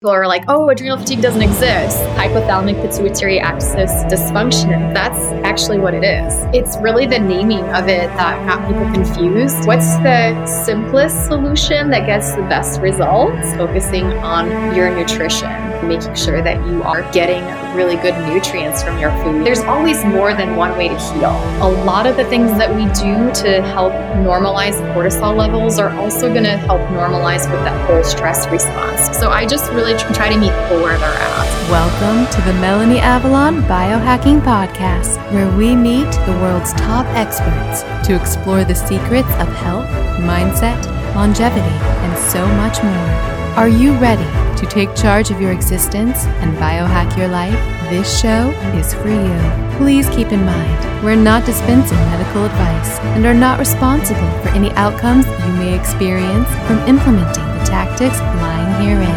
People 0.00 0.12
are 0.12 0.28
like, 0.28 0.44
oh, 0.46 0.68
adrenal 0.68 0.96
fatigue 0.96 1.20
doesn't 1.20 1.42
exist. 1.42 1.98
Hypothalamic 2.14 2.80
pituitary 2.80 3.40
axis 3.40 3.90
dysfunction. 4.04 4.94
That's 4.94 5.18
actually 5.44 5.78
what 5.78 5.92
it 5.92 6.04
is. 6.04 6.32
It's 6.54 6.76
really 6.76 7.04
the 7.04 7.18
naming 7.18 7.64
of 7.70 7.88
it 7.88 8.06
that 8.06 8.46
got 8.46 8.64
people 8.68 8.84
confused. 8.92 9.66
What's 9.66 9.96
the 9.96 10.46
simplest 10.46 11.26
solution 11.26 11.90
that 11.90 12.06
gets 12.06 12.32
the 12.36 12.42
best 12.42 12.80
results? 12.80 13.56
Focusing 13.56 14.06
on 14.18 14.72
your 14.72 14.88
nutrition, 14.94 15.50
making 15.82 16.14
sure 16.14 16.42
that 16.42 16.64
you 16.66 16.82
are 16.82 17.02
getting 17.12 17.44
really 17.74 17.96
good 17.96 18.16
nutrients 18.26 18.82
from 18.82 18.98
your 18.98 19.10
food. 19.22 19.46
There's 19.46 19.60
always 19.60 20.04
more 20.04 20.34
than 20.34 20.56
one 20.56 20.76
way 20.76 20.88
to 20.88 20.98
heal. 20.98 21.30
A 21.62 21.70
lot 21.84 22.06
of 22.06 22.16
the 22.16 22.24
things 22.24 22.50
that 22.58 22.74
we 22.74 22.84
do 23.00 23.32
to 23.42 23.62
help 23.62 23.92
normalize 24.24 24.74
cortisol 24.94 25.36
levels 25.36 25.78
are 25.78 25.90
also 25.98 26.28
going 26.32 26.44
to 26.44 26.56
help 26.56 26.80
normalize 26.88 27.50
with 27.50 27.60
that 27.64 27.86
whole 27.86 28.02
stress 28.02 28.48
response. 28.48 29.16
So 29.16 29.30
I 29.30 29.46
just 29.46 29.70
really 29.72 29.96
try 30.14 30.28
to 30.28 30.38
meet 30.38 30.50
people 30.50 30.82
where 30.82 30.98
they're 30.98 31.08
at. 31.08 31.70
Welcome 31.70 32.32
to 32.34 32.40
the 32.42 32.58
Melanie 32.60 32.98
Avalon 32.98 33.62
Biohacking 33.62 34.40
Podcast, 34.40 35.16
where 35.32 35.54
we 35.56 35.76
meet 35.76 36.10
the 36.26 36.38
world's 36.40 36.72
top 36.72 37.06
experts 37.14 37.82
to 38.06 38.16
explore 38.16 38.64
the 38.64 38.74
secrets 38.74 39.28
of 39.34 39.48
health, 39.48 39.88
mindset, 40.20 40.82
longevity, 41.14 41.60
and 41.60 42.18
so 42.18 42.46
much 42.56 42.82
more. 42.82 43.28
Are 43.56 43.68
you 43.68 43.92
ready 43.98 44.47
to 44.58 44.66
take 44.66 44.92
charge 44.96 45.30
of 45.30 45.40
your 45.40 45.52
existence 45.52 46.24
and 46.42 46.56
biohack 46.58 47.16
your 47.16 47.28
life? 47.28 47.54
This 47.90 48.20
show 48.20 48.50
is 48.74 48.92
for 48.92 49.08
you. 49.08 49.78
Please 49.78 50.08
keep 50.10 50.32
in 50.32 50.44
mind, 50.44 51.04
we're 51.04 51.14
not 51.14 51.46
dispensing 51.46 51.96
medical 51.96 52.44
advice 52.44 52.98
and 53.14 53.24
are 53.24 53.34
not 53.34 53.60
responsible 53.60 54.30
for 54.42 54.48
any 54.48 54.72
outcomes 54.72 55.26
you 55.26 55.52
may 55.54 55.78
experience 55.78 56.48
from 56.66 56.78
implementing 56.88 57.46
the 57.46 57.64
tactics 57.64 58.18
lying 58.18 58.82
herein. 58.82 59.08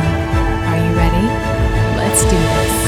Are 0.69 0.77
you 0.77 0.95
ready? 0.95 1.25
Let's 1.97 2.23
do 2.23 2.37
this. 2.37 2.81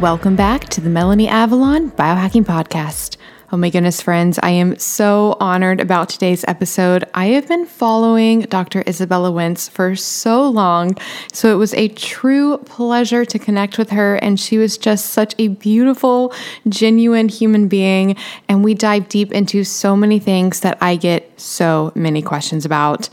Welcome 0.00 0.34
back 0.34 0.68
to 0.70 0.80
the 0.80 0.90
Melanie 0.90 1.28
Avalon 1.28 1.92
Biohacking 1.92 2.44
Podcast. 2.44 3.16
Oh 3.54 3.58
my 3.58 3.68
goodness, 3.68 4.00
friends, 4.00 4.38
I 4.42 4.48
am 4.48 4.78
so 4.78 5.36
honored 5.38 5.78
about 5.78 6.08
today's 6.08 6.42
episode. 6.48 7.04
I 7.12 7.26
have 7.26 7.46
been 7.46 7.66
following 7.66 8.40
Dr. 8.40 8.82
Izabella 8.84 9.30
Wentz 9.30 9.68
for 9.68 9.94
so 9.94 10.48
long, 10.48 10.96
so 11.34 11.52
it 11.52 11.56
was 11.56 11.74
a 11.74 11.88
true 11.88 12.56
pleasure 12.64 13.26
to 13.26 13.38
connect 13.38 13.76
with 13.76 13.90
her. 13.90 14.14
And 14.16 14.40
she 14.40 14.56
was 14.56 14.78
just 14.78 15.10
such 15.10 15.34
a 15.38 15.48
beautiful, 15.48 16.32
genuine 16.66 17.28
human 17.28 17.68
being. 17.68 18.16
And 18.48 18.64
we 18.64 18.72
dive 18.72 19.10
deep 19.10 19.32
into 19.32 19.64
so 19.64 19.94
many 19.94 20.18
things 20.18 20.60
that 20.60 20.78
I 20.80 20.96
get 20.96 21.38
so 21.38 21.92
many 21.94 22.22
questions 22.22 22.64
about. 22.64 23.10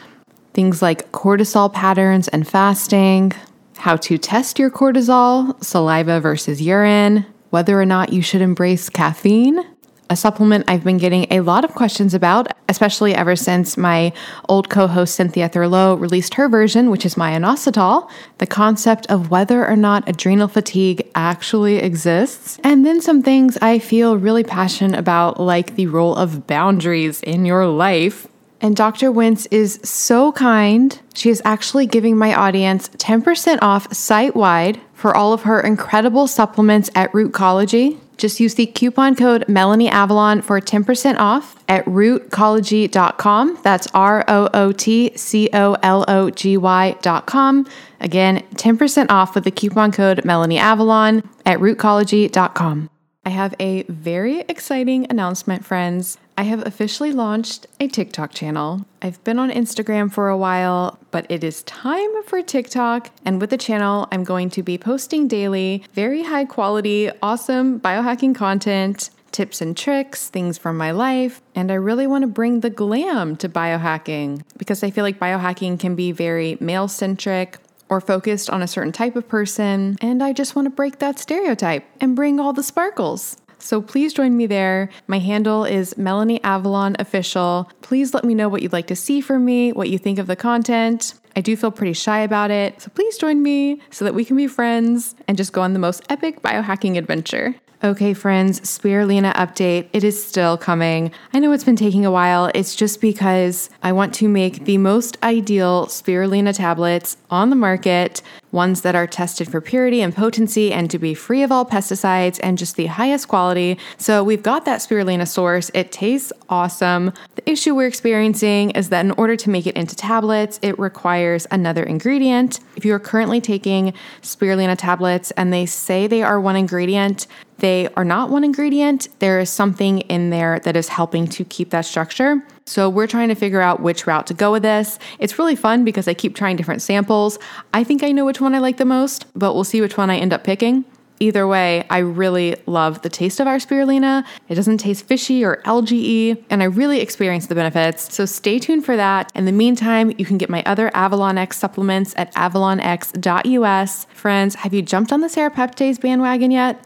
Things 0.54 0.82
like 0.82 1.12
cortisol 1.12 1.74
patterns 1.74 2.30
and 2.30 2.48
fasting, 2.48 3.34
how 3.76 3.98
to 3.98 4.18
test 4.18 4.58
your 4.58 4.72
cortisol, 4.72 5.62
saliva 5.62 6.22
versus 6.22 6.62
urine, 6.62 7.26
whether 7.50 7.78
or 7.78 7.86
not 7.86 8.14
you 8.14 8.22
should 8.22 8.42
embrace 8.42 8.90
caffeine, 8.90 9.66
a 10.10 10.16
supplement 10.16 10.66
I've 10.68 10.84
been 10.84 10.98
getting 10.98 11.28
a 11.32 11.42
lot 11.42 11.64
of 11.64 11.76
questions 11.76 12.14
about, 12.14 12.48
especially 12.68 13.14
ever 13.14 13.36
since 13.36 13.78
my 13.78 14.12
old 14.48 14.70
co 14.70 14.88
host 14.88 15.16
Cynthia 15.16 15.50
Thurlow 15.50 15.96
released 15.96 16.34
her 16.36 16.50
version, 16.50 16.90
which 16.90 17.06
is 17.06 17.18
my 17.18 17.32
inositol, 17.32 18.10
the 18.40 18.48
concept 18.48 19.06
of 19.08 19.30
whether 19.30 19.68
or 19.68 19.76
not 19.76 20.08
adrenal 20.10 20.48
fatigue 20.48 21.10
actually 21.16 21.78
exists, 21.78 22.60
and 22.64 22.86
then 22.86 23.02
some 23.02 23.22
things 23.22 23.58
I 23.62 23.80
feel 23.80 24.18
really 24.18 24.44
passionate 24.44 24.98
about, 24.98 25.40
like 25.40 25.76
the 25.76 25.88
role 25.88 26.16
of 26.16 26.48
boundaries 26.48 27.22
in 27.22 27.46
your 27.46 27.68
life 27.68 28.28
and 28.62 28.76
Dr. 28.76 29.12
Wentz 29.12 29.46
is 29.48 29.80
so 29.84 30.34
kind. 30.34 31.00
She 31.14 31.30
is 31.30 31.42
actually 31.46 31.86
giving 31.86 32.18
my 32.18 32.34
audience 32.34 32.90
10% 32.90 33.60
off 33.62 33.94
site 33.94 34.36
wide 34.36 34.82
for 34.94 35.16
all 35.16 35.32
of 35.32 35.44
her 35.44 35.62
incredible 35.62 36.28
supplements 36.28 36.90
at 36.94 37.12
Rootcology. 37.14 38.00
Just 38.20 38.40
use 38.42 38.56
the 38.56 38.66
coupon 38.66 39.16
code 39.16 39.46
Melanie 39.48 39.90
Avalon 39.90 40.42
for 40.42 40.60
10% 40.60 41.18
off 41.18 41.56
at 41.70 41.86
rootcology.com. 41.86 43.60
That's 43.64 43.88
R 43.94 44.26
O 44.28 44.50
O 44.54 44.72
T 44.74 45.16
C 45.16 45.50
O 45.54 45.78
L 45.82 46.04
O 46.08 46.30
G 46.30 46.58
Y.com. 46.58 47.66
Again, 48.02 48.46
10% 48.56 49.10
off 49.10 49.36
with 49.36 49.46
the 49.46 49.52
coupon 49.52 49.92
code 49.94 50.26
Melanie 50.26 50.58
Avalon 50.58 51.24
at 51.46 51.60
rootcology.com. 51.60 52.90
I 53.26 53.30
have 53.30 53.56
a 53.60 53.84
very 53.84 54.42
exciting 54.42 55.08
announcement, 55.10 55.66
friends. 55.66 56.18
I 56.40 56.44
have 56.44 56.66
officially 56.66 57.12
launched 57.12 57.68
a 57.82 57.90
TikTok 57.90 58.32
channel. 58.32 58.86
I've 59.02 59.22
been 59.26 59.40
on 59.40 59.52
Instagram 59.52 60.10
for 60.10 60.30
a 60.30 60.38
while, 60.38 60.98
but 61.12 61.26
it 61.28 61.44
is 61.44 61.64
time 61.64 62.24
for 62.24 62.42
TikTok. 62.42 63.12
And 63.26 63.42
with 63.42 63.50
the 63.50 63.58
channel, 63.58 64.08
I'm 64.14 64.24
going 64.24 64.50
to 64.52 64.64
be 64.64 64.78
posting 64.78 65.28
daily 65.28 65.84
very 65.96 66.24
high 66.24 66.46
quality, 66.46 67.12
awesome 67.22 67.82
biohacking 67.82 68.36
content, 68.36 69.10
tips 69.34 69.60
and 69.60 69.76
tricks, 69.76 70.30
things 70.30 70.58
from 70.58 70.78
my 70.78 70.92
life. 70.92 71.42
And 71.56 71.74
I 71.74 71.76
really 71.76 72.08
want 72.08 72.22
to 72.22 72.30
bring 72.30 72.62
the 72.62 72.70
glam 72.70 73.36
to 73.36 73.50
biohacking 73.50 74.44
because 74.58 74.82
I 74.82 74.92
feel 74.92 75.04
like 75.04 75.20
biohacking 75.20 75.78
can 75.78 75.94
be 75.94 76.14
very 76.14 76.58
male 76.62 76.88
centric 76.88 77.58
or 77.90 78.00
focused 78.00 78.50
on 78.50 78.62
a 78.62 78.68
certain 78.68 78.94
type 78.94 79.18
of 79.18 79.28
person. 79.28 79.98
And 80.00 80.24
I 80.24 80.32
just 80.32 80.56
want 80.56 80.68
to 80.68 80.70
break 80.70 81.00
that 81.00 81.20
stereotype 81.20 81.84
and 82.00 82.16
bring 82.16 82.40
all 82.40 82.54
the 82.54 82.64
sparkles. 82.64 83.36
So 83.60 83.82
please 83.82 84.14
join 84.14 84.36
me 84.36 84.48
there. 84.48 84.90
My 85.08 85.20
handle 85.20 85.66
is 85.66 85.98
Melanie 85.98 86.44
Avalon 86.44 86.96
Official. 86.98 87.70
Please 87.82 88.14
let 88.14 88.24
me 88.24 88.34
know 88.34 88.50
what 88.50 88.62
you'd 88.62 88.74
like 88.74 88.88
to 88.88 88.96
see 88.96 89.22
from 89.22 89.46
me, 89.46 89.72
what 89.74 89.90
you 89.90 89.98
think 89.98 90.18
of 90.18 90.28
the 90.28 90.36
content. 90.36 91.14
I 91.36 91.42
do 91.42 91.56
feel 91.56 91.72
pretty 91.72 91.94
shy 91.94 92.20
about 92.20 92.52
it, 92.52 92.82
so 92.82 92.90
please 92.90 93.18
join 93.18 93.44
me 93.44 93.82
so 93.92 94.04
that 94.06 94.16
we 94.16 94.26
can 94.26 94.36
be 94.36 94.48
friends 94.48 95.16
and 95.28 95.38
just 95.38 95.54
go 95.54 95.62
on 95.62 95.74
the 95.74 95.80
most 95.80 96.04
epic 96.10 96.42
biohacking 96.42 96.98
adventure. 96.98 97.56
Okay, 97.82 98.14
friends, 98.14 98.60
Spirulina 98.60 99.34
update. 99.36 99.88
It 99.94 100.04
is 100.04 100.22
still 100.22 100.58
coming. 100.58 101.12
I 101.32 101.40
know 101.40 101.54
it's 101.54 101.64
been 101.64 101.78
taking 101.78 102.06
a 102.06 102.12
while. 102.12 102.52
It's 102.54 102.76
just 102.76 103.00
because 103.00 103.70
I 103.82 103.94
want 103.94 104.14
to 104.16 104.28
make 104.28 104.66
the 104.66 104.78
most 104.78 105.18
ideal 105.24 105.86
Spirulina 105.86 106.54
tablets 106.54 107.16
on 107.30 107.50
the 107.50 107.56
market, 107.56 108.22
ones 108.52 108.82
that 108.82 108.96
are 108.96 109.08
tested 109.08 109.50
for 109.50 109.62
purity 109.62 110.02
and 110.02 110.16
potency 110.16 110.72
and 110.74 110.90
to 110.90 111.00
be 111.00 111.14
free 111.14 111.44
of 111.44 111.52
all 111.52 111.66
pesticides 111.66 112.40
and 112.42 112.58
just 112.58 112.76
the 112.76 112.88
highest 112.88 113.28
quality. 113.28 113.78
So 113.98 114.24
we've 114.24 114.44
got 114.44 114.66
that 114.66 114.80
Spirulina 114.80 115.28
source. 115.28 115.70
It 115.74 115.92
tastes 115.92 116.34
awesome. 116.50 117.14
The 117.36 117.50
issue 117.50 117.76
we're 117.76 117.88
experiencing 117.88 118.72
is 118.72 118.90
that 118.90 119.06
in 119.06 119.12
order 119.12 119.36
to 119.36 119.50
make 119.50 119.68
it 119.68 119.76
into 119.76 119.96
tablets, 119.96 120.60
it 120.62 120.78
requires 120.80 121.46
another 121.52 121.84
ingredient. 121.84 122.60
If 122.76 122.86
you 122.86 122.94
are 122.94 123.00
currently 123.00 123.42
taking 123.42 123.94
Spirulina 124.22 124.78
tablets 124.78 125.32
and 125.32 125.54
they 125.54 125.66
say 125.66 126.08
they 126.08 126.24
are 126.24 126.40
one 126.40 126.56
ingredient, 126.56 127.28
they 127.60 127.90
are 127.96 128.06
not 128.06 128.30
one 128.30 128.44
ingredient. 128.44 129.10
There 129.20 129.40
is 129.40 129.50
something 129.50 130.00
in 130.02 130.30
there 130.30 130.60
that 130.62 130.78
is 130.78 130.88
helping 130.88 131.28
to 131.28 131.44
keep 131.44 131.72
that 131.72 131.86
structure. 131.86 132.42
So 132.70 132.88
we're 132.88 133.08
trying 133.08 133.30
to 133.30 133.36
figure 133.36 133.62
out 133.62 133.82
which 133.82 134.06
route 134.06 134.28
to 134.28 134.36
go 134.36 134.52
with 134.52 134.62
this. 134.62 135.00
It's 135.18 135.40
really 135.40 135.56
fun 135.56 135.84
because 135.84 136.08
I 136.08 136.14
keep 136.14 136.36
trying 136.36 136.56
different 136.56 136.84
samples. 136.84 137.40
I 137.74 137.84
think 137.84 138.04
I 138.04 138.12
know 138.12 138.26
which 138.26 138.40
one 138.40 138.54
I 138.54 138.60
like 138.60 138.78
the 138.78 138.86
most, 138.86 139.26
but 139.36 139.56
we'll 139.56 139.64
see 139.64 139.82
which 139.82 139.98
one 139.98 140.12
I 140.12 140.18
end 140.18 140.34
up 140.34 140.44
picking. 140.44 140.86
Either 141.20 141.48
way, 141.48 141.86
I 141.90 141.98
really 141.98 142.56
love 142.68 143.02
the 143.02 143.10
taste 143.10 143.40
of 143.40 143.48
our 143.48 143.58
spirulina. 143.58 144.24
It 144.48 144.56
doesn't 144.56 144.78
taste 144.78 145.06
fishy 145.06 145.44
or 145.44 145.62
algae 145.66 146.46
and 146.50 146.62
I 146.62 146.66
really 146.66 147.02
experience 147.02 147.48
the 147.48 147.56
benefits. 147.56 148.14
So 148.14 148.26
stay 148.26 148.60
tuned 148.60 148.86
for 148.86 148.96
that. 148.96 149.32
In 149.36 149.46
the 149.46 149.52
meantime, 149.52 150.14
you 150.18 150.26
can 150.26 150.38
get 150.38 150.50
my 150.50 150.64
other 150.64 150.92
Avalon 150.94 151.38
X 151.38 151.58
supplements 151.58 152.14
at 152.18 152.34
avalonx.us. 152.36 154.06
Friends, 154.14 154.56
have 154.56 154.74
you 154.74 154.82
jumped 154.82 155.12
on 155.12 155.22
the 155.22 155.28
serapeptase 155.28 156.00
bandwagon 156.00 156.52
yet? 156.52 156.86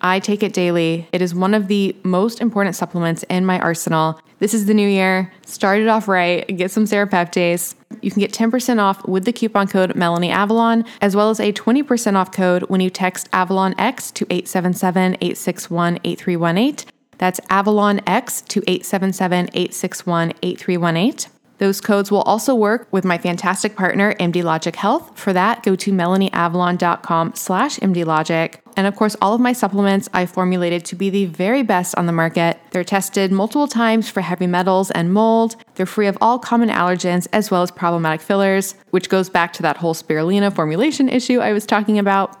I 0.00 0.20
take 0.20 0.42
it 0.42 0.52
daily. 0.52 1.08
It 1.12 1.22
is 1.22 1.34
one 1.34 1.54
of 1.54 1.68
the 1.68 1.96
most 2.02 2.40
important 2.40 2.76
supplements 2.76 3.24
in 3.24 3.44
my 3.44 3.58
arsenal. 3.60 4.20
This 4.38 4.54
is 4.54 4.66
the 4.66 4.74
new 4.74 4.88
year. 4.88 5.32
Start 5.46 5.80
it 5.80 5.88
off 5.88 6.06
right. 6.06 6.46
Get 6.56 6.70
some 6.70 6.84
serapeptase. 6.84 7.74
You 8.02 8.10
can 8.10 8.20
get 8.20 8.32
10% 8.32 8.78
off 8.78 9.06
with 9.06 9.24
the 9.24 9.32
coupon 9.32 9.66
code 9.66 9.96
Melanie 9.96 10.30
Avalon, 10.30 10.84
as 11.00 11.16
well 11.16 11.30
as 11.30 11.40
a 11.40 11.52
20% 11.52 12.14
off 12.14 12.30
code 12.30 12.62
when 12.64 12.80
you 12.80 12.90
text 12.90 13.28
Avalon 13.32 13.74
X 13.78 14.10
to 14.12 14.24
877 14.30 15.14
861 15.14 15.98
8318. 16.04 16.92
That's 17.18 17.40
Avalon 17.50 18.00
X 18.06 18.42
to 18.42 18.60
877 18.68 19.50
861 19.52 20.32
8318. 20.42 21.32
Those 21.58 21.80
codes 21.80 22.12
will 22.12 22.22
also 22.22 22.54
work 22.54 22.86
with 22.92 23.04
my 23.04 23.18
fantastic 23.18 23.74
partner, 23.74 24.14
MD 24.14 24.44
Logic 24.44 24.74
Health. 24.74 25.18
For 25.18 25.32
that, 25.32 25.64
go 25.64 25.74
to 25.74 25.92
melanieavalon.com 25.92 27.34
slash 27.34 27.78
mdlogic. 27.80 28.60
And 28.78 28.86
of 28.86 28.94
course, 28.94 29.16
all 29.20 29.34
of 29.34 29.40
my 29.40 29.52
supplements 29.52 30.08
I 30.14 30.24
formulated 30.24 30.84
to 30.84 30.94
be 30.94 31.10
the 31.10 31.24
very 31.24 31.64
best 31.64 31.96
on 31.96 32.06
the 32.06 32.12
market. 32.12 32.60
They're 32.70 32.84
tested 32.84 33.32
multiple 33.32 33.66
times 33.66 34.08
for 34.08 34.20
heavy 34.20 34.46
metals 34.46 34.92
and 34.92 35.12
mold. 35.12 35.56
They're 35.74 35.84
free 35.84 36.06
of 36.06 36.16
all 36.20 36.38
common 36.38 36.68
allergens 36.68 37.26
as 37.32 37.50
well 37.50 37.62
as 37.62 37.72
problematic 37.72 38.20
fillers, 38.20 38.76
which 38.90 39.08
goes 39.08 39.28
back 39.28 39.52
to 39.54 39.62
that 39.62 39.78
whole 39.78 39.94
spirulina 39.94 40.54
formulation 40.54 41.08
issue 41.08 41.40
I 41.40 41.52
was 41.52 41.66
talking 41.66 41.98
about. 41.98 42.40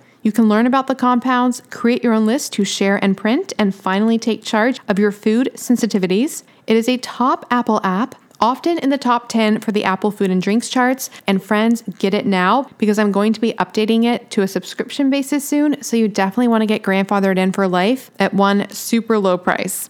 You 0.23 0.31
can 0.31 0.47
learn 0.47 0.67
about 0.67 0.85
the 0.85 0.95
compounds, 0.95 1.63
create 1.71 2.03
your 2.03 2.13
own 2.13 2.27
list 2.27 2.53
to 2.53 2.63
share 2.63 3.03
and 3.03 3.17
print, 3.17 3.53
and 3.57 3.73
finally 3.73 4.19
take 4.19 4.43
charge 4.43 4.79
of 4.87 4.99
your 4.99 5.11
food 5.11 5.49
sensitivities. 5.55 6.43
It 6.67 6.77
is 6.77 6.87
a 6.87 6.97
top 6.97 7.45
Apple 7.49 7.81
app 7.83 8.15
often 8.39 8.77
in 8.79 8.89
the 8.89 8.97
top 8.97 9.29
10 9.29 9.61
for 9.61 9.71
the 9.71 9.83
Apple 9.83 10.11
Food 10.11 10.31
and 10.31 10.41
Drinks 10.41 10.69
charts. 10.69 11.09
And 11.27 11.43
friends, 11.43 11.83
get 11.99 12.13
it 12.13 12.25
now 12.25 12.69
because 12.77 12.99
I'm 12.99 13.11
going 13.11 13.33
to 13.33 13.41
be 13.41 13.53
updating 13.53 14.03
it 14.03 14.29
to 14.31 14.41
a 14.41 14.47
subscription 14.47 15.09
basis 15.09 15.47
soon. 15.47 15.81
So 15.81 15.97
you 15.97 16.07
definitely 16.07 16.49
want 16.49 16.61
to 16.61 16.67
get 16.67 16.83
grandfathered 16.83 17.37
in 17.37 17.51
for 17.51 17.67
life 17.67 18.11
at 18.19 18.33
one 18.33 18.69
super 18.69 19.17
low 19.17 19.37
price. 19.37 19.89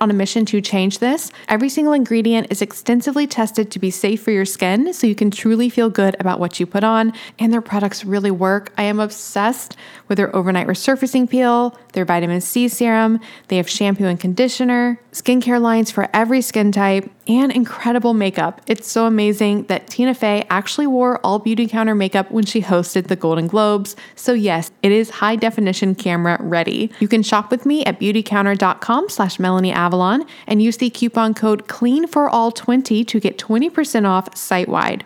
on 0.01 0.09
a 0.11 0.13
mission 0.13 0.45
to 0.47 0.59
change 0.59 0.99
this. 0.99 1.31
Every 1.47 1.69
single 1.69 1.93
ingredient 1.93 2.47
is 2.49 2.61
extensively 2.61 3.27
tested 3.27 3.71
to 3.71 3.79
be 3.79 3.91
safe 3.91 4.21
for 4.21 4.31
your 4.31 4.45
skin, 4.45 4.93
so 4.93 5.07
you 5.07 5.15
can 5.15 5.31
truly 5.31 5.69
feel 5.69 5.89
good 5.89 6.15
about 6.19 6.39
what 6.39 6.59
you 6.59 6.65
put 6.65 6.83
on, 6.83 7.13
and 7.39 7.53
their 7.53 7.61
products 7.61 8.03
really 8.03 8.31
work. 8.31 8.73
I 8.77 8.83
am 8.83 8.99
obsessed 8.99 9.77
with 10.07 10.17
their 10.17 10.35
overnight 10.35 10.67
resurfacing 10.67 11.29
peel, 11.29 11.77
their 11.93 12.05
vitamin 12.05 12.41
C 12.41 12.67
serum, 12.67 13.19
they 13.47 13.57
have 13.57 13.69
shampoo 13.69 14.05
and 14.05 14.19
conditioner, 14.19 14.99
skincare 15.11 15.61
lines 15.61 15.91
for 15.91 16.09
every 16.13 16.41
skin 16.41 16.71
type, 16.71 17.09
and 17.27 17.51
incredible 17.51 18.13
makeup. 18.13 18.61
It's 18.67 18.89
so 18.89 19.05
amazing 19.05 19.63
that 19.63 19.87
Tina 19.87 20.13
Fey 20.13 20.45
actually 20.49 20.87
wore 20.87 21.19
all 21.25 21.39
Beautycounter 21.39 21.95
makeup 21.95 22.31
when 22.31 22.45
she 22.45 22.61
hosted 22.61 23.07
the 23.07 23.15
Golden 23.15 23.47
Globes. 23.47 23.95
So 24.15 24.33
yes, 24.33 24.71
it 24.81 24.91
is 24.91 25.09
high 25.09 25.35
definition 25.35 25.95
camera 25.95 26.37
ready. 26.41 26.91
You 26.99 27.07
can 27.07 27.23
shop 27.23 27.51
with 27.51 27.65
me 27.65 27.83
at 27.85 27.99
beautycounter.com 27.99 29.09
slash 29.09 29.39
Melanie 29.39 29.71
Avalon 29.71 30.25
and 30.47 30.61
use 30.61 30.77
the 30.77 30.89
coupon 30.89 31.33
code 31.33 31.67
CLEAN 31.67 32.07
for 32.07 32.29
all 32.29 32.51
20 32.51 33.03
to 33.03 33.19
get 33.19 33.37
20% 33.37 34.07
off 34.07 34.35
site 34.35 34.69
wide. 34.69 35.05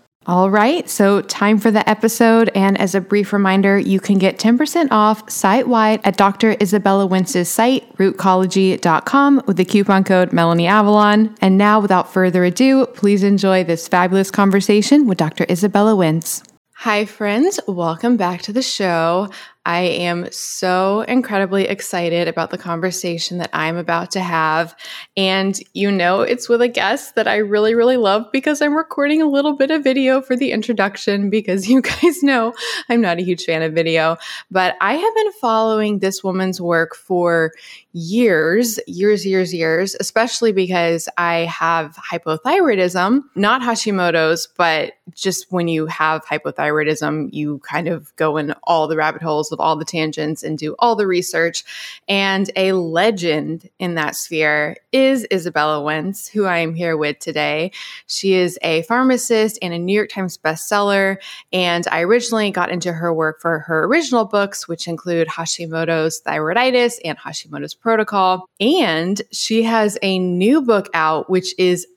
All 0.27 0.51
right, 0.51 0.87
so 0.87 1.21
time 1.21 1.57
for 1.57 1.71
the 1.71 1.87
episode. 1.89 2.51
And 2.53 2.79
as 2.79 2.93
a 2.93 3.01
brief 3.01 3.33
reminder, 3.33 3.79
you 3.79 3.99
can 3.99 4.19
get 4.19 4.37
10% 4.37 4.89
off 4.91 5.27
site 5.27 5.67
wide 5.67 5.99
at 6.03 6.15
Dr. 6.15 6.53
Izabella 6.55 7.09
Wentz's 7.09 7.49
site, 7.49 7.91
rootcology.com, 7.97 9.41
with 9.47 9.57
the 9.57 9.65
coupon 9.65 10.03
code 10.03 10.31
Melanie 10.31 10.67
Avalon. 10.67 11.35
And 11.41 11.57
now, 11.57 11.79
without 11.79 12.13
further 12.13 12.43
ado, 12.43 12.85
please 12.85 13.23
enjoy 13.23 13.63
this 13.63 13.87
fabulous 13.87 14.29
conversation 14.29 15.07
with 15.07 15.17
Dr. 15.17 15.43
Izabella 15.47 15.97
Wentz. 15.97 16.43
Hi, 16.75 17.05
friends. 17.05 17.59
Welcome 17.67 18.15
back 18.15 18.43
to 18.43 18.53
the 18.53 18.61
show. 18.61 19.29
I 19.65 19.81
am 19.81 20.31
so 20.31 21.01
incredibly 21.01 21.65
excited 21.65 22.27
about 22.27 22.49
the 22.49 22.57
conversation 22.57 23.37
that 23.37 23.51
I'm 23.53 23.77
about 23.77 24.09
to 24.11 24.19
have. 24.19 24.75
And 25.15 25.59
you 25.73 25.91
know, 25.91 26.21
it's 26.21 26.49
with 26.49 26.61
a 26.61 26.67
guest 26.67 27.13
that 27.13 27.27
I 27.27 27.37
really, 27.37 27.75
really 27.75 27.97
love 27.97 28.25
because 28.31 28.59
I'm 28.61 28.75
recording 28.75 29.21
a 29.21 29.27
little 29.27 29.55
bit 29.55 29.69
of 29.69 29.83
video 29.83 30.19
for 30.21 30.35
the 30.35 30.51
introduction 30.51 31.29
because 31.29 31.69
you 31.69 31.81
guys 31.81 32.23
know 32.23 32.53
I'm 32.89 33.01
not 33.01 33.19
a 33.19 33.23
huge 33.23 33.45
fan 33.45 33.61
of 33.61 33.73
video. 33.73 34.17
But 34.49 34.77
I 34.81 34.95
have 34.95 35.15
been 35.15 35.31
following 35.33 35.99
this 35.99 36.23
woman's 36.23 36.59
work 36.59 36.95
for 36.95 37.51
years, 37.93 38.79
years, 38.87 39.25
years, 39.25 39.53
years, 39.53 39.95
especially 39.99 40.53
because 40.53 41.07
I 41.17 41.39
have 41.41 41.95
hypothyroidism, 42.11 43.21
not 43.35 43.61
Hashimoto's, 43.61 44.47
but 44.57 44.93
just 45.13 45.51
when 45.51 45.67
you 45.67 45.85
have 45.87 46.25
hypothyroidism, 46.25 47.29
you 47.31 47.59
kind 47.59 47.87
of 47.87 48.15
go 48.15 48.37
in 48.37 48.53
all 48.63 48.87
the 48.87 48.95
rabbit 48.95 49.21
holes 49.21 49.50
of 49.51 49.59
all 49.59 49.75
the 49.75 49.85
tangents 49.85 50.43
and 50.43 50.57
do 50.57 50.75
all 50.79 50.95
the 50.95 51.07
research. 51.07 51.63
And 52.07 52.49
a 52.55 52.73
legend 52.73 53.69
in 53.79 53.95
that 53.95 54.15
sphere 54.15 54.77
is 54.91 55.25
Izabella 55.31 55.83
Wentz, 55.83 56.27
who 56.27 56.45
I 56.45 56.59
am 56.59 56.73
here 56.73 56.97
with 56.97 57.19
today. 57.19 57.71
She 58.07 58.33
is 58.33 58.57
a 58.61 58.83
pharmacist 58.83 59.59
and 59.61 59.73
a 59.73 59.79
New 59.79 59.93
York 59.93 60.09
Times 60.09 60.37
bestseller. 60.37 61.17
And 61.51 61.87
I 61.91 62.01
originally 62.01 62.51
got 62.51 62.71
into 62.71 62.93
her 62.93 63.13
work 63.13 63.41
for 63.41 63.59
her 63.59 63.85
original 63.85 64.25
books, 64.25 64.67
which 64.67 64.87
include 64.87 65.27
Hashimoto's 65.27 66.21
thyroiditis 66.25 66.99
and 67.03 67.17
Hashimoto's 67.17 67.73
protocol. 67.73 68.45
And 68.59 69.21
she 69.31 69.63
has 69.63 69.97
a 70.01 70.19
new 70.19 70.61
book 70.61 70.89
out, 70.93 71.29
which 71.29 71.57
is 71.57 71.87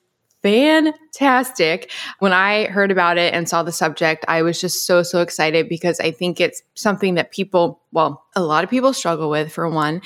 fantastic. 0.44 1.90
When 2.18 2.34
I 2.34 2.66
heard 2.66 2.90
about 2.90 3.16
it 3.16 3.32
and 3.32 3.48
saw 3.48 3.62
the 3.62 3.72
subject, 3.72 4.26
I 4.28 4.42
was 4.42 4.60
just 4.60 4.86
so, 4.86 5.02
so 5.02 5.22
excited 5.22 5.70
because 5.70 5.98
I 6.00 6.10
think 6.10 6.38
it's 6.38 6.62
something 6.74 7.14
that 7.14 7.32
people, 7.32 7.80
well, 7.92 8.22
a 8.36 8.42
lot 8.42 8.62
of 8.62 8.68
people 8.68 8.92
struggle 8.92 9.30
with, 9.30 9.50
for 9.50 9.66
one. 9.70 10.02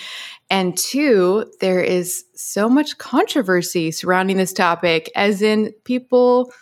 And 0.48 0.78
two, 0.78 1.50
there 1.60 1.80
is 1.80 2.24
so 2.36 2.68
much 2.68 2.98
controversy 2.98 3.90
surrounding 3.90 4.36
this 4.36 4.52
topic, 4.52 5.10
as 5.16 5.42
in 5.42 5.74
people 5.82 6.52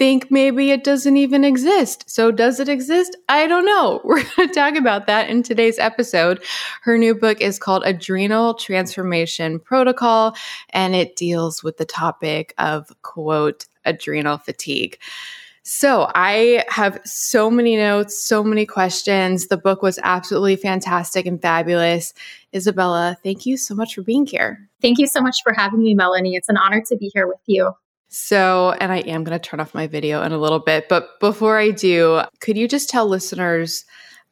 think 0.00 0.30
maybe 0.30 0.70
it 0.70 0.82
doesn't 0.82 1.18
even 1.18 1.44
exist. 1.44 2.08
So, 2.08 2.30
does 2.30 2.58
it 2.58 2.70
exist? 2.70 3.14
I 3.28 3.46
don't 3.46 3.66
know. 3.66 4.00
We're 4.04 4.24
going 4.34 4.48
to 4.48 4.54
talk 4.54 4.74
about 4.74 5.06
that 5.08 5.28
in 5.28 5.42
today's 5.42 5.78
episode. 5.78 6.42
Her 6.80 6.96
new 6.96 7.14
book 7.14 7.42
is 7.42 7.58
called 7.58 7.82
Adrenal 7.84 8.54
Transformation 8.54 9.60
Protocol, 9.60 10.34
and 10.70 10.94
it 10.94 11.16
deals 11.16 11.62
with 11.62 11.76
the 11.76 11.84
topic 11.84 12.54
of, 12.56 12.90
quote, 13.02 13.66
adrenal 13.84 14.38
fatigue. 14.38 14.98
So, 15.64 16.10
I 16.14 16.64
have 16.68 16.98
so 17.04 17.50
many 17.50 17.76
notes, 17.76 18.24
so 18.24 18.42
many 18.42 18.64
questions. 18.64 19.48
The 19.48 19.58
book 19.58 19.82
was 19.82 19.98
absolutely 20.02 20.56
fantastic 20.56 21.26
and 21.26 21.42
fabulous. 21.42 22.14
Izabella, 22.54 23.16
thank 23.22 23.44
you 23.44 23.58
so 23.58 23.74
much 23.74 23.96
for 23.96 24.02
being 24.02 24.24
here. 24.24 24.66
Thank 24.80 24.98
you 24.98 25.06
so 25.06 25.20
much 25.20 25.40
for 25.44 25.52
having 25.52 25.82
me, 25.82 25.92
Melanie. 25.92 26.36
It's 26.36 26.48
an 26.48 26.56
honor 26.56 26.82
to 26.86 26.96
be 26.96 27.10
here 27.12 27.26
with 27.26 27.42
you. 27.44 27.74
So, 28.12 28.72
and 28.80 28.90
I 28.90 28.98
am 28.98 29.22
going 29.22 29.38
to 29.38 29.48
turn 29.48 29.60
off 29.60 29.72
my 29.72 29.86
video 29.86 30.22
in 30.22 30.32
a 30.32 30.38
little 30.38 30.58
bit, 30.58 30.88
but 30.88 31.20
before 31.20 31.58
I 31.58 31.70
do, 31.70 32.22
could 32.40 32.56
you 32.56 32.66
just 32.66 32.90
tell 32.90 33.06
listeners 33.06 33.84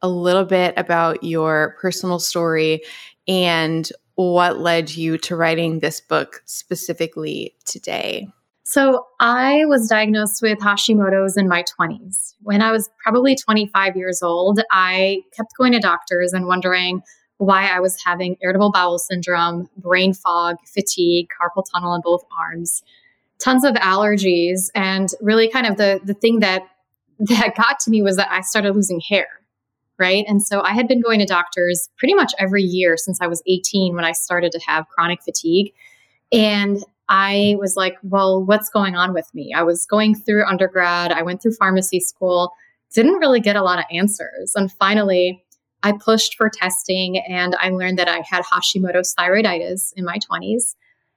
a 0.02 0.08
little 0.08 0.44
bit 0.44 0.74
about 0.76 1.22
your 1.22 1.76
personal 1.80 2.18
story 2.18 2.82
and 3.28 3.88
what 4.16 4.58
led 4.58 4.90
you 4.90 5.16
to 5.18 5.36
writing 5.36 5.78
this 5.78 6.00
book 6.00 6.42
specifically 6.44 7.54
today? 7.66 8.28
So, 8.64 9.06
I 9.20 9.64
was 9.66 9.88
diagnosed 9.88 10.42
with 10.42 10.58
Hashimoto's 10.58 11.36
in 11.36 11.48
my 11.48 11.62
20s. 11.80 12.34
When 12.42 12.60
I 12.60 12.72
was 12.72 12.90
probably 13.00 13.36
25 13.36 13.96
years 13.96 14.24
old, 14.24 14.60
I 14.72 15.22
kept 15.36 15.52
going 15.56 15.70
to 15.72 15.78
doctors 15.78 16.32
and 16.32 16.46
wondering 16.46 17.02
why 17.36 17.68
I 17.68 17.78
was 17.78 17.96
having 18.04 18.36
irritable 18.42 18.72
bowel 18.72 18.98
syndrome, 18.98 19.70
brain 19.76 20.14
fog, 20.14 20.56
fatigue, 20.66 21.28
carpal 21.40 21.62
tunnel 21.72 21.94
in 21.94 22.00
both 22.00 22.24
arms 22.36 22.82
tons 23.38 23.64
of 23.64 23.74
allergies 23.74 24.70
and 24.74 25.10
really 25.20 25.48
kind 25.48 25.66
of 25.66 25.76
the 25.76 26.00
the 26.04 26.14
thing 26.14 26.40
that 26.40 26.62
that 27.18 27.54
got 27.56 27.80
to 27.80 27.90
me 27.90 28.02
was 28.02 28.16
that 28.16 28.30
I 28.30 28.42
started 28.42 28.74
losing 28.74 29.00
hair 29.00 29.26
right? 29.98 30.24
And 30.28 30.40
so 30.40 30.62
I 30.62 30.74
had 30.74 30.86
been 30.86 31.02
going 31.02 31.18
to 31.18 31.26
doctors 31.26 31.88
pretty 31.98 32.14
much 32.14 32.32
every 32.38 32.62
year 32.62 32.96
since 32.96 33.20
I 33.20 33.26
was 33.26 33.42
18 33.46 33.94
when 33.94 34.04
I 34.04 34.12
started 34.12 34.52
to 34.52 34.60
have 34.66 34.88
chronic 34.88 35.22
fatigue. 35.22 35.72
And 36.30 36.78
I 37.08 37.56
was 37.58 37.74
like 37.76 37.96
well 38.02 38.44
what's 38.44 38.68
going 38.68 38.94
on 38.94 39.14
with 39.14 39.28
me? 39.34 39.52
I 39.54 39.62
was 39.62 39.86
going 39.86 40.14
through 40.14 40.46
undergrad 40.46 41.10
I 41.10 41.22
went 41.22 41.42
through 41.42 41.54
pharmacy 41.54 42.00
school 42.00 42.52
didn't 42.94 43.18
really 43.18 43.40
get 43.40 43.56
a 43.56 43.62
lot 43.62 43.78
of 43.78 43.84
answers. 43.90 44.52
And 44.54 44.70
finally 44.72 45.42
I 45.82 45.92
pushed 45.92 46.36
for 46.36 46.50
testing 46.50 47.18
and 47.18 47.54
I 47.58 47.70
learned 47.70 47.98
that 47.98 48.08
I 48.08 48.22
had 48.28 48.44
Hashimoto's 48.44 49.14
thyroiditis 49.18 49.92
in 49.96 50.04
my 50.04 50.18
20s 50.30 50.74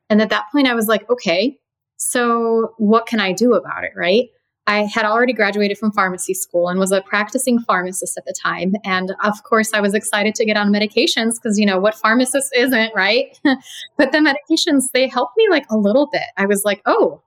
and 0.09 0.21
at 0.21 0.29
that 0.29 0.45
point 0.51 0.67
I 0.67 0.75
was 0.75 0.87
like 0.87 1.09
okay 1.09 1.59
so, 2.03 2.73
what 2.77 3.05
can 3.05 3.19
I 3.19 3.31
do 3.31 3.53
about 3.53 3.83
it, 3.83 3.91
right? 3.95 4.27
I 4.65 4.87
had 4.91 5.05
already 5.05 5.33
graduated 5.33 5.77
from 5.77 5.91
pharmacy 5.91 6.33
school 6.33 6.67
and 6.67 6.79
was 6.79 6.91
a 6.91 7.01
practicing 7.01 7.59
pharmacist 7.59 8.17
at 8.17 8.25
the 8.25 8.33
time. 8.41 8.73
And 8.83 9.13
of 9.23 9.43
course, 9.43 9.71
I 9.71 9.81
was 9.81 9.93
excited 9.93 10.33
to 10.35 10.45
get 10.45 10.57
on 10.57 10.71
medications 10.71 11.33
because, 11.35 11.59
you 11.59 11.65
know, 11.65 11.79
what 11.79 11.93
pharmacist 11.93 12.55
isn't, 12.55 12.91
right? 12.95 13.39
but 13.97 14.11
the 14.11 14.17
medications, 14.17 14.85
they 14.93 15.07
helped 15.07 15.37
me 15.37 15.47
like 15.51 15.65
a 15.69 15.77
little 15.77 16.09
bit. 16.11 16.23
I 16.37 16.47
was 16.47 16.65
like, 16.65 16.81
oh, 16.87 17.21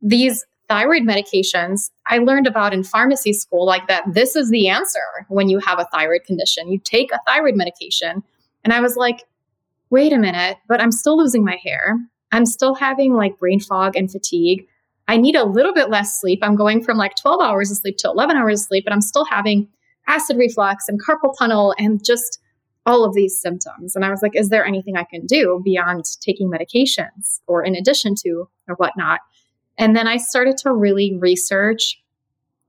these 0.00 0.46
thyroid 0.68 1.02
medications 1.02 1.90
I 2.06 2.18
learned 2.18 2.46
about 2.46 2.72
in 2.72 2.84
pharmacy 2.84 3.32
school, 3.32 3.66
like 3.66 3.88
that 3.88 4.04
this 4.14 4.36
is 4.36 4.48
the 4.50 4.68
answer 4.68 5.26
when 5.28 5.48
you 5.48 5.58
have 5.58 5.80
a 5.80 5.88
thyroid 5.92 6.22
condition. 6.24 6.70
You 6.70 6.78
take 6.78 7.10
a 7.10 7.18
thyroid 7.26 7.56
medication. 7.56 8.22
And 8.62 8.72
I 8.72 8.80
was 8.80 8.96
like, 8.96 9.24
wait 9.90 10.12
a 10.12 10.18
minute, 10.18 10.58
but 10.68 10.80
I'm 10.80 10.92
still 10.92 11.18
losing 11.18 11.44
my 11.44 11.58
hair. 11.64 11.96
I'm 12.34 12.46
still 12.46 12.74
having 12.74 13.14
like 13.14 13.38
brain 13.38 13.60
fog 13.60 13.94
and 13.94 14.10
fatigue. 14.10 14.66
I 15.06 15.16
need 15.16 15.36
a 15.36 15.44
little 15.44 15.72
bit 15.72 15.88
less 15.88 16.20
sleep. 16.20 16.40
I'm 16.42 16.56
going 16.56 16.82
from 16.82 16.96
like 16.96 17.14
12 17.14 17.40
hours 17.40 17.70
of 17.70 17.76
sleep 17.76 17.96
to 17.98 18.08
11 18.08 18.36
hours 18.36 18.62
of 18.62 18.66
sleep, 18.66 18.82
but 18.84 18.92
I'm 18.92 19.00
still 19.00 19.24
having 19.24 19.68
acid 20.08 20.36
reflux 20.36 20.88
and 20.88 21.00
carpal 21.00 21.32
tunnel 21.38 21.76
and 21.78 22.04
just 22.04 22.40
all 22.86 23.04
of 23.04 23.14
these 23.14 23.40
symptoms. 23.40 23.94
And 23.94 24.04
I 24.04 24.10
was 24.10 24.20
like, 24.20 24.34
is 24.34 24.48
there 24.48 24.66
anything 24.66 24.96
I 24.96 25.04
can 25.04 25.26
do 25.26 25.62
beyond 25.64 26.06
taking 26.20 26.50
medications 26.50 27.40
or 27.46 27.62
in 27.62 27.76
addition 27.76 28.16
to 28.24 28.48
or 28.66 28.74
whatnot? 28.78 29.20
And 29.78 29.94
then 29.94 30.08
I 30.08 30.16
started 30.16 30.56
to 30.58 30.72
really 30.72 31.16
research 31.16 32.02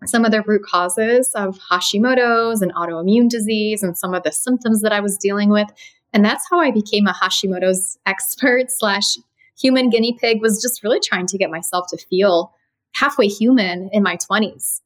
some 0.06 0.26
of 0.26 0.32
the 0.32 0.44
root 0.44 0.62
causes 0.64 1.32
of 1.34 1.58
Hashimoto's 1.72 2.62
and 2.62 2.72
autoimmune 2.76 3.30
disease 3.30 3.82
and 3.82 3.98
some 3.98 4.14
of 4.14 4.22
the 4.22 4.32
symptoms 4.32 4.84
that 4.84 4.94
I 4.94 5.00
was 5.00 5.18
dealing 5.18 5.50
with. 5.50 5.70
And 6.14 6.24
that's 6.24 6.46
how 6.52 6.60
I 6.60 6.70
became 6.70 7.08
a 7.08 7.14
Hashimoto's 7.14 7.98
expert 8.06 8.70
slash 8.70 9.18
human 9.60 9.90
guinea 9.90 10.18
pig 10.20 10.42
was 10.42 10.62
just 10.62 10.84
really 10.84 11.00
trying 11.00 11.28
to 11.28 11.38
get 11.38 11.50
myself 11.50 11.88
to 11.90 11.98
feel 11.98 12.54
halfway 12.94 13.28
human 13.28 13.90
in 13.92 14.04
my 14.04 14.18
20s. 14.18 14.82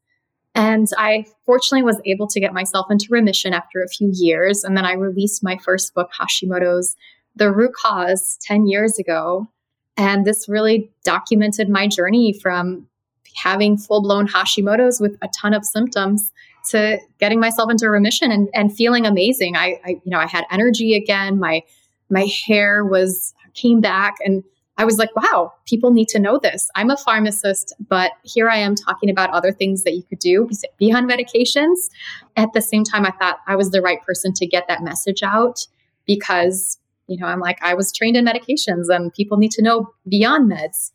And 0.54 0.88
I 0.98 1.26
fortunately 1.46 1.84
was 1.84 2.00
able 2.04 2.26
to 2.28 2.40
get 2.40 2.52
myself 2.52 2.86
into 2.90 3.06
remission 3.10 3.52
after 3.52 3.82
a 3.82 3.88
few 3.88 4.10
years. 4.12 4.64
And 4.64 4.76
then 4.76 4.84
I 4.84 4.94
released 4.94 5.44
my 5.44 5.56
first 5.58 5.94
book, 5.94 6.10
Hashimoto's 6.18 6.96
The 7.36 7.52
Root 7.52 7.72
Cause, 7.80 8.38
10 8.42 8.66
years 8.66 8.98
ago. 8.98 9.48
And 9.96 10.24
this 10.24 10.48
really 10.48 10.90
documented 11.04 11.68
my 11.68 11.86
journey 11.86 12.32
from 12.32 12.88
having 13.36 13.76
full 13.76 14.02
blown 14.02 14.26
Hashimoto's 14.26 15.00
with 15.00 15.16
a 15.22 15.28
ton 15.28 15.54
of 15.54 15.64
symptoms 15.64 16.32
to 16.70 16.98
getting 17.18 17.38
myself 17.38 17.70
into 17.70 17.88
remission 17.88 18.32
and, 18.32 18.48
and 18.52 18.74
feeling 18.74 19.06
amazing. 19.06 19.56
I, 19.56 19.80
I, 19.84 19.90
you 19.90 20.10
know, 20.10 20.18
I 20.18 20.26
had 20.26 20.46
energy 20.50 20.94
again. 20.94 21.38
My, 21.38 21.62
my 22.10 22.28
hair 22.46 22.84
was 22.84 23.34
came 23.54 23.80
back 23.80 24.16
and 24.24 24.42
I 24.80 24.84
was 24.84 24.96
like, 24.96 25.14
wow, 25.14 25.52
people 25.66 25.92
need 25.92 26.08
to 26.08 26.18
know 26.18 26.38
this. 26.38 26.70
I'm 26.74 26.88
a 26.88 26.96
pharmacist, 26.96 27.74
but 27.86 28.12
here 28.22 28.48
I 28.48 28.56
am 28.56 28.74
talking 28.74 29.10
about 29.10 29.28
other 29.28 29.52
things 29.52 29.84
that 29.84 29.92
you 29.92 30.02
could 30.02 30.20
do 30.20 30.48
beyond 30.78 31.06
medications. 31.06 31.90
At 32.36 32.54
the 32.54 32.62
same 32.62 32.84
time, 32.84 33.04
I 33.04 33.10
thought 33.10 33.40
I 33.46 33.56
was 33.56 33.72
the 33.72 33.82
right 33.82 34.00
person 34.00 34.32
to 34.32 34.46
get 34.46 34.68
that 34.68 34.82
message 34.82 35.22
out 35.22 35.66
because, 36.06 36.78
you 37.08 37.18
know, 37.18 37.26
I'm 37.26 37.40
like, 37.40 37.58
I 37.60 37.74
was 37.74 37.92
trained 37.92 38.16
in 38.16 38.24
medications 38.24 38.86
and 38.88 39.12
people 39.12 39.36
need 39.36 39.50
to 39.50 39.62
know 39.62 39.92
beyond 40.08 40.50
meds. 40.50 40.92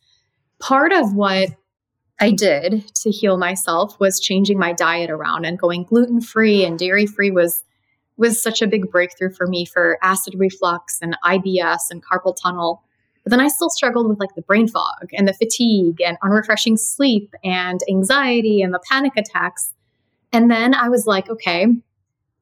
Part 0.60 0.92
of 0.92 1.13
what 1.13 1.50
I 2.20 2.32
did 2.32 2.92
to 3.04 3.12
heal 3.12 3.38
myself 3.38 4.00
was 4.00 4.20
changing 4.20 4.58
my 4.58 4.74
diet 4.74 5.12
around 5.12 5.46
and 5.46 5.60
going 5.60 5.84
gluten 5.84 6.22
free 6.22 6.65
and 6.65 6.80
dairy 6.80 7.06
free 7.06 7.30
was 7.30 7.63
was 8.18 8.42
such 8.42 8.63
a 8.63 8.68
big 8.68 8.89
breakthrough 8.89 9.32
for 9.32 9.46
me 9.46 9.65
for 9.65 10.00
acid 10.01 10.34
reflux 10.38 10.98
and 11.01 11.18
IBS 11.24 11.92
and 11.92 12.01
carpal 12.04 12.34
tunnel 12.42 12.82
but 13.25 13.32
then 13.32 13.41
I 13.41 13.48
still 13.48 13.72
struggled 13.72 14.08
with 14.08 14.20
like 14.20 14.36
the 14.36 14.44
brain 14.44 14.67
fog 14.67 15.10
and 15.13 15.27
the 15.27 15.34
fatigue 15.34 16.00
and 16.00 16.15
unrefreshing 16.22 16.77
sleep 16.77 17.34
and 17.44 17.82
anxiety 17.89 18.62
and 18.62 18.72
the 18.72 18.79
panic 18.88 19.13
attacks. 19.17 19.74
And 20.32 20.51
then 20.51 20.75
I 20.75 20.89
was 20.89 21.08
like, 21.08 21.27
okay, 21.27 21.65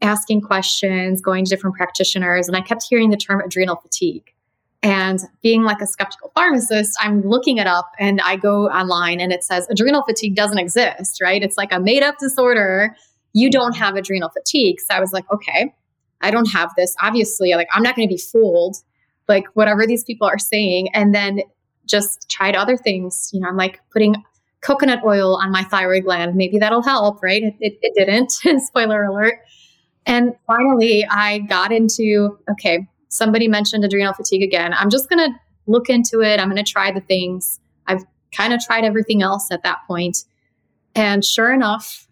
asking 0.02 0.42
questions, 0.42 1.22
going 1.22 1.46
to 1.46 1.50
different 1.50 1.78
practitioners, 1.78 2.50
and 2.50 2.58
I 2.58 2.62
kept 2.62 2.84
hearing 2.90 3.12
the 3.12 3.18
term 3.18 3.40
adrenal 3.40 3.78
fatigue. 3.78 4.30
And 4.82 5.22
being 5.42 5.64
like 5.64 5.80
a 5.80 5.88
skeptical 5.88 6.34
pharmacist, 6.36 6.98
I'm 7.00 7.22
looking 7.22 7.60
it 7.60 7.68
up 7.68 7.90
and 7.98 8.20
I 8.20 8.36
go 8.36 8.68
online 8.68 9.22
and 9.22 9.32
it 9.32 9.46
says 9.46 9.66
adrenal 9.70 10.04
fatigue 10.04 10.36
doesn't 10.36 10.58
exist, 10.58 11.22
right? 11.22 11.42
It's 11.42 11.56
like 11.56 11.72
a 11.72 11.80
made 11.80 12.04
up 12.04 12.18
disorder. 12.18 12.94
You 13.32 13.50
don't 13.50 13.78
have 13.78 13.96
adrenal 13.96 14.30
fatigue. 14.30 14.82
So 14.82 14.94
I 14.94 15.00
was 15.00 15.14
like, 15.14 15.24
okay, 15.32 15.74
I 16.20 16.32
don't 16.32 16.52
have 16.52 16.72
this. 16.76 16.98
Obviously, 17.02 17.54
like 17.54 17.70
I'm 17.72 17.82
not 17.82 17.96
going 17.96 18.06
to 18.06 18.14
be 18.14 18.20
fooled, 18.20 18.76
like 19.28 19.46
whatever 19.54 19.86
these 19.86 20.04
people 20.04 20.28
are 20.28 20.40
saying. 20.40 20.90
And 20.94 21.14
then 21.14 21.42
just 21.86 22.30
tried 22.30 22.56
other 22.56 22.78
things. 22.78 23.30
You 23.34 23.42
know, 23.42 23.48
I'm 23.48 23.58
like 23.58 23.82
putting 23.92 24.16
coconut 24.62 25.04
oil 25.06 25.36
on 25.36 25.52
my 25.52 25.64
thyroid 25.64 26.06
gland. 26.06 26.36
Maybe 26.36 26.58
that'll 26.58 26.82
help, 26.82 27.22
right? 27.22 27.44
It, 27.44 27.56
it, 27.60 27.80
it 27.82 27.94
didn't. 27.96 28.32
Spoiler 28.62 29.04
alert. 29.04 29.40
And 30.06 30.34
finally, 30.48 31.06
I 31.10 31.40
got 31.40 31.72
into 31.72 32.38
okay, 32.52 32.88
somebody 33.10 33.48
mentioned 33.48 33.86
adrenal 33.86 34.14
fatigue 34.14 34.44
again. 34.44 34.74
I'm 34.74 34.90
just 34.90 35.10
going 35.10 35.32
to 35.32 35.40
look 35.68 35.90
into 35.90 36.22
it. 36.22 36.40
I'm 36.40 36.50
going 36.50 36.64
to 36.64 36.70
try 36.70 36.92
the 36.92 37.02
things. 37.02 37.60
I've 37.88 38.04
kind 38.36 38.54
of 38.54 38.62
tried 38.62 38.84
everything 38.84 39.22
else 39.22 39.52
at 39.52 39.64
that 39.64 39.80
point. 39.88 40.26
And 40.96 41.24
sure 41.24 41.54
enough, 41.54 42.08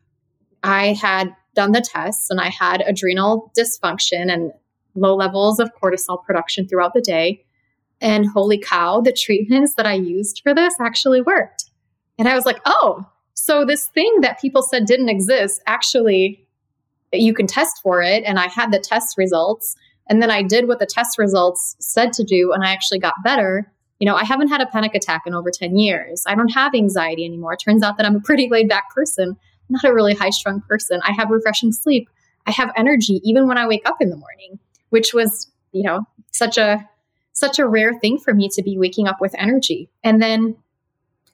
I 0.64 0.94
had 0.94 1.36
done 1.56 1.72
the 1.72 1.82
tests 1.82 2.30
and 2.30 2.40
I 2.40 2.50
had 2.50 2.82
adrenal 2.82 3.52
dysfunction 3.58 4.32
and 4.32 4.54
low 4.96 5.16
levels 5.16 5.60
of 5.60 5.72
cortisol 5.82 6.24
production 6.24 6.68
throughout 6.68 6.94
the 6.94 7.02
day. 7.02 7.44
And 8.02 8.26
holy 8.28 8.58
cow, 8.58 9.02
the 9.02 9.14
treatments 9.14 9.76
that 9.76 9.86
I 9.86 9.94
used 9.94 10.42
for 10.44 10.56
this 10.56 10.74
actually 10.80 11.22
worked. 11.22 11.66
And 12.18 12.28
I 12.28 12.36
was 12.36 12.46
like, 12.46 12.60
oh, 12.66 13.06
so 13.34 13.66
this 13.66 13.88
thing 13.88 14.22
that 14.22 14.40
people 14.40 14.62
said 14.62 14.86
didn't 14.86 15.10
exist 15.10 15.62
actually 15.68 16.48
you 17.14 17.34
can 17.34 17.48
test 17.48 17.82
for 17.84 18.02
it. 18.02 18.24
And 18.24 18.40
i 18.40 18.48
had 18.48 18.72
the 18.72 18.80
test 18.80 19.18
results. 19.18 19.76
And 20.10 20.22
then 20.22 20.32
i 20.32 20.42
did 20.42 20.68
what 20.68 20.80
the 20.80 20.86
test 20.86 21.18
results 21.18 21.76
said 21.80 22.14
to 22.14 22.24
do 22.24 22.52
and 22.54 22.64
i 22.64 22.72
actually 22.72 23.00
got 23.00 23.16
better. 23.24 23.72
You 24.00 24.06
know 24.06 24.16
i 24.16 24.24
haven't 24.24 24.48
had 24.48 24.62
a 24.62 24.68
panic 24.68 24.96
attack 24.96 25.24
in 25.26 25.34
over 25.34 25.52
10 25.52 25.78
years. 25.78 26.24
I 26.28 26.36
don't 26.36 26.50
have 26.50 26.74
anxiety 26.74 27.26
anymore. 27.26 27.54
It 27.54 27.62
turns 27.64 27.84
out 27.84 27.98
that 27.98 28.06
i'm 28.06 28.16
a 28.16 28.22
pretty 28.22 28.48
laid 28.50 28.70
back 28.70 28.94
person 28.94 29.38
not 29.70 29.86
a 29.86 29.94
really 29.94 30.14
high 30.14 30.32
strung 30.32 30.60
person. 30.62 31.00
I 31.04 31.14
have 31.14 31.30
refreshing 31.30 31.72
sleep. 31.72 32.10
I 32.46 32.52
have 32.52 32.72
energy 32.76 33.22
even 33.24 33.48
when 33.48 33.58
i 33.58 33.68
wake 33.68 33.84
up 33.86 33.98
in 34.00 34.10
the 34.10 34.16
morning 34.16 34.60
which 34.92 35.14
was 35.14 35.52
you 35.74 35.84
know 35.84 36.06
such 36.32 36.58
a 36.58 36.88
such 37.34 37.60
a 37.60 37.68
rare 37.68 37.94
thing 38.00 38.18
for 38.18 38.34
me 38.34 38.48
to 38.50 38.62
be 38.62 38.78
waking 38.78 39.08
up 39.08 39.20
with 39.20 39.34
energy 39.38 39.90
and 40.04 40.22
then 40.22 40.56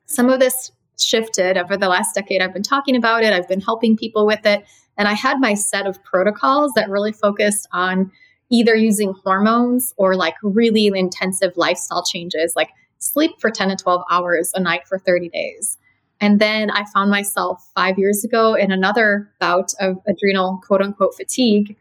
some 0.08 0.30
of 0.30 0.40
this 0.40 0.72
shifted 1.00 1.58
over 1.58 1.78
the 1.78 1.90
last 1.90 2.16
decade. 2.16 2.42
I've 2.42 2.54
been 2.54 2.64
talking 2.64 2.96
about 2.96 3.24
it, 3.24 3.34
I've 3.34 3.48
been 3.48 3.62
helping 3.62 3.96
people 3.96 4.26
with 4.26 4.46
it. 4.46 4.66
And 4.98 5.08
I 5.08 5.14
had 5.14 5.40
my 5.40 5.54
set 5.54 5.86
of 5.86 6.04
protocols 6.04 6.72
that 6.76 6.90
really 6.90 7.12
focused 7.12 7.68
on 7.72 8.12
either 8.50 8.76
using 8.76 9.14
hormones 9.24 9.94
or 9.98 10.16
like 10.16 10.36
really 10.42 10.88
intensive 10.88 11.54
lifestyle 11.56 12.04
changes, 12.04 12.56
like 12.56 12.70
sleep 12.98 13.32
for 13.40 13.52
10 13.52 13.70
to 13.70 13.76
12 13.76 14.04
hours 14.10 14.52
a 14.56 14.60
night 14.60 14.88
for 14.88 14.98
30 14.98 15.30
days. 15.30 15.78
And 16.20 16.40
then 16.40 16.72
I 16.72 16.86
found 16.86 17.12
myself 17.12 17.70
five 17.76 18.00
years 18.00 18.24
ago 18.24 18.56
in 18.56 18.72
another 18.72 19.30
bout 19.40 19.74
of 19.80 19.98
adrenal 20.08 20.60
quote 20.66 20.82
unquote 20.82 21.14
fatigue 21.14 21.76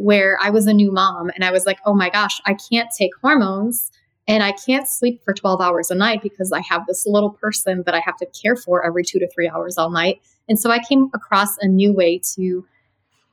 where 0.00 0.38
I 0.40 0.48
was 0.48 0.66
a 0.66 0.72
new 0.72 0.90
mom 0.90 1.30
and 1.34 1.44
I 1.44 1.52
was 1.52 1.66
like, 1.66 1.78
oh 1.84 1.94
my 1.94 2.08
gosh, 2.08 2.40
I 2.46 2.54
can't 2.54 2.88
take 2.96 3.10
hormones 3.20 3.90
and 4.26 4.42
I 4.42 4.52
can't 4.52 4.88
sleep 4.88 5.22
for 5.22 5.34
12 5.34 5.60
hours 5.60 5.90
a 5.90 5.94
night 5.94 6.22
because 6.22 6.52
I 6.52 6.62
have 6.62 6.86
this 6.86 7.06
little 7.06 7.30
person 7.30 7.82
that 7.84 7.94
I 7.94 8.00
have 8.00 8.16
to 8.16 8.26
care 8.26 8.56
for 8.56 8.84
every 8.84 9.04
two 9.04 9.18
to 9.18 9.28
three 9.28 9.48
hours 9.48 9.76
all 9.76 9.90
night. 9.90 10.22
And 10.48 10.58
so 10.58 10.70
I 10.70 10.78
came 10.78 11.10
across 11.12 11.58
a 11.58 11.68
new 11.68 11.92
way 11.92 12.18
to 12.36 12.66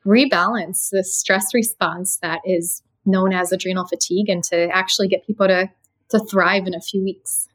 rebalance 0.06 0.90
the 0.90 1.06
stress 1.06 1.54
response 1.54 2.18
that 2.18 2.42
is 2.46 2.82
known 3.06 3.34
as 3.34 3.54
adrenal 3.54 3.88
fatigue 3.88 4.28
and 4.28 4.44
to 4.46 4.68
actually 4.70 5.08
get 5.08 5.26
people 5.26 5.48
to, 5.48 5.70
to 6.10 6.20
thrive 6.20 6.68
in 6.68 6.76
a 6.76 6.82
few 6.82 7.02
weeks. 7.02 7.48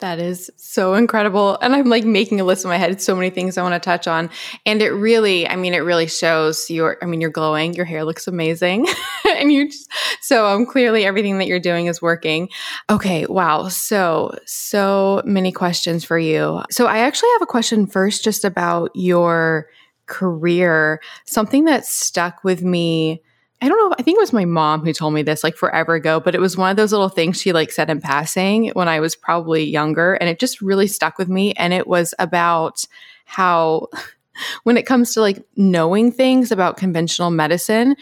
That 0.00 0.18
is 0.18 0.50
so 0.56 0.94
incredible. 0.94 1.56
And 1.62 1.72
I'm 1.72 1.88
like 1.88 2.04
making 2.04 2.40
a 2.40 2.44
list 2.44 2.64
in 2.64 2.68
my 2.68 2.76
head. 2.76 3.00
So 3.00 3.14
many 3.14 3.30
things 3.30 3.56
I 3.56 3.62
want 3.62 3.80
to 3.80 3.84
touch 3.84 4.08
on. 4.08 4.28
And 4.66 4.82
it 4.82 4.90
really, 4.90 5.48
I 5.48 5.54
mean, 5.54 5.72
it 5.72 5.78
really 5.78 6.08
shows 6.08 6.68
your, 6.68 6.98
I 7.00 7.06
mean, 7.06 7.20
you're 7.20 7.30
glowing, 7.30 7.74
your 7.74 7.84
hair 7.84 8.04
looks 8.04 8.26
amazing. 8.26 8.86
and 9.36 9.52
you 9.52 9.70
just, 9.70 9.88
so 10.20 10.46
um, 10.46 10.66
clearly 10.66 11.04
everything 11.04 11.38
that 11.38 11.46
you're 11.46 11.60
doing 11.60 11.86
is 11.86 12.02
working. 12.02 12.48
Okay. 12.90 13.24
Wow. 13.26 13.68
So, 13.68 14.36
so 14.46 15.22
many 15.24 15.52
questions 15.52 16.04
for 16.04 16.18
you. 16.18 16.62
So 16.70 16.86
I 16.86 16.98
actually 16.98 17.30
have 17.34 17.42
a 17.42 17.46
question 17.46 17.86
first 17.86 18.24
just 18.24 18.44
about 18.44 18.90
your 18.94 19.68
career. 20.06 21.00
Something 21.24 21.66
that 21.66 21.86
stuck 21.86 22.42
with 22.42 22.62
me 22.62 23.22
I 23.64 23.68
don't 23.68 23.78
know. 23.78 23.96
I 23.98 24.02
think 24.02 24.18
it 24.18 24.20
was 24.20 24.34
my 24.34 24.44
mom 24.44 24.84
who 24.84 24.92
told 24.92 25.14
me 25.14 25.22
this 25.22 25.42
like 25.42 25.56
forever 25.56 25.94
ago, 25.94 26.20
but 26.20 26.34
it 26.34 26.40
was 26.40 26.54
one 26.54 26.70
of 26.70 26.76
those 26.76 26.92
little 26.92 27.08
things 27.08 27.40
she 27.40 27.54
like 27.54 27.72
said 27.72 27.88
in 27.88 27.98
passing 27.98 28.68
when 28.74 28.88
I 28.88 29.00
was 29.00 29.16
probably 29.16 29.64
younger. 29.64 30.12
And 30.12 30.28
it 30.28 30.38
just 30.38 30.60
really 30.60 30.86
stuck 30.86 31.16
with 31.16 31.30
me. 31.30 31.54
And 31.54 31.72
it 31.72 31.86
was 31.86 32.12
about 32.18 32.84
how, 33.24 33.88
when 34.64 34.76
it 34.76 34.84
comes 34.84 35.14
to 35.14 35.22
like 35.22 35.42
knowing 35.56 36.12
things 36.12 36.52
about 36.52 36.76
conventional 36.76 37.30
medicine, 37.30 37.96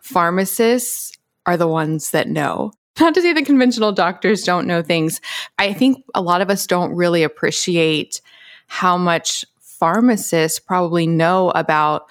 pharmacists 0.00 1.18
are 1.46 1.56
the 1.56 1.66
ones 1.66 2.12
that 2.12 2.28
know. 2.28 2.70
Not 3.00 3.14
to 3.14 3.22
say 3.22 3.32
the 3.32 3.42
conventional 3.42 3.90
doctors 3.90 4.44
don't 4.44 4.68
know 4.68 4.82
things. 4.82 5.20
I 5.58 5.72
think 5.72 6.04
a 6.14 6.22
lot 6.22 6.42
of 6.42 6.48
us 6.48 6.64
don't 6.64 6.94
really 6.94 7.24
appreciate 7.24 8.20
how 8.68 8.96
much 8.96 9.44
pharmacists 9.58 10.60
probably 10.60 11.08
know 11.08 11.50
about 11.56 12.08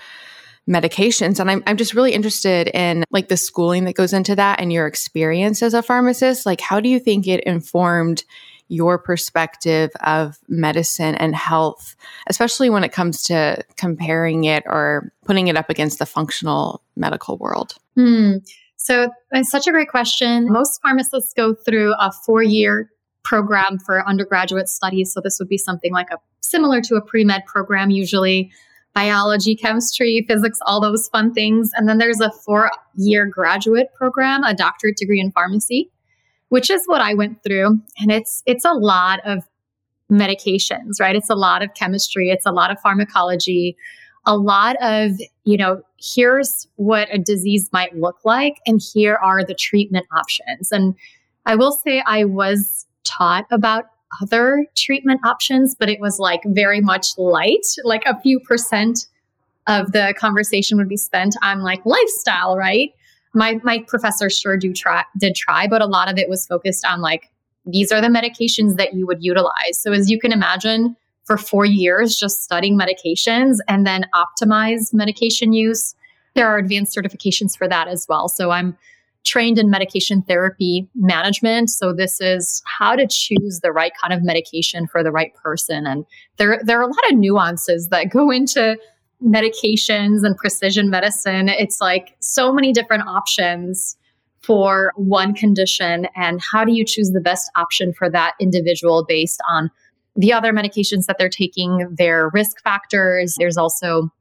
medications. 0.72 1.40
And 1.40 1.52
I'm, 1.52 1.64
I'm 1.68 1.78
just 1.78 1.94
really 1.94 2.14
interested 2.14 2.70
in 2.70 3.04
like 3.12 3.28
the 3.28 3.38
schooling 3.38 3.84
that 3.86 3.96
goes 3.96 4.14
into 4.14 4.36
that 4.36 4.60
and 4.60 4.72
your 4.72 4.88
experience 4.88 5.62
as 5.62 5.74
a 5.74 5.84
pharmacist. 5.84 6.46
Like, 6.46 6.62
how 6.62 6.80
do 6.80 6.90
you 6.90 7.00
think 7.00 7.28
it 7.28 7.44
informed 7.44 8.24
your 8.70 8.98
perspective 8.98 9.92
of 10.02 10.40
medicine 10.48 11.14
and 11.16 11.36
health, 11.36 11.96
especially 12.28 12.70
when 12.70 12.86
it 12.86 12.94
comes 12.94 13.22
to 13.24 13.62
comparing 13.76 14.46
it 14.46 14.64
or 14.66 15.12
putting 15.26 15.50
it 15.50 15.58
up 15.58 15.70
against 15.70 16.00
the 16.00 16.06
functional 16.06 16.82
medical 16.96 17.38
world? 17.38 17.76
Hmm. 17.96 18.38
So 18.78 19.12
it's 19.32 19.52
such 19.52 19.68
a 19.68 19.72
great 19.72 19.90
question. 19.90 20.52
Most 20.52 20.82
pharmacists 20.82 21.34
go 21.34 21.54
through 21.54 21.94
a 22.00 22.12
four 22.26 22.42
year 22.42 22.90
program 23.24 23.78
for 23.78 24.08
undergraduate 24.08 24.70
studies. 24.70 25.14
So 25.14 25.20
this 25.22 25.38
would 25.38 25.50
be 25.50 25.58
something 25.58 25.92
like 25.92 26.10
a 26.10 26.18
similar 26.42 26.82
to 26.82 26.96
a 26.96 27.02
pre 27.02 27.24
med 27.24 27.46
program 27.46 27.90
usually 27.90 28.52
biology, 28.94 29.56
chemistry, 29.56 30.26
physics, 30.28 30.60
all 30.66 30.82
those 30.82 31.08
fun 31.10 31.34
things. 31.34 31.72
And 31.76 31.88
then 31.88 31.98
there's 31.98 32.20
a 32.20 32.32
four 32.32 32.72
year 32.96 33.26
graduate 33.26 33.88
program, 33.96 34.44
a 34.44 34.54
doctorate 34.54 34.98
degree 34.98 35.20
in 35.20 35.32
pharmacy, 35.32 35.90
which 36.50 36.70
is 36.70 36.84
what 36.86 37.02
I 37.02 37.14
went 37.14 37.44
through. 37.44 37.80
And 38.00 38.12
it's 38.12 38.44
it's 38.46 38.66
a 38.66 38.74
lot 38.74 39.20
of 39.26 39.44
medications, 40.12 41.00
right? 41.00 41.16
It's 41.16 41.30
a 41.30 41.36
lot 41.36 41.64
of 41.64 41.74
chemistry, 41.74 42.30
it's 42.30 42.46
a 42.46 42.52
lot 42.52 42.70
of 42.70 42.80
pharmacology, 42.82 43.78
a 44.26 44.36
lot 44.36 44.76
of, 44.82 45.12
you 45.46 45.58
know, 45.58 45.82
here's 45.98 46.68
what 46.76 47.08
a 47.12 47.18
disease 47.18 47.70
might 47.72 47.96
look 47.96 48.18
like 48.26 48.58
and 48.68 48.82
here 48.94 49.16
are 49.16 49.44
the 49.44 49.56
treatment 49.56 50.06
options. 50.16 50.72
And 50.72 50.96
I 51.46 51.56
will 51.56 51.72
say 51.72 52.04
I 52.06 52.26
was 52.26 52.86
taught 53.04 53.46
about 53.52 53.86
other 54.22 54.66
treatment 54.76 55.22
options, 55.24 55.76
but 55.76 55.90
it 55.90 56.00
was 56.00 56.20
like 56.20 56.42
very 56.48 56.82
much 56.82 57.18
light, 57.18 57.66
like 57.84 58.04
a 58.06 58.20
few 58.22 58.40
percent 58.40 59.08
of 59.68 59.92
the 59.92 60.14
conversation 60.18 60.78
would 60.78 60.90
be 60.90 60.98
spent 60.98 61.36
on 61.44 61.62
like 61.62 61.86
lifestyle, 61.86 62.58
right? 62.58 62.92
My 63.34 63.60
my 63.64 63.86
professor 63.88 64.30
sure 64.30 64.58
do 64.58 64.74
try 64.74 65.04
did 65.18 65.36
try, 65.36 65.68
but 65.68 65.82
a 65.82 65.86
lot 65.86 66.12
of 66.12 66.18
it 66.18 66.28
was 66.28 66.46
focused 66.46 66.86
on 66.86 67.00
like 67.00 67.30
these 67.66 67.92
are 67.92 68.02
the 68.02 68.08
medications 68.08 68.76
that 68.78 68.94
you 68.96 69.06
would 69.08 69.24
utilize. 69.24 69.78
So 69.78 69.94
as 69.94 70.10
you 70.10 70.20
can 70.20 70.32
imagine, 70.32 70.96
for 71.26 71.38
4 71.38 71.66
years 71.66 72.18
just 72.18 72.44
studying 72.44 72.78
medications 72.78 73.58
and 73.68 73.86
then 73.86 74.06
optimize 74.16 74.94
medication 74.94 75.54
use, 75.54 75.96
there 76.34 76.48
are 76.48 76.58
advanced 76.58 76.98
certifications 76.98 77.56
for 77.56 77.68
that 77.68 77.88
as 77.88 78.08
well. 78.10 78.28
So 78.28 78.50
I'm 78.50 78.76
trained 79.24 79.58
in 79.58 79.70
medication 79.70 80.22
therapy 80.24 80.88
management. 80.96 81.70
So 81.70 81.94
this 81.94 82.20
is 82.20 82.62
how 82.66 82.96
to 82.96 83.08
choose 83.08 83.60
the 83.62 83.72
right 83.72 83.92
kind 84.02 84.14
of 84.14 84.24
medication 84.24 84.88
for 84.88 85.04
the 85.04 85.12
right 85.12 85.34
person. 85.36 85.86
And 85.86 86.06
there, 86.38 86.60
there 86.64 86.80
are 86.80 86.84
a 86.84 86.88
lot 86.88 87.12
of 87.12 87.18
nuances 87.18 87.90
that 87.90 88.10
go 88.10 88.32
into 88.32 88.78
medications 89.24 90.24
and 90.24 90.36
precision 90.36 90.90
medicine. 90.90 91.50
It's 91.50 91.80
like 91.80 92.16
so 92.20 92.52
many 92.52 92.74
different 92.74 93.08
options 93.08 93.96
for 94.42 94.92
one 94.96 95.36
condition. 95.36 96.08
And 96.16 96.42
how 96.42 96.66
do 96.66 96.72
you 96.72 96.84
choose 96.84 97.12
the 97.12 97.22
best 97.22 97.52
option 97.56 97.94
for 97.94 98.10
that 98.10 98.34
individual 98.40 99.06
based 99.08 99.40
on 99.48 99.70
the 100.16 100.34
other 100.34 100.52
medications 100.52 101.06
that 101.06 101.18
they're 101.20 101.30
taking, 101.30 101.96
their 101.98 102.30
risk 102.34 102.62
factors? 102.64 103.36
There's 103.38 103.58
also 103.58 104.12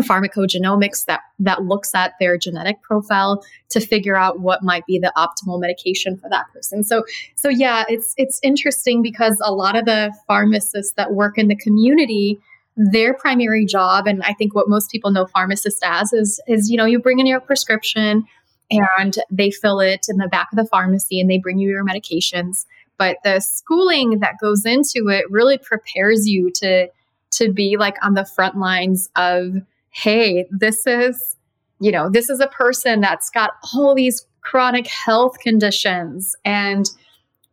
pharmacogenomics 0.00 1.04
that 1.04 1.20
that 1.38 1.62
looks 1.62 1.94
at 1.94 2.14
their 2.18 2.36
genetic 2.36 2.82
profile 2.82 3.44
to 3.68 3.80
figure 3.80 4.16
out 4.16 4.40
what 4.40 4.62
might 4.62 4.84
be 4.86 4.98
the 4.98 5.12
optimal 5.16 5.60
medication 5.60 6.16
for 6.16 6.28
that 6.28 6.46
person. 6.52 6.82
So 6.82 7.04
so 7.36 7.48
yeah, 7.48 7.84
it's 7.88 8.14
it's 8.16 8.40
interesting 8.42 9.02
because 9.02 9.40
a 9.42 9.52
lot 9.52 9.76
of 9.76 9.84
the 9.84 10.12
pharmacists 10.26 10.94
that 10.94 11.12
work 11.12 11.38
in 11.38 11.48
the 11.48 11.56
community 11.56 12.40
their 12.76 13.14
primary 13.14 13.64
job 13.64 14.06
and 14.06 14.22
I 14.24 14.32
think 14.32 14.54
what 14.54 14.68
most 14.68 14.90
people 14.90 15.12
know 15.12 15.26
pharmacists 15.26 15.80
as 15.84 16.12
is 16.12 16.40
is 16.48 16.70
you 16.70 16.76
know 16.76 16.84
you 16.84 16.98
bring 16.98 17.20
in 17.20 17.26
your 17.26 17.40
prescription 17.40 18.24
and 18.70 19.16
they 19.30 19.50
fill 19.50 19.78
it 19.78 20.06
in 20.08 20.16
the 20.16 20.26
back 20.26 20.48
of 20.50 20.56
the 20.56 20.66
pharmacy 20.66 21.20
and 21.20 21.30
they 21.30 21.38
bring 21.38 21.58
you 21.58 21.68
your 21.68 21.84
medications 21.84 22.66
but 22.98 23.18
the 23.22 23.38
schooling 23.38 24.18
that 24.18 24.40
goes 24.40 24.66
into 24.66 25.08
it 25.08 25.30
really 25.30 25.56
prepares 25.56 26.28
you 26.28 26.50
to 26.50 26.88
to 27.30 27.52
be 27.52 27.76
like 27.76 27.96
on 28.02 28.14
the 28.14 28.24
front 28.24 28.58
lines 28.58 29.08
of 29.14 29.54
hey, 29.94 30.46
this 30.50 30.86
is 30.86 31.36
you 31.80 31.90
know, 31.90 32.08
this 32.08 32.30
is 32.30 32.40
a 32.40 32.46
person 32.46 33.00
that's 33.00 33.30
got 33.30 33.50
all 33.74 33.94
these 33.94 34.26
chronic 34.40 34.86
health 34.86 35.38
conditions 35.40 36.36
and 36.44 36.90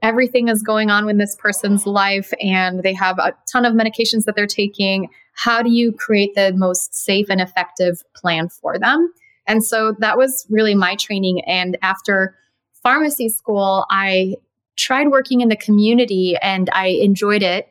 everything 0.02 0.48
is 0.48 0.62
going 0.62 0.90
on 0.90 1.10
in 1.10 1.18
this 1.18 1.36
person's 1.36 1.86
life 1.86 2.32
and 2.42 2.82
they 2.82 2.94
have 2.94 3.18
a 3.20 3.34
ton 3.52 3.66
of 3.66 3.74
medications 3.74 4.26
that 4.26 4.36
they're 4.36 4.48
taking. 4.48 5.10
How 5.34 5.62
do 5.62 5.72
you 5.72 5.92
create 5.92 6.36
the 6.36 6.54
most 6.54 6.94
safe 6.94 7.28
and 7.30 7.42
effective 7.42 8.04
plan 8.16 8.50
for 8.50 8.78
them? 8.78 9.12
And 9.48 9.64
so 9.64 9.96
that 10.00 10.18
was 10.18 10.46
really 10.50 10.76
my 10.76 10.96
training. 10.96 11.42
And 11.42 11.78
after 11.82 12.36
pharmacy 12.84 13.30
school, 13.30 13.86
I 13.90 14.36
tried 14.78 15.10
working 15.10 15.42
in 15.42 15.50
the 15.50 15.56
community 15.56 16.38
and 16.42 16.70
I 16.74 16.88
enjoyed 16.88 17.44
it. 17.44 17.68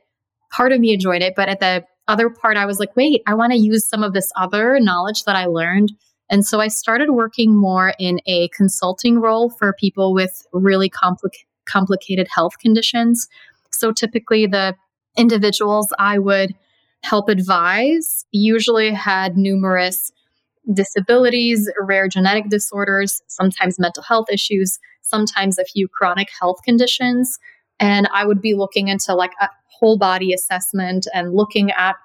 Part 0.53 0.73
of 0.73 0.81
me 0.81 0.93
enjoyed 0.93 1.23
it, 1.23 1.35
but 1.37 1.49
at 1.49 1.61
the 1.61 1.85
other 2.11 2.29
part, 2.29 2.57
I 2.57 2.67
was 2.67 2.79
like, 2.79 2.95
wait, 2.97 3.23
I 3.27 3.35
want 3.35 3.53
to 3.53 3.59
use 3.59 3.87
some 3.87 4.03
of 4.03 4.13
this 4.13 4.33
other 4.37 4.79
knowledge 4.81 5.25
that 5.25 5.37
I 5.37 5.47
learned. 5.47 5.93
And 6.29 6.45
so 6.45 6.61
I 6.61 6.69
started 6.69 7.11
working 7.11 7.57
more 7.57 7.95
in 7.99 8.21
a 8.27 8.49
consulting 8.49 9.19
role 9.21 9.51
for 9.51 9.73
people 9.73 10.13
with 10.13 10.47
really 10.53 10.89
complicated 10.89 11.47
complicated 11.67 12.27
health 12.35 12.59
conditions. 12.59 13.29
So 13.71 13.93
typically, 13.93 14.47
the 14.47 14.75
individuals 15.17 15.93
I 15.99 16.19
would 16.19 16.55
help 17.03 17.29
advise 17.29 18.27
usually 18.33 18.93
had 18.93 19.37
numerous 19.37 20.13
disabilities, 20.73 21.71
rare 21.81 22.09
genetic 22.09 22.49
disorders, 22.49 23.23
sometimes 23.29 23.79
mental 23.79 24.03
health 24.03 24.27
issues, 24.31 24.79
sometimes 25.03 25.59
a 25.59 25.65
few 25.65 25.89
chronic 25.89 26.29
health 26.41 26.59
conditions. 26.65 27.39
And 27.81 28.09
I 28.13 28.25
would 28.25 28.41
be 28.41 28.55
looking 28.55 28.89
into 28.89 29.15
like 29.15 29.33
a 29.41 29.49
whole 29.67 29.99
body 29.99 30.33
assessment 30.33 31.07
and 31.13 31.35
looking 31.35 31.71
at 31.73 31.97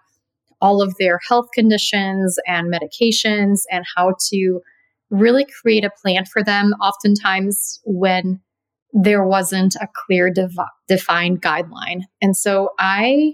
all 0.62 0.82
of 0.82 0.96
their 0.98 1.20
health 1.28 1.50
conditions 1.54 2.40
and 2.48 2.74
medications 2.74 3.64
and 3.70 3.86
how 3.96 4.16
to 4.30 4.62
really 5.10 5.46
create 5.62 5.84
a 5.84 5.92
plan 6.02 6.26
for 6.26 6.44
them. 6.44 6.74
Oftentimes, 6.82 7.80
when 7.86 8.40
there 8.96 9.26
wasn't 9.26 9.76
a 9.76 9.88
clear 9.94 10.34
defined 10.88 11.42
guideline. 11.42 12.04
And 12.22 12.36
so 12.36 12.70
I 12.80 13.34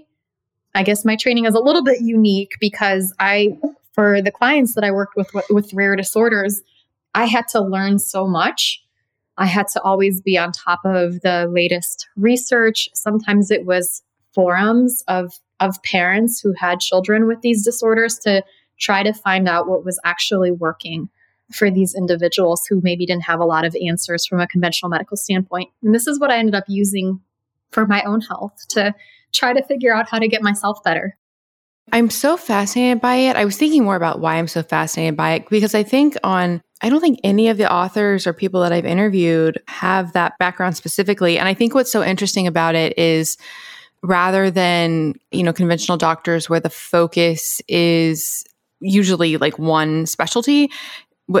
I 0.74 0.82
guess 0.82 1.04
my 1.04 1.16
training 1.16 1.44
is 1.44 1.54
a 1.54 1.60
little 1.60 1.84
bit 1.84 2.00
unique 2.00 2.52
because 2.60 3.14
I 3.20 3.56
for 3.92 4.20
the 4.20 4.32
clients 4.32 4.74
that 4.74 4.84
I 4.84 4.90
worked 4.90 5.16
with 5.16 5.30
with 5.50 5.72
rare 5.72 5.94
disorders, 5.94 6.60
I 7.14 7.26
had 7.26 7.46
to 7.48 7.60
learn 7.60 8.00
so 8.00 8.26
much. 8.26 8.82
I 9.38 9.46
had 9.46 9.68
to 9.68 9.82
always 9.82 10.20
be 10.20 10.36
on 10.36 10.52
top 10.52 10.80
of 10.84 11.20
the 11.22 11.48
latest 11.50 12.08
research. 12.16 12.88
Sometimes 12.94 13.50
it 13.50 13.64
was 13.64 14.02
forums 14.34 15.02
of 15.08 15.32
of 15.60 15.80
parents 15.84 16.40
who 16.40 16.52
had 16.58 16.80
children 16.80 17.26
with 17.26 17.40
these 17.40 17.64
disorders 17.64 18.18
to 18.18 18.42
try 18.80 19.02
to 19.02 19.12
find 19.12 19.48
out 19.48 19.68
what 19.68 19.84
was 19.84 20.00
actually 20.04 20.50
working 20.50 21.08
for 21.52 21.70
these 21.70 21.94
individuals 21.94 22.66
who 22.68 22.80
maybe 22.82 23.06
didn't 23.06 23.22
have 23.22 23.38
a 23.38 23.44
lot 23.44 23.64
of 23.64 23.76
answers 23.86 24.26
from 24.26 24.40
a 24.40 24.46
conventional 24.46 24.90
medical 24.90 25.16
standpoint. 25.16 25.70
And 25.82 25.94
this 25.94 26.06
is 26.06 26.18
what 26.18 26.30
I 26.30 26.38
ended 26.38 26.54
up 26.56 26.64
using 26.66 27.20
for 27.70 27.86
my 27.86 28.02
own 28.02 28.22
health 28.22 28.66
to 28.70 28.94
try 29.32 29.52
to 29.52 29.62
figure 29.62 29.94
out 29.94 30.08
how 30.08 30.18
to 30.18 30.28
get 30.28 30.42
myself 30.42 30.82
better. 30.82 31.16
I'm 31.90 32.10
so 32.10 32.36
fascinated 32.36 33.00
by 33.00 33.16
it. 33.16 33.36
I 33.36 33.44
was 33.44 33.56
thinking 33.56 33.84
more 33.84 33.96
about 33.96 34.20
why 34.20 34.36
I'm 34.36 34.48
so 34.48 34.62
fascinated 34.62 35.16
by 35.16 35.32
it 35.32 35.48
because 35.48 35.74
I 35.74 35.82
think 35.82 36.16
on 36.22 36.62
I 36.82 36.88
don't 36.88 37.00
think 37.00 37.20
any 37.22 37.48
of 37.48 37.58
the 37.58 37.72
authors 37.72 38.26
or 38.26 38.32
people 38.32 38.60
that 38.62 38.72
I've 38.72 38.84
interviewed 38.84 39.62
have 39.68 40.12
that 40.14 40.36
background 40.38 40.76
specifically. 40.76 41.38
And 41.38 41.48
I 41.48 41.54
think 41.54 41.74
what's 41.74 41.92
so 41.92 42.02
interesting 42.02 42.46
about 42.46 42.74
it 42.74 42.98
is 42.98 43.38
rather 44.02 44.50
than, 44.50 45.14
you 45.30 45.44
know, 45.44 45.52
conventional 45.52 45.96
doctors 45.96 46.50
where 46.50 46.60
the 46.60 46.70
focus 46.70 47.62
is 47.68 48.44
usually 48.80 49.36
like 49.36 49.58
one 49.60 50.06
specialty, 50.06 50.70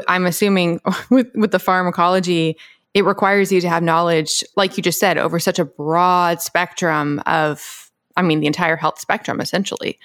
I'm 0.06 0.26
assuming 0.26 0.80
with, 1.10 1.28
with 1.34 1.50
the 1.50 1.58
pharmacology, 1.58 2.56
it 2.94 3.04
requires 3.04 3.50
you 3.50 3.60
to 3.60 3.68
have 3.68 3.82
knowledge, 3.82 4.44
like 4.56 4.76
you 4.76 4.82
just 4.82 5.00
said, 5.00 5.18
over 5.18 5.40
such 5.40 5.58
a 5.58 5.64
broad 5.64 6.40
spectrum 6.40 7.20
of, 7.26 7.90
I 8.16 8.22
mean, 8.22 8.40
the 8.40 8.46
entire 8.46 8.76
health 8.76 9.00
spectrum 9.00 9.40
essentially. 9.40 9.98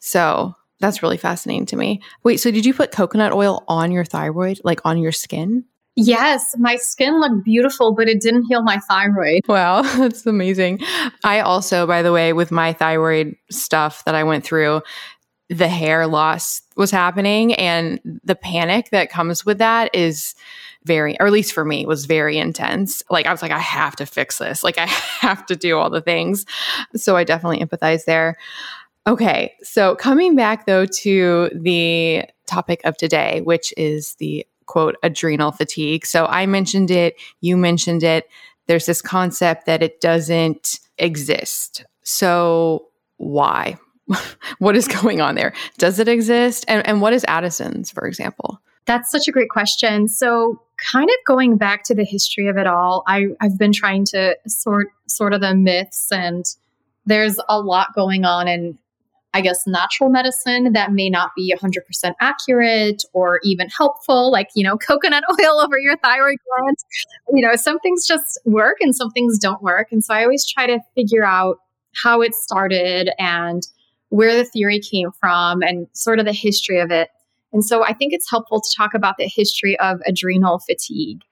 So 0.00 0.54
that's 0.82 1.02
really 1.02 1.16
fascinating 1.16 1.64
to 1.66 1.76
me. 1.76 2.02
Wait, 2.24 2.38
so 2.38 2.50
did 2.50 2.66
you 2.66 2.74
put 2.74 2.90
coconut 2.90 3.32
oil 3.32 3.64
on 3.68 3.92
your 3.92 4.04
thyroid, 4.04 4.60
like 4.64 4.80
on 4.84 4.98
your 4.98 5.12
skin? 5.12 5.64
Yes, 5.94 6.54
my 6.58 6.76
skin 6.76 7.20
looked 7.20 7.44
beautiful, 7.44 7.94
but 7.94 8.08
it 8.08 8.20
didn't 8.20 8.44
heal 8.44 8.62
my 8.62 8.78
thyroid. 8.78 9.42
Wow, 9.46 9.82
that's 9.96 10.26
amazing. 10.26 10.80
I 11.22 11.40
also, 11.40 11.86
by 11.86 12.02
the 12.02 12.12
way, 12.12 12.32
with 12.32 12.50
my 12.50 12.72
thyroid 12.72 13.36
stuff 13.50 14.04
that 14.04 14.14
I 14.14 14.24
went 14.24 14.44
through, 14.44 14.82
the 15.48 15.68
hair 15.68 16.06
loss 16.06 16.62
was 16.76 16.90
happening 16.90 17.54
and 17.54 18.00
the 18.24 18.34
panic 18.34 18.88
that 18.90 19.10
comes 19.10 19.44
with 19.44 19.58
that 19.58 19.94
is 19.94 20.34
very 20.84 21.16
or 21.20 21.26
at 21.26 21.32
least 21.32 21.52
for 21.52 21.64
me 21.64 21.86
was 21.86 22.06
very 22.06 22.38
intense 22.38 23.02
like 23.10 23.26
i 23.26 23.30
was 23.30 23.42
like 23.42 23.52
i 23.52 23.58
have 23.58 23.94
to 23.94 24.06
fix 24.06 24.38
this 24.38 24.64
like 24.64 24.78
i 24.78 24.86
have 25.20 25.44
to 25.46 25.54
do 25.54 25.78
all 25.78 25.90
the 25.90 26.00
things 26.00 26.44
so 26.96 27.16
i 27.16 27.22
definitely 27.22 27.64
empathize 27.64 28.04
there 28.04 28.36
okay 29.06 29.54
so 29.62 29.94
coming 29.96 30.34
back 30.34 30.66
though 30.66 30.86
to 30.86 31.50
the 31.54 32.24
topic 32.46 32.80
of 32.84 32.96
today 32.96 33.40
which 33.42 33.72
is 33.76 34.14
the 34.16 34.46
quote 34.66 34.96
adrenal 35.02 35.52
fatigue 35.52 36.06
so 36.06 36.26
i 36.26 36.46
mentioned 36.46 36.90
it 36.90 37.14
you 37.40 37.56
mentioned 37.56 38.02
it 38.02 38.28
there's 38.66 38.86
this 38.86 39.02
concept 39.02 39.66
that 39.66 39.82
it 39.82 40.00
doesn't 40.00 40.78
exist 40.98 41.84
so 42.02 42.86
why 43.16 43.76
what 44.58 44.76
is 44.76 44.88
going 44.88 45.20
on 45.20 45.34
there? 45.34 45.52
Does 45.78 45.98
it 45.98 46.08
exist? 46.08 46.64
And, 46.68 46.86
and 46.86 47.00
what 47.00 47.12
is 47.12 47.24
Addison's, 47.28 47.90
for 47.90 48.06
example? 48.06 48.60
That's 48.84 49.10
such 49.10 49.28
a 49.28 49.32
great 49.32 49.48
question. 49.48 50.08
So, 50.08 50.60
kind 50.76 51.08
of 51.08 51.14
going 51.26 51.56
back 51.56 51.84
to 51.84 51.94
the 51.94 52.04
history 52.04 52.48
of 52.48 52.56
it 52.56 52.66
all, 52.66 53.04
I, 53.06 53.28
I've 53.40 53.56
been 53.56 53.72
trying 53.72 54.04
to 54.06 54.36
sort 54.48 54.88
sort 55.06 55.32
of 55.32 55.40
the 55.40 55.54
myths, 55.54 56.10
and 56.10 56.44
there's 57.06 57.38
a 57.48 57.60
lot 57.60 57.94
going 57.94 58.24
on 58.24 58.48
in, 58.48 58.78
I 59.34 59.40
guess, 59.40 59.66
natural 59.66 60.10
medicine 60.10 60.72
that 60.72 60.92
may 60.92 61.08
not 61.08 61.30
be 61.34 61.54
100% 61.56 62.12
accurate 62.20 63.02
or 63.14 63.40
even 63.42 63.68
helpful, 63.68 64.30
like, 64.30 64.48
you 64.54 64.62
know, 64.62 64.76
coconut 64.88 65.24
oil 65.30 65.60
over 65.60 65.78
your 65.78 65.96
thyroid 65.98 66.38
gland. 66.48 66.76
You 67.32 67.46
know, 67.46 67.56
some 67.56 67.78
things 67.80 68.06
just 68.06 68.40
work 68.44 68.76
and 68.80 68.94
some 68.94 69.10
things 69.10 69.38
don't 69.38 69.62
work. 69.62 69.88
And 69.90 70.04
so 70.04 70.14
I 70.14 70.22
always 70.22 70.46
try 70.46 70.66
to 70.66 70.80
figure 70.94 71.24
out 71.24 71.58
how 72.02 72.20
it 72.20 72.34
started 72.34 73.10
and 73.18 73.62
where 74.10 74.36
the 74.36 74.44
theory 74.44 74.78
came 74.78 75.10
from 75.12 75.62
and 75.62 75.86
sort 75.92 76.18
of 76.18 76.26
the 76.26 76.32
history 76.32 76.78
of 76.78 76.90
it. 76.90 77.08
And 77.52 77.64
so 77.64 77.84
I 77.84 77.92
think 77.92 78.12
it's 78.12 78.30
helpful 78.30 78.60
to 78.60 78.76
talk 78.76 78.94
about 78.94 79.16
the 79.18 79.28
history 79.28 79.78
of 79.78 80.00
adrenal 80.06 80.58
fatigue. 80.58 81.22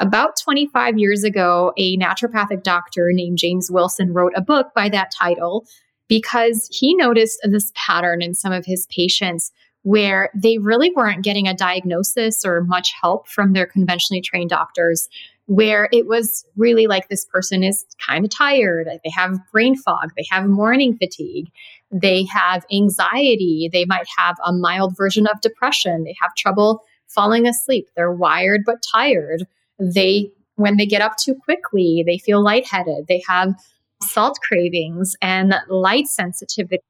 About 0.00 0.36
25 0.36 0.98
years 0.98 1.24
ago, 1.24 1.72
a 1.76 1.96
naturopathic 1.96 2.62
doctor 2.62 3.10
named 3.12 3.38
James 3.38 3.70
Wilson 3.70 4.12
wrote 4.12 4.32
a 4.36 4.40
book 4.40 4.68
by 4.74 4.88
that 4.90 5.10
title 5.10 5.66
because 6.08 6.68
he 6.72 6.94
noticed 6.94 7.38
this 7.44 7.72
pattern 7.74 8.22
in 8.22 8.34
some 8.34 8.52
of 8.52 8.64
his 8.64 8.86
patients 8.86 9.52
where 9.82 10.30
they 10.34 10.58
really 10.58 10.90
weren't 10.94 11.24
getting 11.24 11.46
a 11.46 11.54
diagnosis 11.54 12.44
or 12.44 12.62
much 12.64 12.92
help 13.00 13.28
from 13.28 13.52
their 13.52 13.66
conventionally 13.66 14.20
trained 14.20 14.50
doctors 14.50 15.08
where 15.46 15.88
it 15.92 16.06
was 16.06 16.44
really 16.56 16.86
like 16.86 17.08
this 17.08 17.24
person 17.24 17.62
is 17.62 17.86
kind 18.06 18.22
of 18.24 18.30
tired. 18.30 18.86
They 18.86 19.10
have 19.10 19.38
brain 19.50 19.76
fog, 19.76 20.10
they 20.14 20.26
have 20.30 20.46
morning 20.46 20.98
fatigue, 20.98 21.48
they 21.90 22.24
have 22.24 22.66
anxiety, 22.70 23.70
they 23.72 23.86
might 23.86 24.06
have 24.18 24.36
a 24.44 24.52
mild 24.52 24.94
version 24.94 25.26
of 25.26 25.40
depression, 25.40 26.04
they 26.04 26.14
have 26.20 26.34
trouble 26.34 26.82
falling 27.06 27.46
asleep, 27.46 27.88
they're 27.96 28.12
wired 28.12 28.60
but 28.66 28.84
tired. 28.92 29.46
They, 29.78 30.30
when 30.56 30.76
they 30.76 30.84
get 30.84 31.00
up 31.00 31.16
too 31.16 31.34
quickly, 31.34 32.04
they 32.06 32.18
feel 32.18 32.42
lightheaded, 32.42 33.06
they 33.08 33.22
have 33.26 33.54
salt 34.02 34.38
cravings 34.42 35.16
and 35.22 35.54
light 35.68 36.06
sensitivity. 36.08 36.82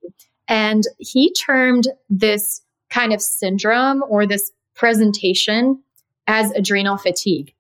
And 0.46 0.84
he 0.98 1.32
termed 1.32 1.88
this 2.08 2.62
kind 2.90 3.12
of 3.12 3.20
syndrome 3.20 4.02
or 4.08 4.26
this 4.26 4.50
presentation 4.74 5.82
as 6.26 6.50
adrenal 6.52 6.96
fatigue 6.96 7.54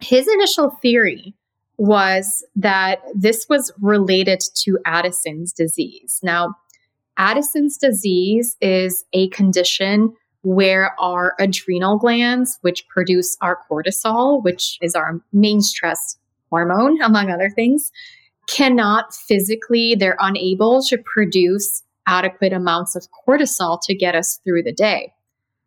his 0.00 0.28
initial 0.28 0.70
theory 0.82 1.34
was 1.76 2.44
that 2.56 3.00
this 3.14 3.46
was 3.48 3.72
related 3.80 4.40
to 4.54 4.78
Addison's 4.86 5.52
disease. 5.52 6.20
Now, 6.22 6.54
Addison's 7.16 7.76
disease 7.76 8.56
is 8.60 9.04
a 9.12 9.28
condition 9.28 10.14
where 10.42 10.94
our 11.00 11.34
adrenal 11.40 11.96
glands, 11.96 12.58
which 12.60 12.86
produce 12.88 13.36
our 13.40 13.58
cortisol, 13.68 14.42
which 14.42 14.78
is 14.82 14.94
our 14.94 15.20
main 15.32 15.60
stress 15.62 16.16
hormone, 16.50 17.00
among 17.00 17.30
other 17.30 17.50
things, 17.50 17.90
cannot 18.46 19.14
physically, 19.14 19.94
they're 19.94 20.16
unable 20.20 20.82
to 20.84 20.98
produce 20.98 21.82
adequate 22.06 22.52
amounts 22.52 22.94
of 22.96 23.06
cortisol 23.26 23.78
to 23.82 23.94
get 23.94 24.14
us 24.14 24.38
through 24.44 24.62
the 24.62 24.72
day. 24.72 25.12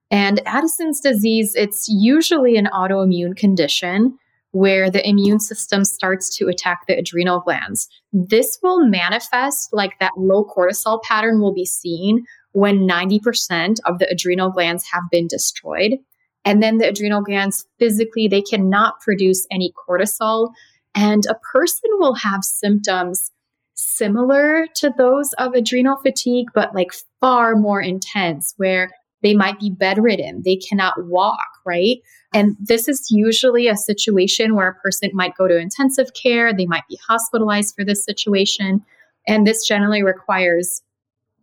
And 0.10 0.42
Addison's 0.46 1.02
disease, 1.02 1.56
it's 1.56 1.88
usually 1.90 2.56
an 2.56 2.70
autoimmune 2.74 3.36
condition 3.36 4.18
where 4.52 4.90
the 4.90 5.08
immune 5.08 5.40
system 5.40 5.84
starts 5.84 6.36
to 6.38 6.48
attack 6.48 6.88
the 6.88 6.98
adrenal 6.98 7.42
glands. 7.42 7.90
This 8.14 8.58
will 8.64 8.86
manifest 8.86 9.74
like 9.74 10.00
that 10.00 10.14
low 10.18 10.46
cortisol 10.46 11.02
pattern 11.04 11.42
will 11.42 11.54
be 11.54 11.66
seen 11.66 12.26
when 12.54 12.88
90% 12.88 13.78
of 13.86 14.00
the 14.00 14.10
adrenal 14.10 14.50
glands 14.50 14.86
have 14.92 15.04
been 15.12 15.28
destroyed. 15.28 15.98
And 16.46 16.64
then 16.64 16.78
the 16.78 16.88
adrenal 16.88 17.22
glands 17.22 17.68
physically, 17.78 18.28
they 18.28 18.42
cannot 18.42 19.02
produce 19.02 19.46
any 19.52 19.74
cortisol. 19.88 20.54
And 20.98 21.26
a 21.28 21.36
person 21.36 21.90
will 22.00 22.16
have 22.16 22.44
symptoms 22.44 23.32
similar 23.76 24.66
to 24.74 24.92
those 24.98 25.32
of 25.34 25.54
adrenal 25.54 25.98
fatigue, 25.98 26.48
but 26.56 26.74
like 26.74 26.92
far 27.22 27.56
more 27.56 27.80
intense, 27.80 28.56
where 28.58 28.92
they 29.22 29.36
might 29.36 29.60
be 29.60 29.70
bedridden, 29.70 30.42
they 30.44 30.56
cannot 30.56 31.06
walk, 31.06 31.48
right? 31.68 31.98
And 32.34 32.58
this 32.60 32.88
is 32.88 33.12
usually 33.12 33.68
a 33.68 33.78
situation 33.78 34.56
where 34.56 34.70
a 34.70 34.76
person 34.76 35.12
might 35.14 35.38
go 35.38 35.48
to 35.48 35.58
intensive 35.58 36.14
care, 36.16 36.52
they 36.52 36.66
might 36.66 36.88
be 36.90 37.00
hospitalized 37.08 37.76
for 37.76 37.86
this 37.86 38.04
situation. 38.04 38.84
And 39.28 39.46
this 39.46 39.68
generally 39.68 40.02
requires, 40.02 40.82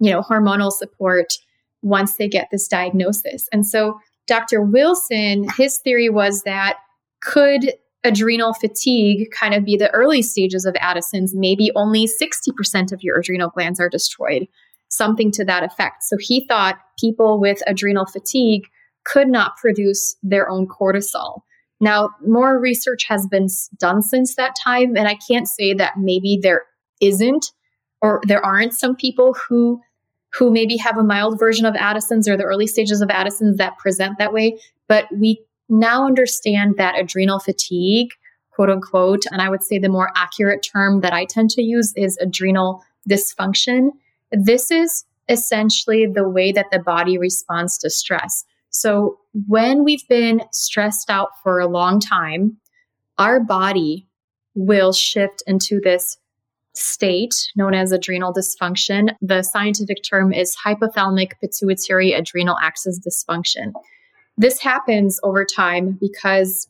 you 0.00 0.10
know, 0.10 0.22
hormonal 0.22 0.72
support 0.72 1.34
once 1.82 2.16
they 2.16 2.28
get 2.28 2.48
this 2.50 2.66
diagnosis. 2.66 3.48
And 3.52 3.64
so 3.64 4.00
Dr. 4.26 4.62
Wilson, 4.62 5.46
his 5.56 5.78
theory 5.78 6.08
was 6.08 6.42
that 6.42 6.78
could 7.20 7.72
adrenal 8.04 8.54
fatigue 8.54 9.30
kind 9.32 9.54
of 9.54 9.64
be 9.64 9.76
the 9.76 9.90
early 9.90 10.22
stages 10.22 10.64
of 10.64 10.76
Addison's? 10.80 11.34
Maybe 11.34 11.70
only 11.74 12.06
60% 12.06 12.92
of 12.92 13.02
your 13.02 13.18
adrenal 13.18 13.50
glands 13.50 13.80
are 13.80 13.88
destroyed, 13.88 14.46
something 14.88 15.30
to 15.32 15.44
that 15.44 15.64
effect. 15.64 16.04
So 16.04 16.16
he 16.18 16.46
thought 16.46 16.78
people 16.98 17.40
with 17.40 17.62
adrenal 17.66 18.06
fatigue 18.06 18.66
could 19.04 19.28
not 19.28 19.56
produce 19.56 20.16
their 20.22 20.48
own 20.48 20.66
cortisol. 20.66 21.40
Now, 21.80 22.10
more 22.26 22.58
research 22.58 23.04
has 23.08 23.26
been 23.26 23.48
done 23.78 24.02
since 24.02 24.36
that 24.36 24.54
time, 24.62 24.96
and 24.96 25.08
I 25.08 25.16
can't 25.28 25.48
say 25.48 25.74
that 25.74 25.94
maybe 25.98 26.38
there 26.40 26.62
isn't 27.00 27.52
or 28.00 28.20
there 28.26 28.44
aren't 28.44 28.74
some 28.74 28.94
people 28.96 29.34
who 29.48 29.80
who 30.32 30.50
maybe 30.50 30.76
have 30.76 30.98
a 30.98 31.04
mild 31.04 31.38
version 31.38 31.64
of 31.64 31.76
Addison's 31.76 32.28
or 32.28 32.36
the 32.36 32.42
early 32.42 32.66
stages 32.66 33.00
of 33.00 33.08
Addison's 33.08 33.56
that 33.58 33.78
present 33.78 34.18
that 34.18 34.32
way, 34.32 34.58
but 34.88 35.06
we 35.16 35.44
now 35.68 36.06
understand 36.06 36.76
that 36.76 36.98
adrenal 36.98 37.38
fatigue, 37.38 38.08
quote 38.52 38.70
unquote, 38.70 39.24
and 39.30 39.40
I 39.40 39.48
would 39.48 39.62
say 39.62 39.78
the 39.78 39.88
more 39.88 40.10
accurate 40.14 40.66
term 40.72 41.00
that 41.00 41.12
I 41.12 41.24
tend 41.24 41.50
to 41.50 41.62
use 41.62 41.92
is 41.96 42.18
adrenal 42.18 42.82
dysfunction. 43.08 43.90
This 44.30 44.70
is 44.70 45.04
essentially 45.28 46.06
the 46.06 46.28
way 46.28 46.52
that 46.52 46.66
the 46.70 46.78
body 46.78 47.18
responds 47.18 47.78
to 47.78 47.90
stress. 47.90 48.44
So, 48.70 49.18
when 49.46 49.84
we've 49.84 50.06
been 50.08 50.42
stressed 50.52 51.08
out 51.08 51.30
for 51.42 51.60
a 51.60 51.66
long 51.66 52.00
time, 52.00 52.56
our 53.18 53.40
body 53.40 54.08
will 54.54 54.92
shift 54.92 55.42
into 55.46 55.80
this 55.80 56.18
state 56.74 57.34
known 57.54 57.74
as 57.74 57.92
adrenal 57.92 58.32
dysfunction. 58.32 59.14
The 59.22 59.42
scientific 59.42 59.98
term 60.02 60.32
is 60.32 60.56
hypothalamic 60.64 61.32
pituitary 61.40 62.12
adrenal 62.12 62.56
axis 62.60 62.98
dysfunction. 62.98 63.72
This 64.36 64.60
happens 64.60 65.20
over 65.22 65.44
time 65.44 65.98
because 66.00 66.68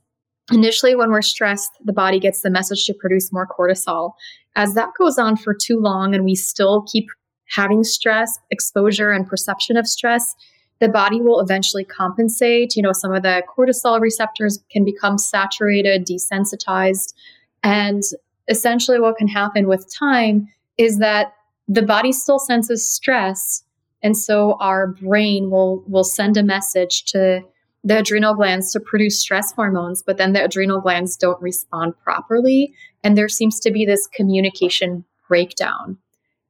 initially, 0.52 0.94
when 0.94 1.10
we're 1.10 1.22
stressed, 1.22 1.70
the 1.84 1.92
body 1.92 2.20
gets 2.20 2.42
the 2.42 2.50
message 2.50 2.84
to 2.86 2.94
produce 2.94 3.32
more 3.32 3.46
cortisol. 3.46 4.12
As 4.56 4.74
that 4.74 4.90
goes 4.98 5.18
on 5.18 5.36
for 5.36 5.54
too 5.54 5.80
long 5.80 6.14
and 6.14 6.24
we 6.24 6.34
still 6.34 6.82
keep 6.82 7.08
having 7.48 7.84
stress, 7.84 8.38
exposure, 8.50 9.10
and 9.10 9.26
perception 9.26 9.76
of 9.76 9.86
stress, 9.86 10.34
the 10.80 10.88
body 10.88 11.20
will 11.20 11.40
eventually 11.40 11.84
compensate. 11.84 12.76
You 12.76 12.82
know, 12.82 12.92
some 12.92 13.12
of 13.12 13.22
the 13.22 13.42
cortisol 13.56 14.00
receptors 14.00 14.62
can 14.70 14.84
become 14.84 15.18
saturated, 15.18 16.06
desensitized. 16.06 17.14
And 17.62 18.02
essentially, 18.48 19.00
what 19.00 19.16
can 19.16 19.28
happen 19.28 19.66
with 19.66 19.92
time 19.92 20.48
is 20.76 20.98
that 20.98 21.34
the 21.68 21.82
body 21.82 22.12
still 22.12 22.38
senses 22.38 22.88
stress. 22.88 23.64
And 24.02 24.16
so 24.16 24.58
our 24.60 24.88
brain 24.88 25.50
will, 25.50 25.82
will 25.88 26.04
send 26.04 26.36
a 26.36 26.42
message 26.42 27.04
to 27.06 27.42
the 27.84 27.98
adrenal 27.98 28.34
glands 28.34 28.72
to 28.72 28.80
produce 28.80 29.20
stress 29.20 29.52
hormones, 29.52 30.02
but 30.02 30.16
then 30.16 30.32
the 30.32 30.42
adrenal 30.42 30.80
glands 30.80 31.16
don't 31.16 31.40
respond 31.42 31.94
properly. 32.02 32.72
And 33.04 33.16
there 33.16 33.28
seems 33.28 33.60
to 33.60 33.70
be 33.70 33.84
this 33.84 34.06
communication 34.06 35.04
breakdown 35.28 35.98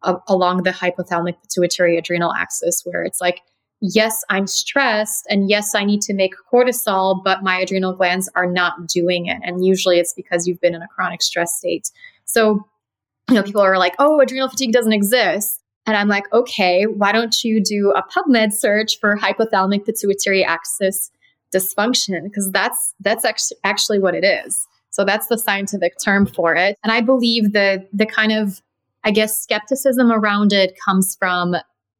of, 0.02 0.22
along 0.28 0.62
the 0.62 0.70
hypothalamic 0.70 1.34
pituitary 1.42 1.98
adrenal 1.98 2.32
axis 2.32 2.82
where 2.84 3.02
it's 3.02 3.20
like, 3.20 3.40
yes, 3.80 4.22
I'm 4.30 4.46
stressed 4.46 5.26
and 5.28 5.50
yes, 5.50 5.74
I 5.74 5.84
need 5.84 6.02
to 6.02 6.14
make 6.14 6.34
cortisol, 6.52 7.22
but 7.24 7.42
my 7.42 7.58
adrenal 7.58 7.94
glands 7.94 8.30
are 8.36 8.46
not 8.46 8.86
doing 8.86 9.26
it. 9.26 9.38
And 9.42 9.64
usually 9.64 9.98
it's 9.98 10.14
because 10.14 10.46
you've 10.46 10.60
been 10.60 10.74
in 10.74 10.82
a 10.82 10.88
chronic 10.88 11.20
stress 11.20 11.56
state. 11.56 11.90
So, 12.26 12.64
you 13.28 13.34
know, 13.34 13.42
people 13.42 13.60
are 13.60 13.76
like, 13.76 13.94
oh, 13.98 14.20
adrenal 14.20 14.48
fatigue 14.48 14.72
doesn't 14.72 14.92
exist. 14.92 15.60
And 15.86 15.96
I'm 15.96 16.08
like, 16.08 16.32
okay, 16.32 16.84
why 16.84 17.12
don't 17.12 17.42
you 17.42 17.60
do 17.62 17.92
a 17.92 18.02
PubMed 18.02 18.52
search 18.52 19.00
for 19.00 19.18
hypothalamic 19.18 19.84
pituitary 19.84 20.44
axis 20.44 21.10
dysfunction? 21.54 22.24
Because 22.24 22.50
that's 22.50 22.94
that's 23.00 23.24
actually 23.24 23.58
actually 23.64 23.98
what 23.98 24.14
it 24.14 24.24
is. 24.24 24.66
So 24.90 25.04
that's 25.04 25.26
the 25.26 25.38
scientific 25.38 25.94
term 26.02 26.26
for 26.26 26.54
it. 26.54 26.78
And 26.82 26.92
I 26.92 27.00
believe 27.00 27.52
the 27.52 27.86
the 27.92 28.06
kind 28.06 28.32
of 28.32 28.60
I 29.04 29.10
guess 29.10 29.40
skepticism 29.40 30.10
around 30.10 30.52
it 30.52 30.74
comes 30.84 31.16
from 31.16 31.56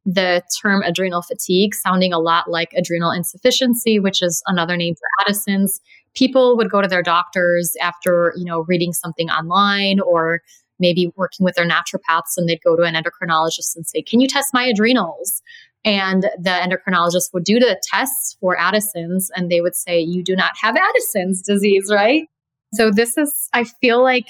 the 0.07 0.43
term 0.61 0.83
adrenal 0.83 1.23
fatigue 1.23 1.75
sounding 1.75 2.13
a 2.13 2.19
lot 2.19 2.51
like 2.51 2.73
adrenal 2.75 3.11
insufficiency, 3.11 3.99
which 3.99 4.23
is 4.23 4.43
another 4.47 4.77
name 4.77 4.95
for 4.95 5.09
Addison's. 5.21 5.81
People 6.15 6.57
would 6.57 6.71
go 6.71 6.83
to 6.83 6.89
their 6.89 7.03
doctors 7.03 7.75
after, 7.81 8.33
you 8.37 8.45
know, 8.45 8.61
reading 8.69 8.93
something 8.93 9.31
online 9.31 10.01
or 10.01 10.43
maybe 10.79 11.13
working 11.17 11.45
with 11.45 11.55
their 11.55 11.69
naturopaths 11.69 12.37
and 12.37 12.49
they'd 12.49 12.63
go 12.63 12.77
to 12.77 12.83
an 12.83 12.95
endocrinologist 12.95 13.75
and 13.77 13.87
say, 13.87 14.03
Can 14.03 14.21
you 14.21 14.29
test 14.29 14.53
my 14.53 14.65
adrenals? 14.65 15.43
And 15.85 16.23
the 16.39 16.51
endocrinologist 16.51 17.35
would 17.35 17.45
do 17.45 17.59
the 17.59 17.81
tests 17.83 18.37
for 18.41 18.59
Addison's 18.59 19.31
and 19.37 19.51
they 19.51 19.61
would 19.61 19.77
say, 19.77 20.01
You 20.01 20.23
do 20.23 20.35
not 20.35 20.53
have 20.61 20.77
Addison's 20.77 21.43
disease, 21.43 21.91
right? 21.93 22.29
So, 22.73 22.91
this 22.91 23.19
is, 23.19 23.49
I 23.53 23.65
feel 23.65 24.03
like 24.03 24.29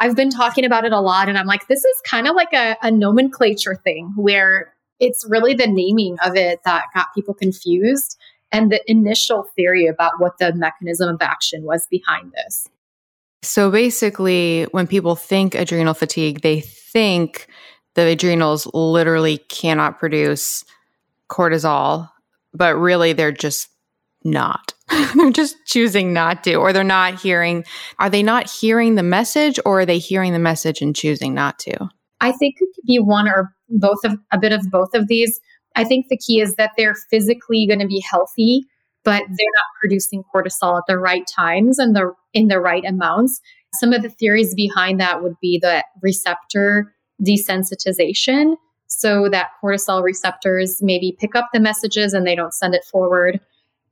I've 0.00 0.16
been 0.16 0.30
talking 0.30 0.64
about 0.64 0.84
it 0.84 0.92
a 0.92 1.00
lot, 1.00 1.28
and 1.28 1.38
I'm 1.38 1.46
like, 1.46 1.68
this 1.68 1.84
is 1.84 2.00
kind 2.08 2.26
of 2.26 2.34
like 2.34 2.52
a, 2.52 2.76
a 2.82 2.90
nomenclature 2.90 3.76
thing 3.76 4.12
where 4.16 4.74
it's 5.00 5.24
really 5.28 5.54
the 5.54 5.66
naming 5.66 6.16
of 6.24 6.36
it 6.36 6.60
that 6.64 6.86
got 6.94 7.14
people 7.14 7.34
confused 7.34 8.18
and 8.52 8.70
the 8.70 8.80
initial 8.90 9.44
theory 9.56 9.86
about 9.86 10.12
what 10.18 10.38
the 10.38 10.52
mechanism 10.54 11.08
of 11.14 11.20
action 11.20 11.64
was 11.64 11.86
behind 11.88 12.32
this. 12.32 12.68
So 13.42 13.70
basically, 13.70 14.64
when 14.70 14.86
people 14.86 15.16
think 15.16 15.54
adrenal 15.54 15.94
fatigue, 15.94 16.40
they 16.40 16.60
think 16.60 17.46
the 17.94 18.06
adrenals 18.06 18.66
literally 18.74 19.38
cannot 19.38 19.98
produce 19.98 20.64
cortisol, 21.30 22.10
but 22.52 22.76
really 22.76 23.12
they're 23.12 23.32
just 23.32 23.68
not. 24.24 24.74
they're 25.16 25.30
just 25.30 25.56
choosing 25.66 26.12
not 26.12 26.44
to, 26.44 26.56
or 26.56 26.72
they're 26.72 26.84
not 26.84 27.20
hearing. 27.20 27.64
Are 27.98 28.10
they 28.10 28.22
not 28.22 28.50
hearing 28.50 28.94
the 28.94 29.02
message, 29.02 29.58
or 29.64 29.80
are 29.80 29.86
they 29.86 29.98
hearing 29.98 30.32
the 30.32 30.38
message 30.38 30.82
and 30.82 30.94
choosing 30.94 31.34
not 31.34 31.58
to? 31.60 31.88
I 32.20 32.32
think 32.32 32.56
it 32.58 32.68
could 32.74 32.86
be 32.86 32.98
one 32.98 33.28
or 33.28 33.54
both 33.68 34.04
of 34.04 34.18
a 34.32 34.38
bit 34.38 34.52
of 34.52 34.70
both 34.70 34.94
of 34.94 35.08
these. 35.08 35.40
I 35.76 35.84
think 35.84 36.06
the 36.08 36.18
key 36.18 36.40
is 36.40 36.54
that 36.56 36.72
they're 36.76 36.94
physically 37.10 37.66
going 37.66 37.80
to 37.80 37.86
be 37.86 38.04
healthy, 38.08 38.64
but 39.04 39.22
they're 39.26 39.56
not 39.56 39.80
producing 39.80 40.22
cortisol 40.34 40.78
at 40.78 40.84
the 40.86 40.98
right 40.98 41.26
times 41.34 41.78
and 41.78 41.96
the 41.96 42.12
in 42.32 42.48
the 42.48 42.60
right 42.60 42.84
amounts. 42.84 43.40
Some 43.74 43.92
of 43.92 44.02
the 44.02 44.10
theories 44.10 44.54
behind 44.54 45.00
that 45.00 45.22
would 45.22 45.34
be 45.40 45.58
the 45.58 45.84
receptor 46.00 46.93
desensitization, 47.22 48.56
so 48.86 49.28
that 49.30 49.50
cortisol 49.62 50.02
receptors 50.02 50.82
maybe 50.82 51.16
pick 51.18 51.34
up 51.34 51.48
the 51.52 51.60
messages 51.60 52.12
and 52.12 52.26
they 52.26 52.34
don't 52.34 52.54
send 52.54 52.74
it 52.74 52.84
forward. 52.84 53.40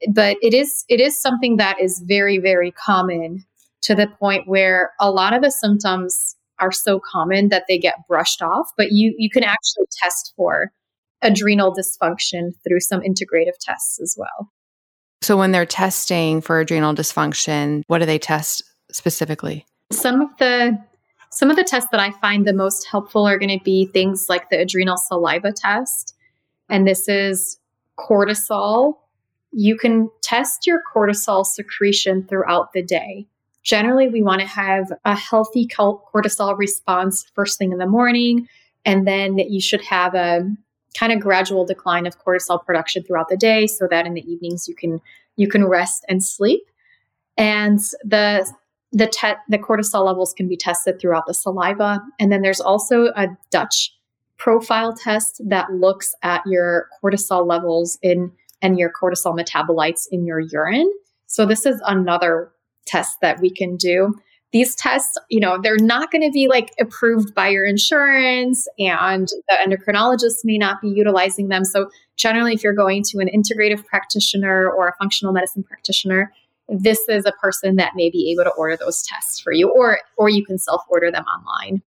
But 0.09 0.37
it 0.43 0.55
is 0.55 0.85
it 0.89 1.01
is 1.01 1.21
something 1.21 1.57
that 1.57 1.81
is 1.81 2.03
very 2.07 2.39
very 2.39 2.73
common 2.73 3.45
to 3.83 3.95
the 3.95 4.07
point 4.07 4.49
where 4.49 4.93
a 5.01 5.11
lot 5.11 5.33
of 5.33 5.43
the 5.43 5.51
symptoms 5.51 6.37
are 6.59 6.73
so 6.73 7.01
common 7.01 7.49
that 7.49 7.65
they 7.69 7.79
get 7.79 8.07
brushed 8.09 8.43
off, 8.43 8.71
but 8.77 8.93
you 8.93 9.15
you 9.19 9.31
can 9.31 9.45
actually 9.45 9.87
test 10.03 10.33
for 10.37 10.73
adrenal 11.23 11.73
dysfunction 11.73 12.51
through 12.67 12.81
some 12.81 13.01
integrative 13.01 13.57
tests 13.61 14.01
as 14.01 14.17
well. 14.19 14.51
So 15.23 15.37
when 15.37 15.53
they're 15.53 15.65
testing 15.65 16.41
for 16.41 16.59
adrenal 16.59 16.95
dysfunction, 16.95 17.83
what 17.87 18.01
do 18.01 18.07
they 18.07 18.19
test 18.19 18.63
specifically? 18.91 19.65
Some 19.93 20.21
of 20.21 20.31
the 20.39 20.77
some 21.33 21.51
of 21.51 21.57
the 21.57 21.65
tests 21.65 21.91
that 21.91 22.01
I 22.01 22.11
find 22.13 22.47
the 22.47 22.53
most 22.53 22.87
helpful 22.87 23.27
are 23.27 23.39
going 23.39 23.59
to 23.59 23.65
be 23.65 23.87
things 23.87 24.27
like 24.29 24.51
the 24.51 24.61
adrenal 24.61 24.97
saliva 24.97 25.53
test. 25.53 26.15
And 26.69 26.87
this 26.87 27.09
is 27.09 27.59
cortisol. 27.99 28.95
You 29.51 29.77
can 29.77 30.11
test 30.23 30.67
your 30.67 30.81
cortisol 30.95 31.45
secretion 31.45 32.27
throughout 32.27 32.73
the 32.73 32.83
day 32.83 33.27
generally 33.63 34.09
we 34.09 34.23
want 34.23 34.41
to 34.41 34.47
have 34.47 34.93
a 35.05 35.17
healthy 35.17 35.67
cortisol 35.67 36.57
response 36.59 37.31
first 37.35 37.59
thing 37.59 37.73
in 37.73 37.79
the 37.79 37.87
morning 37.87 38.49
and 38.85 39.07
then 39.07 39.39
you 39.39 39.61
should 39.61 39.83
have 39.83 40.15
a 40.15 40.49
kind 40.95 41.13
of 41.13 41.21
gradual 41.21 41.65
decline 41.65 42.07
of 42.07 42.19
cortisol 42.23 42.65
production 42.65 43.03
throughout 43.03 43.29
the 43.29 43.37
day 43.37 43.67
so 43.67 43.87
that 43.89 44.07
in 44.07 44.15
the 44.15 44.31
evenings 44.31 44.69
you 44.69 44.75
can 44.75 45.01
you 45.37 45.49
can 45.49 45.65
rest 45.65 46.05
and 46.09 46.25
sleep 46.25 46.63
and 47.37 47.79
the 48.05 48.51
the 48.93 49.07
te- 49.07 49.41
the 49.49 49.59
cortisol 49.59 50.05
levels 50.05 50.35
can 50.35 50.49
be 50.49 50.57
tested 50.57 51.01
throughout 51.01 51.27
the 51.27 51.35
saliva 51.35 52.01
and 52.21 52.31
then 52.31 52.43
there's 52.43 52.61
also 52.61 53.07
a 53.17 53.27
dutch 53.51 53.93
profile 54.43 54.93
test 54.93 55.41
that 55.47 55.73
looks 55.73 56.17
at 56.25 56.43
your 56.47 56.89
cortisol 57.03 57.47
levels 57.47 57.97
in 58.03 58.33
and 58.61 58.79
your 58.79 58.91
cortisol 58.91 59.39
metabolites 59.39 60.07
in 60.11 60.25
your 60.25 60.41
urine. 60.41 60.91
So 61.27 61.47
this 61.47 61.67
is 61.67 61.81
another 61.87 62.51
test 62.87 63.21
that 63.21 63.41
we 63.41 63.51
can 63.51 63.77
do. 63.77 64.15
These 64.53 64.75
tests, 64.75 65.17
you 65.31 65.41
know, 65.41 65.59
they're 65.63 65.77
not 65.79 66.11
going 66.11 66.23
to 66.23 66.31
be 66.31 66.47
like 66.47 66.73
approved 66.81 67.35
by 67.35 67.49
your 67.49 67.65
insurance 67.65 68.69
and 68.79 69.29
the 69.49 69.57
endocrinologist 69.65 70.45
may 70.45 70.59
not 70.59 70.81
be 70.83 70.89
utilizing 70.89 71.49
them. 71.49 71.65
So 71.65 71.89
generally 72.17 72.53
if 72.53 72.63
you're 72.63 72.75
going 72.75 73.03
to 73.05 73.19
an 73.19 73.29
integrative 73.29 73.87
practitioner 73.87 74.69
or 74.69 74.89
a 74.89 74.95
functional 74.97 75.33
medicine 75.33 75.63
practitioner, 75.63 76.33
this 76.69 77.09
is 77.09 77.25
a 77.25 77.33
person 77.33 77.77
that 77.77 77.93
may 77.95 78.11
be 78.11 78.31
able 78.33 78.45
to 78.45 78.55
order 78.57 78.77
those 78.77 79.03
tests 79.03 79.41
for 79.41 79.53
you 79.53 79.69
or 79.71 79.99
or 80.17 80.29
you 80.29 80.45
can 80.45 80.59
self-order 80.59 81.11
them 81.11 81.25
online. 81.25 81.83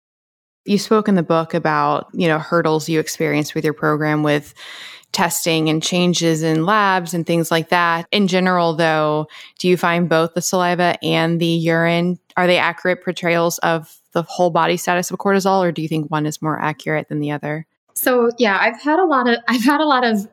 You 0.64 0.78
spoke 0.78 1.08
in 1.08 1.14
the 1.14 1.22
book 1.22 1.52
about, 1.52 2.08
you 2.14 2.26
know, 2.26 2.38
hurdles 2.38 2.88
you 2.88 2.98
experienced 2.98 3.54
with 3.54 3.64
your 3.64 3.74
program 3.74 4.22
with 4.22 4.54
testing 5.12 5.68
and 5.68 5.82
changes 5.82 6.42
in 6.42 6.66
labs 6.66 7.14
and 7.14 7.26
things 7.26 7.50
like 7.50 7.68
that. 7.68 8.06
In 8.10 8.26
general, 8.26 8.74
though, 8.74 9.28
do 9.58 9.68
you 9.68 9.76
find 9.76 10.08
both 10.08 10.34
the 10.34 10.42
saliva 10.42 10.96
and 11.02 11.40
the 11.40 11.46
urine 11.46 12.18
are 12.36 12.46
they 12.46 12.58
accurate 12.58 13.04
portrayals 13.04 13.58
of 13.58 13.96
the 14.12 14.22
whole 14.22 14.50
body 14.50 14.76
status 14.76 15.10
of 15.10 15.18
cortisol, 15.18 15.60
or 15.60 15.72
do 15.72 15.82
you 15.82 15.88
think 15.88 16.10
one 16.10 16.26
is 16.26 16.42
more 16.42 16.60
accurate 16.60 17.08
than 17.08 17.20
the 17.20 17.30
other? 17.30 17.66
So 17.94 18.30
yeah, 18.38 18.58
I've 18.60 18.80
had 18.80 18.98
a 18.98 19.04
lot 19.04 19.28
of 19.28 19.38
I've 19.48 19.64
had 19.64 19.80
a 19.80 19.86
lot 19.86 20.04
of 20.04 20.26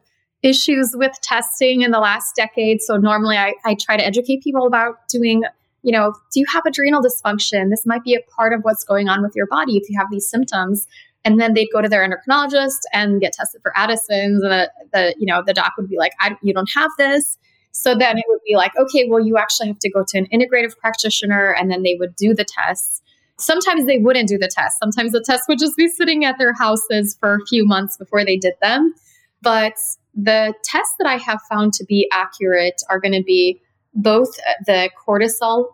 issues 0.43 0.93
with 0.95 1.11
testing 1.21 1.81
in 1.81 1.91
the 1.91 1.99
last 1.99 2.35
decade. 2.35 2.81
So 2.81 2.97
normally 2.97 3.37
I, 3.37 3.53
I 3.65 3.75
try 3.79 3.97
to 3.97 4.05
educate 4.05 4.43
people 4.43 4.65
about 4.67 5.07
doing 5.07 5.43
you 5.83 5.91
know, 5.91 6.13
do 6.31 6.39
you 6.39 6.45
have 6.53 6.63
adrenal 6.67 7.01
dysfunction? 7.01 7.71
This 7.71 7.87
might 7.87 8.03
be 8.03 8.13
a 8.13 8.19
part 8.35 8.53
of 8.53 8.61
what's 8.61 8.83
going 8.83 9.09
on 9.09 9.23
with 9.23 9.35
your 9.35 9.47
body 9.47 9.77
if 9.77 9.89
you 9.89 9.97
have 9.97 10.05
these 10.11 10.29
symptoms 10.29 10.87
and 11.23 11.39
then 11.39 11.53
they'd 11.53 11.69
go 11.71 11.81
to 11.81 11.89
their 11.89 12.07
endocrinologist 12.07 12.79
and 12.93 13.21
get 13.21 13.33
tested 13.33 13.61
for 13.61 13.71
Addison's, 13.75 14.41
and 14.41 14.51
the, 14.51 14.71
the 14.93 15.15
you 15.19 15.25
know 15.25 15.43
the 15.45 15.53
doc 15.53 15.73
would 15.77 15.89
be 15.89 15.97
like, 15.97 16.13
"You 16.41 16.53
don't 16.53 16.69
have 16.73 16.91
this." 16.97 17.37
So 17.73 17.95
then 17.95 18.17
it 18.17 18.25
would 18.27 18.41
be 18.45 18.55
like, 18.55 18.71
"Okay, 18.77 19.07
well, 19.07 19.19
you 19.19 19.37
actually 19.37 19.67
have 19.67 19.79
to 19.79 19.89
go 19.89 20.03
to 20.07 20.17
an 20.17 20.27
integrative 20.33 20.77
practitioner," 20.77 21.53
and 21.53 21.69
then 21.71 21.83
they 21.83 21.95
would 21.99 22.15
do 22.15 22.33
the 22.33 22.45
tests. 22.45 23.01
Sometimes 23.37 23.85
they 23.85 23.97
wouldn't 23.97 24.27
do 24.27 24.37
the 24.37 24.47
test. 24.47 24.77
Sometimes 24.79 25.13
the 25.13 25.23
test 25.25 25.47
would 25.47 25.59
just 25.59 25.75
be 25.75 25.87
sitting 25.87 26.25
at 26.25 26.37
their 26.37 26.53
houses 26.53 27.17
for 27.19 27.35
a 27.35 27.45
few 27.47 27.65
months 27.65 27.97
before 27.97 28.23
they 28.23 28.37
did 28.37 28.53
them. 28.61 28.93
But 29.41 29.73
the 30.13 30.53
tests 30.63 30.95
that 30.99 31.07
I 31.07 31.17
have 31.17 31.39
found 31.49 31.73
to 31.73 31.85
be 31.85 32.09
accurate 32.11 32.81
are 32.89 32.99
going 32.99 33.13
to 33.13 33.23
be 33.23 33.61
both 33.93 34.29
uh, 34.39 34.53
the 34.65 34.89
cortisol 35.07 35.67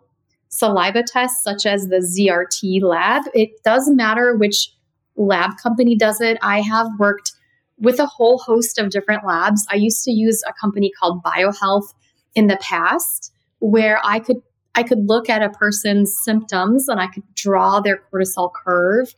saliva 0.50 1.04
tests, 1.04 1.44
such 1.44 1.66
as 1.66 1.88
the 1.88 1.98
ZRT 1.98 2.82
lab. 2.82 3.24
It 3.34 3.64
doesn't 3.64 3.96
matter 3.96 4.36
which 4.36 4.72
lab 5.16 5.58
company 5.58 5.96
does 5.96 6.22
it. 6.22 6.38
I 6.42 6.62
have 6.62 6.88
worked 7.00 7.34
with 7.80 8.00
a 8.00 8.06
whole 8.06 8.40
host 8.40 8.80
of 8.80 8.90
different 8.90 9.26
labs. 9.26 9.66
I 9.70 9.76
used 9.76 10.04
to 10.04 10.12
use 10.12 10.44
a 10.48 10.54
company 10.54 10.92
called 11.00 11.24
BioHealth 11.24 11.94
in 12.36 12.48
the 12.48 12.58
past 12.58 13.34
where 13.60 14.00
I 14.04 14.20
could 14.20 14.42
I 14.76 14.84
could 14.84 15.08
look 15.08 15.28
at 15.28 15.42
a 15.42 15.50
person's 15.50 16.16
symptoms 16.24 16.88
and 16.88 17.00
I 17.00 17.08
could 17.08 17.24
draw 17.34 17.80
their 17.80 18.00
cortisol 18.14 18.52
curve 18.54 19.14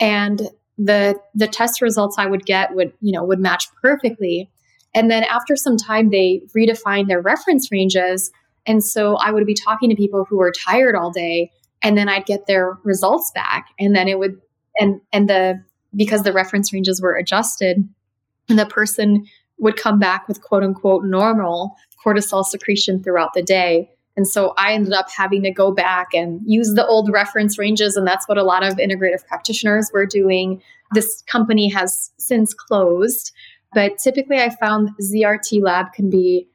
and 0.00 0.42
the 0.78 1.18
the 1.34 1.46
test 1.46 1.80
results 1.80 2.16
I 2.18 2.26
would 2.26 2.44
get 2.44 2.74
would, 2.74 2.92
you 3.00 3.12
know, 3.12 3.24
would 3.24 3.38
match 3.38 3.68
perfectly. 3.80 4.50
And 4.96 5.10
then 5.10 5.22
after 5.22 5.54
some 5.54 5.76
time 5.76 6.10
they 6.10 6.42
redefined 6.56 7.06
their 7.06 7.20
reference 7.20 7.70
ranges 7.70 8.32
and 8.66 8.82
so 8.82 9.14
I 9.16 9.30
would 9.30 9.46
be 9.46 9.54
talking 9.54 9.90
to 9.90 9.96
people 9.96 10.24
who 10.24 10.38
were 10.38 10.50
tired 10.50 10.96
all 10.96 11.12
day 11.12 11.52
and 11.82 11.96
then 11.96 12.08
I'd 12.08 12.26
get 12.26 12.46
their 12.46 12.76
results 12.82 13.30
back 13.32 13.68
and 13.78 13.94
then 13.94 14.08
it 14.08 14.18
would 14.18 14.40
and 14.80 15.00
and 15.12 15.28
the 15.28 15.62
because 15.94 16.24
the 16.24 16.32
reference 16.32 16.72
ranges 16.72 17.00
were 17.00 17.14
adjusted 17.14 17.88
and 18.48 18.58
the 18.58 18.66
person 18.66 19.26
would 19.58 19.76
come 19.76 19.98
back 19.98 20.26
with 20.26 20.42
quote 20.42 20.64
unquote 20.64 21.04
normal 21.04 21.76
cortisol 22.04 22.44
secretion 22.44 23.02
throughout 23.02 23.32
the 23.34 23.42
day 23.42 23.88
and 24.16 24.26
so 24.26 24.54
I 24.56 24.72
ended 24.72 24.94
up 24.94 25.10
having 25.14 25.42
to 25.42 25.50
go 25.50 25.70
back 25.70 26.08
and 26.14 26.40
use 26.46 26.72
the 26.74 26.86
old 26.86 27.10
reference 27.12 27.58
ranges. 27.58 27.96
And 27.96 28.06
that's 28.06 28.26
what 28.26 28.38
a 28.38 28.42
lot 28.42 28.64
of 28.64 28.76
integrative 28.76 29.26
practitioners 29.26 29.90
were 29.92 30.06
doing. 30.06 30.62
This 30.92 31.22
company 31.26 31.68
has 31.68 32.10
since 32.16 32.54
closed. 32.54 33.32
But 33.74 33.98
typically, 33.98 34.38
I 34.38 34.50
found 34.50 34.90
ZRT 35.00 35.62
Lab 35.62 35.92
can 35.92 36.08
be, 36.08 36.48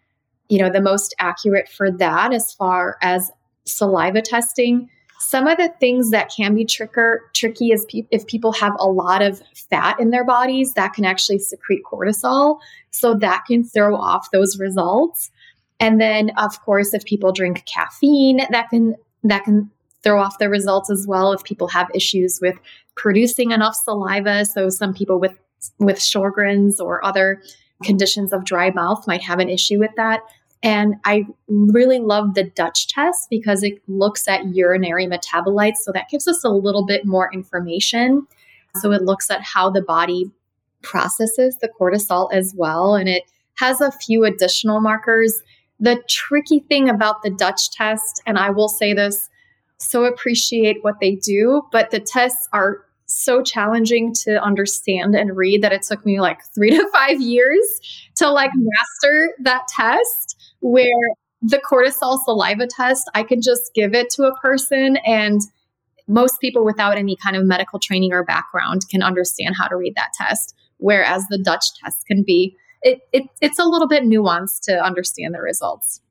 you 0.50 0.60
know, 0.60 0.69
the 0.69 0.82
most 0.82 1.13
accurate 1.19 1.69
for 1.69 1.91
that 1.91 2.34
as 2.34 2.54
far 2.54 2.97
as 3.02 3.32
saliva 3.65 4.21
testing. 4.21 4.89
Some 5.19 5.45
of 5.45 5.58
the 5.58 5.69
things 5.80 6.10
that 6.10 6.32
can 6.36 6.56
be 6.56 6.65
tricker, 6.65 7.19
tricky 7.34 7.71
is 7.71 7.86
pe- 7.86 8.08
if 8.10 8.26
people 8.26 8.52
have 8.54 8.74
a 8.80 8.88
lot 8.89 9.21
of 9.21 9.41
fat 9.69 10.00
in 10.00 10.10
their 10.10 10.26
bodies, 10.26 10.74
that 10.74 10.93
can 10.93 11.06
actually 11.06 11.38
secrete 11.39 11.84
cortisol. 11.84 12.60
So 12.89 13.13
that 13.15 13.43
can 13.45 13.63
throw 13.63 13.95
off 13.95 14.32
those 14.32 14.58
results. 14.58 15.30
And 15.80 16.02
then, 16.02 16.32
of 16.38 16.60
course, 16.63 16.93
if 16.93 17.06
people 17.06 17.32
drink 17.32 17.65
caffeine, 17.65 18.41
that 18.50 18.69
can 18.69 18.95
that 19.24 19.43
can 19.43 19.69
throw 20.04 20.19
off 20.19 20.39
the 20.39 20.50
results 20.50 20.89
as 20.89 21.06
well. 21.08 21.32
If 21.34 21.43
people 21.43 21.67
have 21.67 21.89
issues 21.93 22.39
with 22.41 22.56
producing 22.95 23.52
enough 23.52 23.76
saliva, 23.76 24.45
so 24.45 24.69
some 24.69 24.93
people 24.93 25.19
with 25.19 25.38
with 25.80 25.97
Sjogren's 25.97 26.80
or 26.80 27.04
other 27.06 27.41
conditions 27.84 28.34
of 28.34 28.45
dry 28.45 28.71
mouth 28.71 29.08
might 29.08 29.21
have 29.24 29.39
an 29.39 29.50
issue 29.50 29.80
with 29.80 29.91
that. 29.95 30.21
And 30.63 30.95
I 31.06 31.26
really 31.47 32.00
love 32.00 32.36
the 32.36 32.43
Dutch 32.43 32.88
test 32.88 33.30
because 33.30 33.63
it 33.63 33.82
looks 33.88 34.28
at 34.28 34.45
urinary 34.54 35.08
metabolites. 35.08 35.78
So 35.78 35.91
that 35.91 36.10
gives 36.10 36.28
us 36.28 36.43
a 36.43 36.50
little 36.50 36.86
bit 36.86 37.06
more 37.06 37.34
information. 37.34 38.28
So 38.76 38.91
it 38.91 39.02
looks 39.02 39.32
at 39.32 39.41
how 39.41 39.71
the 39.71 39.82
body 39.82 40.32
processes 40.84 41.58
the 41.58 41.69
cortisol 41.69 42.32
as 42.32 42.54
well. 42.56 42.95
And 42.95 43.10
it 43.10 43.24
has 43.56 43.82
a 43.82 43.91
few 43.91 44.24
additional 44.24 44.82
markers. 44.82 45.41
The 45.80 46.02
tricky 46.08 46.60
thing 46.60 46.89
about 46.89 47.24
the 47.24 47.32
Dutch 47.32 47.71
test, 47.71 48.21
and 48.28 48.38
I 48.38 48.52
will 48.52 48.69
say 48.69 48.93
this, 48.93 49.30
so 49.78 50.06
appreciate 50.06 50.84
what 50.84 51.00
they 51.00 51.15
do, 51.15 51.63
but 51.71 51.89
the 51.89 52.00
tests 52.00 52.47
are 52.54 52.86
so 53.12 53.41
challenging 53.41 54.13
to 54.24 54.41
understand 54.41 55.15
and 55.15 55.36
read 55.36 55.62
that 55.62 55.71
it 55.71 55.84
took 55.84 56.06
me 56.06 56.19
like 56.19 56.39
three 56.56 56.71
to 56.71 56.89
five 56.93 57.19
years 57.21 58.08
to 58.15 58.30
like 58.30 58.52
master 58.56 59.34
that 59.43 59.67
test 59.67 60.38
where 60.60 60.88
the 61.41 61.58
cortisol 61.58 62.19
saliva 62.24 62.67
test, 62.67 63.10
I 63.15 63.24
can 63.24 63.41
just 63.41 63.74
give 63.74 63.93
it 63.93 64.10
to 64.12 64.24
a 64.24 64.36
person 64.39 64.97
and 64.97 65.41
most 66.08 66.39
people 66.39 66.65
without 66.65 66.97
any 66.97 67.15
kind 67.15 67.36
of 67.36 67.45
medical 67.45 67.80
training 67.80 68.13
or 68.13 68.24
background 68.24 68.82
can 68.89 69.02
understand 69.02 69.56
how 69.58 69.67
to 69.67 69.76
read 69.76 69.95
that 69.95 70.12
test. 70.13 70.56
Whereas 70.78 71.26
the 71.30 71.38
Dutch 71.38 71.74
test 71.82 72.06
can 72.06 72.24
be, 72.24 72.56
it, 72.82 73.00
it 73.13 73.24
it's 73.39 73.60
a 73.60 73.65
little 73.65 73.88
bit 73.88 74.04
nuanced 74.04 74.62
to 74.63 74.84
understand 74.84 75.34
the 75.34 75.41
results. 75.41 76.02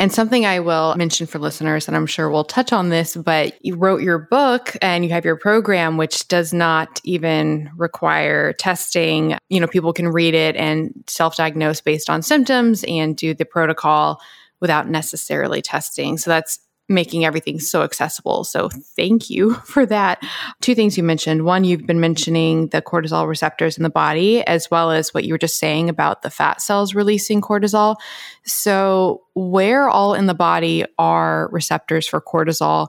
And 0.00 0.12
something 0.12 0.46
I 0.46 0.60
will 0.60 0.94
mention 0.94 1.26
for 1.26 1.40
listeners, 1.40 1.88
and 1.88 1.96
I'm 1.96 2.06
sure 2.06 2.30
we'll 2.30 2.44
touch 2.44 2.72
on 2.72 2.88
this, 2.88 3.16
but 3.16 3.54
you 3.64 3.74
wrote 3.74 4.00
your 4.00 4.18
book 4.18 4.76
and 4.80 5.04
you 5.04 5.10
have 5.10 5.24
your 5.24 5.36
program, 5.36 5.96
which 5.96 6.28
does 6.28 6.52
not 6.52 7.00
even 7.02 7.68
require 7.76 8.52
testing. 8.52 9.36
You 9.48 9.58
know, 9.58 9.66
people 9.66 9.92
can 9.92 10.08
read 10.08 10.34
it 10.34 10.54
and 10.54 10.92
self 11.08 11.36
diagnose 11.36 11.80
based 11.80 12.08
on 12.08 12.22
symptoms 12.22 12.84
and 12.86 13.16
do 13.16 13.34
the 13.34 13.44
protocol 13.44 14.20
without 14.60 14.88
necessarily 14.88 15.62
testing. 15.62 16.16
So 16.16 16.30
that's 16.30 16.60
making 16.88 17.24
everything 17.24 17.60
so 17.60 17.82
accessible. 17.82 18.44
So 18.44 18.68
thank 18.96 19.28
you 19.28 19.54
for 19.64 19.84
that. 19.86 20.22
Two 20.60 20.74
things 20.74 20.96
you 20.96 21.02
mentioned. 21.02 21.44
One, 21.44 21.64
you've 21.64 21.86
been 21.86 22.00
mentioning 22.00 22.68
the 22.68 22.82
cortisol 22.82 23.28
receptors 23.28 23.76
in 23.76 23.82
the 23.82 23.90
body, 23.90 24.42
as 24.46 24.70
well 24.70 24.90
as 24.90 25.12
what 25.12 25.24
you 25.24 25.34
were 25.34 25.38
just 25.38 25.58
saying 25.58 25.88
about 25.88 26.22
the 26.22 26.30
fat 26.30 26.60
cells 26.62 26.94
releasing 26.94 27.40
cortisol. 27.40 27.96
So, 28.44 29.22
where 29.34 29.88
all 29.88 30.14
in 30.14 30.26
the 30.26 30.34
body 30.34 30.84
are 30.98 31.48
receptors 31.52 32.08
for 32.08 32.20
cortisol? 32.20 32.88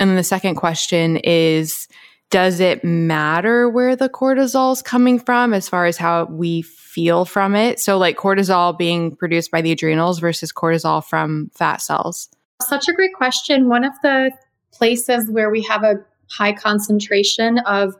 And 0.00 0.10
then 0.10 0.16
the 0.16 0.24
second 0.24 0.56
question 0.56 1.18
is, 1.18 1.86
does 2.30 2.58
it 2.58 2.82
matter 2.82 3.68
where 3.68 3.94
the 3.94 4.08
cortisol 4.08 4.72
is 4.72 4.82
coming 4.82 5.20
from 5.20 5.54
as 5.54 5.68
far 5.68 5.86
as 5.86 5.96
how 5.96 6.24
we 6.24 6.62
feel 6.62 7.24
from 7.24 7.54
it? 7.54 7.78
So, 7.78 7.98
like 7.98 8.16
cortisol 8.16 8.76
being 8.76 9.14
produced 9.14 9.50
by 9.50 9.60
the 9.60 9.70
adrenals 9.70 10.18
versus 10.18 10.52
cortisol 10.52 11.04
from 11.04 11.50
fat 11.54 11.80
cells? 11.82 12.28
Such 12.62 12.88
a 12.88 12.92
great 12.92 13.14
question. 13.14 13.68
One 13.68 13.84
of 13.84 13.92
the 14.02 14.30
places 14.72 15.30
where 15.30 15.50
we 15.50 15.62
have 15.62 15.82
a 15.84 15.96
high 16.30 16.52
concentration 16.52 17.58
of 17.58 17.94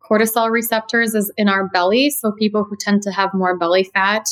cortisol 0.00 0.50
receptors 0.50 1.14
is 1.14 1.30
in 1.36 1.48
our 1.48 1.68
belly. 1.68 2.10
So, 2.10 2.32
people 2.32 2.64
who 2.64 2.76
tend 2.76 3.02
to 3.02 3.12
have 3.12 3.34
more 3.34 3.56
belly 3.56 3.84
fat, 3.84 4.28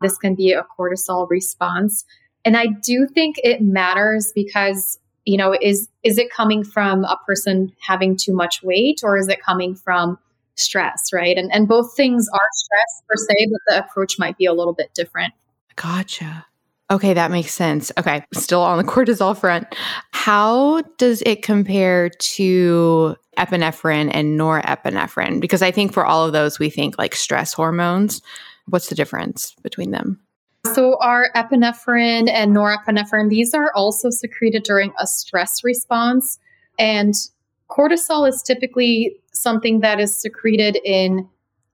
this 0.00 0.16
can 0.16 0.34
be 0.34 0.52
a 0.52 0.64
cortisol 0.78 1.28
response. 1.28 2.04
And 2.44 2.56
I 2.56 2.66
do 2.66 3.06
think 3.06 3.36
it 3.42 3.60
matters 3.60 4.32
because, 4.34 4.98
you 5.24 5.36
know, 5.36 5.56
is 5.60 5.88
is 6.02 6.18
it 6.18 6.30
coming 6.30 6.64
from 6.64 7.04
a 7.04 7.18
person 7.26 7.72
having 7.80 8.16
too 8.16 8.32
much 8.32 8.62
weight 8.62 9.00
or 9.02 9.16
is 9.18 9.28
it 9.28 9.42
coming 9.42 9.74
from 9.74 10.18
stress, 10.54 11.12
right? 11.12 11.36
And 11.36 11.52
and 11.52 11.66
both 11.66 11.96
things 11.96 12.28
are 12.32 12.48
stress 12.52 13.02
per 13.08 13.16
se, 13.16 13.48
but 13.50 13.60
the 13.66 13.84
approach 13.84 14.18
might 14.18 14.36
be 14.36 14.46
a 14.46 14.52
little 14.52 14.74
bit 14.74 14.92
different. 14.94 15.34
Gotcha. 15.76 16.46
Okay, 16.90 17.12
that 17.12 17.30
makes 17.30 17.52
sense. 17.52 17.92
Okay, 17.98 18.24
still 18.32 18.62
on 18.62 18.78
the 18.78 18.84
cortisol 18.92 19.36
front. 19.36 19.66
How 20.12 20.82
does 20.96 21.22
it 21.22 21.42
compare 21.42 22.08
to 22.08 23.16
epinephrine 23.36 24.10
and 24.12 24.38
norepinephrine? 24.38 25.40
Because 25.40 25.62
I 25.62 25.70
think 25.70 25.92
for 25.92 26.06
all 26.06 26.24
of 26.26 26.32
those, 26.32 26.58
we 26.58 26.70
think 26.70 26.98
like 26.98 27.14
stress 27.14 27.52
hormones. 27.52 28.22
What's 28.66 28.88
the 28.88 28.94
difference 28.94 29.54
between 29.62 29.90
them? 29.90 30.20
So, 30.74 30.98
our 31.00 31.30
epinephrine 31.34 32.28
and 32.28 32.54
norepinephrine, 32.54 33.30
these 33.30 33.54
are 33.54 33.72
also 33.74 34.10
secreted 34.10 34.64
during 34.64 34.92
a 34.98 35.06
stress 35.06 35.62
response. 35.62 36.38
And 36.78 37.14
cortisol 37.70 38.28
is 38.28 38.42
typically 38.42 39.16
something 39.32 39.80
that 39.80 40.00
is 40.00 40.18
secreted 40.18 40.78
in 40.84 41.28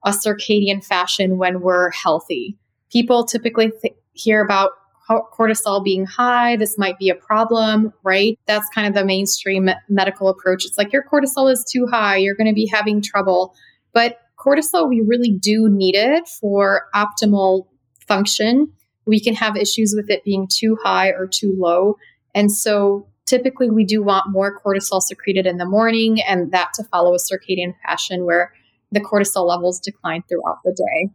a 0.05 0.11
circadian 0.11 0.83
fashion 0.83 1.37
when 1.37 1.61
we're 1.61 1.89
healthy. 1.91 2.57
People 2.91 3.25
typically 3.25 3.71
th- 3.81 3.95
hear 4.13 4.43
about 4.43 4.71
cortisol 5.09 5.83
being 5.83 6.05
high, 6.05 6.55
this 6.55 6.77
might 6.77 6.97
be 6.97 7.09
a 7.09 7.15
problem, 7.15 7.93
right? 8.03 8.39
That's 8.47 8.67
kind 8.69 8.87
of 8.87 8.93
the 8.93 9.05
mainstream 9.05 9.69
medical 9.89 10.29
approach. 10.29 10.65
It's 10.65 10.77
like 10.77 10.91
your 10.91 11.03
cortisol 11.03 11.51
is 11.51 11.63
too 11.63 11.87
high, 11.87 12.17
you're 12.17 12.35
going 12.35 12.47
to 12.47 12.53
be 12.53 12.67
having 12.67 13.01
trouble. 13.01 13.53
But 13.93 14.17
cortisol, 14.37 14.89
we 14.89 15.01
really 15.05 15.31
do 15.31 15.69
need 15.69 15.95
it 15.95 16.27
for 16.27 16.87
optimal 16.93 17.67
function. 18.07 18.71
We 19.05 19.19
can 19.19 19.35
have 19.35 19.55
issues 19.55 19.93
with 19.95 20.09
it 20.09 20.23
being 20.23 20.47
too 20.51 20.77
high 20.83 21.09
or 21.09 21.27
too 21.27 21.55
low. 21.57 21.97
And 22.33 22.51
so 22.51 23.07
typically 23.25 23.69
we 23.69 23.85
do 23.85 24.03
want 24.03 24.25
more 24.29 24.59
cortisol 24.59 25.01
secreted 25.01 25.45
in 25.45 25.57
the 25.57 25.65
morning 25.65 26.21
and 26.21 26.51
that 26.51 26.69
to 26.75 26.83
follow 26.85 27.13
a 27.13 27.17
circadian 27.17 27.73
fashion 27.83 28.25
where 28.25 28.51
the 28.91 28.99
cortisol 28.99 29.47
levels 29.47 29.79
decline 29.79 30.23
throughout 30.27 30.59
the 30.63 30.71
day. 30.71 31.11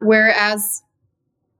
Whereas 0.00 0.82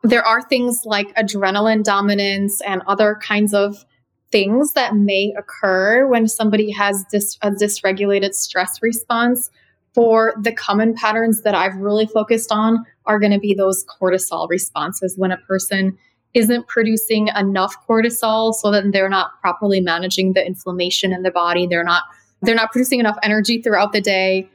there 0.03 0.25
are 0.25 0.43
things 0.43 0.83
like 0.85 1.15
adrenaline 1.17 1.83
dominance 1.83 2.61
and 2.63 2.83
other 2.87 3.19
kinds 3.23 3.53
of 3.53 3.85
things 4.31 4.73
that 4.75 4.95
may 4.95 5.35
occur 5.37 6.07
when 6.07 6.29
somebody 6.29 6.71
has 6.71 7.05
a 7.43 7.51
dysregulated 7.51 8.35
stress 8.35 8.83
response. 8.83 9.51
For 9.95 10.35
the 10.41 10.53
common 10.53 10.95
patterns 10.95 11.43
that 11.43 11.55
I've 11.55 11.75
really 11.77 12.07
focused 12.07 12.53
on 12.53 12.85
are 13.07 13.19
going 13.19 13.33
to 13.33 13.39
be 13.41 13.55
those 13.55 13.85
cortisol 14.01 14.49
responses 14.49 15.17
when 15.17 15.33
a 15.33 15.39
person 15.39 15.99
isn't 16.35 16.69
producing 16.69 17.29
enough 17.29 17.75
cortisol 17.89 18.53
so 18.55 18.71
that 18.71 18.93
they're 18.93 19.09
not 19.09 19.41
properly 19.41 19.81
managing 19.81 20.35
the 20.35 20.47
inflammation 20.47 21.13
in 21.13 21.23
the 21.23 21.31
body 21.31 21.67
they're 21.67 21.85
not 21.85 22.05
they're 22.43 22.55
not 22.55 22.71
producing 22.71 23.01
enough 23.01 23.17
energy 23.23 23.61
throughout 23.61 23.93
the 23.93 24.01
day 24.01 24.49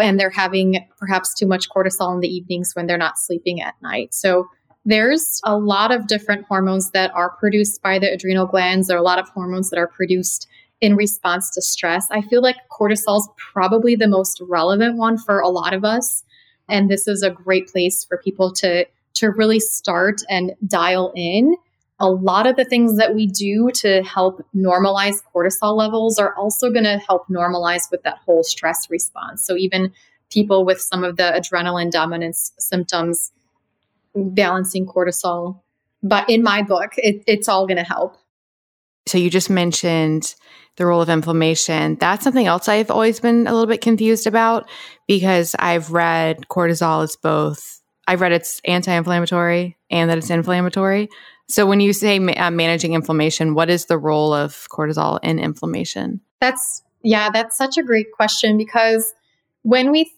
and 0.00 0.20
they're 0.20 0.30
having 0.30 0.86
perhaps 0.98 1.34
too 1.34 1.46
much 1.46 1.68
cortisol 1.68 2.14
in 2.14 2.20
the 2.20 2.28
evenings 2.28 2.72
when 2.74 2.86
they're 2.86 2.96
not 2.96 3.18
sleeping 3.18 3.60
at 3.60 3.74
night 3.82 4.14
so 4.14 4.46
there's 4.86 5.40
a 5.44 5.58
lot 5.58 5.90
of 5.90 6.06
different 6.06 6.46
hormones 6.46 6.92
that 6.92 7.10
are 7.12 7.30
produced 7.30 7.82
by 7.82 7.98
the 7.98 8.10
adrenal 8.10 8.46
glands. 8.46 8.86
There 8.86 8.96
are 8.96 9.00
a 9.00 9.02
lot 9.02 9.18
of 9.18 9.28
hormones 9.28 9.68
that 9.70 9.78
are 9.78 9.88
produced 9.88 10.46
in 10.80 10.94
response 10.94 11.50
to 11.50 11.60
stress. 11.60 12.06
I 12.10 12.22
feel 12.22 12.40
like 12.40 12.56
cortisol 12.70 13.18
is 13.18 13.28
probably 13.36 13.96
the 13.96 14.06
most 14.06 14.40
relevant 14.48 14.96
one 14.96 15.18
for 15.18 15.40
a 15.40 15.48
lot 15.48 15.74
of 15.74 15.84
us. 15.84 16.22
And 16.68 16.88
this 16.88 17.08
is 17.08 17.22
a 17.22 17.30
great 17.30 17.68
place 17.68 18.04
for 18.04 18.16
people 18.18 18.52
to, 18.54 18.86
to 19.14 19.30
really 19.30 19.58
start 19.58 20.20
and 20.30 20.52
dial 20.66 21.12
in. 21.16 21.56
A 21.98 22.08
lot 22.08 22.46
of 22.46 22.54
the 22.54 22.64
things 22.64 22.96
that 22.96 23.14
we 23.14 23.26
do 23.26 23.70
to 23.76 24.04
help 24.04 24.46
normalize 24.54 25.16
cortisol 25.34 25.76
levels 25.76 26.18
are 26.18 26.34
also 26.36 26.70
going 26.70 26.84
to 26.84 26.98
help 26.98 27.26
normalize 27.26 27.90
with 27.90 28.02
that 28.04 28.18
whole 28.24 28.44
stress 28.44 28.88
response. 28.90 29.44
So, 29.44 29.56
even 29.56 29.92
people 30.30 30.64
with 30.64 30.80
some 30.80 31.04
of 31.04 31.16
the 31.16 31.22
adrenaline 31.22 31.90
dominance 31.90 32.52
symptoms 32.58 33.32
balancing 34.16 34.86
cortisol. 34.86 35.60
But 36.02 36.28
in 36.30 36.42
my 36.42 36.62
book, 36.62 36.92
it, 36.96 37.22
it's 37.26 37.48
all 37.48 37.66
going 37.66 37.78
to 37.78 37.82
help. 37.82 38.16
So 39.06 39.18
you 39.18 39.30
just 39.30 39.50
mentioned 39.50 40.34
the 40.76 40.86
role 40.86 41.00
of 41.00 41.08
inflammation. 41.08 41.96
That's 41.96 42.24
something 42.24 42.46
else 42.46 42.68
I've 42.68 42.90
always 42.90 43.20
been 43.20 43.46
a 43.46 43.52
little 43.52 43.66
bit 43.66 43.80
confused 43.80 44.26
about 44.26 44.68
because 45.06 45.54
I've 45.58 45.90
read 45.90 46.48
cortisol 46.48 47.04
is 47.04 47.16
both, 47.16 47.80
I've 48.06 48.20
read 48.20 48.32
it's 48.32 48.60
anti 48.64 48.92
inflammatory 48.92 49.76
and 49.90 50.10
that 50.10 50.18
it's 50.18 50.30
inflammatory. 50.30 51.08
So 51.48 51.64
when 51.64 51.80
you 51.80 51.92
say 51.92 52.18
uh, 52.18 52.50
managing 52.50 52.94
inflammation, 52.94 53.54
what 53.54 53.70
is 53.70 53.86
the 53.86 53.98
role 53.98 54.32
of 54.32 54.66
cortisol 54.70 55.20
in 55.22 55.38
inflammation? 55.38 56.20
That's, 56.40 56.82
yeah, 57.02 57.30
that's 57.30 57.56
such 57.56 57.78
a 57.78 57.82
great 57.82 58.10
question 58.12 58.58
because 58.58 59.14
when 59.62 59.92
we 59.92 60.12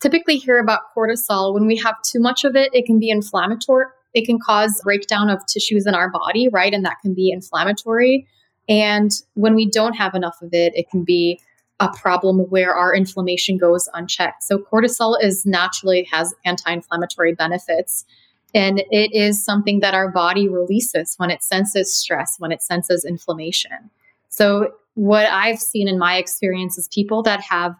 typically 0.00 0.36
hear 0.36 0.58
about 0.58 0.94
cortisol. 0.96 1.54
When 1.54 1.66
we 1.66 1.76
have 1.78 1.96
too 2.02 2.20
much 2.20 2.44
of 2.44 2.56
it 2.56 2.70
it 2.72 2.86
can 2.86 2.98
be 2.98 3.10
inflammatory. 3.10 3.86
It 4.14 4.26
can 4.26 4.38
cause 4.38 4.80
breakdown 4.84 5.30
of 5.30 5.44
tissues 5.46 5.86
in 5.86 5.94
our 5.94 6.10
body 6.10 6.48
right? 6.48 6.72
And 6.72 6.84
that 6.84 6.98
can 7.02 7.14
be 7.14 7.30
inflammatory. 7.30 8.26
And 8.68 9.10
when 9.34 9.54
we 9.54 9.68
don't 9.68 9.94
have 9.94 10.14
enough 10.14 10.40
of 10.42 10.50
it 10.52 10.72
it 10.76 10.90
can 10.90 11.04
be 11.04 11.40
a 11.80 11.88
problem 11.88 12.40
where 12.50 12.74
our 12.74 12.94
inflammation 12.94 13.58
goes 13.58 13.88
unchecked. 13.94 14.44
So 14.44 14.58
cortisol 14.58 15.16
is 15.20 15.44
naturally 15.44 16.06
has 16.12 16.32
anti-inflammatory 16.44 17.34
benefits. 17.34 18.04
And 18.54 18.84
it 18.90 19.12
is 19.12 19.44
something 19.44 19.80
that 19.80 19.94
our 19.94 20.08
body 20.08 20.48
releases 20.48 21.14
when 21.16 21.30
it 21.30 21.42
senses 21.42 21.92
stress 21.94 22.36
when 22.38 22.52
it 22.52 22.62
senses 22.62 23.04
inflammation. 23.04 23.90
So 24.28 24.74
what 24.94 25.26
i've 25.28 25.58
seen 25.58 25.88
in 25.88 25.98
my 25.98 26.16
experience 26.16 26.76
is 26.76 26.86
people 26.88 27.22
that 27.22 27.40
have 27.40 27.74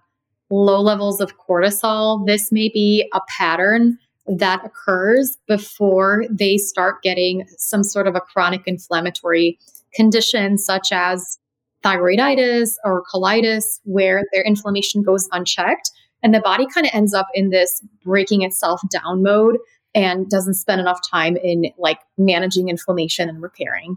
low 0.53 0.81
levels 0.81 1.21
of 1.21 1.33
cortisol, 1.39 2.27
this 2.27 2.53
may 2.53 2.69
be 2.69 3.09
a 3.15 3.21
pattern 3.27 3.99
that 4.27 4.65
occurs 4.65 5.39
before 5.49 6.25
they 6.31 6.59
start 6.59 7.03
getting 7.03 7.47
some 7.57 7.83
sort 7.83 8.07
of 8.07 8.15
a 8.15 8.21
chronic 8.21 8.63
inflammatory 8.67 9.59
condition, 9.95 10.59
such 10.59 10.93
as 10.93 11.39
thyroiditis 11.83 12.75
or 12.85 13.03
colitis, 13.13 13.81
where 13.85 14.23
their 14.33 14.45
inflammation 14.45 15.03
goes 15.03 15.27
unchecked. 15.33 15.91
And 16.23 16.35
the 16.35 16.41
body 16.41 16.67
kind 16.73 16.87
of 16.87 16.93
ends 16.95 17.15
up 17.15 17.27
in 17.35 17.51
this 17.51 17.83
breaking 18.05 18.43
itself 18.43 18.81
down 18.91 19.23
mode 19.23 19.59
and 19.95 20.29
doesn't 20.31 20.55
spend 20.55 20.81
enough 20.81 21.01
time 21.11 21.37
in 21.37 21.73
like 21.79 21.99
managing 22.17 22.69
inflammation 22.69 23.29
and 23.29 23.43
repairing. 23.43 23.97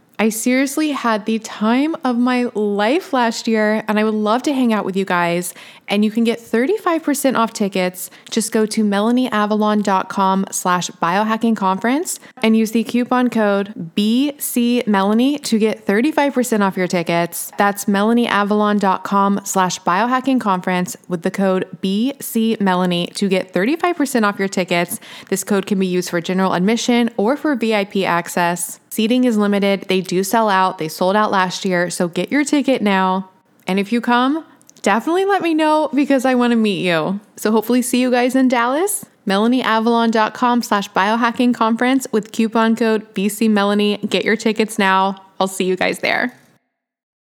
I 0.21 0.29
seriously 0.29 0.91
had 0.91 1.25
the 1.25 1.39
time 1.39 1.95
of 2.03 2.15
my 2.15 2.43
life 2.53 3.11
last 3.11 3.47
year, 3.47 3.83
and 3.87 3.97
I 3.97 4.03
would 4.03 4.13
love 4.13 4.43
to 4.43 4.53
hang 4.53 4.71
out 4.71 4.85
with 4.85 4.95
you 4.95 5.03
guys. 5.03 5.55
And 5.87 6.05
you 6.05 6.11
can 6.11 6.23
get 6.23 6.37
35% 6.37 7.35
off 7.35 7.53
tickets. 7.53 8.11
Just 8.29 8.51
go 8.51 8.67
to 8.67 8.83
melanieavalon.com 8.83 10.45
slash 10.51 10.91
biohacking 10.91 11.57
conference 11.57 12.19
and 12.43 12.55
use 12.55 12.71
the 12.71 12.83
coupon 12.83 13.31
code 13.31 13.73
BCMelanie 13.95 15.43
to 15.43 15.57
get 15.57 15.87
35% 15.87 16.61
off 16.61 16.77
your 16.77 16.87
tickets. 16.87 17.51
That's 17.57 17.85
melanieavalon.com 17.85 19.41
slash 19.43 19.79
biohacking 19.79 20.39
conference 20.39 20.95
with 21.07 21.23
the 21.23 21.31
code 21.31 21.67
BCMelanie 21.81 23.11
to 23.15 23.27
get 23.27 23.51
35% 23.51 24.23
off 24.23 24.37
your 24.37 24.47
tickets. 24.47 24.99
This 25.29 25.43
code 25.43 25.65
can 25.65 25.79
be 25.79 25.87
used 25.87 26.11
for 26.11 26.21
general 26.21 26.53
admission 26.53 27.09
or 27.17 27.35
for 27.35 27.55
VIP 27.55 28.03
access. 28.03 28.79
Seating 28.91 29.23
is 29.23 29.37
limited. 29.37 29.83
They 29.87 30.01
do 30.01 30.21
sell 30.21 30.49
out. 30.49 30.77
They 30.77 30.89
sold 30.89 31.15
out 31.15 31.31
last 31.31 31.63
year. 31.63 31.89
So 31.89 32.09
get 32.09 32.29
your 32.29 32.43
ticket 32.43 32.81
now. 32.81 33.29
And 33.65 33.79
if 33.79 33.93
you 33.93 34.01
come, 34.01 34.45
definitely 34.81 35.23
let 35.23 35.41
me 35.41 35.53
know 35.53 35.89
because 35.93 36.25
I 36.25 36.35
want 36.35 36.51
to 36.51 36.57
meet 36.57 36.85
you. 36.85 37.21
So 37.37 37.51
hopefully 37.51 37.81
see 37.81 38.01
you 38.01 38.11
guys 38.11 38.35
in 38.35 38.49
Dallas. 38.49 39.05
melanieavalon.com 39.25 40.61
slash 40.61 40.89
biohacking 40.91 41.53
conference 41.53 42.05
with 42.11 42.33
coupon 42.33 42.75
code 42.75 43.13
BCMelanie. 43.13 44.09
Get 44.09 44.25
your 44.25 44.35
tickets 44.35 44.77
now. 44.77 45.23
I'll 45.39 45.47
see 45.47 45.65
you 45.65 45.77
guys 45.77 45.99
there. 45.99 46.37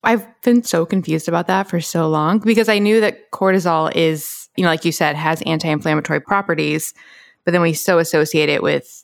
I've 0.03 0.26
been 0.43 0.63
so 0.63 0.86
confused 0.86 1.28
about 1.28 1.47
that 1.47 1.70
for 1.70 1.82
so 1.82 2.07
long 2.07 2.39
because 2.39 2.70
I 2.70 2.80
knew 2.80 3.01
that 3.01 3.32
cortisol 3.32 3.93
is, 3.93 4.47
you 4.55 4.63
know, 4.63 4.70
like 4.70 4.86
you 4.86 4.93
said, 4.93 5.18
has 5.18 5.41
anti 5.41 5.68
inflammatory 5.68 6.22
properties, 6.22 6.93
but 7.43 7.51
then 7.51 7.61
we 7.61 7.74
so 7.74 7.99
associate 7.99 8.47
it 8.47 8.63
with, 8.63 9.03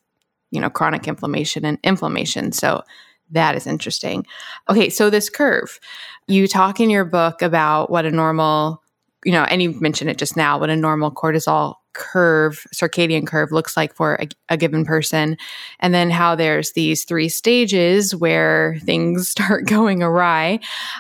you 0.54 0.62
know, 0.62 0.70
chronic 0.70 1.08
inflammation 1.08 1.66
and 1.66 1.80
inflammation. 1.84 2.52
So 2.52 2.84
that 3.32 3.56
is 3.56 3.66
interesting. 3.66 4.26
Okay, 4.70 4.90
so 4.90 5.10
this 5.10 5.30
curve, 5.30 5.80
you 6.28 6.48
talk 6.48 6.80
in 6.80 6.90
your 6.90 7.06
book 7.06 7.42
about 7.42 7.90
what 7.90 8.06
a 8.06 8.12
normal, 8.12 8.84
you 9.26 9.32
know, 9.32 9.44
and 9.44 9.62
you 9.64 9.80
mentioned 9.82 10.12
it 10.12 10.18
just 10.20 10.38
now, 10.38 10.60
what 10.60 10.70
a 10.70 10.76
normal 10.76 11.12
cortisol 11.12 11.76
curve, 11.94 12.66
circadian 12.74 13.26
curve 13.26 13.52
looks 13.52 13.78
like 13.78 13.96
for 13.96 14.16
a, 14.16 14.28
a, 14.50 14.58
given 14.58 14.84
person. 14.84 15.38
And 15.80 15.94
then 15.94 16.10
how 16.10 16.36
there's 16.36 16.72
these 16.74 17.04
three 17.04 17.30
stages 17.30 18.16
where 18.16 18.78
things 18.82 19.30
start 19.30 19.66
going 19.68 20.02
awry. 20.02 20.60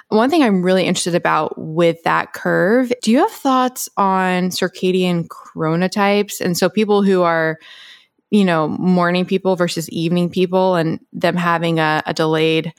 One 0.09 0.29
thing 0.29 0.43
I'm 0.43 0.63
really 0.63 0.85
interested 0.85 1.15
about 1.15 1.57
with 1.57 2.01
that 2.03 2.33
curve, 2.33 2.91
do 3.01 3.11
you 3.11 3.19
have 3.19 3.31
thoughts 3.31 3.89
on 3.97 4.49
circadian 4.49 5.27
chronotypes? 5.27 6.39
And 6.39 6.57
so 6.57 6.69
people 6.69 7.01
who 7.03 7.23
are, 7.23 7.59
you 8.33 8.43
know, 8.43 8.67
morning 8.67 9.25
people 9.25 9.55
versus 9.55 9.87
evening 9.91 10.27
people 10.27 10.73
and 10.73 10.99
them 11.13 11.35
having 11.35 11.77
a, 11.77 12.01
a 12.07 12.15
delayed 12.15 12.73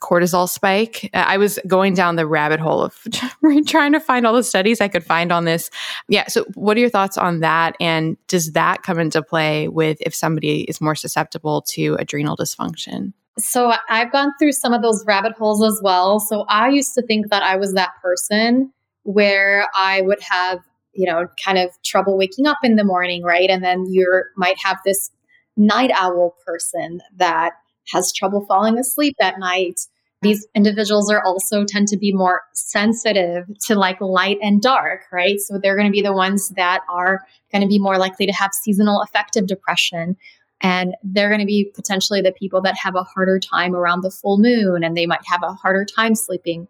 cortisol 0.00 0.48
spike. 0.48 1.08
I 1.14 1.36
was 1.36 1.60
going 1.68 1.94
down 1.94 2.16
the 2.16 2.26
rabbit 2.26 2.58
hole 2.58 2.82
of 2.82 3.00
trying 3.66 3.92
to 3.92 4.00
find 4.00 4.26
all 4.26 4.34
the 4.34 4.42
studies 4.42 4.80
I 4.80 4.88
could 4.88 5.04
find 5.04 5.30
on 5.30 5.44
this. 5.44 5.70
Yeah. 6.08 6.26
So, 6.26 6.44
what 6.54 6.76
are 6.76 6.80
your 6.80 6.90
thoughts 6.90 7.16
on 7.16 7.38
that? 7.40 7.76
And 7.78 8.16
does 8.26 8.52
that 8.52 8.82
come 8.82 8.98
into 8.98 9.22
play 9.22 9.68
with 9.68 9.98
if 10.00 10.16
somebody 10.16 10.62
is 10.62 10.80
more 10.80 10.96
susceptible 10.96 11.62
to 11.68 11.94
adrenal 12.00 12.36
dysfunction? 12.36 13.12
So, 13.38 13.72
I've 13.88 14.10
gone 14.10 14.32
through 14.40 14.52
some 14.52 14.72
of 14.72 14.82
those 14.82 15.04
rabbit 15.06 15.34
holes 15.34 15.62
as 15.62 15.80
well. 15.80 16.18
So, 16.18 16.44
I 16.48 16.70
used 16.70 16.94
to 16.94 17.02
think 17.02 17.30
that 17.30 17.44
I 17.44 17.54
was 17.54 17.72
that 17.74 17.92
person 18.02 18.72
where 19.04 19.68
I 19.76 20.02
would 20.02 20.20
have, 20.28 20.58
you 20.92 21.06
know, 21.06 21.28
kind 21.44 21.58
of 21.58 21.70
trouble 21.84 22.16
waking 22.16 22.46
up 22.46 22.58
in 22.62 22.76
the 22.76 22.84
morning, 22.84 23.22
right? 23.22 23.50
And 23.50 23.62
then 23.62 23.86
you 23.86 24.24
might 24.36 24.58
have 24.62 24.78
this 24.84 25.10
night 25.56 25.90
owl 25.94 26.36
person 26.46 27.00
that 27.16 27.52
has 27.92 28.12
trouble 28.12 28.44
falling 28.46 28.78
asleep 28.78 29.16
at 29.20 29.38
night. 29.38 29.80
These 30.22 30.46
individuals 30.54 31.10
are 31.10 31.22
also 31.24 31.64
tend 31.64 31.88
to 31.88 31.96
be 31.96 32.12
more 32.12 32.42
sensitive 32.52 33.46
to 33.66 33.74
like 33.74 34.00
light 34.00 34.38
and 34.42 34.60
dark, 34.60 35.02
right? 35.12 35.38
So 35.40 35.58
they're 35.58 35.76
going 35.76 35.86
to 35.86 35.92
be 35.92 36.02
the 36.02 36.12
ones 36.12 36.48
that 36.50 36.80
are 36.90 37.20
going 37.52 37.62
to 37.62 37.68
be 37.68 37.78
more 37.78 37.98
likely 37.98 38.26
to 38.26 38.32
have 38.32 38.52
seasonal 38.52 39.00
affective 39.02 39.46
depression. 39.46 40.16
And 40.60 40.96
they're 41.04 41.28
going 41.28 41.40
to 41.40 41.46
be 41.46 41.70
potentially 41.72 42.20
the 42.20 42.32
people 42.32 42.60
that 42.62 42.76
have 42.76 42.96
a 42.96 43.04
harder 43.04 43.38
time 43.38 43.76
around 43.76 44.02
the 44.02 44.10
full 44.10 44.38
moon 44.38 44.82
and 44.82 44.96
they 44.96 45.06
might 45.06 45.24
have 45.26 45.42
a 45.44 45.52
harder 45.52 45.84
time 45.84 46.16
sleeping 46.16 46.66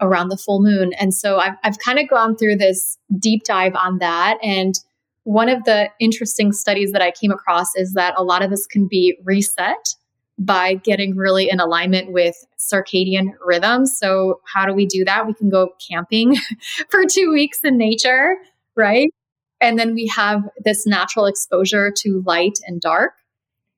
around 0.00 0.28
the 0.28 0.36
full 0.36 0.62
moon. 0.62 0.92
And 0.98 1.14
so 1.14 1.38
I've, 1.38 1.54
I've 1.62 1.78
kind 1.78 1.98
of 1.98 2.08
gone 2.08 2.36
through 2.36 2.56
this 2.56 2.98
deep 3.18 3.44
dive 3.44 3.74
on 3.76 3.98
that. 3.98 4.38
And 4.42 4.74
one 5.24 5.48
of 5.48 5.64
the 5.64 5.88
interesting 6.00 6.52
studies 6.52 6.92
that 6.92 7.02
I 7.02 7.10
came 7.10 7.30
across 7.30 7.74
is 7.76 7.94
that 7.94 8.14
a 8.16 8.22
lot 8.22 8.42
of 8.42 8.50
this 8.50 8.66
can 8.66 8.86
be 8.86 9.16
reset 9.24 9.94
by 10.38 10.74
getting 10.74 11.16
really 11.16 11.48
in 11.48 11.60
alignment 11.60 12.12
with 12.12 12.34
circadian 12.58 13.28
rhythms. 13.44 13.96
So, 13.96 14.40
how 14.52 14.66
do 14.66 14.74
we 14.74 14.84
do 14.84 15.04
that? 15.04 15.26
We 15.26 15.34
can 15.34 15.48
go 15.48 15.70
camping 15.88 16.36
for 16.88 17.04
two 17.04 17.30
weeks 17.30 17.60
in 17.62 17.78
nature, 17.78 18.36
right? 18.74 19.10
And 19.60 19.78
then 19.78 19.94
we 19.94 20.10
have 20.14 20.42
this 20.64 20.86
natural 20.86 21.26
exposure 21.26 21.92
to 21.98 22.22
light 22.26 22.58
and 22.66 22.80
dark. 22.80 23.12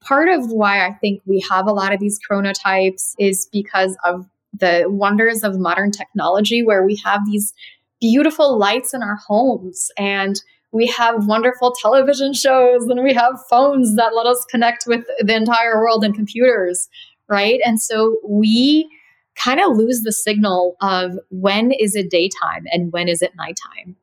Part 0.03 0.29
of 0.29 0.51
why 0.51 0.87
I 0.87 0.95
think 0.95 1.23
we 1.27 1.45
have 1.51 1.67
a 1.67 1.73
lot 1.73 1.93
of 1.93 2.01
these 2.01 2.19
chronotypes 2.19 3.15
is 3.19 3.49
because 3.53 3.97
of 4.05 4.27
the 4.59 4.85
wonders 4.87 5.43
of 5.43 5.59
modern 5.59 5.91
technology, 5.91 6.63
where 6.63 6.85
we 6.85 7.01
have 7.05 7.21
these 7.27 7.53
beautiful 8.01 8.59
lights 8.59 8.93
in 8.93 9.03
our 9.03 9.17
homes 9.27 9.91
and 9.97 10.41
we 10.73 10.87
have 10.87 11.27
wonderful 11.27 11.75
television 11.81 12.35
shows 12.35 12.87
and 12.87 13.03
we 13.03 13.15
have 13.15 13.41
phones 13.49 13.97
that 13.97 14.15
let 14.15 14.27
us 14.27 14.45
connect 14.51 14.85
with 14.87 15.05
the 15.21 15.35
entire 15.35 15.81
world 15.81 16.05
and 16.05 16.15
computers, 16.15 16.89
right? 17.29 17.61
And 17.65 17.81
so 17.81 18.17
we 18.29 18.89
kind 19.37 19.61
of 19.61 19.77
lose 19.77 20.03
the 20.03 20.13
signal 20.13 20.77
of 20.81 21.19
when 21.31 21.73
is 21.73 21.95
it 21.95 22.11
daytime 22.11 22.65
and 22.71 22.93
when 22.93 23.09
is 23.09 23.23
it 23.23 23.33
nighttime 23.37 23.97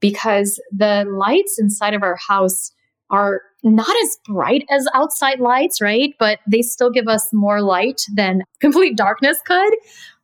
because 0.00 0.60
the 0.72 1.04
lights 1.08 1.58
inside 1.58 1.94
of 1.94 2.02
our 2.02 2.16
house 2.16 2.72
are 3.10 3.42
not 3.62 3.94
as 4.04 4.18
bright 4.26 4.64
as 4.70 4.86
outside 4.94 5.40
lights, 5.40 5.80
right? 5.80 6.14
But 6.18 6.38
they 6.46 6.62
still 6.62 6.90
give 6.90 7.08
us 7.08 7.32
more 7.32 7.60
light 7.60 8.02
than 8.14 8.42
complete 8.60 8.96
darkness 8.96 9.40
could. 9.44 9.74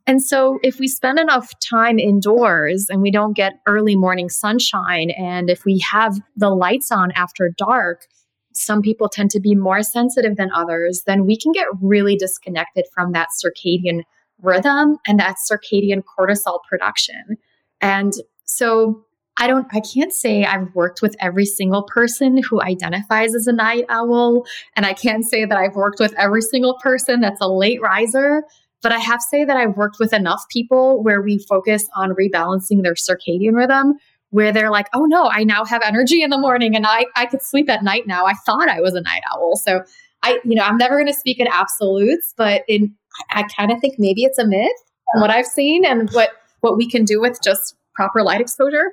And 0.06 0.22
so, 0.22 0.58
if 0.62 0.78
we 0.78 0.86
spend 0.86 1.18
enough 1.18 1.58
time 1.60 1.98
indoors 1.98 2.86
and 2.90 3.00
we 3.00 3.10
don't 3.10 3.34
get 3.34 3.60
early 3.66 3.96
morning 3.96 4.28
sunshine, 4.28 5.10
and 5.10 5.48
if 5.48 5.64
we 5.64 5.78
have 5.78 6.20
the 6.36 6.50
lights 6.50 6.92
on 6.92 7.10
after 7.12 7.50
dark, 7.56 8.06
some 8.52 8.82
people 8.82 9.08
tend 9.08 9.30
to 9.30 9.40
be 9.40 9.54
more 9.54 9.82
sensitive 9.82 10.36
than 10.36 10.50
others, 10.52 11.04
then 11.06 11.24
we 11.24 11.36
can 11.36 11.52
get 11.52 11.66
really 11.80 12.16
disconnected 12.16 12.84
from 12.94 13.12
that 13.12 13.28
circadian 13.42 14.02
rhythm 14.42 14.98
and 15.06 15.18
that 15.18 15.36
circadian 15.50 16.02
cortisol 16.02 16.58
production. 16.68 17.38
And 17.80 18.12
so, 18.44 19.04
I 19.36 19.46
don't, 19.46 19.66
I 19.72 19.80
can't 19.80 20.12
say 20.12 20.44
I've 20.44 20.72
worked 20.74 21.02
with 21.02 21.16
every 21.20 21.44
single 21.44 21.82
person 21.82 22.40
who 22.42 22.62
identifies 22.62 23.34
as 23.34 23.46
a 23.46 23.52
night 23.52 23.84
owl. 23.88 24.46
And 24.76 24.86
I 24.86 24.92
can't 24.92 25.24
say 25.24 25.44
that 25.44 25.58
I've 25.58 25.74
worked 25.74 25.98
with 25.98 26.14
every 26.16 26.42
single 26.42 26.78
person 26.78 27.20
that's 27.20 27.40
a 27.40 27.48
late 27.48 27.80
riser. 27.80 28.44
But 28.80 28.92
I 28.92 28.98
have 28.98 29.18
to 29.18 29.26
say 29.30 29.44
that 29.44 29.56
I've 29.56 29.76
worked 29.76 29.96
with 29.98 30.12
enough 30.12 30.44
people 30.50 31.02
where 31.02 31.20
we 31.20 31.38
focus 31.48 31.88
on 31.96 32.10
rebalancing 32.10 32.82
their 32.82 32.94
circadian 32.94 33.56
rhythm 33.56 33.94
where 34.30 34.52
they're 34.52 34.70
like, 34.70 34.88
oh 34.92 35.04
no, 35.04 35.28
I 35.30 35.44
now 35.44 35.64
have 35.64 35.80
energy 35.84 36.22
in 36.22 36.30
the 36.30 36.38
morning 36.38 36.74
and 36.74 36.86
I, 36.86 37.06
I 37.14 37.26
could 37.26 37.40
sleep 37.40 37.70
at 37.70 37.84
night 37.84 38.06
now. 38.06 38.26
I 38.26 38.34
thought 38.44 38.68
I 38.68 38.80
was 38.80 38.94
a 38.94 39.00
night 39.00 39.22
owl. 39.32 39.56
So 39.56 39.82
I, 40.24 40.40
you 40.44 40.56
know, 40.56 40.64
I'm 40.64 40.76
never 40.76 40.96
going 40.96 41.06
to 41.06 41.14
speak 41.14 41.38
in 41.38 41.46
absolutes, 41.46 42.34
but 42.36 42.62
in, 42.66 42.94
I 43.30 43.44
kind 43.56 43.70
of 43.70 43.80
think 43.80 43.94
maybe 43.98 44.24
it's 44.24 44.38
a 44.38 44.46
myth 44.46 44.72
from 45.12 45.20
what 45.20 45.30
I've 45.30 45.46
seen 45.46 45.84
and 45.84 46.10
what, 46.10 46.30
what 46.60 46.76
we 46.76 46.90
can 46.90 47.04
do 47.04 47.20
with 47.20 47.40
just 47.42 47.76
proper 47.94 48.24
light 48.24 48.40
exposure. 48.40 48.92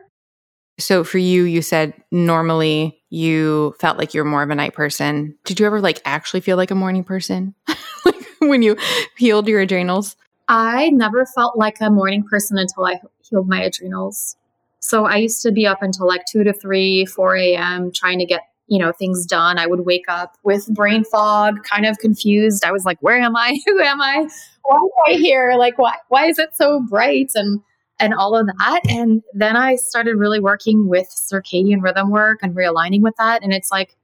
So 0.80 1.04
for 1.04 1.18
you, 1.18 1.44
you 1.44 1.62
said 1.62 1.94
normally 2.12 3.02
you 3.10 3.76
felt 3.80 3.98
like 3.98 4.14
you're 4.14 4.26
more 4.26 4.42
of 4.42 4.50
a 4.50 4.56
night 4.56 4.74
person. 4.74 5.38
Did 5.46 5.60
you 5.60 5.66
ever 5.66 5.82
like 5.82 6.02
actually 6.06 6.42
feel 6.42 6.58
like 6.58 6.72
a 6.72 6.76
morning 6.76 7.04
person? 7.04 7.54
like 8.06 8.16
when 8.40 8.62
you 8.62 8.78
healed 9.18 9.48
your 9.48 9.60
adrenals? 9.62 10.16
I 10.48 10.90
never 10.90 11.26
felt 11.26 11.58
like 11.58 11.78
a 11.80 11.90
morning 11.90 12.24
person 12.24 12.58
until 12.58 12.86
I 12.86 13.00
healed 13.22 13.48
my 13.48 13.62
adrenals. 13.62 14.36
So 14.80 15.06
I 15.06 15.18
used 15.18 15.42
to 15.44 15.52
be 15.52 15.68
up 15.68 15.82
until 15.82 16.08
like 16.08 16.24
2 16.30 16.44
to 16.44 16.54
3, 16.54 17.06
4 17.06 17.36
a.m. 17.38 17.92
trying 17.94 18.20
to 18.20 18.26
get, 18.26 18.42
you 18.68 18.80
know, 18.80 18.92
things 18.92 19.26
done. 19.26 19.60
I 19.60 19.68
would 19.68 19.82
wake 19.82 20.06
up 20.08 20.38
with 20.44 20.74
brain 20.74 21.04
fog, 21.04 21.64
kind 21.64 21.86
of 21.86 22.00
confused. 22.00 22.66
I 22.66 22.72
was 22.72 22.84
like, 22.84 22.98
where 23.02 23.20
am 23.20 23.36
I? 23.36 23.60
Who 23.66 23.80
am 23.80 24.02
I? 24.02 24.28
Why 24.64 24.76
am 24.76 24.90
I 25.08 25.14
here? 25.14 25.56
Like, 25.58 25.78
why, 25.78 25.96
why 26.10 26.26
is 26.26 26.40
it 26.40 26.56
so 26.56 26.80
bright? 26.82 27.32
And 27.36 27.62
and 28.02 28.14
all 28.14 28.36
of 28.36 28.48
that. 28.48 28.82
And 28.90 29.24
then 29.34 29.56
I 29.56 29.76
started 29.76 30.16
really 30.16 30.40
working 30.40 30.88
with 30.88 31.08
circadian 31.08 31.82
rhythm 31.82 32.10
work 32.10 32.40
and 32.42 32.56
realigning 32.56 33.02
with 33.02 33.16
that. 33.18 33.44
And 33.44 33.54
it's 33.54 33.72
like 33.72 33.96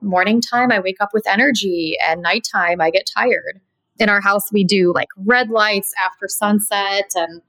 morning 0.00 0.40
time, 0.40 0.70
I 0.70 0.80
wake 0.80 1.00
up 1.00 1.10
with 1.12 1.26
energy, 1.26 1.96
and 2.06 2.22
nighttime, 2.22 2.80
I 2.80 2.90
get 2.90 3.10
tired 3.12 3.60
in 4.00 4.08
our 4.08 4.20
house 4.20 4.50
we 4.50 4.64
do 4.64 4.92
like 4.94 5.08
red 5.16 5.50
lights 5.50 5.92
after 6.02 6.26
sunset 6.26 7.12
and 7.14 7.42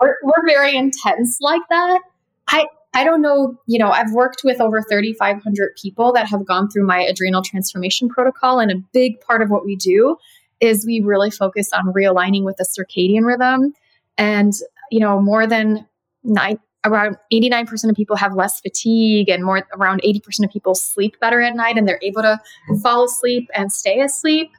we're, 0.00 0.16
we're 0.22 0.46
very 0.46 0.74
intense 0.74 1.38
like 1.40 1.62
that 1.68 2.00
i 2.48 2.66
i 2.94 3.04
don't 3.04 3.20
know 3.20 3.58
you 3.66 3.78
know 3.78 3.90
i've 3.90 4.12
worked 4.12 4.42
with 4.44 4.60
over 4.60 4.80
3500 4.82 5.74
people 5.76 6.12
that 6.12 6.28
have 6.28 6.46
gone 6.46 6.70
through 6.70 6.86
my 6.86 7.00
adrenal 7.00 7.42
transformation 7.42 8.08
protocol 8.08 8.60
and 8.60 8.70
a 8.70 8.76
big 8.92 9.20
part 9.20 9.42
of 9.42 9.50
what 9.50 9.64
we 9.64 9.74
do 9.76 10.16
is 10.60 10.86
we 10.86 11.00
really 11.00 11.30
focus 11.30 11.72
on 11.72 11.92
realigning 11.92 12.44
with 12.44 12.56
the 12.56 12.64
circadian 12.64 13.26
rhythm 13.26 13.74
and 14.16 14.54
you 14.90 15.00
know 15.00 15.20
more 15.20 15.46
than 15.46 15.86
nine 16.24 16.58
around 16.84 17.16
89% 17.32 17.90
of 17.90 17.96
people 17.96 18.14
have 18.14 18.34
less 18.34 18.60
fatigue 18.60 19.28
and 19.28 19.44
more 19.44 19.66
around 19.72 20.00
80% 20.02 20.44
of 20.44 20.52
people 20.52 20.76
sleep 20.76 21.18
better 21.18 21.40
at 21.40 21.56
night 21.56 21.76
and 21.76 21.88
they're 21.88 21.98
able 22.00 22.22
to 22.22 22.40
fall 22.80 23.04
asleep 23.06 23.48
and 23.56 23.72
stay 23.72 24.00
asleep 24.00 24.52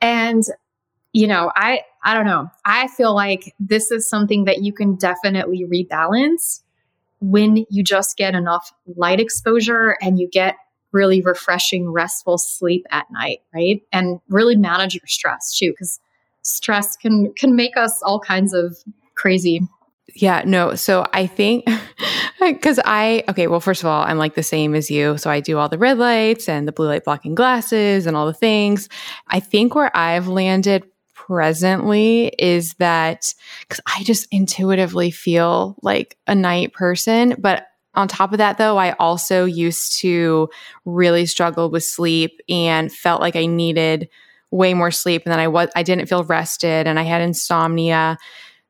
and 0.00 0.44
you 1.14 1.28
know, 1.28 1.50
I 1.54 1.82
I 2.02 2.12
don't 2.12 2.26
know. 2.26 2.50
I 2.66 2.88
feel 2.88 3.14
like 3.14 3.54
this 3.58 3.90
is 3.90 4.06
something 4.06 4.44
that 4.44 4.62
you 4.62 4.72
can 4.72 4.96
definitely 4.96 5.64
rebalance 5.64 6.60
when 7.20 7.64
you 7.70 7.82
just 7.82 8.18
get 8.18 8.34
enough 8.34 8.72
light 8.96 9.20
exposure 9.20 9.96
and 10.02 10.18
you 10.18 10.28
get 10.28 10.56
really 10.92 11.22
refreshing 11.22 11.90
restful 11.90 12.36
sleep 12.36 12.84
at 12.90 13.06
night, 13.10 13.38
right? 13.54 13.80
And 13.92 14.20
really 14.28 14.56
manage 14.56 14.94
your 14.94 15.06
stress 15.06 15.56
too 15.56 15.72
cuz 15.78 16.00
stress 16.42 16.96
can 16.96 17.32
can 17.34 17.54
make 17.54 17.76
us 17.76 18.02
all 18.02 18.18
kinds 18.18 18.52
of 18.52 18.76
crazy. 19.14 19.62
Yeah, 20.14 20.42
no. 20.46 20.74
So 20.74 21.06
I 21.12 21.26
think 21.26 21.66
because 22.40 22.78
I, 22.84 23.24
okay, 23.28 23.46
well, 23.46 23.60
first 23.60 23.82
of 23.82 23.86
all, 23.86 24.04
I'm 24.04 24.18
like 24.18 24.34
the 24.34 24.42
same 24.42 24.74
as 24.74 24.90
you. 24.90 25.16
So 25.18 25.30
I 25.30 25.40
do 25.40 25.58
all 25.58 25.68
the 25.68 25.78
red 25.78 25.98
lights 25.98 26.48
and 26.48 26.68
the 26.68 26.72
blue 26.72 26.86
light 26.86 27.04
blocking 27.04 27.34
glasses 27.34 28.06
and 28.06 28.16
all 28.16 28.26
the 28.26 28.34
things. 28.34 28.88
I 29.28 29.40
think 29.40 29.74
where 29.74 29.94
I've 29.96 30.28
landed 30.28 30.84
presently 31.14 32.26
is 32.38 32.74
that 32.74 33.32
because 33.60 33.80
I 33.86 34.02
just 34.02 34.28
intuitively 34.30 35.10
feel 35.10 35.76
like 35.82 36.18
a 36.26 36.34
night 36.34 36.74
person. 36.74 37.34
But 37.38 37.66
on 37.94 38.08
top 38.08 38.32
of 38.32 38.38
that, 38.38 38.58
though, 38.58 38.76
I 38.76 38.92
also 38.92 39.44
used 39.44 39.98
to 40.00 40.48
really 40.84 41.26
struggle 41.26 41.70
with 41.70 41.84
sleep 41.84 42.40
and 42.48 42.92
felt 42.92 43.20
like 43.20 43.36
I 43.36 43.46
needed 43.46 44.08
way 44.50 44.72
more 44.72 44.90
sleep 44.90 45.22
and 45.24 45.32
then 45.32 45.40
I 45.40 45.48
was 45.48 45.68
I 45.74 45.82
didn't 45.82 46.06
feel 46.06 46.22
rested 46.22 46.86
and 46.86 46.98
I 46.98 47.02
had 47.02 47.22
insomnia. 47.22 48.18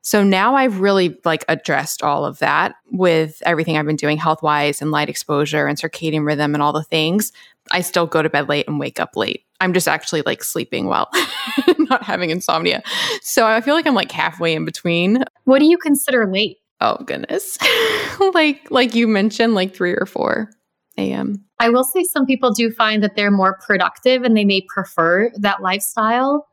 So 0.05 0.23
now 0.23 0.55
I've 0.55 0.81
really 0.81 1.19
like 1.25 1.47
addressed 1.49 2.03
all 2.03 2.27
of 2.27 2.39
that 2.39 2.75
with 2.93 3.43
everything 3.47 3.79
I've 3.79 3.87
been 3.87 3.97
doing 3.97 4.19
health 4.19 4.43
wise 4.43 4.83
and 4.83 4.91
light 4.91 5.09
exposure 5.09 5.67
and 5.67 5.79
circadian 5.79 6.27
rhythm 6.27 6.55
and 6.55 6.63
all 6.63 6.75
the 6.75 6.83
things. 6.83 7.33
I 7.73 7.81
still 7.81 8.07
go 8.07 8.21
to 8.21 8.29
bed 8.29 8.51
late 8.51 8.69
and 8.69 8.79
wake 8.79 9.01
up 9.01 9.17
late. 9.17 9.45
I'm 9.61 9.73
just 9.73 9.89
actually 9.89 10.21
like 10.27 10.45
sleeping 10.45 10.89
well, 10.89 11.09
not 11.79 12.03
having 12.03 12.29
insomnia. 12.29 12.83
So 13.23 13.47
I 13.47 13.63
feel 13.63 13.75
like 13.75 13.87
I'm 13.87 13.95
like 13.95 14.13
halfway 14.13 14.55
in 14.55 14.67
between. 14.67 15.25
What 15.45 15.61
do 15.61 15.65
you 15.65 15.79
consider 15.79 16.31
late? 16.31 16.59
Oh 16.83 16.99
goodness. 17.07 17.57
like 18.35 18.71
like 18.71 18.95
you 18.95 19.09
mentioned 19.09 19.55
like 19.55 19.75
3 19.75 19.95
or 19.95 20.05
4 20.05 20.51
a.m. 20.99 21.43
I 21.61 21.71
will 21.71 21.85
say 21.85 22.05
some 22.05 22.27
people 22.27 22.53
do 22.53 22.71
find 22.71 23.03
that 23.03 23.17
they're 23.17 23.31
more 23.31 23.59
productive 23.67 24.23
and 24.23 24.37
they 24.37 24.45
may 24.45 24.67
prefer 24.69 25.31
that 25.39 25.63
lifestyle 25.63 26.47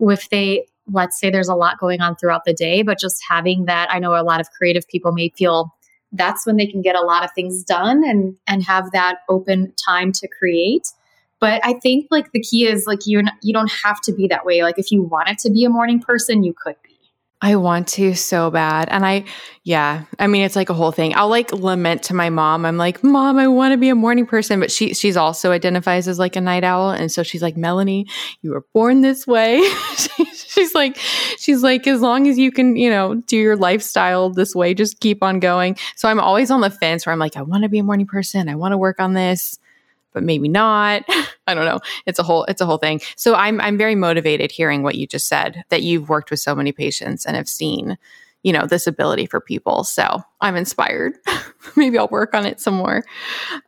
if 0.00 0.28
they 0.30 0.66
let's 0.90 1.18
say 1.18 1.30
there's 1.30 1.48
a 1.48 1.54
lot 1.54 1.78
going 1.78 2.00
on 2.00 2.16
throughout 2.16 2.44
the 2.44 2.54
day, 2.54 2.82
but 2.82 2.98
just 2.98 3.22
having 3.28 3.64
that, 3.64 3.88
I 3.90 3.98
know 3.98 4.14
a 4.14 4.22
lot 4.22 4.40
of 4.40 4.50
creative 4.50 4.86
people 4.88 5.12
may 5.12 5.30
feel 5.30 5.74
that's 6.12 6.46
when 6.46 6.56
they 6.56 6.66
can 6.66 6.82
get 6.82 6.94
a 6.94 7.02
lot 7.02 7.24
of 7.24 7.30
things 7.32 7.62
done 7.64 8.04
and 8.04 8.36
and 8.46 8.62
have 8.62 8.92
that 8.92 9.18
open 9.28 9.72
time 9.84 10.12
to 10.12 10.28
create. 10.28 10.88
But 11.40 11.60
I 11.64 11.74
think 11.74 12.06
like 12.10 12.32
the 12.32 12.40
key 12.40 12.66
is 12.66 12.86
like 12.86 13.06
you 13.06 13.22
you 13.42 13.52
don't 13.52 13.70
have 13.84 14.00
to 14.02 14.12
be 14.12 14.26
that 14.28 14.46
way. 14.46 14.62
Like 14.62 14.78
if 14.78 14.90
you 14.90 15.02
wanted 15.02 15.38
to 15.38 15.50
be 15.50 15.64
a 15.64 15.70
morning 15.70 16.00
person, 16.00 16.42
you 16.42 16.54
could. 16.54 16.76
I 17.42 17.56
want 17.56 17.88
to 17.88 18.14
so 18.14 18.50
bad. 18.50 18.88
And 18.90 19.04
I, 19.04 19.24
yeah, 19.62 20.04
I 20.18 20.26
mean, 20.26 20.42
it's 20.42 20.56
like 20.56 20.70
a 20.70 20.74
whole 20.74 20.90
thing. 20.90 21.14
I'll 21.14 21.28
like 21.28 21.52
lament 21.52 22.04
to 22.04 22.14
my 22.14 22.30
mom. 22.30 22.64
I'm 22.64 22.78
like, 22.78 23.04
Mom, 23.04 23.38
I 23.38 23.46
want 23.46 23.72
to 23.72 23.78
be 23.78 23.90
a 23.90 23.94
morning 23.94 24.24
person. 24.24 24.58
But 24.58 24.70
she, 24.70 24.94
she's 24.94 25.18
also 25.18 25.52
identifies 25.52 26.08
as 26.08 26.18
like 26.18 26.34
a 26.36 26.40
night 26.40 26.64
owl. 26.64 26.90
And 26.90 27.12
so 27.12 27.22
she's 27.22 27.42
like, 27.42 27.56
Melanie, 27.56 28.06
you 28.40 28.52
were 28.52 28.64
born 28.72 29.02
this 29.02 29.26
way. 29.26 29.60
she's 30.34 30.74
like, 30.74 30.96
she's 31.38 31.62
like, 31.62 31.86
as 31.86 32.00
long 32.00 32.26
as 32.26 32.38
you 32.38 32.50
can, 32.50 32.74
you 32.74 32.88
know, 32.88 33.16
do 33.16 33.36
your 33.36 33.56
lifestyle 33.56 34.30
this 34.30 34.54
way, 34.54 34.72
just 34.72 35.00
keep 35.00 35.22
on 35.22 35.38
going. 35.38 35.76
So 35.96 36.08
I'm 36.08 36.20
always 36.20 36.50
on 36.50 36.62
the 36.62 36.70
fence 36.70 37.04
where 37.04 37.12
I'm 37.12 37.18
like, 37.18 37.36
I 37.36 37.42
want 37.42 37.64
to 37.64 37.68
be 37.68 37.78
a 37.78 37.84
morning 37.84 38.06
person. 38.06 38.48
I 38.48 38.54
want 38.54 38.72
to 38.72 38.78
work 38.78 38.98
on 38.98 39.12
this 39.12 39.58
but 40.16 40.24
maybe 40.24 40.48
not. 40.48 41.04
I 41.46 41.52
don't 41.52 41.66
know. 41.66 41.80
It's 42.06 42.18
a 42.18 42.22
whole 42.22 42.44
it's 42.44 42.62
a 42.62 42.66
whole 42.66 42.78
thing. 42.78 43.02
So 43.16 43.34
I'm 43.34 43.60
I'm 43.60 43.76
very 43.76 43.94
motivated 43.94 44.50
hearing 44.50 44.82
what 44.82 44.94
you 44.94 45.06
just 45.06 45.28
said 45.28 45.62
that 45.68 45.82
you've 45.82 46.08
worked 46.08 46.30
with 46.30 46.40
so 46.40 46.54
many 46.54 46.72
patients 46.72 47.26
and 47.26 47.36
have 47.36 47.50
seen, 47.50 47.98
you 48.42 48.50
know, 48.50 48.64
this 48.64 48.86
ability 48.86 49.26
for 49.26 49.42
people. 49.42 49.84
So 49.84 50.22
I'm 50.40 50.56
inspired. 50.56 51.18
maybe 51.76 51.98
I'll 51.98 52.08
work 52.08 52.32
on 52.32 52.46
it 52.46 52.60
some 52.60 52.72
more. 52.72 53.04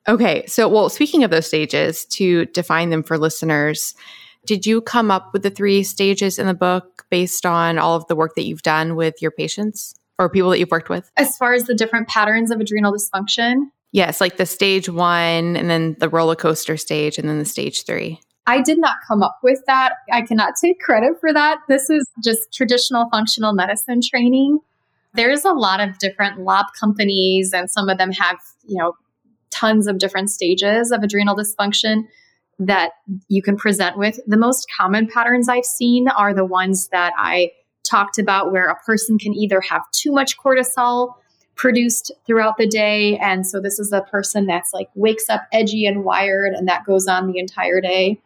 Okay. 0.08 0.46
So 0.46 0.68
well, 0.68 0.88
speaking 0.88 1.22
of 1.22 1.30
those 1.30 1.46
stages, 1.46 2.06
to 2.06 2.46
define 2.46 2.88
them 2.88 3.02
for 3.02 3.18
listeners, 3.18 3.94
did 4.46 4.64
you 4.64 4.80
come 4.80 5.10
up 5.10 5.34
with 5.34 5.42
the 5.42 5.50
three 5.50 5.82
stages 5.82 6.38
in 6.38 6.46
the 6.46 6.54
book 6.54 7.04
based 7.10 7.44
on 7.44 7.76
all 7.76 7.94
of 7.94 8.06
the 8.06 8.16
work 8.16 8.36
that 8.36 8.44
you've 8.44 8.62
done 8.62 8.96
with 8.96 9.20
your 9.20 9.32
patients 9.32 9.94
or 10.18 10.30
people 10.30 10.48
that 10.48 10.58
you've 10.58 10.70
worked 10.70 10.88
with? 10.88 11.10
As 11.18 11.36
far 11.36 11.52
as 11.52 11.64
the 11.64 11.74
different 11.74 12.08
patterns 12.08 12.50
of 12.50 12.58
adrenal 12.58 12.94
dysfunction, 12.94 13.66
Yes, 13.92 14.20
like 14.20 14.36
the 14.36 14.46
stage 14.46 14.88
one 14.88 15.56
and 15.56 15.70
then 15.70 15.96
the 15.98 16.08
roller 16.08 16.36
coaster 16.36 16.76
stage 16.76 17.18
and 17.18 17.28
then 17.28 17.38
the 17.38 17.44
stage 17.44 17.84
three. 17.84 18.20
I 18.46 18.62
did 18.62 18.78
not 18.78 18.96
come 19.06 19.22
up 19.22 19.38
with 19.42 19.60
that. 19.66 19.92
I 20.10 20.22
cannot 20.22 20.54
take 20.62 20.80
credit 20.80 21.20
for 21.20 21.32
that. 21.32 21.58
This 21.68 21.90
is 21.90 22.06
just 22.24 22.52
traditional 22.52 23.08
functional 23.10 23.52
medicine 23.52 24.00
training. 24.02 24.58
There's 25.14 25.44
a 25.44 25.52
lot 25.52 25.80
of 25.80 25.98
different 25.98 26.44
lab 26.44 26.66
companies, 26.78 27.52
and 27.52 27.70
some 27.70 27.88
of 27.88 27.98
them 27.98 28.12
have, 28.12 28.38
you 28.66 28.76
know, 28.76 28.94
tons 29.50 29.86
of 29.86 29.98
different 29.98 30.30
stages 30.30 30.92
of 30.92 31.02
adrenal 31.02 31.36
dysfunction 31.36 32.04
that 32.58 32.92
you 33.28 33.42
can 33.42 33.56
present 33.56 33.98
with. 33.98 34.18
The 34.26 34.36
most 34.36 34.66
common 34.76 35.08
patterns 35.08 35.48
I've 35.48 35.64
seen 35.64 36.08
are 36.08 36.34
the 36.34 36.44
ones 36.44 36.88
that 36.88 37.12
I 37.18 37.50
talked 37.84 38.18
about, 38.18 38.52
where 38.52 38.68
a 38.68 38.76
person 38.76 39.18
can 39.18 39.34
either 39.34 39.60
have 39.60 39.82
too 39.92 40.12
much 40.12 40.38
cortisol 40.38 41.14
produced 41.58 42.12
throughout 42.24 42.56
the 42.56 42.66
day. 42.66 43.18
And 43.18 43.46
so 43.46 43.60
this 43.60 43.78
is 43.78 43.92
a 43.92 44.00
person 44.00 44.46
that's 44.46 44.72
like 44.72 44.88
wakes 44.94 45.28
up 45.28 45.42
edgy 45.52 45.84
and 45.84 46.04
wired, 46.04 46.54
and 46.54 46.66
that 46.68 46.86
goes 46.86 47.06
on 47.06 47.30
the 47.30 47.38
entire 47.38 47.82
day. 47.82 48.18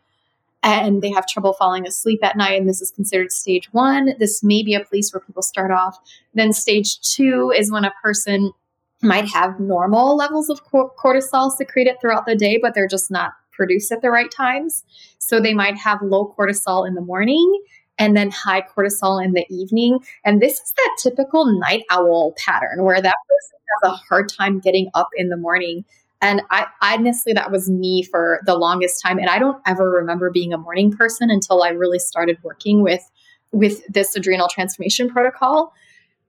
And 0.62 1.02
they 1.02 1.10
have 1.10 1.26
trouble 1.26 1.54
falling 1.54 1.88
asleep 1.88 2.22
at 2.22 2.36
night. 2.36 2.60
And 2.60 2.68
this 2.68 2.80
is 2.80 2.92
considered 2.92 3.32
stage 3.32 3.72
one. 3.72 4.14
This 4.20 4.44
may 4.44 4.62
be 4.62 4.74
a 4.74 4.84
place 4.84 5.12
where 5.12 5.20
people 5.20 5.42
start 5.42 5.72
off. 5.72 5.98
Then 6.34 6.52
stage 6.52 7.00
two 7.00 7.52
is 7.56 7.72
when 7.72 7.84
a 7.84 7.94
person 8.00 8.52
might 9.00 9.28
have 9.28 9.58
normal 9.58 10.14
levels 10.14 10.48
of 10.48 10.64
cortisol 10.70 11.50
secreted 11.50 11.96
throughout 12.00 12.26
the 12.26 12.36
day, 12.36 12.58
but 12.62 12.74
they're 12.74 12.86
just 12.86 13.10
not 13.10 13.32
produced 13.50 13.90
at 13.90 14.02
the 14.02 14.10
right 14.10 14.30
times. 14.30 14.84
So 15.18 15.40
they 15.40 15.54
might 15.54 15.76
have 15.78 16.00
low 16.00 16.32
cortisol 16.38 16.86
in 16.86 16.94
the 16.94 17.00
morning 17.00 17.60
and 17.98 18.16
then 18.16 18.30
high 18.30 18.62
cortisol 18.62 19.24
in 19.24 19.32
the 19.32 19.46
evening. 19.50 19.98
And 20.24 20.40
this 20.40 20.54
is 20.54 20.72
that 20.76 20.96
typical 21.02 21.46
night 21.58 21.84
owl 21.90 22.34
pattern 22.44 22.84
where 22.84 23.00
that 23.00 23.16
person 23.28 23.58
has 23.82 23.92
a 23.92 23.96
hard 24.08 24.28
time 24.28 24.60
getting 24.60 24.88
up 24.94 25.08
in 25.16 25.28
the 25.28 25.36
morning. 25.36 25.84
And 26.20 26.42
I 26.50 26.66
honestly, 26.80 27.32
that 27.32 27.50
was 27.50 27.68
me 27.68 28.02
for 28.04 28.40
the 28.46 28.56
longest 28.56 29.02
time. 29.02 29.18
And 29.18 29.28
I 29.28 29.38
don't 29.38 29.60
ever 29.66 29.90
remember 29.90 30.30
being 30.30 30.52
a 30.52 30.58
morning 30.58 30.92
person 30.96 31.30
until 31.30 31.62
I 31.62 31.70
really 31.70 31.98
started 31.98 32.38
working 32.42 32.82
with 32.82 33.02
with 33.50 33.82
this 33.86 34.16
adrenal 34.16 34.48
transformation 34.48 35.10
protocol 35.10 35.74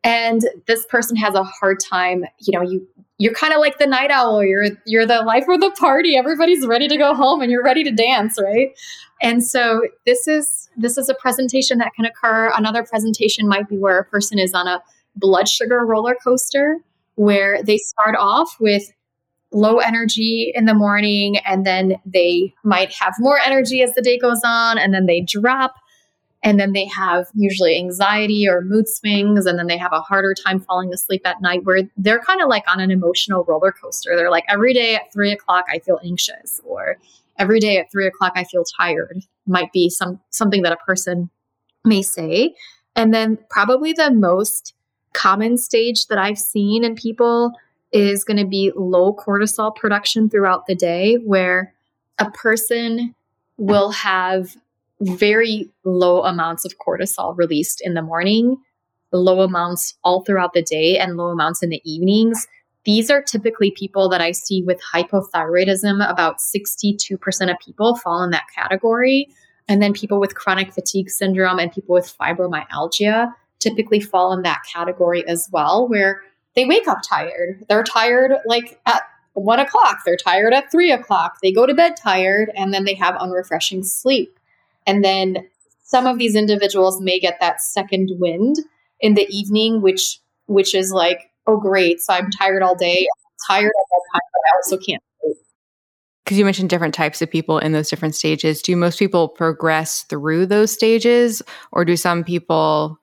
and 0.04 0.41
this 0.68 0.86
person 0.88 1.16
has 1.16 1.34
a 1.36 1.43
hard 1.43 1.80
time 1.80 2.26
you 2.39 2.58
know 2.58 2.62
you 2.62 2.88
you're 3.20 3.34
kind 3.34 3.54
of 3.54 3.60
like 3.60 3.78
the 3.78 3.88
night 3.88 4.12
owl 4.12 4.43
you're 4.43 4.66
you're 4.86 5.06
the 5.06 5.22
life 5.22 5.45
of 5.47 5.62
the 5.62 5.72
party 5.80 6.18
everybody's 6.18 6.66
ready 6.68 6.88
to 6.88 6.97
go 6.97 7.14
home 7.14 7.41
and 7.41 7.51
you're 7.51 7.64
ready 7.64 7.84
to 7.84 7.91
dance 7.91 8.38
right? 8.41 8.78
And 9.22 9.43
so 9.43 9.88
this 10.06 10.28
is 10.28 10.70
this 10.76 10.97
is 10.97 11.10
a 11.10 11.14
presentation 11.16 11.78
that 11.78 11.93
can 11.95 12.06
occur. 12.06 12.51
Another 12.56 12.84
presentation 12.84 13.47
might 13.47 13.70
be 13.70 13.78
where 13.78 13.99
a 13.99 14.06
person 14.06 14.38
is 14.38 14.54
on 14.54 14.68
a 14.68 14.84
blood 15.16 15.47
sugar 15.47 15.86
roller 15.86 16.16
coaster 16.22 16.80
where 17.16 17.64
they 17.64 17.78
start 17.78 18.16
off 18.18 18.58
with 18.60 18.91
low 19.51 19.78
energy 19.78 20.51
in 20.56 20.66
the 20.66 20.74
morning 20.74 21.38
and 21.45 21.66
then 21.66 21.95
they 22.06 22.54
might 22.64 22.91
have 22.91 23.14
more 23.20 23.39
energy 23.39 23.84
as 23.84 23.93
the 23.93 24.01
day 24.01 24.18
goes 24.18 24.41
on 24.43 24.80
and 24.80 24.93
then 24.93 25.06
they 25.06 25.22
drop 25.22 25.76
and 26.43 26.59
then 26.59 26.73
they 26.73 26.85
have 26.85 27.27
usually 27.33 27.77
anxiety 27.77 28.47
or 28.47 28.61
mood 28.61 28.87
swings. 28.87 29.45
And 29.45 29.57
then 29.57 29.67
they 29.67 29.77
have 29.77 29.93
a 29.93 30.01
harder 30.01 30.33
time 30.33 30.59
falling 30.59 30.93
asleep 30.93 31.21
at 31.25 31.41
night 31.41 31.63
where 31.63 31.83
they're 31.95 32.19
kind 32.19 32.41
of 32.41 32.49
like 32.49 32.65
on 32.67 32.81
an 32.81 32.91
emotional 32.91 33.45
roller 33.45 33.71
coaster. 33.71 34.15
They're 34.15 34.29
like, 34.29 34.43
every 34.49 34.73
day 34.73 34.95
at 34.95 35.11
three 35.13 35.31
o'clock, 35.31 35.65
I 35.69 35.79
feel 35.79 35.99
anxious, 36.03 36.61
or 36.65 36.97
every 37.39 37.59
day 37.59 37.77
at 37.77 37.89
three 37.91 38.05
o'clock, 38.05 38.33
I 38.35 38.43
feel 38.43 38.65
tired, 38.65 39.23
might 39.47 39.71
be 39.71 39.89
some 39.89 40.19
something 40.29 40.61
that 40.63 40.73
a 40.73 40.77
person 40.77 41.29
may 41.85 42.01
say. 42.01 42.53
And 42.95 43.13
then 43.13 43.39
probably 43.49 43.93
the 43.93 44.11
most 44.11 44.73
common 45.13 45.57
stage 45.57 46.07
that 46.07 46.17
I've 46.17 46.37
seen 46.37 46.83
in 46.83 46.95
people 46.95 47.53
is 47.91 48.23
going 48.23 48.37
to 48.37 48.45
be 48.45 48.71
low 48.75 49.13
cortisol 49.15 49.73
production 49.75 50.29
throughout 50.29 50.67
the 50.67 50.75
day, 50.75 51.15
where 51.15 51.73
a 52.19 52.29
person 52.31 53.15
will 53.57 53.91
have 53.91 54.57
very 55.04 55.70
low 55.84 56.24
amounts 56.24 56.66
of 56.66 56.74
cortisol 56.78 57.38
released 57.38 57.82
in 57.82 57.93
the 57.93 58.01
morning, 58.01 58.58
low 59.12 59.41
amounts 59.41 59.95
all 60.04 60.24
throughout 60.24 60.54
the 60.54 60.64
day, 60.64 60.97
and 60.97 61.18
low 61.18 61.28
amounts 61.28 61.62
in 61.64 61.70
the 61.70 61.82
evenings. 61.84 62.47
These 62.86 63.10
are 63.10 63.22
typically 63.22 63.72
people 63.72 64.10
that 64.10 64.22
I 64.22 64.32
see 64.32 64.62
with 64.64 64.82
hypothyroidism. 64.93 66.10
About 66.10 66.39
62% 66.39 67.18
of 67.51 67.58
people 67.60 67.95
fall 67.95 68.24
in 68.24 68.32
that 68.32 68.45
category. 68.54 69.30
And 69.70 69.82
then 69.82 69.93
people 69.93 70.20
with 70.20 70.36
chronic 70.36 70.74
fatigue 70.74 71.10
syndrome 71.10 71.60
and 71.60 71.72
people 71.72 71.93
with 71.93 72.16
fibromyalgia 72.18 73.34
typically 73.60 74.01
fall 74.01 74.34
in 74.34 74.41
that 74.41 74.62
category 74.72 75.26
as 75.28 75.47
well, 75.51 75.88
where 75.88 76.22
they 76.56 76.66
wake 76.66 76.88
up 76.88 76.99
tired. 77.08 77.66
They're 77.70 77.84
tired 77.84 78.34
like 78.45 78.80
at 78.86 79.04
one 79.34 79.60
o'clock, 79.60 79.99
they're 80.06 80.18
tired 80.18 80.54
at 80.54 80.70
three 80.70 80.91
o'clock, 80.91 81.38
they 81.41 81.51
go 81.51 81.66
to 81.66 81.74
bed 81.74 81.95
tired, 81.97 82.51
and 82.56 82.74
then 82.74 82.84
they 82.84 82.93
have 82.93 83.16
unrefreshing 83.20 83.84
sleep. 83.84 84.38
And 84.86 85.03
then 85.03 85.47
some 85.84 86.07
of 86.07 86.17
these 86.17 86.36
individuals 86.36 87.01
may 87.01 87.19
get 87.19 87.39
that 87.39 87.61
second 87.61 88.09
wind 88.19 88.57
in 88.99 89.13
the 89.13 89.27
evening, 89.29 89.81
which 89.81 90.19
which 90.45 90.75
is 90.75 90.91
like, 90.91 91.31
oh 91.47 91.57
great, 91.57 92.01
so 92.01 92.13
I'm 92.13 92.29
tired 92.29 92.63
all 92.63 92.75
day, 92.75 92.99
I'm 92.99 93.55
tired 93.55 93.71
all 93.77 93.86
the 93.89 94.01
time, 94.13 94.29
but 94.34 94.41
I 94.45 94.55
also 94.57 94.77
can't 94.77 95.03
because 96.23 96.38
you 96.38 96.45
mentioned 96.45 96.69
different 96.69 96.93
types 96.93 97.21
of 97.21 97.29
people 97.29 97.59
in 97.59 97.73
those 97.73 97.89
different 97.89 98.15
stages. 98.15 98.61
Do 98.61 98.75
most 98.75 98.97
people 98.97 99.27
progress 99.27 100.03
through 100.03 100.45
those 100.45 100.71
stages, 100.71 101.41
or 101.71 101.86
do 101.86 101.97
some 101.97 102.23
people 102.23 102.99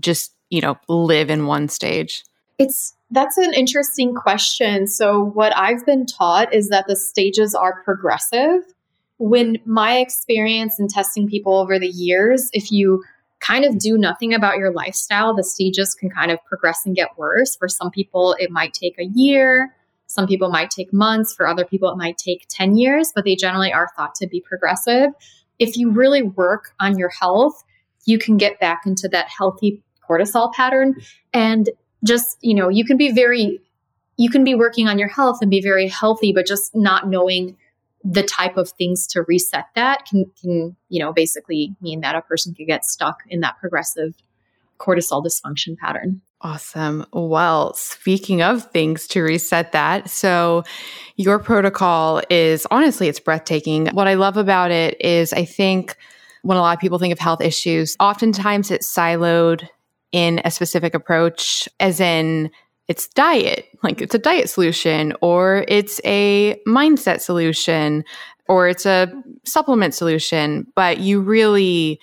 just, 0.00 0.32
you 0.50 0.60
know, 0.60 0.76
live 0.88 1.30
in 1.30 1.46
one 1.46 1.68
stage? 1.68 2.24
It's 2.58 2.94
that's 3.10 3.36
an 3.36 3.52
interesting 3.54 4.14
question. 4.14 4.86
So 4.86 5.22
what 5.22 5.56
I've 5.56 5.84
been 5.86 6.06
taught 6.06 6.54
is 6.54 6.68
that 6.70 6.86
the 6.88 6.96
stages 6.96 7.54
are 7.54 7.82
progressive. 7.84 8.62
When 9.18 9.58
my 9.64 9.98
experience 9.98 10.78
in 10.78 10.88
testing 10.88 11.28
people 11.28 11.56
over 11.56 11.78
the 11.78 11.88
years, 11.88 12.50
if 12.52 12.72
you 12.72 13.04
kind 13.40 13.64
of 13.64 13.78
do 13.78 13.98
nothing 13.98 14.32
about 14.32 14.56
your 14.56 14.72
lifestyle, 14.72 15.34
the 15.34 15.44
stages 15.44 15.94
can 15.94 16.10
kind 16.10 16.30
of 16.30 16.42
progress 16.44 16.86
and 16.86 16.96
get 16.96 17.16
worse. 17.18 17.56
For 17.56 17.68
some 17.68 17.90
people, 17.90 18.34
it 18.38 18.50
might 18.50 18.72
take 18.72 18.98
a 18.98 19.04
year. 19.04 19.74
Some 20.06 20.26
people 20.26 20.48
might 20.50 20.70
take 20.70 20.92
months. 20.92 21.34
For 21.34 21.46
other 21.46 21.64
people, 21.64 21.90
it 21.90 21.96
might 21.96 22.18
take 22.18 22.46
10 22.48 22.76
years, 22.76 23.12
but 23.14 23.24
they 23.24 23.36
generally 23.36 23.72
are 23.72 23.90
thought 23.96 24.14
to 24.16 24.26
be 24.26 24.40
progressive. 24.40 25.10
If 25.58 25.76
you 25.76 25.90
really 25.90 26.22
work 26.22 26.72
on 26.80 26.98
your 26.98 27.10
health, 27.10 27.64
you 28.06 28.18
can 28.18 28.36
get 28.36 28.58
back 28.60 28.82
into 28.86 29.08
that 29.08 29.28
healthy 29.28 29.82
cortisol 30.08 30.52
pattern. 30.52 30.96
And 31.32 31.70
just, 32.04 32.38
you 32.40 32.54
know, 32.54 32.68
you 32.68 32.84
can 32.84 32.96
be 32.96 33.12
very, 33.12 33.60
you 34.16 34.30
can 34.30 34.44
be 34.44 34.54
working 34.54 34.88
on 34.88 34.98
your 34.98 35.08
health 35.08 35.38
and 35.40 35.50
be 35.50 35.60
very 35.60 35.88
healthy, 35.88 36.32
but 36.32 36.46
just 36.46 36.74
not 36.74 37.08
knowing 37.08 37.56
the 38.04 38.22
type 38.22 38.56
of 38.56 38.70
things 38.70 39.06
to 39.08 39.22
reset 39.22 39.66
that 39.74 40.04
can, 40.06 40.30
can 40.40 40.76
you 40.88 41.02
know 41.02 41.12
basically 41.12 41.74
mean 41.80 42.00
that 42.00 42.14
a 42.14 42.22
person 42.22 42.54
could 42.54 42.66
get 42.66 42.84
stuck 42.84 43.22
in 43.28 43.40
that 43.40 43.58
progressive 43.58 44.14
cortisol 44.78 45.24
dysfunction 45.24 45.76
pattern 45.76 46.20
Awesome. 46.44 47.06
Well, 47.14 47.72
speaking 47.72 48.42
of 48.42 48.70
things 48.70 49.06
to 49.08 49.22
reset 49.22 49.72
that, 49.72 50.10
so 50.10 50.62
your 51.16 51.38
protocol 51.38 52.20
is 52.28 52.66
honestly, 52.70 53.08
it's 53.08 53.18
breathtaking. 53.18 53.86
What 53.94 54.08
I 54.08 54.12
love 54.12 54.36
about 54.36 54.70
it 54.70 55.00
is 55.00 55.32
I 55.32 55.46
think 55.46 55.96
when 56.42 56.58
a 56.58 56.60
lot 56.60 56.76
of 56.76 56.80
people 56.82 56.98
think 56.98 57.14
of 57.14 57.18
health 57.18 57.40
issues, 57.40 57.96
oftentimes 57.98 58.70
it's 58.70 58.86
siloed 58.94 59.66
in 60.12 60.42
a 60.44 60.50
specific 60.50 60.94
approach, 60.94 61.66
as 61.80 61.98
in 61.98 62.50
it's 62.88 63.08
diet, 63.08 63.66
like 63.82 64.00
it's 64.00 64.14
a 64.14 64.18
diet 64.18 64.50
solution, 64.50 65.14
or 65.20 65.64
it's 65.68 66.00
a 66.04 66.60
mindset 66.66 67.20
solution, 67.20 68.04
or 68.48 68.68
it's 68.68 68.84
a 68.84 69.10
supplement 69.44 69.94
solution. 69.94 70.66
But 70.74 70.98
you 70.98 71.20
really, 71.20 71.98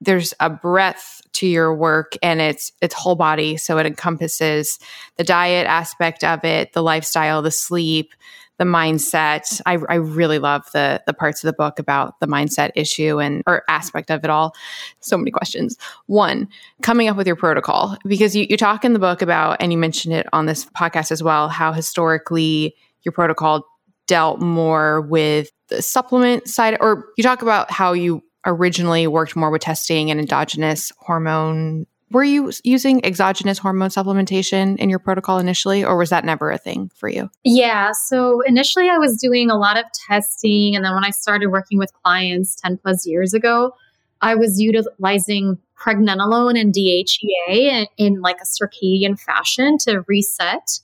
there's 0.00 0.32
a 0.40 0.48
breadth 0.48 1.20
to 1.32 1.46
your 1.46 1.74
work 1.74 2.16
and 2.22 2.40
it's 2.40 2.72
it's 2.82 2.94
whole 2.94 3.14
body 3.14 3.56
so 3.56 3.78
it 3.78 3.86
encompasses 3.86 4.78
the 5.16 5.24
diet 5.24 5.66
aspect 5.66 6.22
of 6.22 6.44
it 6.44 6.72
the 6.74 6.82
lifestyle 6.82 7.40
the 7.40 7.50
sleep 7.50 8.12
the 8.58 8.64
mindset 8.64 9.60
I, 9.66 9.78
I 9.88 9.94
really 9.94 10.38
love 10.38 10.66
the 10.72 11.02
the 11.06 11.14
parts 11.14 11.42
of 11.42 11.48
the 11.48 11.52
book 11.52 11.78
about 11.78 12.20
the 12.20 12.26
mindset 12.26 12.70
issue 12.76 13.18
and 13.18 13.42
or 13.46 13.62
aspect 13.68 14.10
of 14.10 14.22
it 14.24 14.30
all 14.30 14.54
so 15.00 15.16
many 15.16 15.30
questions 15.30 15.76
one 16.06 16.48
coming 16.82 17.08
up 17.08 17.16
with 17.16 17.26
your 17.26 17.36
protocol 17.36 17.96
because 18.04 18.36
you, 18.36 18.46
you 18.48 18.56
talk 18.56 18.84
in 18.84 18.92
the 18.92 18.98
book 18.98 19.22
about 19.22 19.56
and 19.60 19.72
you 19.72 19.78
mentioned 19.78 20.14
it 20.14 20.26
on 20.32 20.46
this 20.46 20.66
podcast 20.66 21.10
as 21.10 21.22
well 21.22 21.48
how 21.48 21.72
historically 21.72 22.74
your 23.02 23.12
protocol 23.12 23.66
dealt 24.06 24.40
more 24.40 25.00
with 25.00 25.50
the 25.68 25.80
supplement 25.80 26.48
side 26.48 26.76
or 26.80 27.06
you 27.16 27.24
talk 27.24 27.42
about 27.42 27.70
how 27.70 27.92
you 27.92 28.22
originally 28.46 29.06
worked 29.06 29.36
more 29.36 29.50
with 29.50 29.62
testing 29.62 30.10
and 30.10 30.20
endogenous 30.20 30.92
hormone. 30.98 31.86
Were 32.12 32.24
you 32.24 32.52
using 32.62 33.04
exogenous 33.04 33.58
hormone 33.58 33.88
supplementation 33.88 34.76
in 34.78 34.90
your 34.90 34.98
protocol 34.98 35.38
initially, 35.38 35.82
or 35.82 35.96
was 35.96 36.10
that 36.10 36.24
never 36.24 36.50
a 36.50 36.58
thing 36.58 36.90
for 36.94 37.08
you? 37.08 37.30
Yeah. 37.42 37.92
So 37.92 38.42
initially, 38.42 38.90
I 38.90 38.98
was 38.98 39.16
doing 39.16 39.50
a 39.50 39.56
lot 39.56 39.78
of 39.78 39.84
testing. 40.06 40.76
And 40.76 40.84
then 40.84 40.94
when 40.94 41.04
I 41.04 41.10
started 41.10 41.48
working 41.48 41.78
with 41.78 41.92
clients 42.02 42.54
10 42.56 42.78
plus 42.78 43.06
years 43.06 43.32
ago, 43.32 43.72
I 44.20 44.34
was 44.34 44.60
utilizing 44.60 45.58
pregnenolone 45.78 46.60
and 46.60 46.72
DHEA 46.72 47.48
in, 47.48 47.86
in 47.96 48.20
like 48.20 48.36
a 48.40 48.44
circadian 48.44 49.18
fashion 49.18 49.78
to 49.78 50.04
reset 50.06 50.80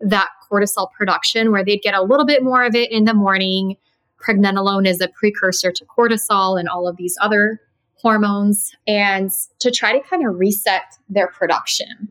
that 0.00 0.28
cortisol 0.50 0.90
production, 0.90 1.52
where 1.52 1.64
they'd 1.64 1.80
get 1.80 1.94
a 1.94 2.02
little 2.02 2.26
bit 2.26 2.42
more 2.42 2.64
of 2.64 2.74
it 2.74 2.90
in 2.90 3.04
the 3.04 3.14
morning 3.14 3.76
pregnenolone 4.22 4.86
is 4.86 5.00
a 5.00 5.08
precursor 5.08 5.72
to 5.72 5.84
cortisol 5.84 6.58
and 6.58 6.68
all 6.68 6.88
of 6.88 6.96
these 6.96 7.16
other 7.20 7.60
hormones, 8.02 8.74
and 8.86 9.30
to 9.60 9.70
try 9.70 9.92
to 9.92 10.06
kind 10.06 10.26
of 10.26 10.38
reset 10.38 10.98
their 11.08 11.28
production. 11.28 12.08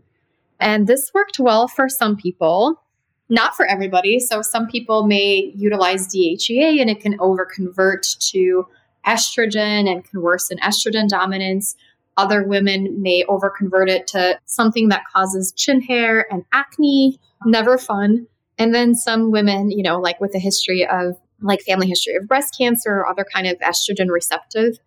And 0.60 0.88
this 0.88 1.12
worked 1.14 1.40
well 1.40 1.68
for 1.68 1.90
some 1.90 2.16
people, 2.16 2.82
not 3.30 3.56
for 3.56 3.66
everybody. 3.66 4.20
So 4.20 4.42
some 4.42 4.68
people 4.68 5.06
may 5.06 5.52
utilize 5.56 6.08
DHEA 6.08 6.80
and 6.80 6.90
it 6.90 7.02
can 7.02 7.18
overconvert 7.20 8.18
to 8.32 8.68
estrogen 9.06 9.90
and 9.90 10.04
can 10.04 10.22
worsen 10.22 10.60
estrogen 10.60 11.08
dominance. 11.08 11.76
Other 12.18 12.44
women 12.44 13.02
may 13.02 13.24
overconvert 13.28 13.90
it 13.90 14.06
to 14.08 14.40
something 14.46 14.90
that 14.90 15.04
causes 15.12 15.52
chin 15.54 15.82
hair 15.82 16.32
and 16.32 16.44
acne, 16.54 17.20
never 17.46 17.78
fun. 17.78 18.28
And 18.60 18.76
then 18.76 18.94
some 18.94 19.32
women, 19.32 19.72
you 19.72 19.82
know, 19.82 20.00
like 20.00 20.22
with 20.22 20.36
a 20.36 20.40
history 20.40 20.86
of 20.86 21.18
like 21.42 21.62
family 21.62 21.88
history 21.88 22.16
of 22.16 22.28
breast 22.28 22.56
cancer 22.56 22.92
or 22.92 23.08
other 23.08 23.26
kind 23.34 23.48
of 23.48 23.58
estrogen 23.60 24.10
receptive 24.10 24.78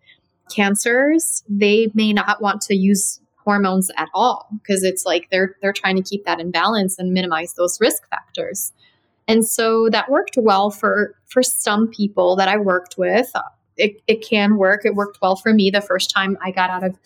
cancers, 0.53 1.43
they 1.49 1.91
may 1.93 2.13
not 2.13 2.41
want 2.41 2.61
to 2.61 2.75
use 2.75 3.19
hormones 3.37 3.91
at 3.95 4.09
all 4.13 4.49
because 4.61 4.83
it's 4.83 5.05
like 5.05 5.27
they're 5.31 5.55
they're 5.61 5.73
trying 5.73 5.95
to 5.95 6.01
keep 6.01 6.25
that 6.25 6.39
in 6.39 6.51
balance 6.51 6.97
and 6.97 7.13
minimize 7.13 7.53
those 7.53 7.79
risk 7.79 8.09
factors. 8.09 8.73
And 9.27 9.45
so 9.45 9.89
that 9.89 10.09
worked 10.09 10.37
well 10.37 10.69
for 10.69 11.15
for 11.27 11.43
some 11.43 11.87
people 11.87 12.35
that 12.35 12.47
I 12.47 12.57
worked 12.57 12.95
with. 12.97 13.31
It, 13.77 14.01
it 14.07 14.25
can 14.27 14.57
work. 14.57 14.85
It 14.85 14.95
worked 14.95 15.19
well 15.21 15.35
for 15.35 15.53
me 15.53 15.69
the 15.69 15.81
first 15.81 16.09
time 16.09 16.37
I 16.41 16.51
got 16.51 16.69
out 16.69 16.83
of 16.83 16.97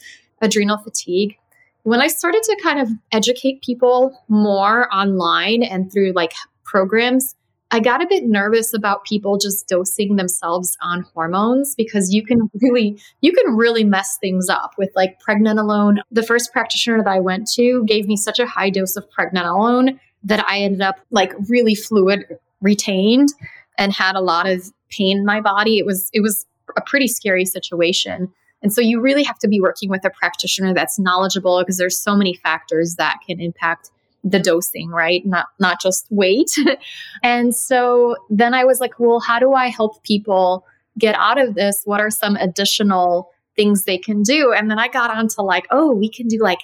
adrenal 0.41 0.77
fatigue. 0.77 1.35
When 1.83 2.01
I 2.01 2.07
started 2.07 2.43
to 2.43 2.59
kind 2.61 2.79
of 2.79 2.89
educate 3.11 3.63
people 3.63 4.23
more 4.27 4.93
online 4.93 5.63
and 5.63 5.91
through 5.91 6.11
like 6.11 6.33
programs, 6.63 7.35
I 7.71 7.79
got 7.79 8.01
a 8.01 8.07
bit 8.07 8.23
nervous 8.23 8.73
about 8.73 9.05
people 9.05 9.37
just 9.37 9.67
dosing 9.67 10.15
themselves 10.15 10.75
on 10.81 11.05
hormones 11.13 11.75
because 11.75 12.11
you 12.13 12.25
can 12.25 12.49
really 12.61 12.99
you 13.21 13.31
can 13.31 13.55
really 13.55 13.83
mess 13.83 14.17
things 14.17 14.49
up 14.49 14.73
with 14.77 14.89
like 14.95 15.19
pregnenolone. 15.19 15.97
The 16.11 16.23
first 16.23 16.51
practitioner 16.51 17.03
that 17.03 17.09
I 17.09 17.19
went 17.19 17.49
to 17.53 17.83
gave 17.85 18.07
me 18.07 18.17
such 18.17 18.39
a 18.39 18.47
high 18.47 18.69
dose 18.69 18.95
of 18.95 19.05
pregnenolone 19.11 19.99
that 20.23 20.43
I 20.47 20.59
ended 20.59 20.81
up 20.81 20.99
like 21.11 21.33
really 21.47 21.75
fluid 21.75 22.25
retained 22.61 23.29
and 23.77 23.93
had 23.93 24.15
a 24.15 24.21
lot 24.21 24.47
of 24.47 24.71
pain 24.89 25.19
in 25.19 25.25
my 25.25 25.39
body. 25.39 25.77
It 25.77 25.85
was 25.85 26.09
it 26.13 26.21
was 26.21 26.45
a 26.75 26.81
pretty 26.81 27.07
scary 27.07 27.45
situation. 27.45 28.31
And 28.61 28.73
so 28.73 28.81
you 28.81 28.99
really 28.99 29.23
have 29.23 29.39
to 29.39 29.47
be 29.47 29.61
working 29.61 29.89
with 29.89 30.03
a 30.03 30.09
practitioner 30.09 30.73
that's 30.73 30.99
knowledgeable 30.99 31.59
because 31.59 31.77
there's 31.77 31.97
so 31.97 32.15
many 32.15 32.33
factors 32.33 32.95
that 32.95 33.19
can 33.25 33.39
impact 33.39 33.89
the 34.23 34.39
dosing, 34.39 34.89
right? 34.89 35.25
Not 35.25 35.47
not 35.59 35.81
just 35.81 36.07
weight. 36.09 36.51
and 37.23 37.55
so 37.55 38.15
then 38.29 38.53
I 38.53 38.65
was 38.65 38.79
like, 38.79 38.99
well, 38.99 39.19
how 39.19 39.39
do 39.39 39.53
I 39.53 39.67
help 39.67 40.03
people 40.03 40.65
get 40.97 41.15
out 41.15 41.39
of 41.39 41.55
this? 41.55 41.81
What 41.85 42.01
are 42.01 42.09
some 42.09 42.35
additional 42.35 43.31
things 43.55 43.83
they 43.83 43.97
can 43.97 44.23
do? 44.23 44.53
And 44.53 44.69
then 44.69 44.79
I 44.79 44.87
got 44.87 45.11
onto 45.11 45.41
like, 45.41 45.65
oh, 45.71 45.91
we 45.93 46.09
can 46.09 46.27
do 46.27 46.39
like 46.39 46.59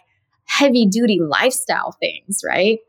heavy 0.46 0.86
duty 0.86 1.20
lifestyle 1.20 1.94
things, 2.00 2.42
right? 2.46 2.80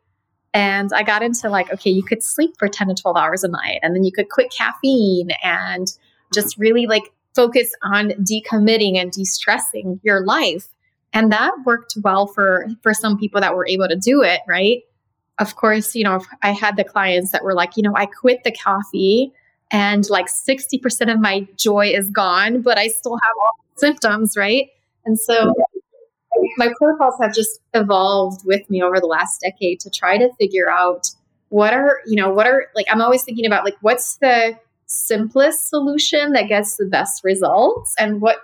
And 0.53 0.91
I 0.95 1.03
got 1.03 1.23
into 1.23 1.49
like, 1.49 1.73
okay, 1.73 1.91
you 1.91 2.03
could 2.03 2.23
sleep 2.23 2.53
for 2.59 2.69
10 2.69 2.89
to 2.89 2.95
12 2.95 3.17
hours 3.17 3.45
a 3.45 3.49
night, 3.49 3.81
and 3.83 3.95
then 3.95 4.05
you 4.05 4.12
could 4.12 4.31
quit 4.31 4.53
caffeine 4.57 5.31
and 5.43 5.87
just 6.33 6.57
really 6.59 6.87
like 6.87 7.03
focus 7.35 7.71
on 7.83 8.11
decommitting 8.23 8.97
and 8.97 9.12
de 9.12 9.25
stressing 9.25 10.01
your 10.03 10.25
life 10.25 10.69
and 11.17 11.33
that 11.33 11.53
worked 11.64 11.95
well 12.03 12.27
for 12.27 12.67
for 12.83 12.93
some 12.93 13.19
people 13.19 13.41
that 13.41 13.57
were 13.57 13.67
able 13.67 13.89
to 13.89 13.97
do 13.97 14.23
it 14.23 14.41
right? 14.47 14.83
Of 15.39 15.57
course 15.57 15.95
you 15.95 16.05
know 16.05 16.21
i 16.43 16.53
had 16.53 16.77
the 16.77 16.85
clients 16.85 17.33
that 17.33 17.45
were 17.45 17.55
like 17.55 17.77
you 17.77 17.83
know 17.83 17.95
i 17.97 18.07
quit 18.07 18.45
the 18.45 18.53
coffee 18.53 19.33
and 19.73 20.09
like 20.09 20.27
60% 20.27 21.12
of 21.12 21.19
my 21.21 21.47
joy 21.57 21.89
is 21.89 22.09
gone 22.09 22.62
but 22.62 22.79
i 22.79 22.87
still 22.89 23.19
have 23.23 23.33
all 23.43 23.53
symptoms 23.77 24.37
right? 24.37 24.69
And 25.05 25.19
so 25.19 25.53
my 26.57 26.73
protocols 26.79 27.14
have 27.21 27.35
just 27.35 27.61
evolved 27.75 28.45
with 28.45 28.69
me 28.69 28.83
over 28.83 29.01
the 29.01 29.07
last 29.07 29.41
decade 29.41 29.81
to 29.81 29.91
try 29.91 30.19
to 30.19 30.33
figure 30.39 30.71
out 30.71 31.09
what 31.49 31.73
are 31.73 32.01
you 32.07 32.17
know 32.17 32.31
what 32.31 32.47
are 32.47 32.67
like 32.75 32.87
i'm 32.91 33.01
always 33.01 33.23
thinking 33.23 33.47
about 33.47 33.64
like 33.64 33.77
what's 33.81 34.17
the 34.17 34.59
simplest 34.87 35.69
solution 35.69 36.33
that 36.33 36.49
gets 36.49 36.77
the 36.77 36.87
best 36.87 37.25
results 37.25 37.95
and 37.99 38.21
what 38.21 38.39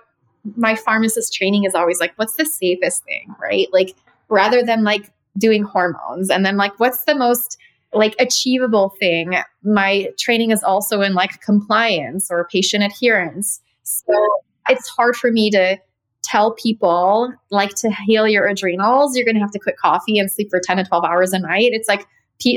my 0.55 0.75
pharmacist 0.75 1.33
training 1.33 1.63
is 1.63 1.75
always 1.75 1.99
like, 1.99 2.13
what's 2.17 2.35
the 2.35 2.45
safest 2.45 3.03
thing, 3.05 3.33
right? 3.41 3.67
Like, 3.71 3.95
rather 4.29 4.63
than 4.63 4.83
like 4.83 5.11
doing 5.37 5.63
hormones 5.63 6.29
and 6.29 6.45
then 6.45 6.57
like, 6.57 6.79
what's 6.79 7.05
the 7.05 7.15
most 7.15 7.57
like 7.93 8.15
achievable 8.19 8.95
thing? 8.99 9.35
My 9.63 10.09
training 10.17 10.51
is 10.51 10.63
also 10.63 11.01
in 11.01 11.13
like 11.13 11.41
compliance 11.41 12.29
or 12.29 12.47
patient 12.51 12.83
adherence. 12.83 13.61
So 13.83 14.27
it's 14.69 14.87
hard 14.89 15.15
for 15.15 15.31
me 15.31 15.49
to 15.51 15.77
tell 16.23 16.51
people 16.53 17.33
like 17.51 17.71
to 17.75 17.91
heal 18.05 18.27
your 18.27 18.47
adrenals, 18.47 19.15
you're 19.15 19.25
going 19.25 19.35
to 19.35 19.41
have 19.41 19.51
to 19.51 19.59
quit 19.59 19.77
coffee 19.77 20.17
and 20.17 20.31
sleep 20.31 20.49
for 20.49 20.59
10 20.59 20.77
to 20.77 20.83
12 20.83 21.03
hours 21.03 21.33
a 21.33 21.39
night. 21.39 21.71
It's 21.73 21.87
like 21.87 22.07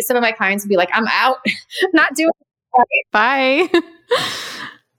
some 0.00 0.16
of 0.16 0.22
my 0.22 0.32
clients 0.32 0.64
would 0.64 0.68
be 0.68 0.76
like, 0.76 0.90
I'm 0.92 1.06
out, 1.08 1.38
not 1.92 2.14
doing 2.14 2.32
it. 2.74 3.06
Bye. 3.12 3.68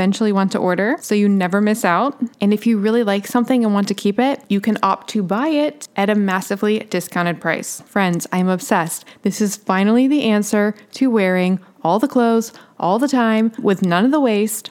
eventually 0.00 0.32
want 0.32 0.50
to 0.50 0.58
order 0.58 0.96
so 1.02 1.14
you 1.14 1.28
never 1.28 1.60
miss 1.60 1.84
out. 1.84 2.18
And 2.40 2.54
if 2.54 2.66
you 2.66 2.78
really 2.78 3.02
like 3.02 3.26
something 3.26 3.62
and 3.62 3.74
want 3.74 3.86
to 3.88 3.94
keep 3.94 4.18
it, 4.18 4.42
you 4.48 4.58
can 4.58 4.78
opt 4.82 5.10
to 5.10 5.22
buy 5.22 5.48
it 5.48 5.88
at 5.94 6.08
a 6.08 6.14
massively 6.14 6.78
discounted 6.78 7.38
price. 7.38 7.82
Friends, 7.82 8.26
I'm 8.32 8.48
obsessed. 8.48 9.04
This 9.20 9.42
is 9.42 9.56
finally 9.56 10.08
the 10.08 10.22
answer 10.22 10.74
to 10.92 11.10
wearing 11.10 11.60
all 11.84 11.98
the 11.98 12.08
clothes 12.08 12.54
all 12.78 12.98
the 12.98 13.08
time 13.08 13.52
with 13.58 13.82
none 13.82 14.06
of 14.06 14.10
the 14.10 14.20
waste 14.20 14.70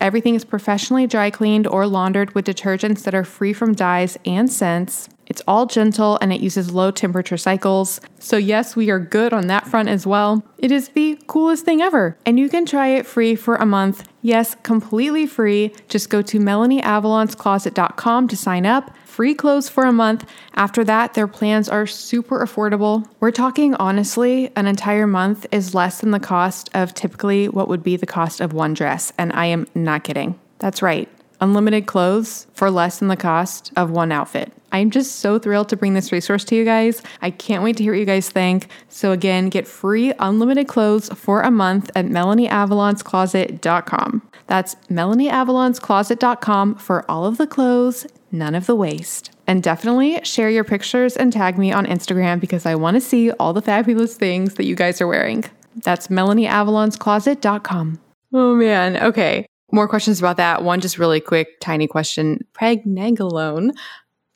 Everything 0.00 0.34
is 0.34 0.44
professionally 0.44 1.06
dry 1.06 1.30
cleaned 1.30 1.66
or 1.66 1.86
laundered 1.86 2.34
with 2.34 2.46
detergents 2.46 3.02
that 3.02 3.14
are 3.14 3.24
free 3.24 3.52
from 3.52 3.74
dyes 3.74 4.16
and 4.24 4.50
scents. 4.50 5.08
It's 5.28 5.42
all 5.46 5.66
gentle 5.66 6.18
and 6.20 6.32
it 6.32 6.40
uses 6.40 6.72
low 6.72 6.90
temperature 6.90 7.36
cycles. 7.36 8.00
So, 8.18 8.36
yes, 8.36 8.74
we 8.74 8.90
are 8.90 8.98
good 8.98 9.32
on 9.32 9.46
that 9.48 9.68
front 9.68 9.90
as 9.90 10.06
well. 10.06 10.42
It 10.56 10.72
is 10.72 10.88
the 10.88 11.20
coolest 11.26 11.64
thing 11.64 11.82
ever. 11.82 12.16
And 12.24 12.38
you 12.38 12.48
can 12.48 12.64
try 12.64 12.88
it 12.88 13.06
free 13.06 13.36
for 13.36 13.56
a 13.56 13.66
month. 13.66 14.08
Yes, 14.22 14.56
completely 14.62 15.26
free. 15.26 15.72
Just 15.88 16.08
go 16.08 16.22
to 16.22 16.38
MelanieAvalonsCloset.com 16.38 18.28
to 18.28 18.36
sign 18.36 18.66
up. 18.66 18.96
Free 19.04 19.34
clothes 19.34 19.68
for 19.68 19.84
a 19.84 19.92
month. 19.92 20.28
After 20.54 20.82
that, 20.84 21.14
their 21.14 21.26
plans 21.26 21.68
are 21.68 21.86
super 21.86 22.38
affordable. 22.38 23.06
We're 23.20 23.30
talking 23.30 23.74
honestly, 23.74 24.50
an 24.56 24.66
entire 24.66 25.06
month 25.06 25.46
is 25.52 25.74
less 25.74 26.00
than 26.00 26.12
the 26.12 26.20
cost 26.20 26.70
of 26.72 26.94
typically 26.94 27.48
what 27.48 27.68
would 27.68 27.82
be 27.82 27.96
the 27.96 28.06
cost 28.06 28.40
of 28.40 28.52
one 28.52 28.74
dress. 28.74 29.12
And 29.18 29.32
I 29.34 29.46
am 29.46 29.66
not 29.74 30.04
kidding. 30.04 30.38
That's 30.58 30.82
right 30.82 31.08
unlimited 31.40 31.86
clothes 31.86 32.46
for 32.52 32.70
less 32.70 32.98
than 32.98 33.08
the 33.08 33.16
cost 33.16 33.72
of 33.76 33.90
one 33.90 34.12
outfit. 34.12 34.52
I'm 34.72 34.90
just 34.90 35.20
so 35.20 35.38
thrilled 35.38 35.70
to 35.70 35.76
bring 35.76 35.94
this 35.94 36.12
resource 36.12 36.44
to 36.44 36.54
you 36.54 36.62
guys. 36.64 37.02
I 37.22 37.30
can't 37.30 37.62
wait 37.62 37.78
to 37.78 37.82
hear 37.82 37.92
what 37.92 38.00
you 38.00 38.04
guys 38.04 38.28
think. 38.28 38.68
So, 38.88 39.12
again, 39.12 39.48
get 39.48 39.66
free 39.66 40.12
unlimited 40.18 40.68
clothes 40.68 41.08
for 41.10 41.40
a 41.40 41.50
month 41.50 41.90
at 41.94 42.04
MelanieAvalonsCloset.com. 42.06 44.28
That's 44.46 44.74
MelanieAvalonsCloset.com 44.90 46.74
for 46.76 47.10
all 47.10 47.24
of 47.24 47.38
the 47.38 47.46
clothes, 47.46 48.06
none 48.30 48.54
of 48.54 48.66
the 48.66 48.74
waste. 48.74 49.30
And 49.46 49.62
definitely 49.62 50.22
share 50.24 50.50
your 50.50 50.64
pictures 50.64 51.16
and 51.16 51.32
tag 51.32 51.56
me 51.58 51.72
on 51.72 51.86
Instagram 51.86 52.40
because 52.40 52.66
I 52.66 52.74
want 52.74 52.96
to 52.96 53.00
see 53.00 53.30
all 53.32 53.54
the 53.54 53.62
fabulous 53.62 54.16
things 54.16 54.54
that 54.54 54.66
you 54.66 54.74
guys 54.74 55.00
are 55.00 55.06
wearing. 55.06 55.44
That's 55.76 56.08
MelanieAvalonsCloset.com. 56.08 58.00
Oh 58.34 58.54
man, 58.54 58.98
okay. 58.98 59.46
More 59.70 59.88
questions 59.88 60.18
about 60.18 60.38
that. 60.38 60.64
One 60.64 60.80
just 60.80 60.98
really 60.98 61.20
quick, 61.20 61.60
tiny 61.60 61.86
question. 61.86 62.44
Pregnenolone. 62.54 63.72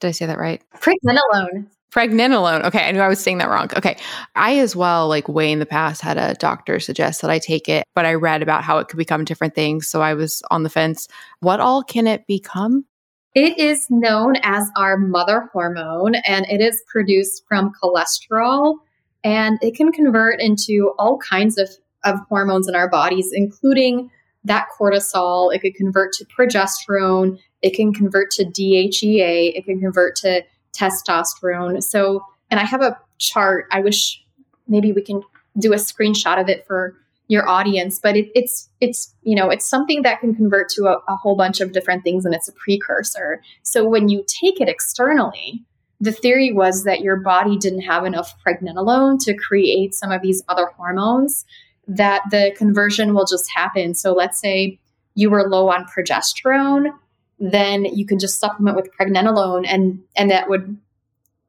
Did 0.01 0.09
I 0.09 0.11
say 0.11 0.27
that 0.27 0.39
right? 0.39 0.63
Pregnenolone. 0.79 1.67
Pregnenolone. 1.93 2.65
Okay, 2.65 2.89
I 2.89 2.93
knew 2.93 3.01
I 3.01 3.09
was 3.09 3.21
saying 3.21 3.39
that 3.39 3.51
wrong. 3.51 3.69
Okay. 3.77 3.99
I 4.35 4.59
as 4.59 4.75
well, 4.75 5.09
like 5.09 5.29
way 5.29 5.53
in 5.53 5.59
the 5.59 5.67
past, 5.67 6.01
had 6.01 6.17
a 6.17 6.35
doctor 6.35 6.81
suggest 6.81 7.21
that 7.21 7.31
I 7.31 7.39
take 7.39 7.69
it, 7.69 7.87
but 7.95 8.07
I 8.07 8.15
read 8.15 8.43
about 8.43 8.65
how 8.65 8.79
it 8.79 8.89
could 8.89 8.97
become 8.97 9.25
different 9.25 9.55
things. 9.55 9.89
So 9.89 10.01
I 10.01 10.15
was 10.15 10.43
on 10.51 10.63
the 10.63 10.71
fence. 10.71 11.07
What 11.41 11.61
all 11.61 11.83
can 11.83 12.07
it 12.07 12.27
become? 12.27 12.87
It 13.35 13.59
is 13.59 13.87
known 13.91 14.37
as 14.43 14.71
our 14.77 14.99
mother 14.99 15.49
hormone, 15.53 16.17
and 16.27 16.47
it 16.51 16.61
is 16.61 16.83
produced 16.87 17.45
from 17.47 17.73
cholesterol, 17.83 18.77
and 19.25 19.59
it 19.63 19.75
can 19.75 19.93
convert 19.93 20.41
into 20.41 20.93
all 20.99 21.19
kinds 21.19 21.57
of, 21.59 21.69
of 22.05 22.21
hormones 22.29 22.69
in 22.69 22.75
our 22.75 22.91
bodies, 22.91 23.31
including 23.33 24.11
that 24.45 24.69
cortisol. 24.79 25.55
It 25.55 25.61
could 25.61 25.75
convert 25.75 26.13
to 26.15 26.25
progesterone. 26.27 27.39
It 27.63 27.75
can 27.75 27.93
convert 27.93 28.31
to 28.33 28.45
DHEA. 28.45 29.57
It 29.57 29.65
can 29.65 29.81
convert 29.81 30.17
to 30.17 30.43
testosterone. 30.77 31.83
So, 31.83 32.25
and 32.51 32.59
I 32.59 32.65
have 32.65 32.83
a 32.83 32.99
chart. 33.19 33.67
I 33.71 33.81
wish 33.81 34.23
maybe 34.67 34.93
we 34.93 35.03
can 35.03 35.23
do 35.59 35.73
a 35.73 35.77
screenshot 35.77 36.41
of 36.41 36.49
it 36.49 36.67
for 36.67 36.97
your 37.29 37.49
audience 37.49 37.99
but 37.99 38.17
it, 38.17 38.31
it's 38.35 38.69
it's 38.81 39.15
you 39.23 39.35
know 39.35 39.49
it's 39.49 39.67
something 39.67 40.03
that 40.03 40.21
can 40.21 40.35
convert 40.35 40.69
to 40.69 40.85
a, 40.85 40.99
a 41.09 41.17
whole 41.17 41.37
bunch 41.37 41.61
of 41.61 41.73
different 41.73 42.03
things 42.03 42.25
and 42.25 42.35
it's 42.35 42.49
a 42.49 42.53
precursor 42.53 43.41
so 43.63 43.89
when 43.89 44.09
you 44.09 44.25
take 44.27 44.61
it 44.61 44.69
externally 44.69 45.65
the 46.01 46.13
theory 46.13 46.53
was 46.53 46.85
that 46.85 47.01
your 47.01 47.17
body 47.17 47.57
didn't 47.57 47.83
have 47.83 48.05
enough 48.05 48.35
pregnenolone 48.45 49.19
to 49.19 49.35
create 49.35 49.95
some 49.95 50.11
of 50.11 50.21
these 50.21 50.43
other 50.49 50.67
hormones 50.77 51.45
that 51.89 52.23
the 52.31 52.55
conversion 52.57 53.15
will 53.15 53.27
just 53.27 53.51
happen. 53.55 53.95
So 53.95 54.13
let's 54.13 54.41
say 54.41 54.79
you 55.15 55.31
were 55.31 55.49
low 55.49 55.71
on 55.71 55.85
progesterone, 55.85 56.91
then 57.39 57.85
you 57.85 58.07
can 58.07 58.19
just 58.19 58.39
supplement 58.39 58.77
with 58.77 58.91
pregnenolone 58.99 59.65
and 59.67 60.01
and 60.17 60.31
that 60.31 60.49
would 60.49 60.77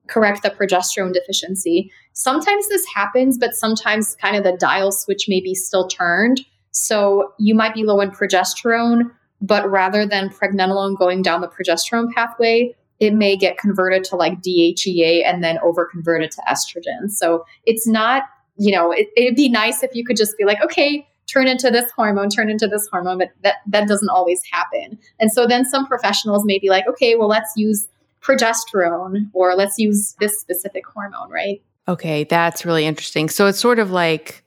correct 0.07 0.43
the 0.43 0.49
progesterone 0.49 1.13
deficiency. 1.13 1.91
Sometimes 2.13 2.67
this 2.67 2.85
happens, 2.93 3.37
but 3.37 3.55
sometimes 3.55 4.15
kind 4.15 4.35
of 4.35 4.43
the 4.43 4.57
dial 4.57 4.91
switch 4.91 5.27
may 5.29 5.39
be 5.39 5.55
still 5.55 5.87
turned. 5.87 6.41
So 6.71 7.33
you 7.39 7.55
might 7.55 7.73
be 7.73 7.83
low 7.83 8.01
in 8.01 8.11
progesterone, 8.11 9.11
but 9.41 9.69
rather 9.69 10.05
than 10.05 10.29
pregnenolone 10.29 10.97
going 10.97 11.21
down 11.21 11.41
the 11.41 11.47
progesterone 11.47 12.11
pathway, 12.11 12.75
it 12.99 13.13
may 13.13 13.35
get 13.35 13.57
converted 13.57 14.03
to 14.05 14.15
like 14.15 14.41
DHEA 14.41 15.25
and 15.25 15.43
then 15.43 15.57
over 15.59 15.85
converted 15.85 16.31
to 16.31 16.41
estrogen. 16.49 17.09
So 17.09 17.45
it's 17.65 17.87
not 17.87 18.23
you 18.57 18.71
know, 18.71 18.91
it, 18.91 19.07
it'd 19.15 19.35
be 19.35 19.49
nice 19.49 19.83
if 19.83 19.95
you 19.95 20.05
could 20.05 20.17
just 20.17 20.37
be 20.37 20.45
like, 20.45 20.61
okay, 20.63 21.07
turn 21.27 21.47
into 21.47 21.69
this 21.69 21.89
hormone, 21.91 22.29
turn 22.29 22.49
into 22.49 22.67
this 22.67 22.87
hormone, 22.87 23.17
but 23.17 23.29
that, 23.41 23.55
that 23.67 23.87
doesn't 23.87 24.09
always 24.09 24.41
happen. 24.51 24.97
And 25.19 25.31
so 25.31 25.47
then 25.47 25.65
some 25.65 25.87
professionals 25.87 26.45
may 26.45 26.59
be 26.59 26.69
like, 26.69 26.87
okay, 26.87 27.15
well, 27.15 27.27
let's 27.27 27.53
use 27.55 27.87
progesterone 28.21 29.29
or 29.33 29.55
let's 29.55 29.77
use 29.77 30.15
this 30.19 30.39
specific 30.39 30.85
hormone, 30.85 31.29
right? 31.29 31.61
Okay, 31.87 32.23
that's 32.23 32.65
really 32.65 32.85
interesting. 32.85 33.29
So 33.29 33.47
it's 33.47 33.59
sort 33.59 33.79
of 33.79 33.91
like 33.91 34.43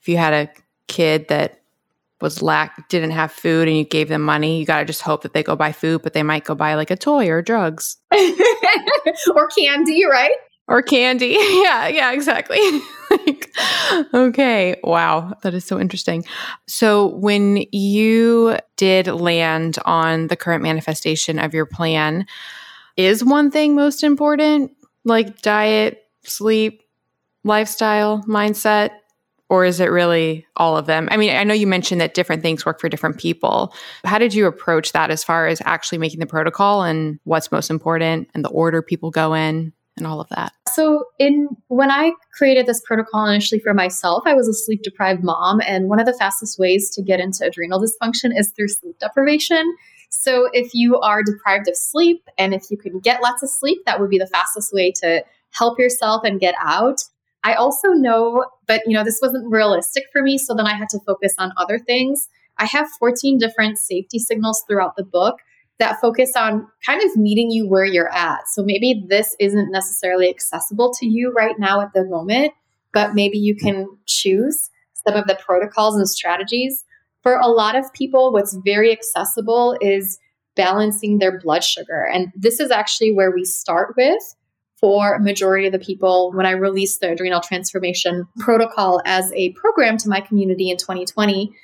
if 0.00 0.08
you 0.08 0.16
had 0.16 0.32
a 0.32 0.50
kid 0.88 1.28
that 1.28 1.60
was 2.20 2.40
lack 2.40 2.88
didn't 2.88 3.10
have 3.10 3.32
food 3.32 3.68
and 3.68 3.76
you 3.76 3.84
gave 3.84 4.08
them 4.08 4.22
money, 4.22 4.58
you 4.58 4.64
got 4.64 4.78
to 4.78 4.84
just 4.84 5.02
hope 5.02 5.22
that 5.22 5.34
they 5.34 5.42
go 5.42 5.56
buy 5.56 5.72
food, 5.72 6.02
but 6.02 6.12
they 6.12 6.22
might 6.22 6.44
go 6.44 6.54
buy 6.54 6.74
like 6.74 6.90
a 6.90 6.96
toy 6.96 7.28
or 7.28 7.42
drugs 7.42 7.96
or 8.14 9.48
candy, 9.48 10.04
right? 10.06 10.32
Or 10.68 10.80
candy. 10.80 11.26
yeah, 11.38 11.88
yeah, 11.88 12.12
exactly. 12.12 12.60
like, 13.10 13.54
okay, 14.14 14.76
wow, 14.84 15.34
that 15.42 15.54
is 15.54 15.64
so 15.64 15.78
interesting. 15.78 16.24
So, 16.66 17.08
when 17.16 17.64
you 17.72 18.58
did 18.76 19.06
land 19.08 19.78
on 19.84 20.28
the 20.28 20.36
current 20.36 20.62
manifestation 20.62 21.38
of 21.38 21.52
your 21.52 21.66
plan, 21.66 22.26
is 22.96 23.24
one 23.24 23.50
thing 23.50 23.74
most 23.74 24.02
important, 24.02 24.70
like 25.04 25.42
diet, 25.42 26.04
sleep, 26.24 26.82
lifestyle, 27.44 28.22
mindset? 28.28 28.90
Or 29.48 29.66
is 29.66 29.80
it 29.80 29.90
really 29.90 30.46
all 30.56 30.78
of 30.78 30.86
them? 30.86 31.08
I 31.10 31.18
mean, 31.18 31.36
I 31.36 31.44
know 31.44 31.52
you 31.52 31.66
mentioned 31.66 32.00
that 32.00 32.14
different 32.14 32.40
things 32.40 32.64
work 32.64 32.80
for 32.80 32.88
different 32.88 33.18
people. 33.18 33.74
How 34.02 34.16
did 34.16 34.32
you 34.32 34.46
approach 34.46 34.92
that 34.92 35.10
as 35.10 35.22
far 35.22 35.46
as 35.46 35.60
actually 35.66 35.98
making 35.98 36.20
the 36.20 36.26
protocol 36.26 36.82
and 36.82 37.20
what's 37.24 37.52
most 37.52 37.68
important 37.68 38.30
and 38.32 38.42
the 38.42 38.48
order 38.48 38.80
people 38.80 39.10
go 39.10 39.34
in 39.34 39.74
and 40.02 40.12
all 40.12 40.20
of 40.20 40.28
that? 40.30 40.52
So, 40.68 41.04
in 41.18 41.48
when 41.68 41.90
I 41.90 42.12
created 42.36 42.66
this 42.66 42.80
protocol 42.80 43.26
initially 43.26 43.60
for 43.60 43.72
myself, 43.72 44.24
I 44.26 44.34
was 44.34 44.48
a 44.48 44.54
sleep 44.54 44.82
deprived 44.82 45.22
mom, 45.22 45.60
and 45.66 45.88
one 45.88 46.00
of 46.00 46.06
the 46.06 46.12
fastest 46.12 46.58
ways 46.58 46.90
to 46.90 47.02
get 47.02 47.20
into 47.20 47.46
adrenal 47.46 47.80
dysfunction 47.80 48.36
is 48.36 48.50
through 48.50 48.68
sleep 48.68 48.98
deprivation. 48.98 49.76
So, 50.10 50.48
if 50.52 50.74
you 50.74 50.98
are 51.00 51.22
deprived 51.22 51.68
of 51.68 51.76
sleep 51.76 52.28
and 52.36 52.52
if 52.52 52.70
you 52.70 52.76
can 52.76 52.98
get 52.98 53.22
lots 53.22 53.42
of 53.42 53.50
sleep, 53.50 53.84
that 53.86 54.00
would 54.00 54.10
be 54.10 54.18
the 54.18 54.26
fastest 54.26 54.72
way 54.72 54.92
to 55.02 55.24
help 55.50 55.78
yourself 55.78 56.24
and 56.24 56.40
get 56.40 56.54
out. 56.60 57.04
I 57.44 57.54
also 57.54 57.88
know, 57.88 58.44
but 58.66 58.82
you 58.86 58.94
know, 58.94 59.04
this 59.04 59.20
wasn't 59.22 59.50
realistic 59.50 60.04
for 60.12 60.22
me. 60.22 60.38
So 60.38 60.54
then 60.54 60.66
I 60.66 60.74
had 60.74 60.88
to 60.90 61.00
focus 61.00 61.34
on 61.38 61.52
other 61.56 61.78
things. 61.78 62.28
I 62.58 62.66
have 62.66 62.88
14 62.98 63.38
different 63.38 63.78
safety 63.78 64.18
signals 64.18 64.64
throughout 64.68 64.96
the 64.96 65.04
book 65.04 65.38
that 65.78 66.00
focus 66.00 66.36
on 66.36 66.66
kind 66.86 67.02
of 67.02 67.16
meeting 67.16 67.50
you 67.50 67.66
where 67.68 67.84
you're 67.84 68.12
at. 68.12 68.48
So 68.48 68.62
maybe 68.62 69.04
this 69.08 69.34
isn't 69.40 69.70
necessarily 69.72 70.28
accessible 70.28 70.92
to 70.94 71.06
you 71.06 71.32
right 71.32 71.58
now 71.58 71.80
at 71.80 71.92
the 71.92 72.04
moment, 72.04 72.52
but 72.92 73.14
maybe 73.14 73.38
you 73.38 73.56
can 73.56 73.88
choose 74.06 74.70
some 75.06 75.14
of 75.14 75.26
the 75.26 75.38
protocols 75.44 75.96
and 75.96 76.08
strategies. 76.08 76.84
For 77.22 77.36
a 77.36 77.48
lot 77.48 77.76
of 77.76 77.92
people, 77.92 78.32
what's 78.32 78.54
very 78.64 78.92
accessible 78.92 79.76
is 79.80 80.18
balancing 80.54 81.18
their 81.18 81.40
blood 81.40 81.64
sugar. 81.64 82.08
And 82.12 82.32
this 82.36 82.60
is 82.60 82.70
actually 82.70 83.12
where 83.12 83.30
we 83.30 83.44
start 83.44 83.94
with 83.96 84.36
for 84.76 85.18
majority 85.20 85.66
of 85.66 85.72
the 85.72 85.78
people 85.78 86.32
when 86.32 86.44
I 86.44 86.50
released 86.50 87.00
the 87.00 87.12
adrenal 87.12 87.40
transformation 87.40 88.26
protocol 88.40 89.00
as 89.06 89.32
a 89.32 89.52
program 89.52 89.96
to 89.98 90.08
my 90.08 90.20
community 90.20 90.70
in 90.70 90.76
2020. 90.76 91.54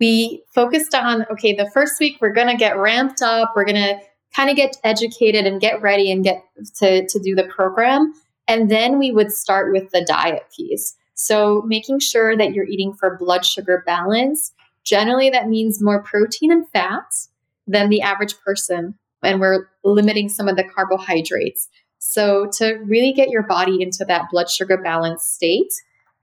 We 0.00 0.42
focused 0.54 0.94
on 0.94 1.26
okay, 1.30 1.52
the 1.52 1.70
first 1.70 2.00
week 2.00 2.16
we're 2.20 2.32
going 2.32 2.48
to 2.48 2.56
get 2.56 2.78
ramped 2.78 3.22
up, 3.22 3.52
we're 3.54 3.64
going 3.64 3.76
to 3.76 4.00
kind 4.34 4.50
of 4.50 4.56
get 4.56 4.76
educated 4.84 5.46
and 5.46 5.60
get 5.60 5.82
ready 5.82 6.10
and 6.10 6.24
get 6.24 6.42
to, 6.76 7.06
to 7.06 7.18
do 7.18 7.34
the 7.34 7.44
program. 7.44 8.12
And 8.48 8.70
then 8.70 8.98
we 8.98 9.12
would 9.12 9.32
start 9.32 9.72
with 9.72 9.90
the 9.90 10.04
diet 10.04 10.44
piece. 10.56 10.96
So, 11.14 11.62
making 11.66 11.98
sure 12.00 12.36
that 12.36 12.54
you're 12.54 12.64
eating 12.64 12.94
for 12.94 13.16
blood 13.18 13.44
sugar 13.44 13.82
balance. 13.86 14.52
Generally, 14.84 15.30
that 15.30 15.48
means 15.48 15.82
more 15.82 16.02
protein 16.02 16.50
and 16.50 16.66
fats 16.70 17.28
than 17.66 17.90
the 17.90 18.00
average 18.00 18.34
person. 18.40 18.94
And 19.22 19.38
we're 19.38 19.66
limiting 19.84 20.30
some 20.30 20.48
of 20.48 20.56
the 20.56 20.64
carbohydrates. 20.64 21.68
So, 21.98 22.48
to 22.54 22.76
really 22.86 23.12
get 23.12 23.28
your 23.28 23.42
body 23.42 23.82
into 23.82 24.04
that 24.06 24.30
blood 24.30 24.48
sugar 24.48 24.78
balance 24.78 25.22
state, 25.22 25.72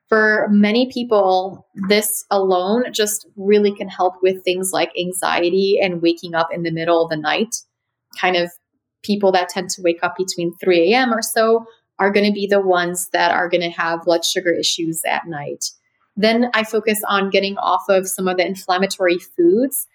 for 0.09 0.47
many 0.49 0.91
people, 0.91 1.67
this 1.87 2.25
alone 2.31 2.91
just 2.93 3.27
really 3.35 3.73
can 3.73 3.89
help 3.89 4.15
with 4.21 4.43
things 4.43 4.71
like 4.71 4.91
anxiety 4.99 5.79
and 5.81 6.01
waking 6.01 6.33
up 6.33 6.47
in 6.51 6.63
the 6.63 6.71
middle 6.71 7.03
of 7.03 7.09
the 7.09 7.17
night. 7.17 7.55
Kind 8.19 8.35
of 8.35 8.51
people 9.03 9.31
that 9.33 9.49
tend 9.49 9.69
to 9.71 9.81
wake 9.81 10.03
up 10.03 10.15
between 10.17 10.55
3 10.57 10.93
a.m. 10.93 11.13
or 11.13 11.21
so 11.21 11.65
are 11.99 12.11
going 12.11 12.25
to 12.25 12.33
be 12.33 12.47
the 12.47 12.61
ones 12.61 13.09
that 13.11 13.31
are 13.31 13.49
going 13.49 13.61
to 13.61 13.69
have 13.69 14.03
blood 14.03 14.23
sugar 14.23 14.53
issues 14.53 15.01
at 15.05 15.27
night. 15.27 15.65
Then 16.15 16.49
I 16.53 16.63
focus 16.63 17.01
on 17.07 17.29
getting 17.29 17.57
off 17.57 17.83
of 17.89 18.07
some 18.07 18.27
of 18.27 18.37
the 18.37 18.45
inflammatory 18.45 19.19
foods 19.19 19.87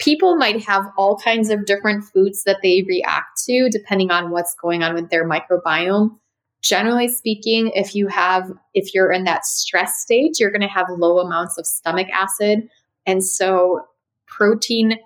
people 0.00 0.36
might 0.36 0.64
have 0.64 0.90
all 0.96 1.16
kinds 1.18 1.50
of 1.50 1.66
different 1.66 2.02
foods 2.04 2.42
that 2.44 2.58
they 2.62 2.84
react 2.88 3.42
to 3.44 3.68
depending 3.70 4.10
on 4.10 4.30
what's 4.30 4.54
going 4.54 4.82
on 4.82 4.94
with 4.94 5.10
their 5.10 5.28
microbiome. 5.28 6.18
Generally 6.62 7.08
speaking, 7.08 7.70
if 7.74 7.94
you 7.94 8.06
have 8.08 8.50
if 8.74 8.94
you're 8.94 9.12
in 9.12 9.24
that 9.24 9.46
stress 9.46 10.00
state, 10.00 10.38
you're 10.38 10.50
going 10.50 10.60
to 10.60 10.68
have 10.68 10.86
low 10.90 11.18
amounts 11.18 11.56
of 11.56 11.66
stomach 11.66 12.08
acid 12.12 12.68
and 13.06 13.24
so 13.24 13.86
protein 14.26 14.98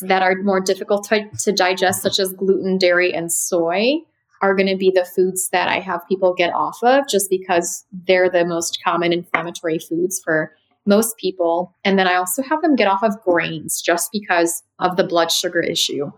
that 0.00 0.22
are 0.22 0.36
more 0.42 0.60
difficult 0.60 1.04
to, 1.08 1.28
to 1.40 1.52
digest 1.52 2.02
such 2.02 2.18
as 2.18 2.32
gluten, 2.32 2.78
dairy 2.78 3.12
and 3.12 3.32
soy 3.32 3.98
are 4.40 4.54
going 4.54 4.68
to 4.68 4.76
be 4.76 4.90
the 4.90 5.04
foods 5.04 5.48
that 5.50 5.68
I 5.68 5.78
have 5.78 6.06
people 6.08 6.34
get 6.34 6.52
off 6.52 6.78
of 6.82 7.08
just 7.08 7.30
because 7.30 7.84
they're 8.06 8.28
the 8.28 8.44
most 8.44 8.80
common 8.84 9.12
inflammatory 9.12 9.78
foods 9.78 10.20
for 10.22 10.54
most 10.84 11.16
people. 11.16 11.74
And 11.84 11.96
then 11.96 12.08
I 12.08 12.14
also 12.14 12.42
have 12.42 12.60
them 12.60 12.74
get 12.74 12.88
off 12.88 13.04
of 13.04 13.20
grains 13.22 13.80
just 13.80 14.10
because 14.12 14.64
of 14.80 14.96
the 14.96 15.04
blood 15.04 15.30
sugar 15.30 15.60
issue. 15.60 16.10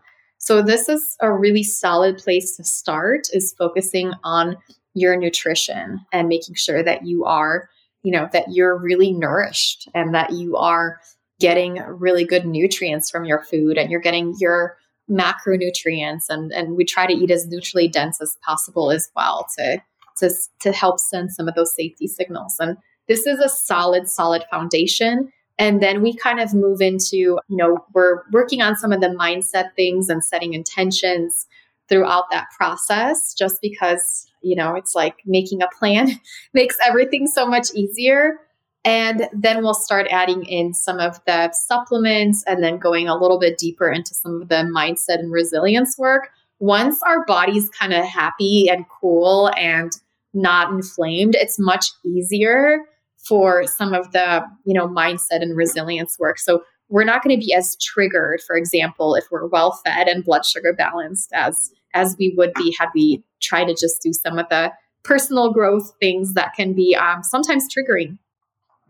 So 0.45 0.61
this 0.61 0.91
is 0.91 1.17
a 1.23 1.33
really 1.33 1.63
solid 1.63 2.19
place 2.19 2.55
to 2.59 2.65
start 2.65 3.29
is 3.33 3.55
focusing 3.57 4.13
on 4.25 4.59
your 4.93 5.17
nutrition 5.17 6.01
and 6.13 6.29
making 6.29 6.57
sure 6.57 6.83
that 6.83 7.07
you 7.07 7.25
are, 7.25 7.71
you 8.03 8.13
know, 8.13 8.29
that 8.35 8.45
you're 8.51 8.77
really 8.77 9.11
nourished 9.11 9.89
and 9.95 10.15
that 10.15 10.35
you 10.35 10.55
are 10.59 11.01
getting 11.41 11.77
really 11.89 12.27
good 12.27 12.45
nutrients 12.45 13.11
from 13.11 13.25
your 13.25 13.43
food 13.43 13.79
and 13.79 13.91
you're 13.91 14.01
getting 14.01 14.35
your 14.39 14.77
macronutrients 15.11 16.25
and 16.29 16.53
and 16.53 16.77
we 16.77 16.85
try 16.85 17.07
to 17.07 17.15
eat 17.15 17.31
as 17.31 17.47
nutritionally 17.47 17.91
dense 17.91 18.21
as 18.21 18.37
possible 18.45 18.91
as 18.91 19.09
well 19.17 19.47
to 19.57 19.79
to 20.19 20.31
to 20.61 20.73
help 20.73 21.01
send 21.01 21.33
some 21.33 21.49
of 21.49 21.55
those 21.55 21.75
safety 21.75 22.07
signals 22.07 22.57
and 22.61 22.77
this 23.09 23.27
is 23.27 23.39
a 23.39 23.49
solid, 23.49 24.09
solid 24.09 24.45
foundation. 24.51 25.31
And 25.59 25.83
then 25.83 26.03
we 26.03 26.15
kind 26.15 26.41
of 26.41 26.53
move 26.53 26.81
into, 26.81 27.17
you 27.17 27.41
know, 27.49 27.85
we're 27.93 28.23
working 28.33 28.61
on 28.61 28.77
some 28.77 28.93
of 28.93 29.01
the 29.01 29.09
mindset 29.09 29.75
things 29.77 30.09
and 30.09 30.25
setting 30.25 30.53
intentions 30.53 31.47
throughout 31.89 32.25
that 32.31 32.47
process 32.57 33.35
just 33.35 33.61
because, 33.61 34.27
you 34.43 34.57
know, 34.57 34.75
it's 34.75 34.95
like 34.95 35.19
making 35.27 35.63
a 35.63 35.69
plan 35.79 36.09
makes 36.55 36.77
everything 36.85 37.27
so 37.27 37.47
much 37.47 37.69
easier. 37.75 38.41
And 38.85 39.29
then 39.33 39.63
we'll 39.63 39.75
start 39.75 40.09
adding 40.11 40.45
in 40.45 40.75
some 40.75 40.99
of 40.99 41.19
the 41.25 41.51
supplements 41.53 42.45
and 42.47 42.63
then 42.63 42.79
going 42.79 43.09
a 43.09 43.17
little 43.17 43.39
bit 43.39 43.57
deeper 43.57 43.91
into 43.91 44.13
some 44.13 44.43
of 44.43 44.49
the 44.49 44.57
mindset 44.57 45.21
and 45.21 45.33
resilience 45.33 45.97
work. 45.97 46.31
Once 46.59 47.01
our 47.03 47.25
body's 47.25 47.71
kind 47.71 47.95
of 47.95 48.05
happy 48.05 48.69
and 48.69 48.85
cool 48.89 49.51
and 49.57 49.93
not 50.35 50.71
inflamed, 50.71 51.35
it's 51.35 51.59
much 51.59 51.87
easier 52.05 52.81
for 53.27 53.67
some 53.67 53.95
of 53.95 54.13
the 54.13 54.45
you 54.65 54.75
know 54.75 54.89
mindset 54.89 55.43
and 55.43 55.57
resilience 55.57 56.19
work 56.19 56.39
so 56.39 56.63
we're 56.89 57.05
not 57.05 57.23
going 57.23 57.39
to 57.39 57.45
be 57.45 57.53
as 57.55 57.77
triggered 57.77 58.41
for 58.47 58.57
example 58.57 59.15
if 59.15 59.25
we're 59.31 59.47
well 59.47 59.73
fed 59.85 60.09
and 60.09 60.25
blood 60.25 60.45
sugar 60.45 60.73
balanced 60.73 61.31
as 61.33 61.73
as 61.95 62.17
we 62.19 62.35
would 62.37 62.53
be 62.55 62.75
had 62.79 62.89
we 62.95 63.23
try 63.41 63.65
to 63.65 63.75
just 63.75 64.03
do 64.03 64.13
some 64.13 64.39
of 64.39 64.49
the 64.49 64.73
personal 65.03 65.53
growth 65.53 65.93
things 66.01 66.35
that 66.35 66.53
can 66.57 66.73
be 66.73 66.95
um, 66.97 67.23
sometimes 67.23 67.67
triggering 67.73 68.19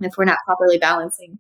if 0.01 0.17
we're 0.17 0.25
not 0.25 0.39
properly 0.47 0.79
balancing 0.79 1.39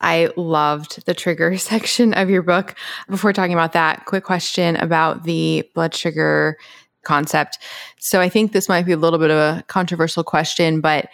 I 0.00 0.30
loved 0.36 1.06
the 1.06 1.14
trigger 1.14 1.56
section 1.58 2.12
of 2.14 2.28
your 2.28 2.42
book. 2.42 2.74
Before 3.08 3.32
talking 3.32 3.54
about 3.54 3.72
that, 3.72 4.04
quick 4.04 4.24
question 4.24 4.76
about 4.76 5.22
the 5.22 5.68
blood 5.74 5.94
sugar 5.94 6.58
concept. 7.04 7.58
So 7.98 8.20
I 8.20 8.28
think 8.28 8.52
this 8.52 8.68
might 8.68 8.84
be 8.84 8.92
a 8.92 8.96
little 8.96 9.18
bit 9.18 9.30
of 9.30 9.36
a 9.38 9.62
controversial 9.68 10.24
question, 10.24 10.80
but 10.80 11.08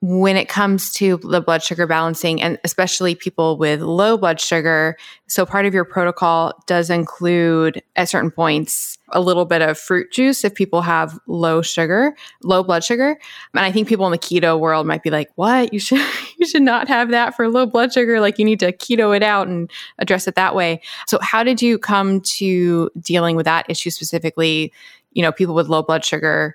when 0.00 0.36
it 0.36 0.48
comes 0.48 0.92
to 0.92 1.16
the 1.24 1.40
blood 1.40 1.62
sugar 1.62 1.86
balancing 1.86 2.40
and 2.40 2.58
especially 2.62 3.14
people 3.16 3.56
with 3.58 3.80
low 3.80 4.16
blood 4.16 4.40
sugar 4.40 4.96
so 5.26 5.44
part 5.44 5.66
of 5.66 5.74
your 5.74 5.84
protocol 5.84 6.52
does 6.66 6.88
include 6.88 7.82
at 7.96 8.08
certain 8.08 8.30
points 8.30 8.96
a 9.10 9.20
little 9.20 9.44
bit 9.44 9.62
of 9.62 9.78
fruit 9.78 10.12
juice 10.12 10.44
if 10.44 10.54
people 10.54 10.82
have 10.82 11.18
low 11.26 11.62
sugar 11.62 12.14
low 12.42 12.62
blood 12.62 12.84
sugar. 12.84 13.18
And 13.54 13.64
i 13.64 13.72
think 13.72 13.88
people 13.88 14.06
in 14.06 14.12
the 14.12 14.18
keto 14.18 14.58
world 14.58 14.86
might 14.86 15.02
be 15.02 15.10
like 15.10 15.30
what? 15.34 15.72
You 15.72 15.80
should 15.80 16.00
you 16.38 16.46
should 16.46 16.62
not 16.62 16.88
have 16.88 17.10
that 17.10 17.34
for 17.34 17.48
low 17.48 17.66
blood 17.66 17.92
sugar. 17.92 18.20
Like 18.20 18.38
you 18.38 18.44
need 18.44 18.60
to 18.60 18.72
keto 18.72 19.16
it 19.16 19.22
out 19.22 19.48
and 19.48 19.70
address 19.98 20.28
it 20.28 20.34
that 20.36 20.54
way. 20.54 20.80
So 21.06 21.18
how 21.22 21.42
did 21.42 21.60
you 21.60 21.78
come 21.78 22.20
to 22.20 22.90
dealing 23.00 23.36
with 23.36 23.46
that 23.46 23.66
issue 23.68 23.90
specifically 23.90 24.72
you 25.12 25.22
know 25.22 25.32
people 25.32 25.54
with 25.54 25.68
low 25.68 25.82
blood 25.82 26.04
sugar 26.04 26.54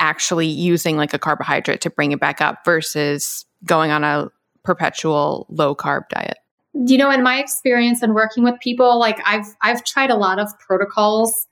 actually 0.00 0.46
using 0.46 0.96
like 0.96 1.14
a 1.14 1.18
carbohydrate 1.18 1.80
to 1.82 1.90
bring 1.90 2.12
it 2.12 2.20
back 2.20 2.40
up 2.40 2.64
versus 2.64 3.46
going 3.64 3.90
on 3.90 4.02
a 4.02 4.30
perpetual 4.64 5.46
low 5.50 5.74
carb 5.74 6.08
diet? 6.08 6.38
You 6.72 6.98
know, 6.98 7.10
in 7.10 7.22
my 7.22 7.38
experience 7.38 8.02
and 8.02 8.14
working 8.14 8.42
with 8.42 8.58
people, 8.60 8.98
like 8.98 9.18
I've 9.24 9.46
I've 9.62 9.84
tried 9.84 10.10
a 10.10 10.16
lot 10.16 10.38
of 10.38 10.48
protocols 10.58 11.46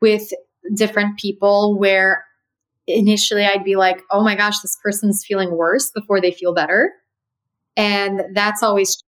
with 0.00 0.32
different 0.74 1.18
people 1.18 1.78
where 1.78 2.24
initially 2.86 3.44
I'd 3.44 3.64
be 3.64 3.76
like, 3.76 4.02
"Oh 4.10 4.22
my 4.22 4.34
gosh, 4.34 4.60
this 4.60 4.76
person's 4.82 5.24
feeling 5.24 5.56
worse 5.56 5.90
before 5.90 6.20
they 6.20 6.32
feel 6.32 6.54
better." 6.54 6.92
And 7.76 8.22
that's 8.34 8.62
always 8.62 9.02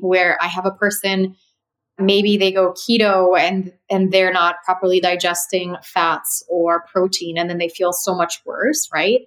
where 0.00 0.38
I 0.42 0.46
have 0.46 0.66
a 0.66 0.70
person 0.70 1.36
maybe 1.98 2.36
they 2.36 2.50
go 2.50 2.72
keto 2.72 3.38
and 3.38 3.72
and 3.90 4.12
they're 4.12 4.32
not 4.32 4.56
properly 4.64 5.00
digesting 5.00 5.76
fats 5.82 6.42
or 6.48 6.84
protein 6.92 7.38
and 7.38 7.50
then 7.50 7.58
they 7.58 7.68
feel 7.68 7.92
so 7.92 8.14
much 8.14 8.40
worse, 8.44 8.88
right? 8.92 9.22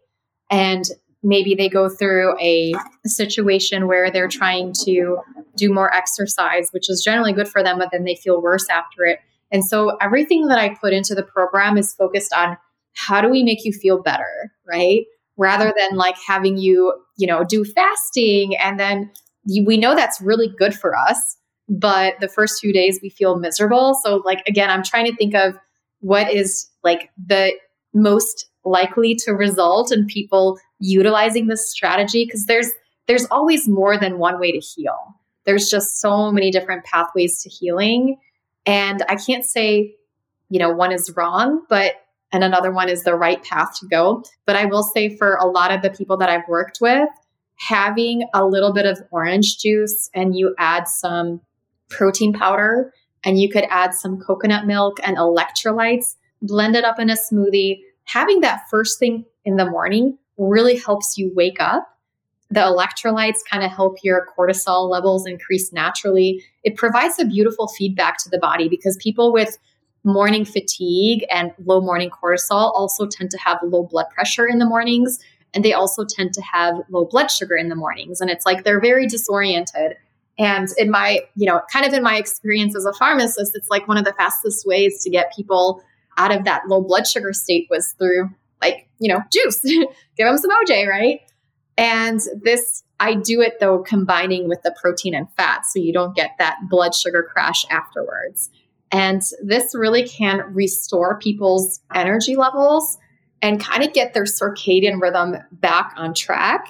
And 0.50 0.86
maybe 1.26 1.56
they 1.56 1.68
go 1.68 1.90
through 1.90 2.40
a, 2.40 2.74
situation 3.06 3.88
where 3.88 4.10
they're 4.10 4.28
trying 4.28 4.74
to 4.74 5.20
do 5.56 5.72
more 5.72 5.94
exercise, 5.94 6.70
which 6.72 6.90
is 6.90 7.04
generally 7.04 7.32
good 7.32 7.48
for 7.48 7.62
them, 7.62 7.78
but 7.78 7.90
then 7.92 8.04
they 8.04 8.16
feel 8.16 8.42
worse 8.42 8.68
after 8.68 9.06
it. 9.06 9.20
And 9.52 9.64
so 9.64 9.96
everything 10.02 10.48
that 10.48 10.58
I 10.58 10.74
put 10.74 10.92
into 10.92 11.14
the 11.14 11.22
program 11.22 11.78
is 11.78 11.94
focused 11.94 12.34
on 12.34 12.58
how 12.94 13.22
do 13.22 13.30
we 13.30 13.44
make 13.44 13.64
you 13.64 13.72
feel 13.72 14.02
better, 14.02 14.52
right? 14.68 15.06
Rather 15.38 15.72
than 15.78 15.98
like 15.98 16.16
having 16.28 16.58
you, 16.58 16.94
you 17.18 17.28
know, 17.28 17.44
do 17.44 17.64
fasting 17.64 18.56
and 18.58 18.80
then 18.80 19.12
we 19.66 19.78
know 19.78 19.96
that's 19.96 20.20
really 20.20 20.48
good 20.58 20.74
for 20.74 20.98
us, 20.98 21.38
but 21.68 22.20
the 22.20 22.28
first 22.28 22.60
few 22.60 22.72
days 22.72 23.00
we 23.02 23.10
feel 23.10 23.38
miserable. 23.38 23.96
So 24.04 24.22
like 24.26 24.44
again, 24.48 24.70
I'm 24.70 24.84
trying 24.84 25.06
to 25.06 25.16
think 25.16 25.36
of 25.36 25.56
what 26.00 26.32
is 26.32 26.70
like 26.84 27.10
the 27.18 27.54
most 27.94 28.50
likely 28.64 29.16
to 29.16 29.32
result 29.32 29.92
in 29.92 30.06
people 30.06 30.60
utilizing 30.80 31.48
this 31.48 31.70
strategy 31.70 32.26
because 32.26 32.46
there's 32.46 32.72
there's 33.08 33.26
always 33.30 33.68
more 33.68 33.98
than 34.00 34.18
one 34.18 34.40
way 34.40 34.52
to 34.52 34.60
heal. 34.60 34.98
There's 35.46 35.70
just 35.70 36.02
so 36.02 36.32
many 36.32 36.52
different 36.52 36.86
pathways 36.86 37.42
to 37.44 37.50
healing 37.50 38.18
and 38.66 39.04
I 39.08 39.16
can't 39.16 39.46
say 39.46 39.96
you 40.50 40.60
know 40.60 40.70
one 40.70 40.92
is 40.92 41.12
wrong, 41.16 41.66
but 41.70 41.96
and 42.32 42.44
another 42.44 42.72
one 42.72 42.90
is 42.90 43.04
the 43.04 43.16
right 43.16 43.42
path 43.44 43.80
to 43.80 43.88
go. 43.88 44.24
But 44.46 44.56
I 44.56 44.66
will 44.66 44.84
say 44.84 45.16
for 45.16 45.36
a 45.36 45.46
lot 45.46 45.72
of 45.72 45.82
the 45.82 45.90
people 45.90 46.18
that 46.18 46.30
I've 46.30 46.48
worked 46.48 46.80
with, 46.82 47.10
having 47.58 48.28
a 48.34 48.46
little 48.46 48.74
bit 48.74 48.86
of 48.86 49.02
orange 49.12 49.58
juice 49.58 50.10
and 50.14 50.36
you 50.36 50.54
add 50.58 50.88
some 50.88 51.42
protein 51.90 52.34
powder 52.34 52.94
and 53.24 53.40
you 53.40 53.50
could 53.50 53.66
add 53.70 53.94
some 53.94 54.20
coconut 54.20 54.66
milk 54.66 55.00
and 55.04 55.18
electrolytes, 55.18 56.16
blend 56.42 56.76
it 56.76 56.86
up 56.86 57.00
in 57.00 57.10
a 57.10 57.16
smoothie. 57.16 57.80
Having 58.06 58.42
that 58.42 58.62
first 58.70 59.00
thing 59.00 59.26
in 59.44 59.58
the 59.58 59.66
morning 59.66 60.18
really 60.38 60.78
helps 60.78 61.18
you 61.18 61.32
wake 61.36 61.60
up. 61.60 61.88
The 62.52 62.62
electrolytes 62.62 63.40
kind 63.50 63.64
of 63.64 63.72
help 63.72 63.98
your 64.04 64.28
cortisol 64.38 64.88
levels 64.90 65.26
increase 65.26 65.74
naturally. 65.74 66.44
It 66.64 66.76
provides 66.76 67.20
a 67.20 67.26
beautiful 67.26 67.68
feedback 67.68 68.18
to 68.24 68.30
the 68.30 68.38
body 68.38 68.70
because 68.70 68.98
people 68.98 69.34
with 69.34 69.58
morning 70.04 70.46
fatigue 70.46 71.26
and 71.32 71.52
low 71.66 71.82
morning 71.82 72.12
cortisol 72.12 72.72
also 72.76 73.08
tend 73.08 73.32
to 73.32 73.38
have 73.40 73.58
low 73.64 73.84
blood 73.84 74.06
pressure 74.14 74.48
in 74.48 74.60
the 74.60 74.66
mornings. 74.66 75.20
And 75.56 75.66
they 75.66 75.74
also 75.74 76.06
tend 76.06 76.34
to 76.34 76.42
have 76.42 76.76
low 76.92 77.06
blood 77.06 77.32
sugar 77.32 77.56
in 77.56 77.70
the 77.70 77.76
mornings. 77.76 78.22
And 78.22 78.30
it's 78.30 78.46
like 78.46 78.64
they're 78.64 78.82
very 78.82 79.08
disoriented. 79.08 79.98
And 80.38 80.68
in 80.78 80.92
my, 80.92 81.22
you 81.36 81.46
know, 81.46 81.62
kind 81.72 81.86
of 81.86 81.94
in 81.94 82.04
my 82.04 82.18
experience 82.18 82.76
as 82.76 82.86
a 82.86 82.94
pharmacist, 82.94 83.56
it's 83.56 83.70
like 83.70 83.88
one 83.88 83.98
of 83.98 84.06
the 84.06 84.14
fastest 84.14 84.66
ways 84.66 85.02
to 85.04 85.10
get 85.10 85.34
people 85.34 85.82
out 86.18 86.36
of 86.36 86.44
that 86.46 86.64
low 86.68 86.82
blood 86.82 87.08
sugar 87.08 87.34
state 87.34 87.68
was 87.70 87.94
through 87.94 88.30
like, 88.62 88.88
you 89.00 89.14
know, 89.14 89.22
juice. 89.32 89.62
Give 89.62 89.88
them 90.18 90.38
some 90.38 90.52
OJ, 90.52 90.88
right? 90.88 91.22
And 91.78 92.22
this, 92.42 92.84
I 93.00 93.16
do 93.16 93.42
it 93.42 93.60
though, 93.60 93.80
combining 93.80 94.48
with 94.48 94.62
the 94.64 94.76
protein 94.82 95.14
and 95.14 95.32
fat 95.34 95.66
so 95.66 95.80
you 95.80 95.92
don't 95.92 96.16
get 96.16 96.32
that 96.40 96.58
blood 96.70 96.96
sugar 96.96 97.24
crash 97.24 97.66
afterwards. 97.70 98.50
And 98.92 99.22
this 99.44 99.76
really 99.76 100.08
can 100.08 100.42
restore 100.54 101.20
people's 101.20 101.82
energy 101.94 102.36
levels 102.36 102.98
and 103.42 103.60
kind 103.60 103.84
of 103.84 103.94
get 103.94 104.14
their 104.14 104.24
circadian 104.24 105.02
rhythm 105.02 105.36
back 105.52 105.94
on 105.98 106.14
track. 106.14 106.70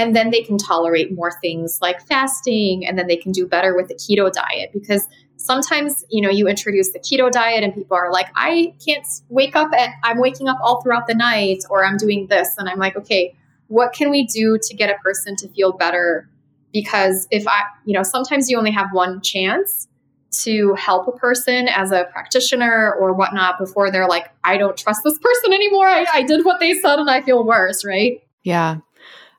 And 0.00 0.16
then 0.16 0.30
they 0.30 0.42
can 0.42 0.56
tolerate 0.56 1.14
more 1.14 1.32
things 1.40 1.78
like 1.82 2.00
fasting, 2.06 2.86
and 2.86 2.98
then 2.98 3.06
they 3.06 3.16
can 3.16 3.32
do 3.32 3.46
better 3.46 3.76
with 3.76 3.88
the 3.88 3.94
keto 3.94 4.32
diet 4.32 4.70
because 4.72 5.06
sometimes 5.36 6.04
you 6.10 6.20
know 6.20 6.28
you 6.28 6.46
introduce 6.46 6.92
the 6.92 6.98
keto 6.98 7.30
diet 7.30 7.64
and 7.64 7.74
people 7.74 7.96
are 7.96 8.12
like 8.12 8.26
i 8.36 8.74
can't 8.84 9.06
wake 9.30 9.56
up 9.56 9.70
and 9.72 9.90
i'm 10.02 10.18
waking 10.18 10.48
up 10.48 10.58
all 10.62 10.82
throughout 10.82 11.06
the 11.06 11.14
night 11.14 11.64
or 11.70 11.82
i'm 11.82 11.96
doing 11.96 12.26
this 12.26 12.56
and 12.58 12.68
i'm 12.68 12.78
like 12.78 12.94
okay 12.94 13.34
what 13.68 13.90
can 13.94 14.10
we 14.10 14.26
do 14.26 14.58
to 14.60 14.74
get 14.74 14.90
a 14.90 14.98
person 15.02 15.34
to 15.34 15.48
feel 15.48 15.72
better 15.72 16.28
because 16.74 17.26
if 17.30 17.48
i 17.48 17.62
you 17.86 17.94
know 17.94 18.02
sometimes 18.02 18.50
you 18.50 18.58
only 18.58 18.70
have 18.70 18.88
one 18.92 19.18
chance 19.22 19.88
to 20.30 20.74
help 20.74 21.08
a 21.08 21.12
person 21.12 21.68
as 21.68 21.92
a 21.92 22.04
practitioner 22.12 22.94
or 22.94 23.12
whatnot 23.12 23.58
before 23.58 23.90
they're 23.90 24.06
like, 24.06 24.30
I 24.44 24.56
don't 24.56 24.76
trust 24.76 25.02
this 25.04 25.18
person 25.18 25.52
anymore. 25.52 25.88
I, 25.88 26.06
I 26.12 26.22
did 26.22 26.44
what 26.44 26.60
they 26.60 26.74
said 26.74 26.98
and 26.98 27.10
I 27.10 27.20
feel 27.20 27.44
worse, 27.44 27.84
right? 27.84 28.22
Yeah. 28.44 28.78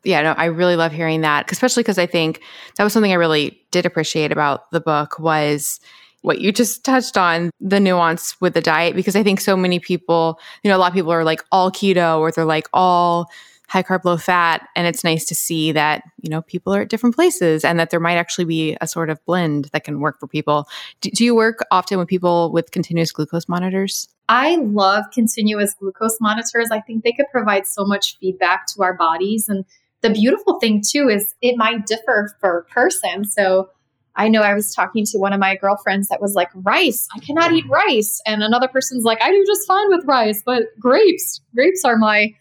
Yeah, 0.04 0.22
no, 0.22 0.32
I 0.32 0.46
really 0.46 0.76
love 0.76 0.92
hearing 0.92 1.22
that, 1.22 1.52
especially 1.52 1.84
because 1.84 2.00
I 2.00 2.08
think 2.08 2.42
that 2.78 2.84
was 2.84 2.94
something 2.94 3.12
I 3.12 3.16
really 3.16 3.62
did 3.72 3.86
appreciate 3.86 4.32
about 4.32 4.72
the 4.72 4.82
book 4.82 5.20
was 5.20 5.80
what 6.22 6.40
you 6.40 6.52
just 6.52 6.84
touched 6.84 7.18
on 7.18 7.52
the 7.60 7.80
nuance 7.80 8.40
with 8.42 8.54
the 8.54 8.62
diet 8.62 8.96
because 8.96 9.16
I 9.16 9.24
think 9.24 9.42
so 9.42 9.56
many 9.56 9.80
people, 9.80 10.40
you 10.64 10.70
know, 10.70 10.78
a 10.78 10.80
lot 10.80 10.90
of 10.90 10.94
people 10.94 11.12
are 11.12 11.24
like 11.24 11.44
all 11.52 11.72
keto 11.72 12.20
or 12.20 12.32
they're 12.32 12.46
like 12.46 12.68
all 12.74 13.30
high 13.72 13.84
carb, 13.84 14.04
low 14.04 14.18
fat. 14.18 14.68
And 14.76 14.86
it's 14.86 15.02
nice 15.02 15.24
to 15.26 15.36
see 15.36 15.72
that, 15.72 16.04
you 16.22 16.30
know, 16.30 16.42
people 16.42 16.76
are 16.76 16.82
at 16.82 16.90
different 16.90 17.16
places 17.16 17.64
and 17.64 17.80
that 17.80 17.90
there 17.90 18.02
might 18.02 18.18
actually 18.18 18.44
be 18.44 18.78
a 18.82 18.88
sort 18.88 19.10
of 19.10 19.24
blend 19.26 19.70
that 19.72 19.86
can 19.86 20.02
work 20.02 20.20
for 20.20 20.28
people. 20.28 20.68
Do, 21.00 21.10
do 21.10 21.24
you 21.24 21.34
work 21.34 21.60
often 21.72 21.98
with 21.98 22.10
people 22.10 22.52
with 22.52 22.72
continuous 22.72 23.14
glucose 23.14 23.48
monitors? 23.48 24.10
I 24.28 24.58
love 24.58 25.06
continuous 25.14 25.74
glucose 25.74 26.18
monitors. 26.20 26.70
I 26.70 26.82
think 26.82 27.06
they 27.06 27.14
could 27.14 27.28
provide 27.32 27.66
so 27.66 27.86
much 27.86 28.18
feedback 28.20 28.68
to 28.76 28.84
our 28.84 28.94
bodies. 28.94 29.48
And 29.48 29.64
the 30.02 30.10
beautiful 30.10 30.60
thing, 30.60 30.82
too, 30.86 31.10
is 31.10 31.34
it 31.42 31.58
might 31.58 31.86
differ 31.86 32.36
per 32.42 32.64
person. 32.64 33.26
So, 33.26 33.70
I 34.16 34.28
know 34.28 34.42
I 34.42 34.54
was 34.54 34.76
talking 34.76 35.06
to 35.06 35.18
one 35.18 35.32
of 35.32 35.40
my 35.40 35.56
girlfriends 35.56 36.10
that 36.10 36.22
was 36.22 36.36
like, 36.36 36.50
rice, 36.54 37.08
I 37.16 37.20
cannot 37.20 37.54
eat 37.54 37.66
rice. 37.70 38.22
And 38.26 38.44
another 38.44 38.68
person's 38.68 39.06
like, 39.06 39.22
I 39.22 39.32
do 39.32 39.44
just 39.48 39.66
fine 39.66 39.88
with 39.90 40.04
rice, 40.06 40.44
but 40.46 40.64
grapes, 40.80 41.40
grapes 41.56 41.84
are 41.86 41.98
my 41.98 42.36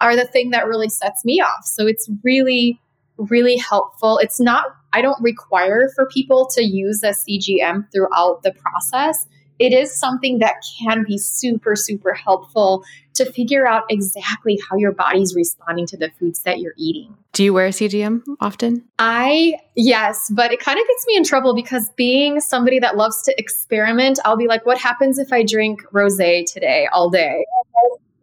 are 0.00 0.14
the 0.14 0.26
thing 0.26 0.50
that 0.50 0.66
really 0.66 0.88
sets 0.88 1.24
me 1.24 1.40
off. 1.40 1.64
So 1.64 1.86
it's 1.86 2.08
really, 2.22 2.80
really 3.16 3.56
helpful. 3.56 4.18
It's 4.18 4.38
not, 4.38 4.66
I 4.92 5.02
don't 5.02 5.20
require 5.20 5.88
for 5.94 6.06
people 6.06 6.48
to 6.52 6.62
use 6.62 7.02
a 7.02 7.08
CGM 7.08 7.90
throughout 7.92 8.42
the 8.42 8.52
process. 8.52 9.26
It 9.58 9.72
is 9.72 9.94
something 9.94 10.38
that 10.38 10.54
can 10.80 11.04
be 11.04 11.18
super, 11.18 11.74
super 11.74 12.14
helpful 12.14 12.84
to 13.14 13.30
figure 13.32 13.66
out 13.66 13.82
exactly 13.90 14.58
how 14.68 14.76
your 14.76 14.92
body's 14.92 15.34
responding 15.34 15.86
to 15.86 15.96
the 15.96 16.10
foods 16.18 16.42
that 16.42 16.60
you're 16.60 16.74
eating. 16.76 17.14
Do 17.32 17.42
you 17.42 17.52
wear 17.52 17.66
a 17.66 17.70
CGM 17.70 18.22
often? 18.40 18.84
I, 18.98 19.54
yes, 19.74 20.30
but 20.32 20.52
it 20.52 20.60
kind 20.60 20.78
of 20.78 20.86
gets 20.86 21.06
me 21.06 21.16
in 21.16 21.24
trouble 21.24 21.54
because 21.54 21.90
being 21.96 22.40
somebody 22.40 22.78
that 22.78 22.96
loves 22.96 23.22
to 23.22 23.34
experiment, 23.38 24.18
I'll 24.24 24.36
be 24.36 24.46
like, 24.46 24.64
what 24.64 24.78
happens 24.78 25.18
if 25.18 25.32
I 25.32 25.42
drink 25.42 25.80
rose 25.92 26.16
today 26.16 26.88
all 26.92 27.10
day? 27.10 27.44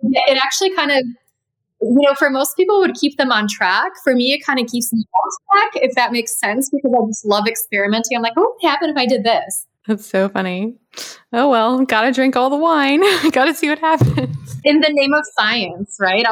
It 0.03 0.39
actually 0.41 0.73
kind 0.75 0.91
of 0.91 1.03
you 1.81 2.01
know, 2.01 2.15
for 2.15 2.29
most 2.29 2.57
people, 2.57 2.79
would 2.79 2.95
keep 2.95 3.17
them 3.17 3.31
on 3.31 3.47
track. 3.47 3.91
For 4.03 4.15
me, 4.15 4.33
it 4.33 4.43
kind 4.43 4.59
of 4.59 4.67
keeps 4.67 4.91
me 4.91 5.03
off 5.13 5.33
track, 5.51 5.83
if 5.83 5.93
that 5.95 6.11
makes 6.11 6.35
sense, 6.35 6.69
because 6.69 6.91
I 6.91 7.05
just 7.05 7.25
love 7.25 7.47
experimenting. 7.47 8.17
I'm 8.17 8.23
like, 8.23 8.35
what 8.35 8.49
would 8.49 8.67
happen 8.67 8.89
if 8.89 8.97
I 8.97 9.05
did 9.05 9.23
this? 9.23 9.67
That's 9.87 10.05
so 10.05 10.29
funny. 10.29 10.75
Oh 11.31 11.49
well, 11.49 11.85
gotta 11.85 12.11
drink 12.11 12.35
all 12.35 12.49
the 12.49 12.55
wine. 12.55 13.01
gotta 13.31 13.53
see 13.53 13.69
what 13.69 13.79
happens. 13.79 14.59
In 14.63 14.79
the 14.79 14.89
name 14.89 15.13
of 15.13 15.23
science, 15.37 15.97
right? 15.99 16.25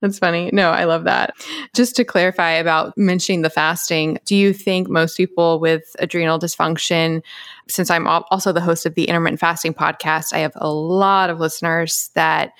That's 0.00 0.18
funny. 0.18 0.50
No, 0.52 0.70
I 0.70 0.84
love 0.84 1.02
that. 1.04 1.34
Just 1.74 1.96
to 1.96 2.04
clarify 2.04 2.50
about 2.50 2.96
mentioning 2.96 3.42
the 3.42 3.50
fasting, 3.50 4.18
do 4.24 4.36
you 4.36 4.52
think 4.52 4.88
most 4.88 5.16
people 5.16 5.58
with 5.58 5.82
adrenal 5.98 6.38
dysfunction, 6.38 7.22
since 7.68 7.90
I'm 7.90 8.06
also 8.06 8.52
the 8.52 8.60
host 8.60 8.86
of 8.86 8.94
the 8.94 9.04
intermittent 9.04 9.40
fasting 9.40 9.74
podcast, 9.74 10.32
I 10.32 10.38
have 10.38 10.52
a 10.56 10.70
lot 10.70 11.28
of 11.28 11.40
listeners 11.40 12.10
that 12.14 12.52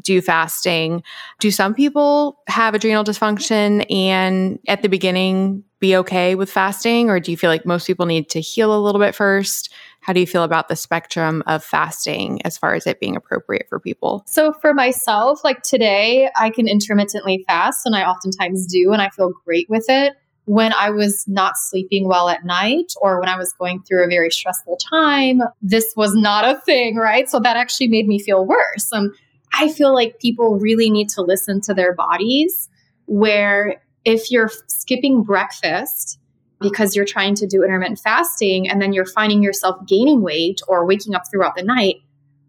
do 0.00 0.22
fasting. 0.22 1.02
Do 1.40 1.50
some 1.50 1.74
people 1.74 2.38
have 2.46 2.74
adrenal 2.74 3.04
dysfunction 3.04 3.84
and 3.90 4.58
at 4.66 4.80
the 4.80 4.88
beginning 4.88 5.64
be 5.80 5.96
okay 5.96 6.34
with 6.34 6.50
fasting, 6.50 7.08
or 7.08 7.18
do 7.18 7.30
you 7.30 7.36
feel 7.36 7.50
like 7.50 7.64
most 7.66 7.86
people 7.86 8.06
need 8.06 8.28
to 8.30 8.40
heal 8.40 8.76
a 8.76 8.80
little 8.80 9.00
bit 9.00 9.14
first? 9.14 9.72
How 10.10 10.14
do 10.14 10.18
you 10.18 10.26
feel 10.26 10.42
about 10.42 10.66
the 10.66 10.74
spectrum 10.74 11.40
of 11.46 11.62
fasting 11.62 12.42
as 12.42 12.58
far 12.58 12.74
as 12.74 12.84
it 12.84 12.98
being 12.98 13.14
appropriate 13.14 13.66
for 13.68 13.78
people? 13.78 14.24
So, 14.26 14.52
for 14.52 14.74
myself, 14.74 15.44
like 15.44 15.62
today, 15.62 16.28
I 16.36 16.50
can 16.50 16.66
intermittently 16.66 17.44
fast, 17.46 17.86
and 17.86 17.94
I 17.94 18.02
oftentimes 18.02 18.66
do, 18.66 18.90
and 18.92 19.00
I 19.00 19.10
feel 19.10 19.30
great 19.44 19.70
with 19.70 19.84
it. 19.88 20.14
When 20.46 20.72
I 20.72 20.90
was 20.90 21.24
not 21.28 21.52
sleeping 21.56 22.08
well 22.08 22.28
at 22.28 22.44
night 22.44 22.92
or 23.00 23.20
when 23.20 23.28
I 23.28 23.36
was 23.36 23.52
going 23.52 23.84
through 23.84 24.04
a 24.04 24.08
very 24.08 24.32
stressful 24.32 24.78
time, 24.78 25.42
this 25.62 25.92
was 25.96 26.12
not 26.16 26.44
a 26.44 26.60
thing, 26.62 26.96
right? 26.96 27.30
So, 27.30 27.38
that 27.38 27.56
actually 27.56 27.86
made 27.86 28.08
me 28.08 28.18
feel 28.18 28.44
worse. 28.44 28.88
And 28.90 29.12
I 29.52 29.70
feel 29.70 29.94
like 29.94 30.18
people 30.18 30.58
really 30.58 30.90
need 30.90 31.08
to 31.10 31.22
listen 31.22 31.60
to 31.60 31.72
their 31.72 31.94
bodies, 31.94 32.68
where 33.06 33.80
if 34.04 34.28
you're 34.32 34.50
skipping 34.66 35.22
breakfast, 35.22 36.18
because 36.60 36.94
you're 36.94 37.04
trying 37.04 37.34
to 37.36 37.46
do 37.46 37.62
intermittent 37.62 37.98
fasting 37.98 38.68
and 38.68 38.80
then 38.80 38.92
you're 38.92 39.06
finding 39.06 39.42
yourself 39.42 39.76
gaining 39.86 40.22
weight 40.22 40.60
or 40.68 40.86
waking 40.86 41.14
up 41.14 41.22
throughout 41.30 41.56
the 41.56 41.62
night, 41.62 41.96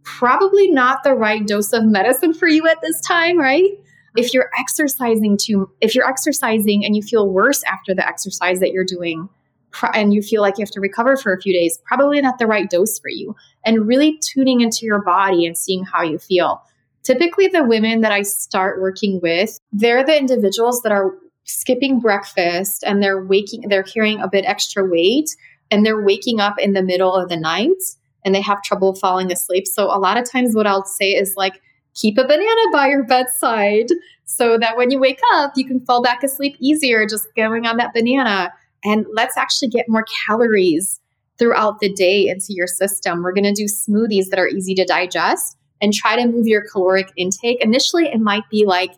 probably 0.03 0.69
not 0.69 1.03
the 1.03 1.13
right 1.13 1.45
dose 1.45 1.73
of 1.73 1.85
medicine 1.85 2.33
for 2.33 2.47
you 2.47 2.67
at 2.67 2.81
this 2.81 2.99
time, 3.01 3.37
right? 3.37 3.71
If 4.17 4.33
you're 4.33 4.49
exercising 4.59 5.37
too, 5.37 5.71
if 5.79 5.95
you're 5.95 6.07
exercising 6.07 6.83
and 6.83 6.95
you 6.95 7.01
feel 7.01 7.29
worse 7.29 7.63
after 7.63 7.95
the 7.95 8.05
exercise 8.05 8.59
that 8.59 8.71
you're 8.71 8.83
doing, 8.83 9.29
and 9.93 10.13
you 10.13 10.21
feel 10.21 10.41
like 10.41 10.57
you 10.57 10.63
have 10.63 10.71
to 10.71 10.81
recover 10.81 11.15
for 11.15 11.33
a 11.33 11.41
few 11.41 11.53
days, 11.53 11.79
probably 11.85 12.19
not 12.21 12.39
the 12.39 12.47
right 12.47 12.69
dose 12.69 12.99
for 12.99 13.09
you. 13.09 13.35
And 13.63 13.87
really 13.87 14.19
tuning 14.19 14.61
into 14.61 14.85
your 14.85 15.01
body 15.01 15.45
and 15.45 15.57
seeing 15.57 15.83
how 15.85 16.01
you 16.01 16.17
feel. 16.17 16.61
Typically, 17.03 17.47
the 17.47 17.63
women 17.63 18.01
that 18.01 18.11
I 18.11 18.21
start 18.21 18.81
working 18.81 19.19
with, 19.21 19.59
they're 19.71 20.05
the 20.05 20.17
individuals 20.17 20.81
that 20.81 20.91
are 20.91 21.13
skipping 21.45 21.99
breakfast 21.99 22.83
and 22.85 23.01
they're 23.01 23.23
waking, 23.23 23.67
they're 23.67 23.83
carrying 23.83 24.19
a 24.21 24.27
bit 24.27 24.45
extra 24.45 24.85
weight 24.85 25.29
and 25.69 25.85
they're 25.85 26.01
waking 26.01 26.39
up 26.39 26.55
in 26.59 26.73
the 26.73 26.83
middle 26.83 27.13
of 27.13 27.29
the 27.29 27.37
night 27.37 27.81
and 28.23 28.35
they 28.35 28.41
have 28.41 28.61
trouble 28.61 28.95
falling 28.95 29.31
asleep. 29.31 29.67
So, 29.67 29.85
a 29.85 29.97
lot 29.97 30.17
of 30.17 30.29
times, 30.29 30.55
what 30.55 30.67
I'll 30.67 30.85
say 30.85 31.11
is 31.11 31.35
like, 31.35 31.61
keep 31.93 32.17
a 32.17 32.23
banana 32.23 32.71
by 32.71 32.87
your 32.87 33.03
bedside 33.03 33.87
so 34.25 34.57
that 34.57 34.77
when 34.77 34.91
you 34.91 34.99
wake 34.99 35.19
up, 35.33 35.53
you 35.55 35.65
can 35.65 35.79
fall 35.85 36.01
back 36.01 36.23
asleep 36.23 36.55
easier 36.59 37.05
just 37.05 37.27
going 37.35 37.65
on 37.65 37.77
that 37.77 37.93
banana. 37.93 38.51
And 38.83 39.05
let's 39.13 39.37
actually 39.37 39.69
get 39.69 39.89
more 39.89 40.05
calories 40.25 40.99
throughout 41.37 41.79
the 41.79 41.91
day 41.91 42.27
into 42.27 42.47
your 42.49 42.67
system. 42.67 43.23
We're 43.23 43.33
going 43.33 43.43
to 43.43 43.53
do 43.53 43.65
smoothies 43.65 44.29
that 44.29 44.39
are 44.39 44.47
easy 44.47 44.75
to 44.75 44.85
digest 44.85 45.57
and 45.81 45.93
try 45.93 46.15
to 46.15 46.27
move 46.27 46.47
your 46.47 46.63
caloric 46.71 47.11
intake. 47.17 47.63
Initially, 47.63 48.05
it 48.05 48.19
might 48.19 48.47
be 48.49 48.65
like 48.65 48.91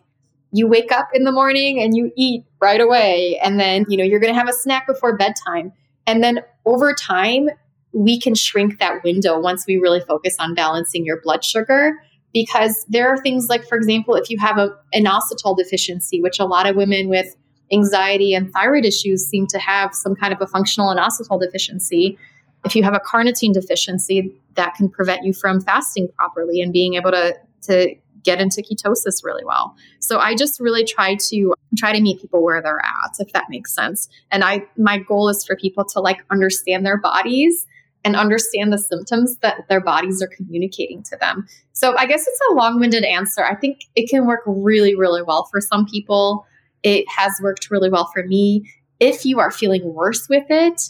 you 0.54 0.68
wake 0.68 0.92
up 0.92 1.08
in 1.12 1.24
the 1.24 1.32
morning 1.32 1.82
and 1.82 1.96
you 1.96 2.12
eat 2.16 2.44
right 2.60 2.80
away 2.80 3.40
and 3.42 3.58
then, 3.58 3.84
you 3.88 3.96
know, 3.96 4.04
you're 4.04 4.20
going 4.20 4.32
to 4.32 4.38
have 4.38 4.48
a 4.48 4.52
snack 4.52 4.86
before 4.86 5.16
bedtime. 5.16 5.72
And 6.06 6.22
then 6.22 6.42
over 6.64 6.94
time, 6.94 7.48
we 7.92 8.20
can 8.20 8.36
shrink 8.36 8.78
that 8.78 9.02
window 9.02 9.40
once 9.40 9.64
we 9.66 9.78
really 9.78 10.00
focus 10.00 10.36
on 10.38 10.54
balancing 10.54 11.04
your 11.04 11.20
blood 11.22 11.44
sugar 11.44 12.00
because 12.32 12.86
there 12.88 13.08
are 13.08 13.16
things 13.16 13.48
like 13.48 13.66
for 13.68 13.76
example 13.76 14.14
if 14.14 14.28
you 14.30 14.38
have 14.38 14.58
a, 14.58 14.76
an 14.92 15.04
inositol 15.04 15.56
deficiency 15.56 16.20
which 16.20 16.40
a 16.40 16.44
lot 16.44 16.66
of 16.66 16.74
women 16.74 17.08
with 17.08 17.36
anxiety 17.72 18.34
and 18.34 18.52
thyroid 18.52 18.84
issues 18.84 19.24
seem 19.26 19.46
to 19.46 19.58
have 19.58 19.94
some 19.94 20.16
kind 20.16 20.32
of 20.32 20.40
a 20.40 20.46
functional 20.46 20.92
inositol 20.92 21.40
deficiency 21.40 22.18
if 22.64 22.74
you 22.74 22.82
have 22.82 22.94
a 22.94 23.00
carnitine 23.00 23.52
deficiency 23.52 24.34
that 24.54 24.74
can 24.74 24.88
prevent 24.88 25.24
you 25.24 25.32
from 25.32 25.60
fasting 25.60 26.08
properly 26.16 26.60
and 26.60 26.72
being 26.72 26.94
able 26.94 27.12
to 27.12 27.32
to 27.62 27.94
get 28.24 28.40
into 28.40 28.62
ketosis 28.62 29.22
really 29.22 29.44
well. 29.44 29.76
So 30.00 30.18
I 30.18 30.34
just 30.34 30.58
really 30.58 30.84
try 30.84 31.16
to 31.28 31.54
try 31.78 31.92
to 31.92 32.00
meet 32.00 32.20
people 32.20 32.42
where 32.42 32.60
they're 32.60 32.84
at 32.84 33.12
if 33.18 33.32
that 33.32 33.44
makes 33.48 33.72
sense. 33.72 34.08
And 34.30 34.42
I 34.42 34.66
my 34.76 34.98
goal 34.98 35.28
is 35.28 35.44
for 35.44 35.54
people 35.54 35.84
to 35.86 36.00
like 36.00 36.18
understand 36.30 36.84
their 36.84 36.98
bodies 36.98 37.66
and 38.04 38.16
understand 38.16 38.72
the 38.72 38.78
symptoms 38.78 39.38
that 39.38 39.66
their 39.68 39.80
bodies 39.80 40.22
are 40.22 40.28
communicating 40.28 41.02
to 41.04 41.16
them. 41.16 41.46
So 41.72 41.96
I 41.96 42.06
guess 42.06 42.26
it's 42.26 42.40
a 42.50 42.54
long-winded 42.54 43.04
answer. 43.04 43.44
I 43.44 43.54
think 43.54 43.80
it 43.94 44.10
can 44.10 44.26
work 44.26 44.40
really 44.46 44.94
really 44.94 45.22
well 45.22 45.44
for 45.50 45.60
some 45.60 45.86
people. 45.86 46.46
It 46.82 47.06
has 47.08 47.32
worked 47.42 47.70
really 47.70 47.90
well 47.90 48.10
for 48.12 48.24
me. 48.24 48.70
If 49.00 49.24
you 49.24 49.38
are 49.38 49.50
feeling 49.50 49.94
worse 49.94 50.28
with 50.28 50.44
it, 50.50 50.80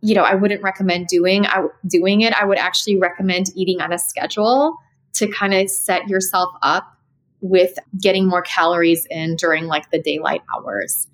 you 0.00 0.14
know, 0.14 0.22
I 0.22 0.34
wouldn't 0.34 0.62
recommend 0.62 1.08
doing 1.08 1.46
I, 1.46 1.66
doing 1.86 2.20
it. 2.22 2.32
I 2.34 2.44
would 2.44 2.58
actually 2.58 2.98
recommend 2.98 3.46
eating 3.54 3.80
on 3.80 3.92
a 3.92 3.98
schedule 3.98 4.78
to 5.18 5.28
kind 5.28 5.54
of 5.54 5.70
set 5.70 6.08
yourself 6.08 6.50
up 6.62 6.96
with 7.40 7.78
getting 8.00 8.26
more 8.26 8.42
calories 8.42 9.06
in 9.10 9.36
during 9.36 9.66
like 9.66 9.90
the 9.90 10.00
daylight 10.00 10.42
hours. 10.54 11.06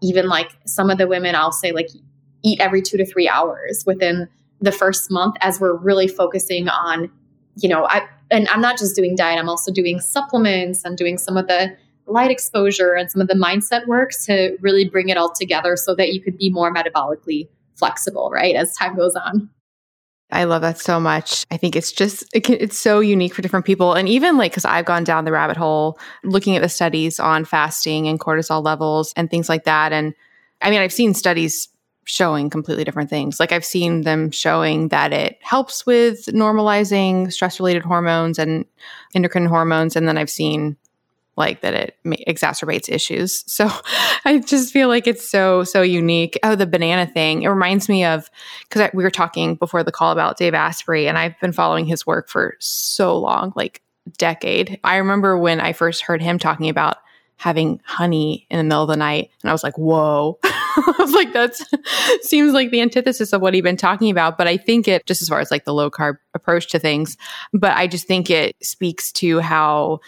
Even 0.00 0.28
like 0.28 0.50
some 0.66 0.90
of 0.90 0.98
the 0.98 1.06
women, 1.06 1.34
I'll 1.34 1.52
say 1.52 1.72
like 1.72 1.88
eat 2.42 2.60
every 2.60 2.82
two 2.82 2.96
to 2.96 3.06
three 3.06 3.28
hours 3.28 3.84
within 3.86 4.28
the 4.60 4.72
first 4.72 5.10
month 5.10 5.36
as 5.40 5.60
we're 5.60 5.76
really 5.76 6.08
focusing 6.08 6.68
on, 6.68 7.10
you 7.56 7.68
know, 7.68 7.86
I 7.86 8.06
and 8.30 8.48
I'm 8.48 8.60
not 8.60 8.78
just 8.78 8.96
doing 8.96 9.14
diet, 9.14 9.38
I'm 9.38 9.48
also 9.48 9.70
doing 9.72 10.00
supplements 10.00 10.84
and 10.84 10.96
doing 10.96 11.18
some 11.18 11.36
of 11.36 11.48
the 11.48 11.76
light 12.06 12.30
exposure 12.30 12.94
and 12.94 13.10
some 13.10 13.20
of 13.20 13.28
the 13.28 13.34
mindset 13.34 13.86
work 13.86 14.12
to 14.24 14.56
really 14.60 14.88
bring 14.88 15.08
it 15.08 15.16
all 15.16 15.32
together 15.32 15.76
so 15.76 15.94
that 15.94 16.12
you 16.12 16.20
could 16.20 16.38
be 16.38 16.50
more 16.50 16.72
metabolically 16.72 17.48
flexible, 17.76 18.30
right, 18.30 18.54
as 18.56 18.74
time 18.74 18.96
goes 18.96 19.14
on. 19.14 19.50
I 20.32 20.44
love 20.44 20.62
that 20.62 20.78
so 20.78 20.98
much. 20.98 21.44
I 21.50 21.58
think 21.58 21.76
it's 21.76 21.92
just 21.92 22.24
it 22.32 22.40
can, 22.40 22.56
it's 22.58 22.78
so 22.78 23.00
unique 23.00 23.34
for 23.34 23.42
different 23.42 23.66
people 23.66 23.92
and 23.92 24.08
even 24.08 24.38
like 24.38 24.54
cuz 24.54 24.64
I've 24.64 24.86
gone 24.86 25.04
down 25.04 25.24
the 25.24 25.32
rabbit 25.32 25.56
hole 25.56 25.98
looking 26.24 26.56
at 26.56 26.62
the 26.62 26.68
studies 26.68 27.20
on 27.20 27.44
fasting 27.44 28.08
and 28.08 28.18
cortisol 28.18 28.64
levels 28.64 29.12
and 29.14 29.30
things 29.30 29.48
like 29.48 29.64
that 29.64 29.92
and 29.92 30.14
I 30.62 30.70
mean 30.70 30.80
I've 30.80 30.92
seen 30.92 31.14
studies 31.14 31.68
showing 32.04 32.50
completely 32.50 32.82
different 32.82 33.10
things. 33.10 33.38
Like 33.38 33.52
I've 33.52 33.64
seen 33.64 34.02
them 34.02 34.30
showing 34.30 34.88
that 34.88 35.12
it 35.12 35.38
helps 35.40 35.86
with 35.86 36.26
normalizing 36.26 37.32
stress 37.32 37.60
related 37.60 37.82
hormones 37.82 38.38
and 38.38 38.64
endocrine 39.14 39.46
hormones 39.46 39.96
and 39.96 40.08
then 40.08 40.18
I've 40.18 40.30
seen 40.30 40.76
like 41.36 41.62
that 41.62 41.74
it 41.74 41.96
exacerbates 42.04 42.88
issues. 42.88 43.44
So 43.52 43.70
I 44.24 44.38
just 44.38 44.72
feel 44.72 44.88
like 44.88 45.06
it's 45.06 45.28
so 45.28 45.62
so 45.62 45.82
unique. 45.82 46.38
Oh, 46.42 46.54
the 46.54 46.66
banana 46.66 47.06
thing. 47.06 47.42
It 47.42 47.48
reminds 47.48 47.88
me 47.88 48.04
of 48.04 48.30
because 48.68 48.90
we 48.94 49.04
were 49.04 49.10
talking 49.10 49.56
before 49.56 49.84
the 49.84 49.92
call 49.92 50.10
about 50.10 50.38
Dave 50.38 50.54
Asprey, 50.54 51.06
and 51.06 51.18
I've 51.18 51.38
been 51.40 51.52
following 51.52 51.84
his 51.84 52.06
work 52.06 52.28
for 52.28 52.56
so 52.58 53.18
long, 53.18 53.52
like 53.54 53.82
decade. 54.16 54.80
I 54.84 54.96
remember 54.96 55.38
when 55.38 55.60
I 55.60 55.72
first 55.72 56.02
heard 56.02 56.22
him 56.22 56.38
talking 56.38 56.68
about 56.68 56.96
having 57.36 57.80
honey 57.84 58.46
in 58.50 58.58
the 58.58 58.64
middle 58.64 58.82
of 58.82 58.88
the 58.88 58.96
night, 58.96 59.30
and 59.42 59.50
I 59.50 59.52
was 59.52 59.62
like, 59.62 59.76
"Whoa!" 59.76 60.38
I 60.44 60.94
was 60.98 61.12
like, 61.12 61.32
"That 61.32 61.54
seems 62.22 62.52
like 62.52 62.70
the 62.70 62.80
antithesis 62.80 63.32
of 63.32 63.42
what 63.42 63.54
he'd 63.54 63.62
been 63.62 63.76
talking 63.76 64.10
about." 64.10 64.38
But 64.38 64.48
I 64.48 64.56
think 64.56 64.88
it 64.88 65.06
just 65.06 65.22
as 65.22 65.28
far 65.28 65.40
as 65.40 65.50
like 65.50 65.64
the 65.64 65.74
low 65.74 65.90
carb 65.90 66.16
approach 66.34 66.68
to 66.70 66.78
things, 66.78 67.16
but 67.52 67.76
I 67.76 67.86
just 67.86 68.06
think 68.06 68.30
it 68.30 68.56
speaks 68.62 69.12
to 69.12 69.40
how 69.40 70.00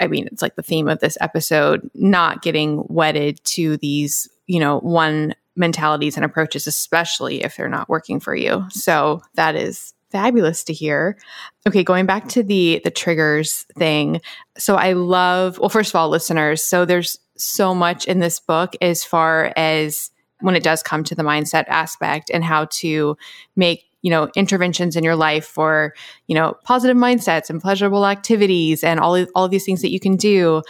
I 0.00 0.06
mean, 0.06 0.26
it's 0.30 0.42
like 0.42 0.56
the 0.56 0.62
theme 0.62 0.88
of 0.88 1.00
this 1.00 1.16
episode, 1.20 1.90
not 1.94 2.42
getting 2.42 2.84
wedded 2.88 3.42
to 3.44 3.76
these, 3.78 4.28
you 4.46 4.60
know, 4.60 4.78
one 4.80 5.34
mentalities 5.56 6.16
and 6.16 6.24
approaches, 6.24 6.66
especially 6.66 7.42
if 7.42 7.56
they're 7.56 7.68
not 7.68 7.88
working 7.88 8.20
for 8.20 8.34
you. 8.34 8.64
So 8.70 9.22
that 9.34 9.56
is 9.56 9.94
fabulous 10.10 10.64
to 10.64 10.72
hear. 10.72 11.18
Okay, 11.66 11.82
going 11.82 12.06
back 12.06 12.28
to 12.28 12.42
the 12.42 12.80
the 12.84 12.90
triggers 12.90 13.66
thing. 13.76 14.20
So 14.56 14.76
I 14.76 14.92
love 14.92 15.58
well 15.58 15.68
first 15.68 15.90
of 15.90 15.96
all 15.96 16.08
listeners, 16.08 16.62
so 16.62 16.84
there's 16.84 17.18
so 17.36 17.74
much 17.74 18.06
in 18.06 18.20
this 18.20 18.40
book 18.40 18.74
as 18.80 19.04
far 19.04 19.52
as 19.56 20.10
when 20.40 20.54
it 20.54 20.62
does 20.62 20.82
come 20.82 21.02
to 21.04 21.14
the 21.14 21.22
mindset 21.22 21.64
aspect 21.68 22.30
and 22.32 22.44
how 22.44 22.66
to 22.66 23.16
make 23.56 23.85
you 24.06 24.10
know 24.10 24.30
interventions 24.36 24.94
in 24.94 25.02
your 25.02 25.16
life 25.16 25.44
for 25.44 25.92
you 26.28 26.34
know 26.34 26.54
positive 26.64 26.96
mindsets 26.96 27.50
and 27.50 27.60
pleasurable 27.60 28.06
activities 28.06 28.84
and 28.84 29.00
all 29.00 29.16
of, 29.16 29.28
all 29.34 29.44
of 29.44 29.50
these 29.50 29.64
things 29.64 29.82
that 29.82 29.90
you 29.90 30.00
can 30.00 30.16
do 30.16 30.62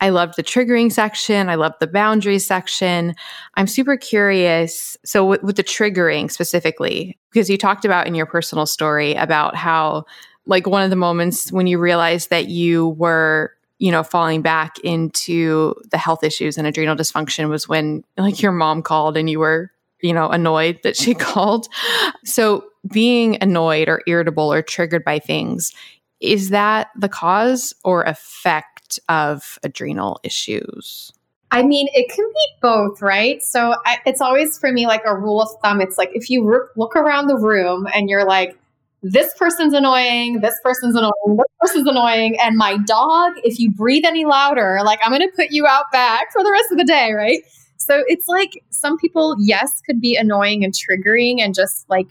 I 0.00 0.10
loved 0.10 0.36
the 0.36 0.42
triggering 0.42 0.92
section. 0.92 1.48
I 1.48 1.56
loved 1.56 1.76
the 1.80 1.86
boundaries 1.86 2.46
section. 2.46 3.14
I'm 3.54 3.66
super 3.66 3.96
curious. 3.96 4.96
So, 5.04 5.24
with, 5.24 5.42
with, 5.42 5.56
the 5.56 5.64
triggering 5.64 6.30
specifically, 6.30 7.18
because 7.32 7.50
you 7.50 7.58
talked 7.58 7.84
about 7.84 8.06
in 8.06 8.14
your 8.14 8.26
personal 8.26 8.66
story 8.66 9.14
about 9.14 9.56
how, 9.56 10.04
like, 10.46 10.66
one 10.66 10.82
of 10.82 10.90
the 10.90 10.96
moments 10.96 11.50
when 11.50 11.66
you 11.66 11.78
realized 11.78 12.30
that 12.30 12.46
you 12.48 12.90
were, 12.90 13.52
you 13.78 13.90
know, 13.90 14.02
falling 14.04 14.40
back 14.40 14.78
into 14.80 15.74
the 15.90 15.98
health 15.98 16.22
issues 16.22 16.56
and 16.56 16.66
adrenal 16.66 16.96
dysfunction 16.96 17.48
was 17.48 17.68
when, 17.68 18.04
like, 18.16 18.40
your 18.40 18.52
mom 18.52 18.82
called 18.82 19.16
and 19.16 19.28
you 19.28 19.40
were, 19.40 19.72
you 20.00 20.12
know, 20.12 20.28
annoyed 20.28 20.78
that 20.84 20.96
she 20.96 21.12
called. 21.14 21.66
So, 22.24 22.64
being 22.90 23.38
annoyed 23.40 23.88
or 23.88 24.02
irritable 24.06 24.52
or 24.52 24.62
triggered 24.62 25.04
by 25.04 25.18
things, 25.18 25.72
is 26.20 26.50
that 26.50 26.88
the 26.96 27.08
cause 27.08 27.74
or 27.84 28.02
effect 28.02 28.98
of 29.08 29.58
adrenal 29.62 30.20
issues? 30.22 31.12
I 31.50 31.62
mean, 31.62 31.88
it 31.94 32.12
can 32.14 32.26
be 32.26 32.58
both, 32.60 33.00
right? 33.00 33.42
So 33.42 33.74
I, 33.86 33.98
it's 34.04 34.20
always 34.20 34.58
for 34.58 34.70
me 34.70 34.86
like 34.86 35.02
a 35.06 35.16
rule 35.16 35.40
of 35.40 35.48
thumb. 35.62 35.80
It's 35.80 35.96
like 35.96 36.10
if 36.12 36.28
you 36.28 36.68
look 36.76 36.94
around 36.94 37.28
the 37.28 37.36
room 37.36 37.86
and 37.94 38.10
you're 38.10 38.26
like, 38.26 38.58
this 39.02 39.32
person's 39.38 39.72
annoying, 39.72 40.40
this 40.40 40.58
person's 40.62 40.96
annoying, 40.96 41.36
this 41.36 41.46
person's 41.60 41.88
annoying, 41.88 42.36
and 42.40 42.56
my 42.56 42.76
dog, 42.84 43.32
if 43.44 43.58
you 43.58 43.70
breathe 43.70 44.04
any 44.04 44.24
louder, 44.24 44.80
like 44.84 44.98
I'm 45.04 45.12
going 45.12 45.22
to 45.22 45.34
put 45.36 45.50
you 45.50 45.66
out 45.66 45.84
back 45.92 46.32
for 46.32 46.42
the 46.42 46.50
rest 46.50 46.72
of 46.72 46.78
the 46.78 46.84
day, 46.84 47.12
right? 47.12 47.40
So 47.76 48.02
it's 48.08 48.26
like 48.26 48.62
some 48.70 48.98
people, 48.98 49.36
yes, 49.38 49.80
could 49.86 50.00
be 50.00 50.16
annoying 50.16 50.64
and 50.64 50.74
triggering 50.74 51.40
and 51.40 51.54
just 51.54 51.88
like 51.88 52.08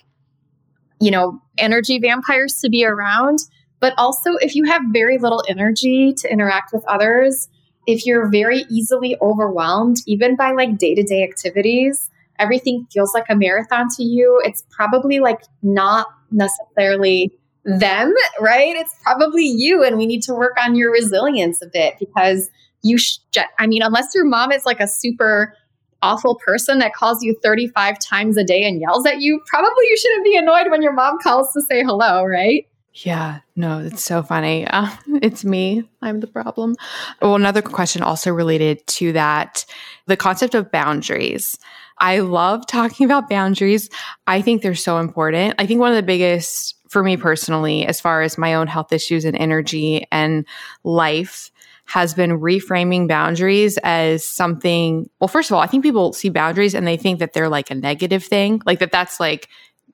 you 0.99 1.11
know, 1.11 1.41
energy 1.57 1.99
vampires 1.99 2.59
to 2.61 2.69
be 2.69 2.85
around. 2.85 3.39
But 3.79 3.93
also, 3.97 4.31
if 4.41 4.55
you 4.55 4.63
have 4.65 4.81
very 4.91 5.17
little 5.17 5.43
energy 5.47 6.13
to 6.17 6.31
interact 6.31 6.73
with 6.73 6.83
others, 6.87 7.47
if 7.85 8.05
you're 8.05 8.29
very 8.29 8.65
easily 8.69 9.15
overwhelmed, 9.21 9.97
even 10.07 10.35
by 10.35 10.51
like 10.51 10.77
day 10.77 10.95
to 10.95 11.03
day 11.03 11.23
activities, 11.23 12.09
everything 12.39 12.87
feels 12.91 13.13
like 13.13 13.25
a 13.29 13.35
marathon 13.35 13.87
to 13.95 14.03
you, 14.03 14.41
it's 14.43 14.63
probably 14.71 15.19
like 15.19 15.41
not 15.61 16.07
necessarily 16.31 17.31
them, 17.65 18.13
right? 18.39 18.75
It's 18.75 18.95
probably 19.03 19.45
you. 19.45 19.83
And 19.83 19.97
we 19.97 20.05
need 20.05 20.23
to 20.23 20.33
work 20.33 20.57
on 20.63 20.75
your 20.75 20.91
resilience 20.91 21.61
a 21.61 21.67
bit 21.67 21.95
because 21.99 22.49
you, 22.81 22.97
sh- 22.97 23.17
I 23.59 23.67
mean, 23.67 23.81
unless 23.81 24.13
your 24.15 24.25
mom 24.25 24.51
is 24.51 24.65
like 24.65 24.79
a 24.79 24.87
super 24.87 25.53
awful 26.01 26.35
person 26.35 26.79
that 26.79 26.93
calls 26.93 27.23
you 27.23 27.35
35 27.43 27.99
times 27.99 28.37
a 28.37 28.43
day 28.43 28.63
and 28.63 28.79
yells 28.81 29.05
at 29.05 29.21
you, 29.21 29.41
probably 29.47 29.85
you 29.89 29.97
shouldn't 29.97 30.23
be 30.23 30.37
annoyed 30.37 30.69
when 30.69 30.81
your 30.81 30.93
mom 30.93 31.17
calls 31.19 31.51
to 31.53 31.61
say 31.61 31.83
hello, 31.83 32.23
right? 32.23 32.67
Yeah, 33.05 33.39
no, 33.55 33.79
it's 33.79 34.03
so 34.03 34.23
funny. 34.23 34.65
Uh, 34.65 34.89
it's 35.21 35.45
me. 35.45 35.87
I'm 36.01 36.19
the 36.19 36.27
problem. 36.27 36.75
Well, 37.21 37.35
another 37.35 37.61
question 37.61 38.01
also 38.01 38.31
related 38.31 38.85
to 38.87 39.13
that 39.13 39.65
the 40.07 40.17
concept 40.17 40.55
of 40.55 40.71
boundaries. 40.71 41.57
I 41.99 42.19
love 42.19 42.65
talking 42.67 43.05
about 43.05 43.29
boundaries. 43.29 43.89
I 44.25 44.41
think 44.41 44.61
they're 44.61 44.75
so 44.75 44.99
important. 44.99 45.55
I 45.59 45.65
think 45.65 45.79
one 45.79 45.91
of 45.91 45.95
the 45.95 46.03
biggest 46.03 46.75
for 46.89 47.03
me 47.03 47.17
personally, 47.17 47.85
as 47.85 47.99
far 47.99 48.21
as 48.21 48.37
my 48.37 48.53
own 48.53 48.67
health 48.67 48.93
issues 48.93 49.25
and 49.25 49.35
energy 49.35 50.07
and 50.11 50.45
life, 50.83 51.51
has 51.87 52.13
been 52.13 52.31
reframing 52.31 53.07
boundaries 53.07 53.77
as 53.83 54.25
something. 54.25 55.09
Well, 55.19 55.27
first 55.29 55.49
of 55.49 55.55
all, 55.55 55.61
I 55.61 55.67
think 55.67 55.83
people 55.83 56.13
see 56.13 56.29
boundaries 56.29 56.75
and 56.75 56.85
they 56.85 56.97
think 56.97 57.19
that 57.19 57.33
they're 57.33 57.49
like 57.49 57.71
a 57.71 57.75
negative 57.75 58.23
thing, 58.23 58.61
like 58.65 58.79
that 58.79 58.91
that's 58.91 59.19
like 59.19 59.47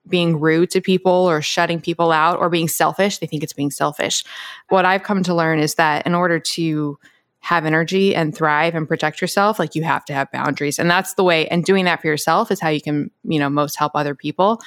being 0.08 0.40
rude 0.40 0.70
to 0.72 0.82
people 0.82 1.12
or 1.12 1.42
shutting 1.42 1.80
people 1.80 2.12
out 2.12 2.40
or 2.40 2.50
being 2.50 2.68
selfish. 2.68 3.20
They 3.20 3.28
think 3.28 3.44
it's 3.44 3.54
being 3.54 3.72
selfish. 3.72 4.24
What 4.70 4.86
I've 4.86 5.04
come 5.04 5.24
to 5.24 5.36
learn 5.36 5.60
is 5.60 5.76
that 5.76 6.06
in 6.06 6.16
order 6.16 6.40
to 6.40 6.98
have 7.40 7.66
energy 7.66 8.16
and 8.16 8.36
thrive 8.36 8.74
and 8.74 8.88
protect 8.88 9.22
yourself, 9.22 9.60
like 9.60 9.76
you 9.76 9.84
have 9.84 10.04
to 10.06 10.14
have 10.14 10.32
boundaries. 10.32 10.80
And 10.80 10.90
that's 10.90 11.14
the 11.14 11.24
way, 11.24 11.48
and 11.50 11.64
doing 11.64 11.86
that 11.86 12.02
for 12.02 12.08
yourself 12.08 12.52
is 12.52 12.60
how 12.60 12.70
you 12.70 12.82
can, 12.82 13.12
you 13.24 13.38
know, 13.38 13.50
most 13.50 13.78
help 13.78 13.92
other 13.96 14.16
people. 14.16 14.62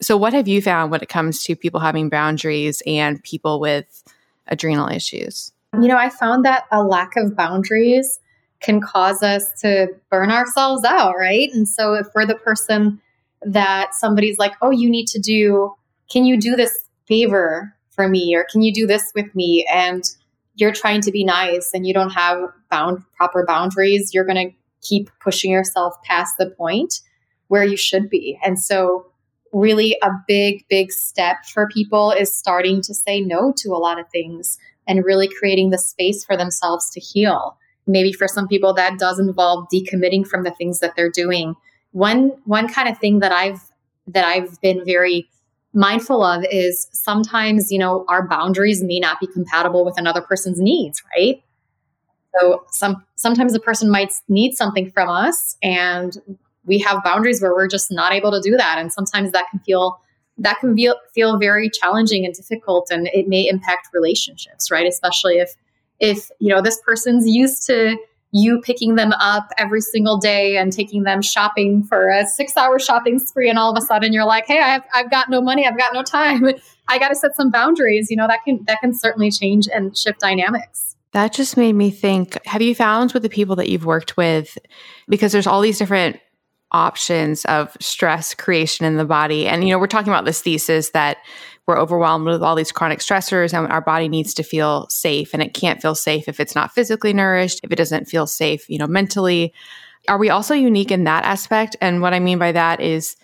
So, 0.00 0.16
what 0.16 0.32
have 0.32 0.46
you 0.46 0.62
found 0.62 0.92
when 0.92 1.02
it 1.02 1.08
comes 1.08 1.42
to 1.44 1.56
people 1.56 1.80
having 1.80 2.08
boundaries 2.08 2.82
and 2.86 3.22
people 3.22 3.58
with 3.58 4.04
adrenal 4.46 4.88
issues? 4.88 5.52
You 5.74 5.88
know, 5.88 5.96
I 5.96 6.10
found 6.10 6.44
that 6.44 6.64
a 6.72 6.82
lack 6.82 7.16
of 7.16 7.36
boundaries 7.36 8.18
can 8.60 8.80
cause 8.80 9.22
us 9.22 9.44
to 9.60 9.88
burn 10.10 10.30
ourselves 10.30 10.84
out, 10.84 11.14
right? 11.16 11.48
And 11.52 11.68
so, 11.68 11.94
if 11.94 12.06
we're 12.14 12.26
the 12.26 12.34
person 12.34 13.00
that 13.42 13.94
somebody's 13.94 14.38
like, 14.38 14.52
oh, 14.60 14.70
you 14.70 14.90
need 14.90 15.06
to 15.08 15.18
do, 15.18 15.74
can 16.10 16.24
you 16.24 16.38
do 16.38 16.56
this 16.56 16.84
favor 17.06 17.74
for 17.90 18.08
me? 18.08 18.34
Or 18.34 18.44
can 18.50 18.62
you 18.62 18.72
do 18.72 18.86
this 18.86 19.12
with 19.14 19.34
me? 19.34 19.66
And 19.72 20.04
you're 20.56 20.72
trying 20.72 21.00
to 21.02 21.12
be 21.12 21.24
nice 21.24 21.70
and 21.72 21.86
you 21.86 21.94
don't 21.94 22.10
have 22.10 22.50
bound 22.70 23.02
proper 23.16 23.44
boundaries, 23.46 24.12
you're 24.12 24.24
going 24.24 24.50
to 24.50 24.56
keep 24.82 25.10
pushing 25.20 25.50
yourself 25.50 25.94
past 26.02 26.34
the 26.38 26.46
point 26.46 27.00
where 27.48 27.64
you 27.64 27.76
should 27.76 28.10
be. 28.10 28.38
And 28.44 28.58
so 28.58 29.06
really 29.52 29.96
a 30.02 30.10
big 30.28 30.64
big 30.68 30.92
step 30.92 31.44
for 31.44 31.68
people 31.68 32.12
is 32.12 32.34
starting 32.34 32.80
to 32.80 32.94
say 32.94 33.20
no 33.20 33.52
to 33.56 33.70
a 33.70 33.78
lot 33.78 33.98
of 33.98 34.08
things 34.10 34.58
and 34.90 35.04
really 35.04 35.28
creating 35.28 35.70
the 35.70 35.78
space 35.78 36.24
for 36.24 36.36
themselves 36.36 36.90
to 36.90 36.98
heal. 36.98 37.56
Maybe 37.86 38.12
for 38.12 38.26
some 38.26 38.48
people 38.48 38.74
that 38.74 38.98
does 38.98 39.20
involve 39.20 39.68
decommitting 39.72 40.26
from 40.26 40.42
the 40.42 40.50
things 40.50 40.80
that 40.80 40.96
they're 40.96 41.10
doing. 41.10 41.54
One 41.92 42.32
one 42.44 42.66
kind 42.68 42.88
of 42.88 42.98
thing 42.98 43.20
that 43.20 43.30
I've 43.30 43.60
that 44.08 44.24
I've 44.24 44.60
been 44.60 44.84
very 44.84 45.28
mindful 45.72 46.24
of 46.24 46.44
is 46.50 46.88
sometimes, 46.92 47.70
you 47.70 47.78
know, 47.78 48.04
our 48.08 48.26
boundaries 48.26 48.82
may 48.82 48.98
not 48.98 49.20
be 49.20 49.28
compatible 49.28 49.84
with 49.84 49.96
another 49.96 50.20
person's 50.20 50.60
needs, 50.60 51.00
right? 51.16 51.40
So 52.38 52.64
some 52.72 53.04
sometimes 53.14 53.54
a 53.54 53.60
person 53.60 53.88
might 53.90 54.12
need 54.28 54.54
something 54.56 54.90
from 54.90 55.08
us 55.08 55.56
and 55.62 56.16
we 56.64 56.78
have 56.80 57.02
boundaries 57.04 57.40
where 57.40 57.54
we're 57.54 57.68
just 57.68 57.92
not 57.92 58.12
able 58.12 58.32
to 58.32 58.40
do 58.40 58.56
that 58.56 58.78
and 58.78 58.92
sometimes 58.92 59.30
that 59.32 59.46
can 59.50 59.60
feel 59.60 60.00
that 60.40 60.58
can 60.58 60.74
feel, 60.74 60.96
feel 61.14 61.38
very 61.38 61.70
challenging 61.70 62.24
and 62.24 62.34
difficult 62.34 62.88
and 62.90 63.08
it 63.12 63.28
may 63.28 63.48
impact 63.48 63.88
relationships, 63.92 64.70
right? 64.70 64.86
Especially 64.86 65.38
if 65.38 65.54
if, 66.00 66.30
you 66.38 66.48
know, 66.48 66.62
this 66.62 66.80
person's 66.80 67.28
used 67.28 67.66
to 67.66 67.98
you 68.32 68.60
picking 68.60 68.94
them 68.94 69.12
up 69.14 69.50
every 69.58 69.80
single 69.80 70.16
day 70.16 70.56
and 70.56 70.72
taking 70.72 71.02
them 71.02 71.20
shopping 71.20 71.82
for 71.82 72.10
a 72.10 72.26
six 72.26 72.56
hour 72.56 72.78
shopping 72.78 73.18
spree 73.18 73.50
and 73.50 73.58
all 73.58 73.72
of 73.72 73.82
a 73.82 73.84
sudden 73.84 74.12
you're 74.12 74.24
like 74.24 74.46
hey 74.46 74.60
I've, 74.60 74.82
I've 74.94 75.10
got 75.10 75.28
no 75.28 75.40
money 75.40 75.66
i've 75.66 75.76
got 75.76 75.92
no 75.92 76.02
time 76.02 76.46
i 76.88 76.98
got 76.98 77.08
to 77.08 77.16
set 77.16 77.34
some 77.34 77.50
boundaries 77.50 78.08
you 78.10 78.16
know 78.16 78.28
that 78.28 78.40
can 78.44 78.62
that 78.66 78.78
can 78.80 78.94
certainly 78.94 79.30
change 79.30 79.68
and 79.68 79.96
shift 79.96 80.20
dynamics 80.20 80.94
that 81.12 81.32
just 81.32 81.56
made 81.56 81.72
me 81.72 81.90
think 81.90 82.38
have 82.46 82.62
you 82.62 82.74
found 82.74 83.12
with 83.12 83.24
the 83.24 83.28
people 83.28 83.56
that 83.56 83.68
you've 83.68 83.84
worked 83.84 84.16
with 84.16 84.56
because 85.08 85.32
there's 85.32 85.46
all 85.46 85.60
these 85.60 85.78
different 85.78 86.20
options 86.72 87.44
of 87.46 87.76
stress 87.80 88.34
creation 88.34 88.86
in 88.86 88.96
the 88.96 89.04
body. 89.04 89.46
And 89.46 89.64
you 89.64 89.70
know 89.70 89.78
we're 89.78 89.86
talking 89.86 90.12
about 90.12 90.24
this 90.24 90.40
thesis 90.40 90.90
that 90.90 91.18
we're 91.66 91.78
overwhelmed 91.78 92.26
with 92.26 92.42
all 92.42 92.54
these 92.56 92.72
chronic 92.72 92.98
stressors 92.98 93.56
and 93.56 93.70
our 93.70 93.80
body 93.80 94.08
needs 94.08 94.34
to 94.34 94.42
feel 94.42 94.88
safe 94.88 95.32
and 95.32 95.42
it 95.42 95.54
can't 95.54 95.80
feel 95.80 95.94
safe 95.94 96.28
if 96.28 96.40
it's 96.40 96.54
not 96.54 96.72
physically 96.72 97.12
nourished 97.12 97.60
if 97.62 97.70
it 97.70 97.76
doesn't 97.76 98.08
feel 98.08 98.26
safe 98.26 98.68
you 98.68 98.78
know 98.78 98.86
mentally. 98.86 99.52
Are 100.08 100.18
we 100.18 100.30
also 100.30 100.54
unique 100.54 100.90
in 100.90 101.04
that 101.04 101.24
aspect? 101.24 101.76
And 101.80 102.00
what 102.02 102.14
i 102.14 102.20
mean 102.20 102.38
by 102.38 102.52
that 102.52 102.80
is 102.80 103.16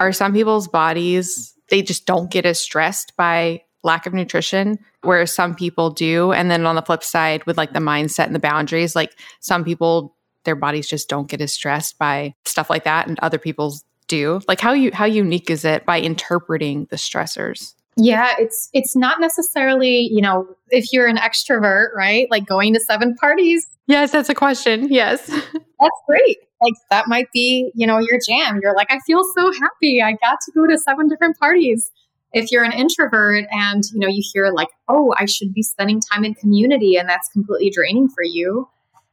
are 0.00 0.12
some 0.12 0.32
people's 0.32 0.68
bodies 0.68 1.54
they 1.68 1.82
just 1.82 2.06
don't 2.06 2.30
get 2.30 2.46
as 2.46 2.60
stressed 2.60 3.16
by 3.16 3.62
lack 3.82 4.06
of 4.06 4.14
nutrition 4.14 4.78
whereas 5.02 5.32
some 5.32 5.54
people 5.54 5.90
do? 5.90 6.32
And 6.32 6.50
then 6.50 6.66
on 6.66 6.74
the 6.74 6.82
flip 6.82 7.02
side 7.02 7.44
with 7.46 7.56
like 7.56 7.72
the 7.72 7.78
mindset 7.78 8.26
and 8.26 8.34
the 8.34 8.40
boundaries 8.40 8.96
like 8.96 9.12
some 9.40 9.64
people 9.64 10.15
their 10.46 10.56
bodies 10.56 10.88
just 10.88 11.10
don't 11.10 11.28
get 11.28 11.42
as 11.42 11.52
stressed 11.52 11.98
by 11.98 12.34
stuff 12.46 12.70
like 12.70 12.84
that 12.84 13.06
and 13.06 13.18
other 13.20 13.38
people's 13.38 13.84
do? 14.08 14.40
Like 14.48 14.60
how 14.60 14.72
you 14.72 14.90
how 14.92 15.04
unique 15.04 15.50
is 15.50 15.64
it 15.64 15.84
by 15.84 16.00
interpreting 16.00 16.86
the 16.90 16.96
stressors? 16.96 17.74
Yeah, 17.96 18.34
it's 18.38 18.68
it's 18.74 18.94
not 18.94 19.20
necessarily, 19.20 20.08
you 20.12 20.20
know, 20.20 20.46
if 20.68 20.92
you're 20.92 21.06
an 21.06 21.16
extrovert, 21.16 21.94
right? 21.94 22.28
Like 22.30 22.46
going 22.46 22.74
to 22.74 22.80
seven 22.80 23.14
parties. 23.14 23.66
Yes, 23.86 24.12
that's 24.12 24.28
a 24.28 24.34
question. 24.34 24.88
Yes. 24.90 25.26
that's 25.80 26.00
great. 26.06 26.38
Like 26.62 26.74
that 26.90 27.08
might 27.08 27.30
be, 27.32 27.70
you 27.74 27.86
know, 27.86 27.98
your 27.98 28.18
jam. 28.26 28.60
You're 28.62 28.74
like, 28.74 28.88
I 28.90 28.98
feel 29.06 29.22
so 29.34 29.50
happy. 29.52 30.02
I 30.02 30.12
got 30.12 30.38
to 30.44 30.52
go 30.52 30.66
to 30.66 30.78
seven 30.78 31.08
different 31.08 31.38
parties. 31.38 31.90
If 32.32 32.50
you're 32.52 32.64
an 32.64 32.72
introvert 32.72 33.46
and, 33.50 33.82
you 33.94 34.00
know, 34.00 34.08
you 34.08 34.22
hear 34.32 34.50
like, 34.50 34.68
oh, 34.88 35.14
I 35.16 35.24
should 35.24 35.54
be 35.54 35.62
spending 35.62 36.00
time 36.00 36.24
in 36.24 36.34
community 36.34 36.96
and 36.96 37.08
that's 37.08 37.28
completely 37.28 37.70
draining 37.70 38.08
for 38.08 38.24
you, 38.24 38.68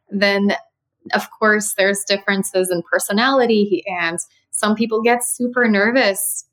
then 0.10 0.56
of 1.14 1.30
course 1.32 1.74
there's 1.74 2.04
differences 2.04 2.72
in 2.72 2.82
personality 2.84 3.84
and 3.88 4.20
some 4.52 4.76
people 4.76 5.02
get 5.02 5.24
super 5.24 5.68
nervous 5.68 6.46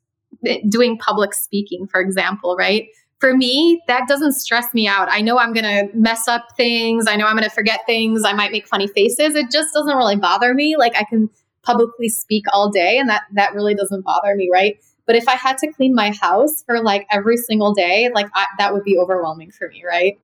eh, 0.45 0.59
doing 0.67 0.97
public 0.97 1.33
speaking, 1.33 1.87
for 1.87 2.01
example, 2.01 2.55
right? 2.57 2.87
For 3.19 3.37
me, 3.37 3.81
that 3.87 4.07
doesn't 4.07 4.33
stress 4.33 4.73
me 4.73 4.87
out. 4.87 5.07
I 5.11 5.21
know 5.21 5.37
I'm 5.37 5.53
going 5.53 5.63
to 5.63 5.95
mess 5.95 6.27
up 6.27 6.47
things. 6.57 7.05
I 7.07 7.15
know 7.15 7.27
I'm 7.27 7.35
going 7.35 7.47
to 7.47 7.53
forget 7.53 7.81
things. 7.85 8.23
I 8.25 8.33
might 8.33 8.51
make 8.51 8.67
funny 8.67 8.87
faces. 8.87 9.35
It 9.35 9.51
just 9.51 9.73
doesn't 9.73 9.95
really 9.95 10.15
bother 10.15 10.55
me. 10.55 10.75
Like 10.75 10.95
I 10.95 11.03
can 11.03 11.29
publicly 11.61 12.09
speak 12.09 12.45
all 12.51 12.71
day 12.71 12.97
and 12.97 13.07
that 13.09 13.21
that 13.33 13.53
really 13.53 13.75
doesn't 13.75 14.01
bother 14.01 14.35
me, 14.35 14.49
right? 14.51 14.79
But 15.05 15.15
if 15.15 15.27
I 15.27 15.35
had 15.35 15.57
to 15.59 15.71
clean 15.71 15.93
my 15.93 16.11
house 16.19 16.63
for 16.63 16.81
like 16.81 17.05
every 17.11 17.37
single 17.37 17.73
day, 17.73 18.09
like 18.13 18.27
I, 18.33 18.45
that 18.57 18.73
would 18.73 18.83
be 18.83 18.97
overwhelming 18.97 19.51
for 19.51 19.69
me, 19.69 19.83
right? 19.85 20.19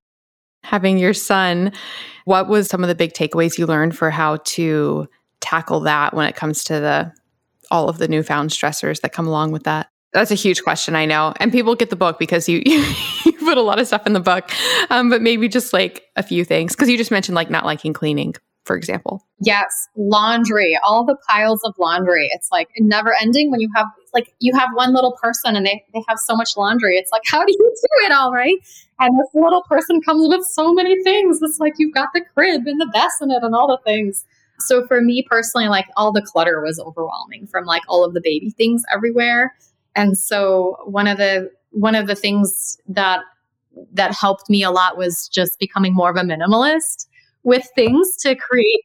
Having 0.64 0.98
your 0.98 1.14
son, 1.14 1.72
what 2.24 2.48
was 2.48 2.68
some 2.68 2.82
of 2.82 2.88
the 2.88 2.94
big 2.94 3.12
takeaways 3.12 3.58
you 3.58 3.66
learned 3.66 3.96
for 3.96 4.10
how 4.10 4.36
to 4.44 5.08
tackle 5.40 5.80
that 5.80 6.14
when 6.14 6.28
it 6.28 6.36
comes 6.36 6.64
to 6.64 6.74
the 6.74 7.12
all 7.70 7.88
of 7.88 7.98
the 7.98 8.08
newfound 8.08 8.50
stressors 8.50 9.00
that 9.00 9.12
come 9.12 9.26
along 9.26 9.52
with 9.52 9.64
that? 9.64 9.88
That's 10.12 10.30
a 10.30 10.34
huge 10.34 10.62
question, 10.62 10.96
I 10.96 11.04
know. 11.04 11.34
And 11.38 11.52
people 11.52 11.74
get 11.74 11.90
the 11.90 11.96
book 11.96 12.18
because 12.18 12.48
you, 12.48 12.62
you 12.64 13.32
put 13.38 13.58
a 13.58 13.62
lot 13.62 13.78
of 13.78 13.86
stuff 13.86 14.06
in 14.06 14.14
the 14.14 14.20
book, 14.20 14.50
um, 14.90 15.10
but 15.10 15.20
maybe 15.20 15.48
just 15.48 15.72
like 15.72 16.04
a 16.16 16.22
few 16.22 16.44
things. 16.44 16.74
Because 16.74 16.88
you 16.88 16.96
just 16.96 17.10
mentioned 17.10 17.34
like 17.34 17.50
not 17.50 17.64
liking 17.64 17.92
cleaning, 17.92 18.34
for 18.68 18.76
example. 18.76 19.26
Yes, 19.40 19.88
laundry, 19.96 20.78
all 20.84 21.04
the 21.04 21.16
piles 21.26 21.64
of 21.64 21.74
laundry. 21.78 22.28
It's 22.32 22.52
like 22.52 22.68
never 22.78 23.14
ending 23.20 23.50
when 23.50 23.60
you 23.60 23.70
have 23.74 23.86
like 24.12 24.34
you 24.40 24.56
have 24.56 24.68
one 24.74 24.92
little 24.94 25.16
person 25.20 25.56
and 25.56 25.64
they, 25.64 25.82
they 25.94 26.04
have 26.06 26.18
so 26.18 26.36
much 26.36 26.54
laundry. 26.56 26.96
It's 26.96 27.10
like, 27.10 27.22
how 27.26 27.44
do 27.44 27.50
you 27.50 27.58
do 27.58 28.06
it 28.06 28.12
all 28.12 28.30
right? 28.30 28.58
And 29.00 29.18
this 29.18 29.30
little 29.32 29.62
person 29.62 30.02
comes 30.02 30.28
with 30.28 30.44
so 30.44 30.74
many 30.74 31.02
things. 31.02 31.40
It's 31.40 31.58
like 31.58 31.74
you've 31.78 31.94
got 31.94 32.10
the 32.12 32.20
crib 32.20 32.66
and 32.66 32.78
the 32.78 32.90
bassinet 32.92 33.42
and 33.42 33.54
all 33.54 33.68
the 33.68 33.80
things. 33.84 34.26
So 34.60 34.86
for 34.86 35.00
me 35.00 35.24
personally, 35.28 35.68
like 35.68 35.86
all 35.96 36.12
the 36.12 36.22
clutter 36.22 36.60
was 36.60 36.78
overwhelming 36.78 37.46
from 37.46 37.64
like 37.64 37.82
all 37.88 38.04
of 38.04 38.12
the 38.12 38.20
baby 38.22 38.50
things 38.50 38.82
everywhere. 38.92 39.54
And 39.96 40.18
so 40.18 40.76
one 40.84 41.06
of 41.06 41.16
the 41.16 41.50
one 41.70 41.94
of 41.94 42.06
the 42.06 42.14
things 42.14 42.78
that 42.86 43.20
that 43.94 44.12
helped 44.14 44.50
me 44.50 44.62
a 44.62 44.70
lot 44.70 44.98
was 44.98 45.26
just 45.28 45.58
becoming 45.58 45.94
more 45.94 46.10
of 46.10 46.16
a 46.16 46.20
minimalist 46.20 47.06
with 47.48 47.68
things 47.74 48.16
to 48.18 48.36
create 48.36 48.84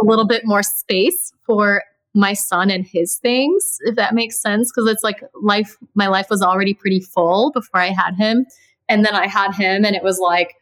a 0.00 0.04
little 0.04 0.26
bit 0.26 0.42
more 0.44 0.62
space 0.62 1.32
for 1.46 1.84
my 2.14 2.34
son 2.34 2.70
and 2.70 2.86
his 2.86 3.16
things, 3.16 3.78
if 3.82 3.94
that 3.96 4.14
makes 4.14 4.40
sense. 4.40 4.70
Cause 4.72 4.86
it's 4.86 5.02
like 5.02 5.22
life, 5.40 5.76
my 5.94 6.08
life 6.08 6.26
was 6.28 6.42
already 6.42 6.74
pretty 6.74 7.00
full 7.00 7.52
before 7.52 7.80
I 7.80 7.90
had 7.90 8.16
him. 8.16 8.44
And 8.88 9.04
then 9.04 9.14
I 9.14 9.26
had 9.26 9.54
him, 9.54 9.84
and 9.86 9.96
it 9.96 10.02
was 10.02 10.18
like, 10.18 10.56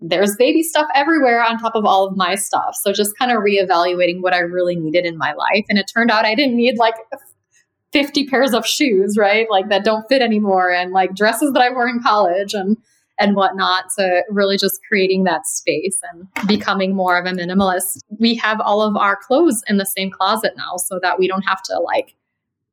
there's 0.00 0.36
baby 0.36 0.62
stuff 0.62 0.86
everywhere 0.94 1.42
on 1.42 1.58
top 1.58 1.74
of 1.74 1.84
all 1.84 2.06
of 2.06 2.16
my 2.16 2.34
stuff. 2.34 2.76
So 2.80 2.92
just 2.92 3.18
kind 3.18 3.32
of 3.32 3.38
reevaluating 3.38 4.22
what 4.22 4.32
I 4.32 4.38
really 4.38 4.76
needed 4.76 5.04
in 5.04 5.18
my 5.18 5.32
life. 5.32 5.64
And 5.68 5.78
it 5.78 5.90
turned 5.92 6.10
out 6.10 6.24
I 6.24 6.34
didn't 6.34 6.56
need 6.56 6.78
like 6.78 6.94
50 7.92 8.26
pairs 8.26 8.54
of 8.54 8.66
shoes, 8.66 9.16
right? 9.18 9.46
Like 9.50 9.68
that 9.68 9.84
don't 9.84 10.06
fit 10.08 10.22
anymore 10.22 10.70
and 10.70 10.92
like 10.92 11.14
dresses 11.14 11.52
that 11.52 11.62
I 11.62 11.70
wore 11.70 11.88
in 11.88 12.00
college 12.02 12.54
and 12.54 12.76
and 13.18 13.36
whatnot 13.36 13.92
So 13.92 14.22
really 14.28 14.56
just 14.58 14.80
creating 14.88 15.24
that 15.24 15.46
space 15.46 16.00
and 16.12 16.48
becoming 16.48 16.94
more 16.94 17.16
of 17.18 17.26
a 17.26 17.30
minimalist. 17.30 17.98
We 18.18 18.34
have 18.36 18.60
all 18.60 18.82
of 18.82 18.96
our 18.96 19.16
clothes 19.16 19.62
in 19.68 19.76
the 19.76 19.86
same 19.86 20.10
closet 20.10 20.54
now 20.56 20.76
so 20.76 20.98
that 21.02 21.18
we 21.18 21.28
don't 21.28 21.42
have 21.42 21.62
to 21.64 21.78
like 21.78 22.14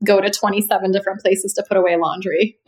go 0.04 0.20
to 0.20 0.30
27 0.30 0.92
different 0.92 1.22
places 1.22 1.54
to 1.54 1.64
put 1.68 1.78
away 1.78 1.96
laundry. 1.96 2.58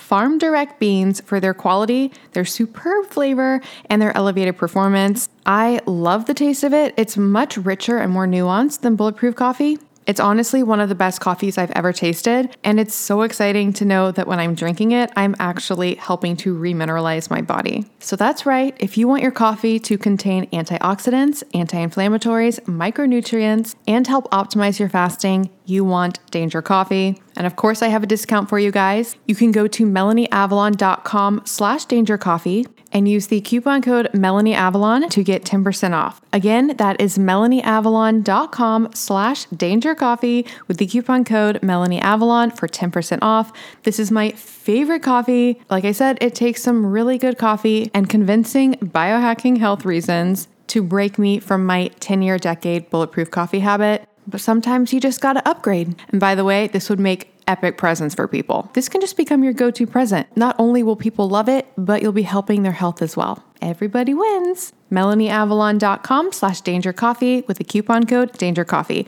farm 0.00 0.38
direct 0.38 0.80
beans 0.80 1.20
for 1.20 1.38
their 1.38 1.54
quality, 1.54 2.12
their 2.32 2.44
superb 2.44 3.06
flavor, 3.06 3.60
and 3.86 4.00
their 4.00 4.16
elevated 4.16 4.56
performance. 4.56 5.28
I 5.46 5.80
love 5.86 6.26
the 6.26 6.34
taste 6.34 6.64
of 6.64 6.72
it. 6.72 6.94
It's 6.96 7.16
much 7.16 7.56
richer 7.56 7.98
and 7.98 8.12
more 8.12 8.26
nuanced 8.26 8.80
than 8.80 8.96
bulletproof 8.96 9.36
coffee. 9.36 9.78
It's 10.06 10.18
honestly 10.18 10.64
one 10.64 10.80
of 10.80 10.88
the 10.88 10.96
best 10.96 11.20
coffees 11.20 11.56
I've 11.56 11.70
ever 11.70 11.92
tasted, 11.92 12.56
and 12.64 12.80
it's 12.80 12.94
so 12.94 13.22
exciting 13.22 13.72
to 13.74 13.84
know 13.84 14.10
that 14.10 14.26
when 14.26 14.40
I'm 14.40 14.56
drinking 14.56 14.90
it, 14.90 15.12
I'm 15.14 15.36
actually 15.38 15.94
helping 15.96 16.36
to 16.38 16.56
remineralize 16.56 17.30
my 17.30 17.42
body. 17.42 17.84
So 18.00 18.16
that's 18.16 18.44
right, 18.44 18.74
if 18.80 18.98
you 18.98 19.06
want 19.06 19.22
your 19.22 19.30
coffee 19.30 19.78
to 19.78 19.96
contain 19.96 20.46
antioxidants, 20.50 21.44
anti 21.54 21.76
inflammatories, 21.76 22.58
micronutrients, 22.62 23.76
and 23.86 24.04
help 24.06 24.28
optimize 24.32 24.80
your 24.80 24.88
fasting, 24.88 25.50
you 25.66 25.84
want 25.84 26.18
Danger 26.30 26.62
Coffee. 26.62 27.20
And 27.36 27.46
of 27.46 27.56
course, 27.56 27.82
I 27.82 27.88
have 27.88 28.02
a 28.02 28.06
discount 28.06 28.48
for 28.48 28.58
you 28.58 28.70
guys. 28.70 29.16
You 29.26 29.34
can 29.34 29.52
go 29.52 29.66
to 29.68 29.86
melanieavalon.com 29.86 31.42
slash 31.44 31.84
danger 31.86 32.18
coffee 32.18 32.66
and 32.92 33.08
use 33.08 33.28
the 33.28 33.40
coupon 33.40 33.82
code 33.82 34.10
melanieavalon 34.12 35.08
to 35.10 35.22
get 35.22 35.44
10% 35.44 35.92
off. 35.92 36.20
Again, 36.32 36.76
that 36.76 37.00
is 37.00 37.18
melanieavalon.com 37.18 38.90
slash 38.94 39.44
danger 39.46 39.94
coffee 39.94 40.46
with 40.66 40.78
the 40.78 40.86
coupon 40.86 41.24
code 41.24 41.60
melanieavalon 41.60 42.56
for 42.56 42.66
10% 42.68 43.18
off. 43.22 43.52
This 43.84 43.98
is 43.98 44.10
my 44.10 44.30
favorite 44.32 45.02
coffee. 45.02 45.60
Like 45.70 45.84
I 45.84 45.92
said, 45.92 46.18
it 46.20 46.34
takes 46.34 46.62
some 46.62 46.84
really 46.84 47.18
good 47.18 47.38
coffee 47.38 47.90
and 47.94 48.08
convincing 48.08 48.74
biohacking 48.74 49.58
health 49.58 49.84
reasons 49.84 50.48
to 50.68 50.82
break 50.82 51.18
me 51.18 51.40
from 51.40 51.66
my 51.66 51.88
10 51.98 52.22
year 52.22 52.38
decade 52.38 52.90
bulletproof 52.90 53.30
coffee 53.30 53.58
habit 53.60 54.08
but 54.30 54.40
sometimes 54.40 54.92
you 54.92 55.00
just 55.00 55.20
gotta 55.20 55.46
upgrade. 55.48 55.94
And 56.08 56.20
by 56.20 56.34
the 56.34 56.44
way, 56.44 56.68
this 56.68 56.88
would 56.88 57.00
make 57.00 57.32
epic 57.46 57.76
presents 57.76 58.14
for 58.14 58.28
people. 58.28 58.70
This 58.74 58.88
can 58.88 59.00
just 59.00 59.16
become 59.16 59.42
your 59.42 59.52
go 59.52 59.70
to 59.72 59.86
present. 59.86 60.34
Not 60.36 60.56
only 60.58 60.82
will 60.82 60.96
people 60.96 61.28
love 61.28 61.48
it, 61.48 61.66
but 61.76 62.00
you'll 62.00 62.12
be 62.12 62.22
helping 62.22 62.62
their 62.62 62.72
health 62.72 63.02
as 63.02 63.16
well. 63.16 63.44
Everybody 63.60 64.14
wins. 64.14 64.72
MelanieAvalon.com 64.92 66.32
slash 66.32 66.60
danger 66.60 66.92
coffee 66.92 67.42
with 67.48 67.58
the 67.58 67.64
coupon 67.64 68.06
code 68.06 68.32
danger 68.38 68.64
coffee. 68.64 69.06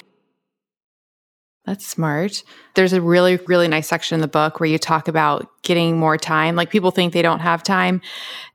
That's 1.65 1.87
smart. 1.87 2.43
There's 2.75 2.93
a 2.93 3.01
really, 3.01 3.37
really 3.47 3.69
nice 3.69 3.87
section 3.87 4.17
in 4.17 4.21
the 4.21 4.29
book 4.29 4.59
where 4.59 4.69
you 4.69 4.79
talk 4.79 5.07
about 5.07 5.49
getting 5.63 5.97
more 5.97 6.17
time. 6.17 6.57
Like 6.57 6.71
people 6.71 6.91
think 6.91 7.13
they 7.13 7.23
don't 7.23 7.39
have 7.39 7.63
time. 7.63 8.01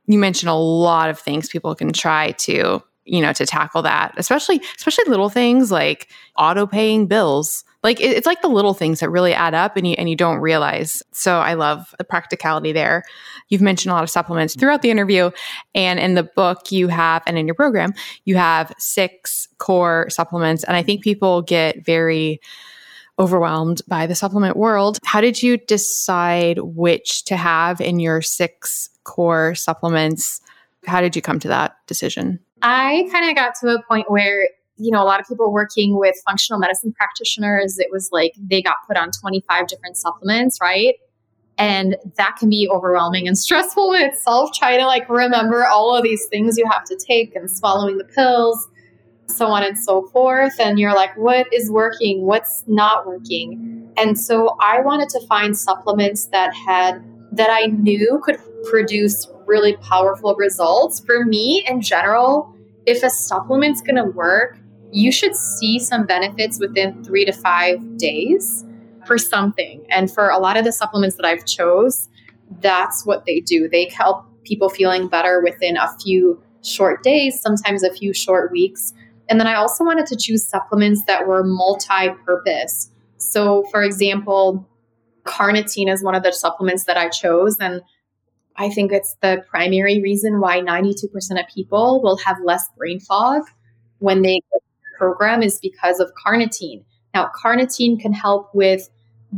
You 0.06 0.18
mention 0.18 0.48
a 0.48 0.58
lot 0.58 1.08
of 1.08 1.18
things 1.18 1.48
people 1.48 1.74
can 1.74 1.92
try 1.92 2.32
to 2.32 2.82
you 3.08 3.20
know 3.20 3.32
to 3.32 3.46
tackle 3.46 3.82
that 3.82 4.12
especially 4.16 4.60
especially 4.76 5.04
little 5.08 5.28
things 5.28 5.70
like 5.70 6.08
auto 6.36 6.66
paying 6.66 7.06
bills. 7.06 7.64
Like 7.82 8.00
it, 8.00 8.16
it's 8.16 8.26
like 8.26 8.42
the 8.42 8.48
little 8.48 8.74
things 8.74 9.00
that 9.00 9.10
really 9.10 9.32
add 9.32 9.54
up 9.54 9.76
and 9.76 9.86
you 9.86 9.94
and 9.94 10.08
you 10.10 10.16
don't 10.16 10.38
realize. 10.38 11.02
So 11.12 11.38
i 11.38 11.54
love 11.54 11.94
the 11.98 12.04
practicality 12.04 12.72
there. 12.72 13.04
You've 13.48 13.62
mentioned 13.62 13.90
a 13.90 13.94
lot 13.94 14.04
of 14.04 14.10
supplements 14.10 14.54
throughout 14.54 14.82
the 14.82 14.90
interview 14.90 15.30
and 15.74 15.98
in 15.98 16.14
the 16.14 16.22
book 16.22 16.70
you 16.70 16.88
have 16.88 17.22
and 17.26 17.38
in 17.38 17.46
your 17.46 17.54
program 17.54 17.94
you 18.24 18.36
have 18.36 18.72
six 18.78 19.48
core 19.58 20.08
supplements 20.10 20.64
and 20.64 20.76
i 20.76 20.82
think 20.82 21.02
people 21.02 21.42
get 21.42 21.84
very 21.84 22.40
overwhelmed 23.18 23.82
by 23.88 24.06
the 24.06 24.14
supplement 24.14 24.56
world. 24.56 24.98
How 25.04 25.20
did 25.20 25.42
you 25.42 25.56
decide 25.56 26.58
which 26.60 27.24
to 27.24 27.36
have 27.36 27.80
in 27.80 27.98
your 27.98 28.22
six 28.22 28.90
core 29.04 29.54
supplements? 29.54 30.40
How 30.86 31.00
did 31.00 31.16
you 31.16 31.22
come 31.22 31.40
to 31.40 31.48
that 31.48 31.76
decision 31.86 32.38
I 32.62 33.08
kind 33.12 33.28
of 33.28 33.36
got 33.36 33.54
to 33.60 33.68
a 33.68 33.82
point 33.82 34.10
where, 34.10 34.48
you 34.76 34.90
know, 34.90 35.02
a 35.02 35.04
lot 35.06 35.20
of 35.20 35.26
people 35.26 35.52
working 35.52 35.98
with 35.98 36.16
functional 36.26 36.58
medicine 36.58 36.92
practitioners, 36.92 37.78
it 37.78 37.88
was 37.90 38.10
like 38.12 38.34
they 38.38 38.62
got 38.62 38.76
put 38.86 38.96
on 38.96 39.10
25 39.10 39.66
different 39.66 39.96
supplements, 39.96 40.58
right? 40.60 40.94
And 41.56 41.96
that 42.16 42.36
can 42.38 42.48
be 42.48 42.68
overwhelming 42.70 43.26
and 43.26 43.36
stressful 43.46 43.92
in 43.92 44.02
itself, 44.02 44.50
trying 44.54 44.78
to 44.78 44.86
like 44.86 45.08
remember 45.08 45.66
all 45.66 45.94
of 45.96 46.02
these 46.02 46.26
things 46.26 46.56
you 46.56 46.66
have 46.70 46.84
to 46.84 46.96
take 46.96 47.34
and 47.34 47.50
swallowing 47.50 47.98
the 47.98 48.04
pills, 48.04 48.68
so 49.26 49.46
on 49.46 49.62
and 49.62 49.78
so 49.78 50.02
forth. 50.08 50.58
And 50.58 50.78
you're 50.78 50.94
like, 50.94 51.16
what 51.16 51.52
is 51.52 51.70
working? 51.70 52.22
What's 52.22 52.64
not 52.66 53.06
working? 53.06 53.92
And 53.96 54.18
so 54.18 54.56
I 54.60 54.80
wanted 54.80 55.08
to 55.10 55.26
find 55.26 55.56
supplements 55.56 56.26
that 56.26 56.54
had, 56.54 57.04
that 57.32 57.50
I 57.50 57.66
knew 57.66 58.20
could 58.24 58.38
produce 58.70 59.28
really 59.48 59.76
powerful 59.78 60.34
results. 60.36 61.00
For 61.00 61.24
me, 61.24 61.64
in 61.66 61.80
general, 61.80 62.54
if 62.86 63.02
a 63.02 63.10
supplement's 63.10 63.80
going 63.80 63.96
to 63.96 64.04
work, 64.04 64.58
you 64.92 65.10
should 65.10 65.34
see 65.34 65.78
some 65.78 66.06
benefits 66.06 66.60
within 66.60 67.02
three 67.02 67.24
to 67.24 67.32
five 67.32 67.96
days 67.96 68.64
for 69.06 69.18
something. 69.18 69.84
And 69.90 70.10
for 70.10 70.28
a 70.28 70.38
lot 70.38 70.56
of 70.56 70.64
the 70.64 70.72
supplements 70.72 71.16
that 71.16 71.26
I've 71.26 71.44
chose, 71.44 72.08
that's 72.60 73.04
what 73.04 73.24
they 73.26 73.40
do. 73.40 73.68
They 73.68 73.88
help 73.88 74.24
people 74.44 74.68
feeling 74.68 75.08
better 75.08 75.42
within 75.42 75.76
a 75.76 75.88
few 75.98 76.42
short 76.62 77.02
days, 77.02 77.40
sometimes 77.40 77.82
a 77.82 77.92
few 77.92 78.14
short 78.14 78.50
weeks. 78.50 78.92
And 79.28 79.38
then 79.38 79.46
I 79.46 79.54
also 79.54 79.84
wanted 79.84 80.06
to 80.06 80.16
choose 80.16 80.46
supplements 80.46 81.04
that 81.04 81.26
were 81.26 81.44
multi-purpose. 81.44 82.90
So, 83.18 83.64
for 83.70 83.82
example, 83.82 84.66
carnitine 85.24 85.92
is 85.92 86.02
one 86.02 86.14
of 86.14 86.22
the 86.22 86.32
supplements 86.32 86.84
that 86.84 86.96
I 86.96 87.10
chose. 87.10 87.58
And 87.58 87.82
I 88.58 88.68
think 88.68 88.92
it's 88.92 89.16
the 89.22 89.44
primary 89.48 90.02
reason 90.02 90.40
why 90.40 90.60
92% 90.60 91.04
of 91.14 91.46
people 91.54 92.02
will 92.02 92.18
have 92.18 92.36
less 92.44 92.68
brain 92.76 93.00
fog 93.00 93.42
when 94.00 94.22
they 94.22 94.40
program 94.98 95.42
is 95.42 95.60
because 95.60 96.00
of 96.00 96.10
carnitine. 96.26 96.82
Now, 97.14 97.30
carnitine 97.42 97.98
can 98.00 98.12
help 98.12 98.52
with 98.52 98.90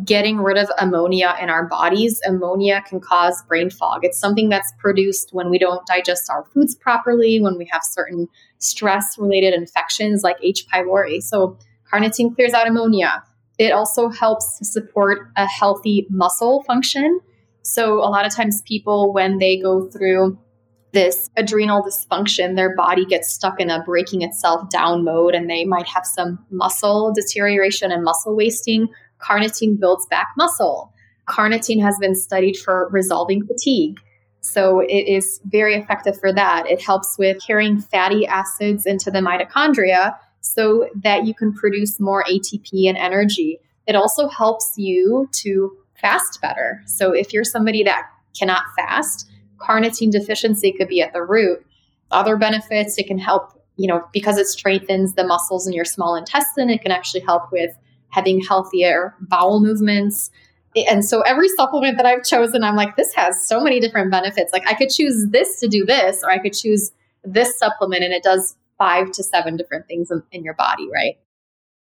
getting 0.05 0.39
rid 0.39 0.57
of 0.57 0.71
ammonia 0.79 1.37
in 1.41 1.51
our 1.51 1.67
bodies. 1.67 2.21
Ammonia 2.27 2.83
can 2.89 3.01
cause 3.01 3.43
brain 3.47 3.71
fog. 3.71 4.05
It's 4.05 4.19
something 4.19 4.49
that's 4.49 4.73
produced 4.79 5.31
when 5.33 5.51
we 5.51 5.59
don't 5.59 5.85
digest 5.87 6.31
our 6.31 6.45
foods 6.55 6.75
properly, 6.75 7.41
when 7.41 7.59
we 7.59 7.69
have 7.71 7.83
certain 7.85 8.27
stress 8.59 9.19
related 9.19 9.53
infections 9.53 10.23
like 10.23 10.37
H. 10.43 10.67
pylori. 10.73 11.23
So, 11.23 11.59
carnitine 11.93 12.35
clears 12.35 12.55
out 12.55 12.69
ammonia. 12.69 13.23
It 13.59 13.73
also 13.73 14.09
helps 14.09 14.59
to 14.59 14.65
support 14.65 15.29
a 15.37 15.47
healthy 15.47 16.07
muscle 16.09 16.63
function. 16.63 17.21
So, 17.63 17.99
a 17.99 18.09
lot 18.09 18.27
of 18.27 18.35
times, 18.35 18.63
people, 18.63 19.13
when 19.13 19.39
they 19.39 19.59
go 19.59 19.89
through 19.89 20.39
this 20.93 21.31
adrenal 21.37 21.83
dysfunction, 21.83 22.57
their 22.57 22.75
body 22.75 23.05
gets 23.05 23.33
stuck 23.33 23.61
in 23.61 23.71
a 23.71 23.83
breaking 23.85 24.23
itself 24.23 24.69
down 24.71 25.05
mode 25.05 25.35
and 25.35 25.49
they 25.49 25.65
might 25.65 25.87
have 25.87 26.05
some 26.05 26.45
muscle 26.51 27.13
deterioration 27.13 27.93
and 27.93 28.03
muscle 28.03 28.35
wasting 28.35 28.89
carnitine 29.21 29.79
builds 29.79 30.07
back 30.07 30.29
muscle. 30.37 30.93
Carnitine 31.29 31.81
has 31.81 31.97
been 32.01 32.15
studied 32.15 32.57
for 32.57 32.89
resolving 32.91 33.47
fatigue. 33.47 33.99
So 34.41 34.81
it 34.81 35.07
is 35.07 35.41
very 35.45 35.77
effective 35.77 36.19
for 36.19 36.33
that. 36.33 36.69
It 36.69 36.83
helps 36.83 37.19
with 37.19 37.45
carrying 37.47 37.81
fatty 37.81 38.27
acids 38.27 38.87
into 38.87 39.11
the 39.11 39.19
mitochondria 39.19 40.17
so 40.41 40.89
that 41.03 41.27
you 41.27 41.35
can 41.35 41.53
produce 41.53 42.01
more 42.01 42.25
ATP 42.25 42.89
and 42.89 42.97
energy. 42.97 43.61
It 43.87 43.95
also 43.95 44.29
helps 44.29 44.75
you 44.77 45.29
to 45.43 45.77
fast 46.01 46.41
better. 46.41 46.83
So 46.87 47.13
if 47.13 47.33
you're 47.33 47.45
somebody 47.45 47.83
that 47.85 48.09
cannot 48.39 48.63
fast, 48.77 49.31
carnitine 49.59 50.11
deficiency 50.11 50.73
could 50.73 50.89
be 50.89 51.03
at 51.03 51.13
the 51.13 51.23
root. 51.23 51.65
Other 52.11 52.37
benefits, 52.37 52.99
it 52.99 53.07
can 53.07 53.19
help, 53.19 53.63
you 53.77 53.87
know, 53.87 54.05
because 54.13 54.39
it 54.39 54.47
strengthens 54.47 55.15
the 55.15 55.25
muscles 55.25 55.67
in 55.67 55.73
your 55.73 55.85
small 55.85 56.17
intestine, 56.17 56.71
it 56.71 56.83
can 56.83 56.93
actually 56.93 57.21
help 57.21 57.53
with 57.53 57.71
having 58.09 58.41
healthier 58.41 59.15
bowel 59.21 59.61
movements. 59.61 60.31
And 60.89 61.05
so 61.05 61.21
every 61.23 61.49
supplement 61.49 61.97
that 61.97 62.07
I've 62.07 62.25
chosen, 62.25 62.65
I'm 62.65 62.77
like, 62.77 62.97
this 62.97 63.15
has 63.15 63.47
so 63.47 63.61
many 63.61 63.81
different 63.81 64.11
benefits. 64.11 64.53
Like 64.53 64.69
I 64.69 64.75
could 64.75 64.91
choose 64.91 65.27
this 65.31 65.61
to 65.61 65.69
do 65.69 65.85
this, 65.85 66.23
or 66.25 66.31
I 66.31 66.39
could 66.39 66.53
choose 66.53 66.93
this 67.25 67.59
supplement 67.59 68.03
and 68.03 68.13
it 68.13 68.23
does 68.23 68.57
five 68.79 69.11
to 69.13 69.23
seven 69.23 69.57
different 69.57 69.87
things 69.87 70.11
in, 70.11 70.23
in 70.33 70.43
your 70.43 70.55
body, 70.55 70.89
right? 70.93 71.19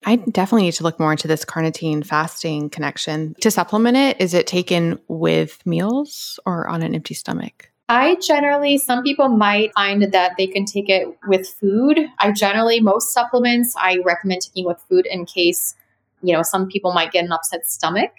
I 0.08 0.16
definitely 0.16 0.64
need 0.64 0.74
to 0.74 0.84
look 0.84 1.00
more 1.00 1.12
into 1.12 1.28
this 1.28 1.46
carnitine 1.46 2.04
fasting 2.04 2.70
connection. 2.70 3.36
To 3.42 3.52
supplement 3.52 3.98
it, 3.98 4.20
is 4.20 4.34
it 4.34 4.48
taken 4.48 5.00
with 5.08 5.64
meals 5.66 6.40
or 6.46 6.68
on 6.68 6.82
an 6.82 6.96
empty 6.96 7.14
stomach? 7.14 7.70
I 7.90 8.16
generally, 8.16 8.78
some 8.78 9.04
people 9.04 9.30
might 9.30 9.74
find 9.74 10.12
that 10.12 10.32
they 10.38 10.48
can 10.48 10.66
take 10.66 10.90
it 10.90 11.08
with 11.28 11.48
food. 11.48 12.00
I 12.20 12.32
generally, 12.32 12.80
most 12.80 13.14
supplements, 13.14 13.76
I 13.78 14.00
recommend 14.06 14.42
taking 14.42 14.66
with 14.66 14.82
food 14.90 15.06
in 15.06 15.26
case 15.26 15.76
you 16.22 16.34
know, 16.34 16.44
some 16.44 16.68
people 16.68 16.94
might 16.94 17.12
get 17.12 17.26
an 17.26 17.32
upset 17.32 17.68
stomach 17.68 18.12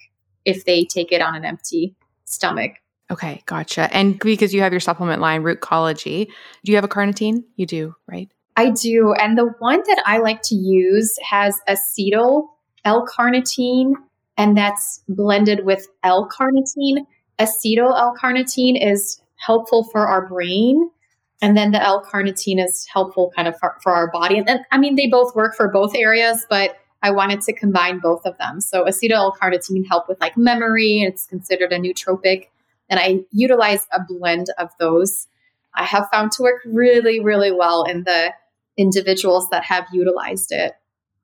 if 0.44 0.64
they 0.64 0.84
take 0.84 1.12
it 1.12 1.20
on 1.20 1.34
an 1.34 1.44
empty 1.44 1.94
stomach. 2.24 2.72
Okay, 3.10 3.42
gotcha. 3.46 3.94
And 3.94 4.18
because 4.18 4.52
you 4.52 4.60
have 4.60 4.72
your 4.72 4.80
supplement 4.80 5.20
line, 5.20 5.42
Rootcology, 5.42 6.26
do 6.64 6.72
you 6.72 6.76
have 6.76 6.84
a 6.84 6.88
carnitine? 6.88 7.44
You 7.56 7.66
do, 7.66 7.94
right? 8.06 8.30
I 8.58 8.70
do. 8.70 9.12
And 9.12 9.38
the 9.38 9.54
one 9.60 9.82
that 9.86 10.02
I 10.04 10.18
like 10.18 10.42
to 10.42 10.56
use 10.56 11.16
has 11.22 11.60
acetyl 11.68 12.48
L-carnitine, 12.84 13.92
and 14.36 14.56
that's 14.56 15.02
blended 15.08 15.64
with 15.64 15.86
L-carnitine. 16.02 17.06
Acetyl 17.38 17.96
L-carnitine 17.96 18.76
is 18.84 19.20
helpful 19.36 19.84
for 19.84 20.08
our 20.08 20.26
brain. 20.26 20.90
And 21.40 21.56
then 21.56 21.70
the 21.70 21.80
L-carnitine 21.80 22.64
is 22.64 22.84
helpful 22.92 23.32
kind 23.36 23.46
of 23.46 23.56
for, 23.60 23.76
for 23.80 23.92
our 23.92 24.10
body. 24.10 24.38
And, 24.38 24.60
I 24.72 24.78
mean, 24.78 24.96
they 24.96 25.06
both 25.06 25.36
work 25.36 25.54
for 25.54 25.68
both 25.68 25.94
areas, 25.94 26.44
but 26.50 26.78
I 27.00 27.12
wanted 27.12 27.42
to 27.42 27.52
combine 27.52 28.00
both 28.00 28.26
of 28.26 28.36
them. 28.38 28.60
So 28.60 28.86
acetyl-L-carnitine 28.86 29.86
help 29.86 30.08
with 30.08 30.20
like 30.20 30.36
memory. 30.36 31.02
It's 31.02 31.26
considered 31.26 31.72
a 31.72 31.78
nootropic. 31.78 32.48
And 32.90 32.98
I 32.98 33.20
utilize 33.30 33.86
a 33.92 34.00
blend 34.02 34.48
of 34.58 34.70
those. 34.80 35.28
I 35.74 35.84
have 35.84 36.08
found 36.10 36.32
to 36.32 36.42
work 36.42 36.60
really, 36.66 37.20
really 37.20 37.52
well 37.52 37.84
in 37.84 38.02
the 38.02 38.32
individuals 38.78 39.50
that 39.50 39.64
have 39.64 39.84
utilized 39.92 40.52
it. 40.52 40.72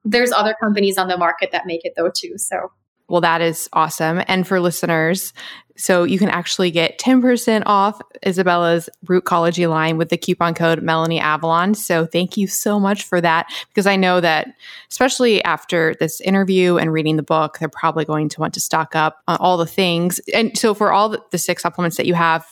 There's 0.05 0.33
other 0.33 0.55
companies 0.61 0.99
on 0.99 1.09
the 1.09 1.17
market 1.17 1.51
that 1.53 1.65
make 1.65 1.85
it 1.85 1.95
though 1.97 2.11
too. 2.15 2.37
So 2.37 2.71
well, 3.09 3.21
that 3.21 3.43
is 3.43 3.69
awesome. 3.75 4.23
And 4.29 4.47
for 4.47 4.61
listeners, 4.61 5.35
so 5.77 6.05
you 6.05 6.19
can 6.19 6.29
actually 6.31 6.71
get 6.71 6.99
10% 6.99 7.65
off 7.67 8.01
Izabella's 8.25 8.89
Rootcology 9.07 9.69
line 9.69 9.99
with 9.99 10.09
the 10.09 10.17
coupon 10.17 10.55
code 10.55 10.83
Melanie 10.83 11.19
Avalon. 11.19 11.75
So 11.75 12.07
thank 12.07 12.37
you 12.37 12.47
so 12.47 12.79
much 12.79 13.03
for 13.05 13.21
that 13.21 13.47
because 13.69 13.87
I 13.87 13.97
know 13.97 14.21
that 14.21 14.49
especially 14.91 15.43
after 15.45 15.95
this 15.99 16.21
interview 16.21 16.77
and 16.77 16.93
reading 16.93 17.17
the 17.17 17.23
book, 17.23 17.59
they're 17.59 17.69
probably 17.69 18.05
going 18.05 18.29
to 18.31 18.41
want 18.41 18.55
to 18.55 18.61
stock 18.61 18.95
up 18.95 19.19
on 19.27 19.37
all 19.39 19.57
the 19.57 19.67
things. 19.67 20.21
And 20.33 20.57
so 20.57 20.75
for 20.75 20.93
all 20.93 21.17
the 21.31 21.39
six 21.39 21.63
supplements 21.63 21.97
that 21.97 22.07
you 22.07 22.15
have, 22.15 22.47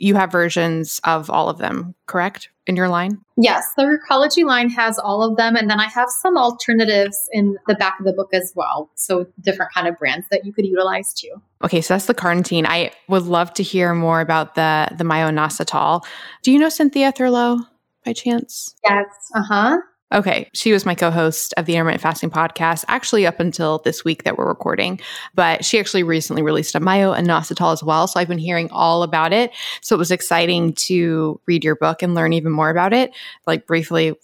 you 0.00 0.14
have 0.14 0.32
versions 0.32 1.00
of 1.04 1.30
all 1.30 1.48
of 1.48 1.58
them, 1.58 1.94
correct? 2.06 2.50
In 2.66 2.74
your 2.74 2.88
line? 2.88 3.18
Yes, 3.36 3.72
the 3.76 3.84
Rootcology 3.84 4.44
line 4.44 4.68
has 4.70 4.98
all 4.98 5.22
of 5.22 5.36
them. 5.36 5.54
And 5.54 5.70
then 5.70 5.78
I 5.78 5.86
have 5.86 6.08
some 6.10 6.36
alternatives 6.36 7.28
in 7.32 7.56
the 7.68 7.76
back 7.76 8.00
of 8.00 8.06
the 8.06 8.12
book 8.12 8.30
as 8.32 8.52
well. 8.56 8.90
So 8.96 9.26
different 9.40 9.72
kind 9.72 9.86
of 9.86 9.96
brands 9.98 10.26
that 10.32 10.44
you 10.44 10.52
could 10.52 10.66
utilize 10.66 11.14
too. 11.14 11.30
Okay, 11.62 11.80
so 11.80 11.94
that's 11.94 12.06
the 12.06 12.14
carnitine. 12.14 12.66
I 12.66 12.90
would 13.08 13.22
love 13.22 13.54
to 13.54 13.62
hear 13.62 13.94
more 13.94 14.20
about 14.20 14.56
the 14.56 14.88
the 14.96 15.04
myo-inositol. 15.04 16.04
Do 16.42 16.50
you 16.50 16.58
know 16.58 16.68
Cynthia 16.68 17.12
Thurlow 17.12 17.60
by 18.04 18.12
chance? 18.12 18.74
Yes. 18.82 19.06
Uh-huh. 19.34 19.78
Okay. 20.12 20.48
She 20.54 20.72
was 20.72 20.86
my 20.86 20.94
co 20.94 21.10
host 21.10 21.52
of 21.56 21.66
the 21.66 21.74
Intermittent 21.74 22.00
Fasting 22.00 22.30
podcast, 22.30 22.84
actually 22.86 23.26
up 23.26 23.40
until 23.40 23.80
this 23.84 24.04
week 24.04 24.22
that 24.22 24.38
we're 24.38 24.46
recording. 24.46 25.00
But 25.34 25.64
she 25.64 25.80
actually 25.80 26.04
recently 26.04 26.42
released 26.42 26.76
a 26.76 26.80
myo-inositol 26.80 27.72
as 27.72 27.82
well. 27.82 28.06
So 28.06 28.20
I've 28.20 28.28
been 28.28 28.38
hearing 28.38 28.70
all 28.70 29.02
about 29.02 29.32
it. 29.32 29.50
So 29.80 29.96
it 29.96 29.98
was 29.98 30.12
exciting 30.12 30.74
to 30.74 31.40
read 31.46 31.64
your 31.64 31.74
book 31.74 32.02
and 32.02 32.14
learn 32.14 32.32
even 32.32 32.52
more 32.52 32.70
about 32.70 32.92
it. 32.92 33.10
Like, 33.46 33.66
briefly, 33.66 34.14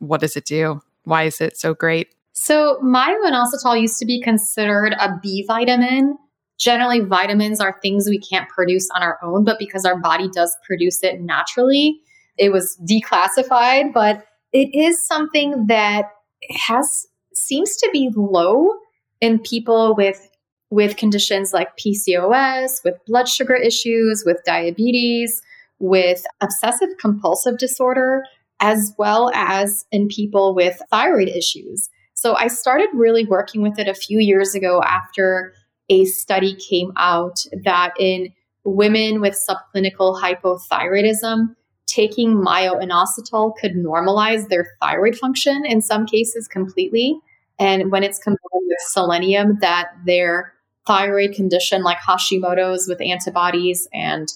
what 0.00 0.20
does 0.20 0.36
it 0.36 0.46
do? 0.46 0.82
Why 1.04 1.24
is 1.24 1.40
it 1.40 1.56
so 1.56 1.74
great? 1.74 2.08
So, 2.32 2.78
myo-inositol 2.82 3.80
used 3.80 3.98
to 3.98 4.06
be 4.06 4.20
considered 4.20 4.94
a 4.98 5.16
B 5.22 5.44
vitamin. 5.46 6.18
Generally, 6.58 7.00
vitamins 7.00 7.60
are 7.60 7.78
things 7.80 8.08
we 8.08 8.18
can't 8.18 8.48
produce 8.48 8.88
on 8.94 9.02
our 9.02 9.18
own, 9.22 9.44
but 9.44 9.58
because 9.58 9.84
our 9.84 9.98
body 9.98 10.28
does 10.28 10.56
produce 10.66 11.02
it 11.02 11.20
naturally, 11.20 12.00
it 12.36 12.50
was 12.50 12.76
declassified. 12.84 13.92
But 13.92 14.26
it 14.52 14.74
is 14.74 15.02
something 15.02 15.66
that 15.66 16.06
has 16.50 17.06
seems 17.34 17.76
to 17.76 17.88
be 17.92 18.10
low 18.14 18.72
in 19.20 19.38
people 19.38 19.94
with 19.94 20.28
with 20.70 20.96
conditions 20.96 21.52
like 21.52 21.76
PCOS, 21.76 22.84
with 22.84 22.94
blood 23.06 23.28
sugar 23.28 23.56
issues, 23.56 24.22
with 24.24 24.40
diabetes, 24.46 25.42
with 25.80 26.24
obsessive 26.40 26.90
compulsive 27.00 27.58
disorder, 27.58 28.22
as 28.60 28.94
well 28.96 29.32
as 29.34 29.84
in 29.90 30.06
people 30.06 30.54
with 30.54 30.80
thyroid 30.90 31.28
issues. 31.28 31.88
So 32.14 32.36
I 32.36 32.46
started 32.46 32.88
really 32.94 33.24
working 33.24 33.62
with 33.62 33.78
it 33.78 33.88
a 33.88 33.94
few 33.94 34.20
years 34.20 34.54
ago 34.54 34.80
after 34.86 35.54
a 35.88 36.04
study 36.04 36.54
came 36.54 36.92
out 36.96 37.44
that 37.64 37.92
in 37.98 38.32
women 38.62 39.20
with 39.20 39.34
subclinical 39.34 40.20
hypothyroidism, 40.20 41.56
taking 41.90 42.42
myo-inositol 42.42 43.56
could 43.56 43.74
normalize 43.74 44.48
their 44.48 44.66
thyroid 44.80 45.16
function 45.16 45.64
in 45.66 45.82
some 45.82 46.06
cases 46.06 46.46
completely. 46.46 47.18
And 47.58 47.90
when 47.90 48.04
it's 48.04 48.18
combined 48.18 48.38
with 48.52 48.78
selenium, 48.88 49.58
that 49.60 49.88
their 50.06 50.54
thyroid 50.86 51.34
condition, 51.34 51.82
like 51.82 51.98
Hashimoto's 51.98 52.88
with 52.88 53.00
antibodies 53.00 53.88
and 53.92 54.28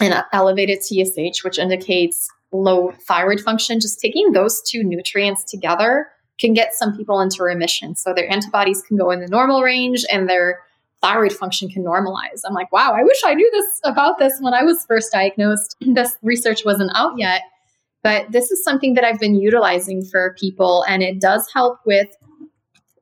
an 0.00 0.22
elevated 0.32 0.82
TSH, 0.82 1.44
which 1.44 1.58
indicates 1.58 2.28
low 2.52 2.92
thyroid 3.06 3.40
function, 3.40 3.80
just 3.80 4.00
taking 4.00 4.32
those 4.32 4.62
two 4.62 4.82
nutrients 4.82 5.44
together 5.44 6.08
can 6.38 6.54
get 6.54 6.74
some 6.74 6.96
people 6.96 7.20
into 7.20 7.42
remission. 7.42 7.94
So 7.94 8.12
their 8.14 8.30
antibodies 8.30 8.82
can 8.82 8.96
go 8.96 9.10
in 9.10 9.20
the 9.20 9.28
normal 9.28 9.62
range 9.62 10.04
and 10.10 10.28
their 10.28 10.60
thyroid 11.02 11.32
function 11.32 11.68
can 11.68 11.84
normalize. 11.84 12.42
I'm 12.46 12.54
like, 12.54 12.70
wow, 12.72 12.94
I 12.96 13.02
wish 13.02 13.20
I 13.24 13.34
knew 13.34 13.50
this 13.52 13.80
about 13.84 14.18
this 14.18 14.38
when 14.40 14.54
I 14.54 14.62
was 14.62 14.84
first 14.86 15.12
diagnosed. 15.12 15.76
this 15.80 16.16
research 16.22 16.64
wasn't 16.64 16.92
out 16.94 17.18
yet, 17.18 17.42
but 18.02 18.30
this 18.30 18.50
is 18.50 18.64
something 18.64 18.94
that 18.94 19.04
I've 19.04 19.18
been 19.18 19.34
utilizing 19.34 20.04
for 20.04 20.34
people, 20.38 20.84
and 20.88 21.02
it 21.02 21.20
does 21.20 21.48
help 21.52 21.80
with 21.84 22.08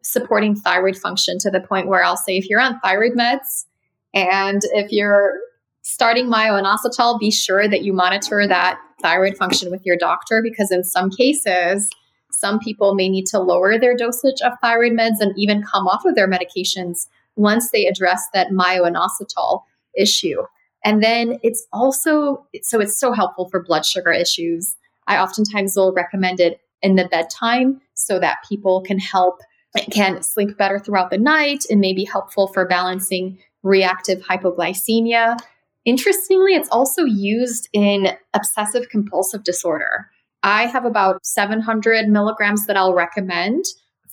supporting 0.02 0.56
thyroid 0.56 0.96
function 0.96 1.38
to 1.38 1.50
the 1.50 1.60
point 1.60 1.86
where 1.86 2.02
I'll 2.02 2.16
say, 2.16 2.36
if 2.36 2.48
you're 2.48 2.60
on 2.60 2.80
thyroid 2.80 3.12
meds 3.12 3.66
and 4.14 4.62
if 4.72 4.90
you're 4.90 5.38
starting 5.82 6.28
myo-inositol, 6.28 7.18
be 7.18 7.30
sure 7.30 7.68
that 7.68 7.82
you 7.82 7.92
monitor 7.92 8.46
that 8.46 8.78
thyroid 9.02 9.36
function 9.36 9.70
with 9.70 9.84
your 9.84 9.96
doctor 9.96 10.40
because 10.42 10.70
in 10.70 10.84
some 10.84 11.10
cases, 11.10 11.90
some 12.30 12.58
people 12.58 12.94
may 12.94 13.08
need 13.08 13.26
to 13.26 13.38
lower 13.38 13.78
their 13.78 13.96
dosage 13.96 14.40
of 14.42 14.52
thyroid 14.62 14.92
meds 14.92 15.20
and 15.20 15.32
even 15.36 15.62
come 15.62 15.86
off 15.86 16.04
of 16.04 16.14
their 16.14 16.28
medications 16.28 17.06
once 17.40 17.70
they 17.70 17.86
address 17.86 18.22
that 18.34 18.52
myo-inositol 18.52 19.62
issue. 19.96 20.42
And 20.84 21.02
then 21.02 21.38
it's 21.42 21.66
also, 21.72 22.46
so 22.62 22.80
it's 22.80 22.98
so 22.98 23.12
helpful 23.12 23.48
for 23.48 23.62
blood 23.62 23.84
sugar 23.84 24.12
issues. 24.12 24.76
I 25.06 25.18
oftentimes 25.18 25.74
will 25.76 25.92
recommend 25.92 26.40
it 26.40 26.60
in 26.82 26.96
the 26.96 27.08
bedtime 27.08 27.80
so 27.94 28.18
that 28.18 28.38
people 28.48 28.82
can 28.82 28.98
help, 28.98 29.40
can 29.90 30.22
sleep 30.22 30.56
better 30.56 30.78
throughout 30.78 31.10
the 31.10 31.18
night 31.18 31.64
and 31.70 31.80
may 31.80 31.92
be 31.92 32.04
helpful 32.04 32.48
for 32.48 32.66
balancing 32.66 33.38
reactive 33.62 34.20
hypoglycemia. 34.20 35.38
Interestingly, 35.84 36.54
it's 36.54 36.68
also 36.70 37.04
used 37.04 37.68
in 37.72 38.08
obsessive 38.34 38.88
compulsive 38.90 39.44
disorder. 39.44 40.10
I 40.42 40.66
have 40.66 40.84
about 40.86 41.24
700 41.26 42.08
milligrams 42.08 42.66
that 42.66 42.76
I'll 42.76 42.94
recommend 42.94 43.64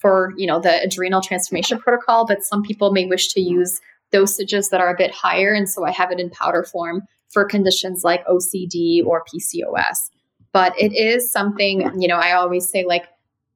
for, 0.08 0.34
you 0.38 0.48
know, 0.48 0.60
the 0.60 0.82
adrenal 0.82 1.22
transformation 1.22 1.78
protocol, 1.80 2.26
but 2.26 2.42
some 2.42 2.64
people 2.64 2.94
may 2.94 3.06
wish 3.06 3.28
to 3.34 3.42
use 3.42 3.82
dosages 4.14 4.70
that 4.70 4.80
are 4.80 4.94
a 4.94 4.98
bit 4.98 5.12
higher. 5.12 5.54
And 5.54 5.70
so 5.70 5.86
I 5.86 5.92
have 5.92 6.12
it 6.12 6.20
in 6.20 6.30
powder 6.30 6.64
form 6.64 7.02
for 7.28 7.44
conditions 7.44 8.06
like 8.06 8.26
OCD 8.26 9.06
or 9.06 9.26
PCOS. 9.26 10.10
But 10.54 10.74
it 10.80 10.94
is 10.94 11.30
something, 11.30 11.92
you 12.02 12.08
know, 12.08 12.16
I 12.16 12.32
always 12.32 12.70
say, 12.70 12.86
like, 12.86 13.10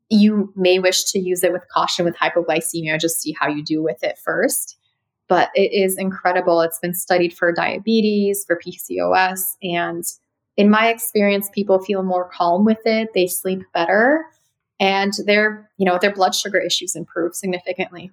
you 0.10 0.52
may 0.58 0.78
wish 0.78 1.06
to 1.06 1.20
use 1.20 1.42
it 1.42 1.54
with 1.54 1.64
caution 1.74 2.04
with 2.04 2.18
hypoglycemia, 2.18 3.00
just 3.00 3.22
see 3.22 3.34
how 3.40 3.48
you 3.48 3.64
do 3.64 3.82
with 3.82 4.04
it 4.04 4.18
first. 4.18 4.78
But 5.30 5.52
it 5.56 5.72
is 5.72 5.98
incredible. 5.98 6.60
It's 6.60 6.80
been 6.80 6.94
studied 6.94 7.34
for 7.34 7.54
diabetes, 7.54 8.44
for 8.46 8.60
PCOS. 8.60 9.56
And 9.64 10.04
in 10.58 10.70
my 10.70 10.90
experience, 10.90 11.50
people 11.54 11.80
feel 11.80 12.04
more 12.04 12.30
calm 12.30 12.66
with 12.66 12.82
it. 12.84 13.14
They 13.14 13.28
sleep 13.28 13.64
better 13.74 14.26
and 14.82 15.14
their, 15.26 15.70
you 15.78 15.86
know, 15.86 15.98
their 16.02 16.14
blood 16.14 16.36
sugar 16.36 16.60
issues 16.60 16.96
improve 16.96 17.36
significantly. 17.36 18.12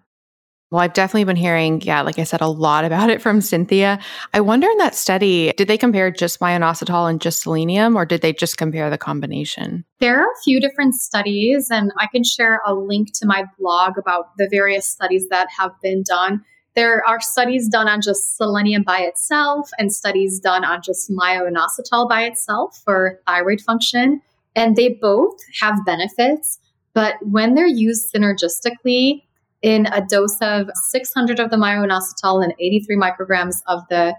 Well, 0.71 0.83
I've 0.83 0.93
definitely 0.93 1.25
been 1.25 1.37
hearing, 1.37 1.81
yeah, 1.81 2.03
like 2.03 2.19
I 2.19 2.25
said, 2.25 2.43
a 2.43 2.47
lot 2.47 2.85
about 2.85 3.09
it 3.09 3.23
from 3.23 3.41
Cynthia. 3.41 3.99
I 4.35 4.41
wonder 4.41 4.69
in 4.69 4.77
that 4.77 4.95
study, 4.95 5.51
did 5.57 5.67
they 5.67 5.79
compare 5.79 6.11
just 6.11 6.43
myo-inositol 6.43 7.09
and 7.09 7.23
just 7.23 7.41
selenium, 7.41 7.97
or 7.97 8.05
did 8.05 8.21
they 8.21 8.35
just 8.35 8.59
compare 8.59 8.91
the 8.91 8.99
combination? 8.99 9.87
There 9.99 10.21
are 10.21 10.27
a 10.27 10.43
few 10.45 10.61
different 10.61 10.95
studies, 10.95 11.69
and 11.71 11.91
I 11.97 12.07
can 12.13 12.23
share 12.23 12.61
a 12.67 12.75
link 12.75 13.15
to 13.15 13.27
my 13.27 13.45
blog 13.59 13.97
about 13.97 14.37
the 14.37 14.47
various 14.51 14.87
studies 14.87 15.27
that 15.31 15.49
have 15.59 15.73
been 15.83 16.03
done. 16.03 16.45
There 16.75 17.03
are 17.09 17.19
studies 17.19 17.67
done 17.67 17.89
on 17.89 18.03
just 18.03 18.37
selenium 18.37 18.83
by 18.83 18.99
itself 18.99 19.71
and 19.79 19.91
studies 19.91 20.39
done 20.39 20.67
on 20.67 20.83
just 20.83 21.09
myo-inositol 21.09 22.11
by 22.11 22.25
itself 22.25 22.79
for 22.85 23.19
thyroid 23.27 23.63
function, 23.63 24.21
and 24.59 24.75
they 24.75 24.89
both 25.01 25.39
have 25.61 25.85
benefits. 25.87 26.59
But 26.93 27.15
when 27.23 27.55
they're 27.55 27.67
used 27.67 28.13
synergistically, 28.13 29.23
in 29.63 29.87
a 29.87 30.05
dose 30.05 30.39
of 30.41 30.69
600 30.75 31.41
of 31.41 31.51
the 31.51 31.57
myo-inositol 31.57 32.45
and 32.45 32.55
83 32.61 32.97
micrograms 32.97 33.57
of 33.67 33.83
the 33.89 34.15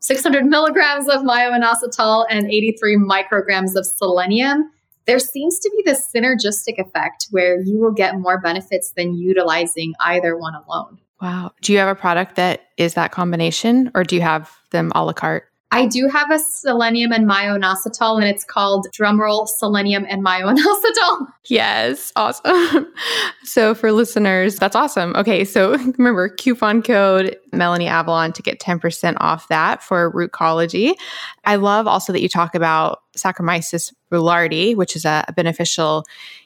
600 0.00 0.44
milligrams 0.44 1.08
of 1.08 1.24
myo-inositol 1.24 2.26
and 2.30 2.50
83 2.50 2.96
micrograms 2.96 3.74
of 3.74 3.86
selenium, 3.86 4.70
there 5.06 5.18
seems 5.18 5.58
to 5.58 5.70
be 5.70 5.82
this 5.84 6.08
synergistic 6.14 6.78
effect 6.78 7.26
where 7.30 7.60
you 7.60 7.78
will 7.78 7.92
get 7.92 8.18
more 8.18 8.40
benefits 8.40 8.92
than 8.96 9.14
utilizing 9.14 9.94
either 10.00 10.36
one 10.36 10.54
alone. 10.54 10.98
Wow. 11.20 11.52
Do 11.60 11.72
you 11.72 11.78
have 11.78 11.88
a 11.88 11.94
product 11.94 12.36
that 12.36 12.68
is 12.76 12.94
that 12.94 13.12
combination 13.12 13.90
or 13.94 14.04
do 14.04 14.14
you 14.14 14.22
have 14.22 14.50
them 14.70 14.92
a 14.94 15.04
la 15.04 15.12
carte? 15.12 15.48
I 15.74 15.86
do 15.86 16.06
have 16.06 16.30
a 16.30 16.38
selenium 16.38 17.10
and 17.10 17.26
myo-inositol, 17.26 18.14
and 18.20 18.24
it's 18.24 18.44
called 18.44 18.86
drumroll 18.92 19.48
selenium 19.48 20.06
and 20.08 20.22
myo-inositol. 20.22 21.28
Yes, 21.46 22.10
awesome. 22.16 22.90
so 23.44 23.74
for 23.74 23.92
listeners, 23.92 24.56
that's 24.56 24.74
awesome. 24.74 25.14
Okay, 25.14 25.44
so 25.44 25.76
remember 25.98 26.30
coupon 26.30 26.80
code 26.80 27.36
Melanie 27.52 27.86
Avalon 27.86 28.32
to 28.32 28.40
get 28.40 28.60
10% 28.60 29.16
off 29.18 29.48
that 29.48 29.82
for 29.82 30.10
Rootcology. 30.12 30.94
I 31.44 31.56
love 31.56 31.86
also 31.86 32.14
that 32.14 32.22
you 32.22 32.30
talk 32.30 32.54
about 32.54 33.02
Saccharomyces 33.14 33.92
boulardii, 34.10 34.74
which 34.74 34.96
is 34.96 35.04
a, 35.04 35.22
a 35.28 35.34
beneficial 35.34 36.04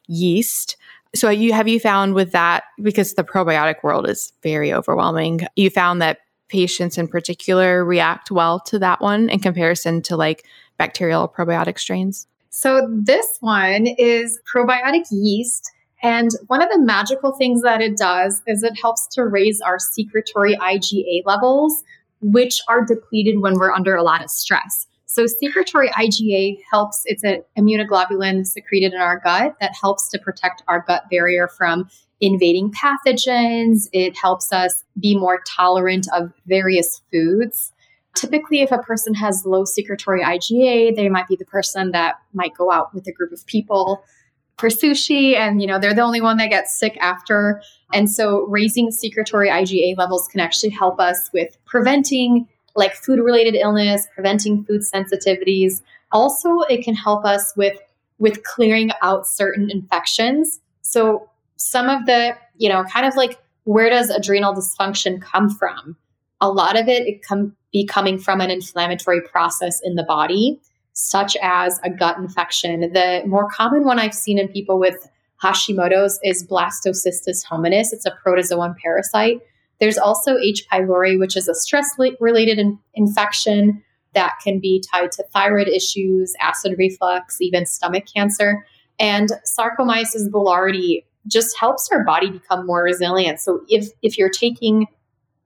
yeast. 0.08 0.76
So 1.14 1.30
you 1.30 1.52
have 1.52 1.68
you 1.68 1.78
found 1.78 2.14
with 2.14 2.32
that 2.32 2.64
because 2.82 3.14
the 3.14 3.22
probiotic 3.22 3.84
world 3.84 4.08
is 4.08 4.32
very 4.42 4.72
overwhelming. 4.72 5.42
You 5.54 5.70
found 5.70 6.02
that 6.02 6.18
patients 6.48 6.98
in 6.98 7.08
particular 7.08 7.84
react 7.84 8.30
well 8.30 8.60
to 8.60 8.78
that 8.78 9.00
one 9.00 9.28
in 9.28 9.40
comparison 9.40 10.02
to 10.02 10.16
like 10.16 10.44
bacterial 10.76 11.28
probiotic 11.28 11.78
strains? 11.78 12.26
So, 12.50 12.88
this 12.90 13.38
one 13.40 13.86
is 13.86 14.40
probiotic 14.52 15.04
yeast. 15.10 15.70
And 16.02 16.30
one 16.46 16.62
of 16.62 16.68
the 16.70 16.78
magical 16.78 17.32
things 17.32 17.62
that 17.62 17.80
it 17.80 17.96
does 17.96 18.40
is 18.46 18.62
it 18.62 18.78
helps 18.80 19.06
to 19.08 19.26
raise 19.26 19.60
our 19.60 19.78
secretory 19.78 20.56
IgA 20.56 21.22
levels, 21.26 21.82
which 22.20 22.60
are 22.68 22.84
depleted 22.84 23.40
when 23.40 23.54
we're 23.54 23.72
under 23.72 23.96
a 23.96 24.02
lot 24.02 24.22
of 24.22 24.30
stress. 24.30 24.86
So, 25.18 25.26
secretory 25.26 25.88
IgA 25.98 26.60
helps, 26.70 27.02
it's 27.04 27.24
an 27.24 27.42
immunoglobulin 27.58 28.46
secreted 28.46 28.92
in 28.92 29.00
our 29.00 29.18
gut 29.18 29.56
that 29.60 29.72
helps 29.74 30.08
to 30.10 30.18
protect 30.20 30.62
our 30.68 30.84
gut 30.86 31.10
barrier 31.10 31.48
from 31.48 31.88
invading 32.20 32.70
pathogens. 32.70 33.88
It 33.92 34.16
helps 34.16 34.52
us 34.52 34.84
be 35.00 35.18
more 35.18 35.42
tolerant 35.44 36.06
of 36.14 36.32
various 36.46 37.02
foods. 37.10 37.72
Typically, 38.14 38.60
if 38.60 38.70
a 38.70 38.78
person 38.78 39.12
has 39.14 39.42
low 39.44 39.64
secretory 39.64 40.22
IgA, 40.22 40.94
they 40.94 41.08
might 41.08 41.26
be 41.26 41.34
the 41.34 41.44
person 41.46 41.90
that 41.90 42.20
might 42.32 42.54
go 42.54 42.70
out 42.70 42.94
with 42.94 43.08
a 43.08 43.12
group 43.12 43.32
of 43.32 43.44
people 43.46 44.04
for 44.56 44.68
sushi 44.68 45.36
and 45.36 45.60
you 45.60 45.68
know 45.68 45.78
they're 45.78 45.94
the 45.94 46.00
only 46.00 46.20
one 46.20 46.36
that 46.36 46.50
gets 46.50 46.76
sick 46.76 46.98
after 47.00 47.62
and 47.92 48.10
so 48.10 48.44
raising 48.48 48.90
secretory 48.90 49.48
IgA 49.48 49.96
levels 49.96 50.26
can 50.26 50.40
actually 50.40 50.70
help 50.70 50.98
us 50.98 51.30
with 51.32 51.56
preventing 51.64 52.48
like 52.78 52.94
food 52.94 53.20
related 53.20 53.54
illness 53.54 54.06
preventing 54.14 54.64
food 54.64 54.80
sensitivities 54.80 55.82
also 56.12 56.60
it 56.70 56.82
can 56.82 56.94
help 56.94 57.24
us 57.24 57.52
with 57.56 57.78
with 58.18 58.42
clearing 58.44 58.90
out 59.02 59.26
certain 59.26 59.70
infections 59.70 60.60
so 60.88 61.28
some 61.58 61.88
of 61.88 62.06
the, 62.06 62.34
you 62.56 62.68
know, 62.68 62.84
kind 62.84 63.04
of 63.04 63.14
like 63.14 63.38
where 63.64 63.90
does 63.90 64.08
adrenal 64.08 64.54
dysfunction 64.54 65.20
come 65.20 65.50
from? 65.50 65.96
A 66.40 66.48
lot 66.48 66.78
of 66.78 66.88
it, 66.88 67.06
it 67.06 67.22
can 67.22 67.54
be 67.72 67.84
coming 67.84 68.18
from 68.18 68.40
an 68.40 68.50
inflammatory 68.50 69.20
process 69.20 69.80
in 69.84 69.96
the 69.96 70.04
body, 70.04 70.58
such 70.94 71.36
as 71.42 71.78
a 71.84 71.90
gut 71.90 72.16
infection. 72.16 72.80
The 72.92 73.22
more 73.26 73.48
common 73.50 73.84
one 73.84 73.98
I've 73.98 74.14
seen 74.14 74.38
in 74.38 74.48
people 74.48 74.78
with 74.78 75.08
Hashimoto's 75.42 76.18
is 76.24 76.46
Blastocystis 76.46 77.44
hominis. 77.44 77.92
It's 77.92 78.06
a 78.06 78.16
protozoan 78.24 78.76
parasite. 78.78 79.40
There's 79.80 79.98
also 79.98 80.36
H. 80.38 80.66
pylori, 80.70 81.18
which 81.18 81.36
is 81.36 81.48
a 81.48 81.54
stress 81.54 81.90
related 82.20 82.58
in- 82.58 82.78
infection 82.94 83.82
that 84.14 84.34
can 84.42 84.58
be 84.58 84.82
tied 84.92 85.12
to 85.12 85.24
thyroid 85.32 85.68
issues, 85.68 86.34
acid 86.40 86.74
reflux, 86.78 87.40
even 87.40 87.66
stomach 87.66 88.04
cancer. 88.12 88.66
And 88.98 89.30
Saccharomyces 89.46 90.28
boulardii 90.28 91.04
just 91.26 91.58
helps 91.58 91.88
our 91.92 92.04
body 92.04 92.30
become 92.30 92.66
more 92.66 92.82
resilient. 92.82 93.38
So 93.40 93.60
if 93.68 93.90
if 94.02 94.18
you're 94.18 94.30
taking 94.30 94.86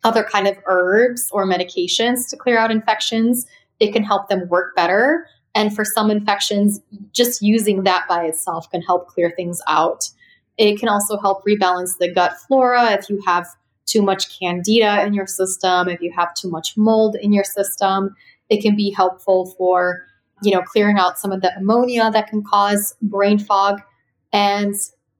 other 0.05 0.25
kind 0.25 0.47
of 0.49 0.57
herbs 0.67 1.29
or 1.33 1.47
medications 1.47 2.29
to 2.31 2.37
clear 2.37 2.59
out 2.59 2.71
infections, 2.71 3.47
it 3.79 3.93
can 3.93 4.03
help 4.03 4.29
them 4.29 4.49
work 4.49 4.75
better. 4.75 5.27
And 5.55 5.75
for 5.75 5.85
some 5.85 6.11
infections, 6.11 6.81
just 7.13 7.43
using 7.43 7.83
that 7.83 8.07
by 8.09 8.25
itself 8.25 8.71
can 8.71 8.83
help 8.83 9.09
clear 9.09 9.33
things 9.37 9.61
out. 9.69 10.09
It 10.57 10.79
can 10.79 10.89
also 10.89 11.19
help 11.19 11.45
rebalance 11.45 11.99
the 11.99 12.13
gut 12.13 12.33
flora 12.47 12.93
if 12.93 13.09
you 13.11 13.21
have 13.27 13.47
too 13.87 14.03
much 14.03 14.39
candida 14.39 15.05
in 15.05 15.15
your 15.15 15.27
system, 15.27 15.89
if 15.89 16.01
you 16.01 16.13
have 16.17 16.35
too 16.35 16.51
much 16.51 16.77
mold 16.77 17.17
in 17.21 17.33
your 17.33 17.45
system. 17.45 18.15
It 18.49 18.63
can 18.63 18.77
be 18.77 18.91
helpful 18.91 19.55
for, 19.57 20.05
you 20.43 20.53
know, 20.53 20.63
clearing 20.63 20.99
out 20.99 21.19
some 21.19 21.33
of 21.33 21.41
the 21.41 21.55
ammonia 21.57 22.11
that 22.13 22.29
can 22.29 22.43
cause 22.43 22.95
brain 23.03 23.39
fog. 23.39 23.81
And 24.33 24.75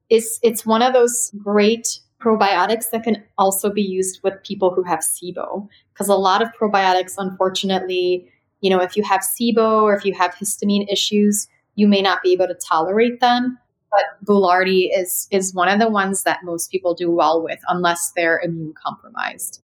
it's 0.09 0.39
it's 0.43 0.65
one 0.65 0.81
of 0.81 0.93
those 0.93 1.31
great 1.43 1.99
probiotics 2.23 2.89
that 2.91 3.03
can 3.03 3.23
also 3.37 3.69
be 3.69 3.81
used 3.81 4.19
with 4.23 4.41
people 4.43 4.73
who 4.73 4.83
have 4.83 4.99
SIBO 4.99 5.67
because 5.93 6.07
a 6.07 6.15
lot 6.15 6.41
of 6.41 6.49
probiotics 6.59 7.15
unfortunately 7.17 8.29
you 8.61 8.69
know 8.69 8.79
if 8.79 8.95
you 8.95 9.03
have 9.03 9.21
SIBO 9.21 9.81
or 9.81 9.95
if 9.95 10.05
you 10.05 10.13
have 10.13 10.33
histamine 10.35 10.85
issues 10.89 11.47
you 11.75 11.87
may 11.87 12.01
not 12.01 12.23
be 12.23 12.31
able 12.31 12.47
to 12.47 12.53
tolerate 12.55 13.19
them 13.19 13.57
but 13.93 14.25
Boulardii 14.25 14.89
is 14.95 15.27
is 15.31 15.53
one 15.53 15.69
of 15.69 15.79
the 15.79 15.89
ones 15.89 16.23
that 16.23 16.39
most 16.43 16.71
people 16.71 16.93
do 16.93 17.11
well 17.11 17.43
with 17.43 17.59
unless 17.67 18.11
they're 18.15 18.41
immune 18.43 18.73
compromised. 18.83 19.61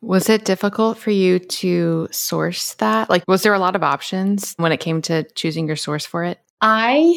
Was 0.00 0.28
it 0.28 0.44
difficult 0.44 0.98
for 0.98 1.10
you 1.10 1.38
to 1.38 2.08
source 2.10 2.74
that? 2.74 3.08
Like 3.08 3.24
was 3.26 3.42
there 3.42 3.54
a 3.54 3.58
lot 3.58 3.74
of 3.74 3.82
options 3.82 4.54
when 4.58 4.72
it 4.72 4.80
came 4.80 5.00
to 5.02 5.24
choosing 5.34 5.66
your 5.66 5.76
source 5.76 6.04
for 6.04 6.24
it? 6.24 6.38
I 6.60 7.16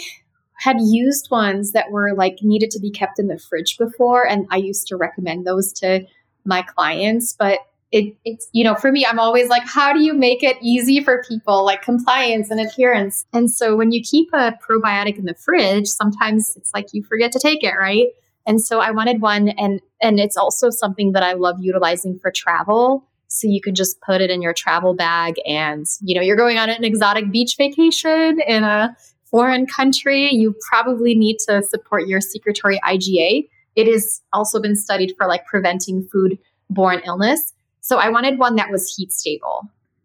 had 0.59 0.77
used 0.79 1.29
ones 1.29 1.73
that 1.73 1.91
were 1.91 2.13
like 2.15 2.37
needed 2.41 2.71
to 2.71 2.79
be 2.79 2.89
kept 2.89 3.19
in 3.19 3.27
the 3.27 3.37
fridge 3.37 3.77
before 3.77 4.27
and 4.27 4.47
I 4.49 4.57
used 4.57 4.87
to 4.87 4.97
recommend 4.97 5.45
those 5.45 5.71
to 5.73 6.05
my 6.45 6.61
clients 6.63 7.35
but 7.37 7.59
it, 7.91 8.15
it's 8.26 8.49
you 8.51 8.64
know 8.64 8.76
for 8.76 8.91
me 8.91 9.05
i'm 9.05 9.19
always 9.19 9.47
like 9.47 9.64
how 9.65 9.93
do 9.93 10.01
you 10.01 10.14
make 10.14 10.43
it 10.43 10.57
easy 10.61 11.01
for 11.01 11.23
people 11.27 11.64
like 11.64 11.81
compliance 11.81 12.51
and 12.51 12.59
adherence 12.59 13.26
and 13.34 13.49
so 13.49 13.76
when 13.77 13.91
you 13.91 14.01
keep 14.01 14.27
a 14.34 14.57
probiotic 14.68 15.18
in 15.18 15.26
the 15.26 15.34
fridge 15.35 15.88
sometimes 15.88 16.55
it's 16.57 16.73
like 16.73 16.88
you 16.91 17.01
forget 17.03 17.31
to 17.31 17.39
take 17.39 17.64
it 17.64 17.73
right 17.73 18.07
And 18.47 18.61
so 18.61 18.80
I 18.80 18.91
wanted 18.91 19.22
one 19.22 19.49
and 19.49 19.81
and 20.01 20.19
it's 20.19 20.38
also 20.38 20.69
something 20.69 21.11
that 21.11 21.22
I 21.22 21.34
love 21.34 21.57
utilizing 21.59 22.18
for 22.18 22.31
travel. 22.31 23.03
So 23.27 23.47
you 23.47 23.59
can 23.59 23.76
just 23.76 23.99
put 23.99 24.22
it 24.22 24.30
in 24.30 24.41
your 24.41 24.53
travel 24.53 24.93
bag 24.93 25.35
and 25.45 25.85
you 26.01 26.15
know, 26.15 26.22
you're 26.22 26.38
going 26.38 26.57
on 26.57 26.69
an 26.69 26.84
exotic 26.85 27.30
beach 27.30 27.57
vacation 27.57 28.39
in 28.47 28.64
a 28.64 28.95
foreign 29.26 29.65
country, 29.68 30.30
you 30.34 30.55
probably 30.69 31.14
need 31.14 31.38
to 31.49 31.61
support 31.61 32.07
your 32.07 32.22
secretory 32.22 32.80
IgA. 32.85 33.49
It 33.76 33.88
has 33.88 34.22
also 34.31 34.61
been 34.61 34.77
studied 34.77 35.14
for 35.18 35.27
like 35.27 35.45
preventing 35.45 36.07
food 36.09 36.39
borne 36.69 37.01
illness. 37.05 37.53
So 37.88 37.99
I 37.99 38.09
wanted 38.09 38.38
one 38.38 38.57
that 38.57 38.69
was 38.69 38.93
heat 38.93 39.14
stable. 39.14 39.61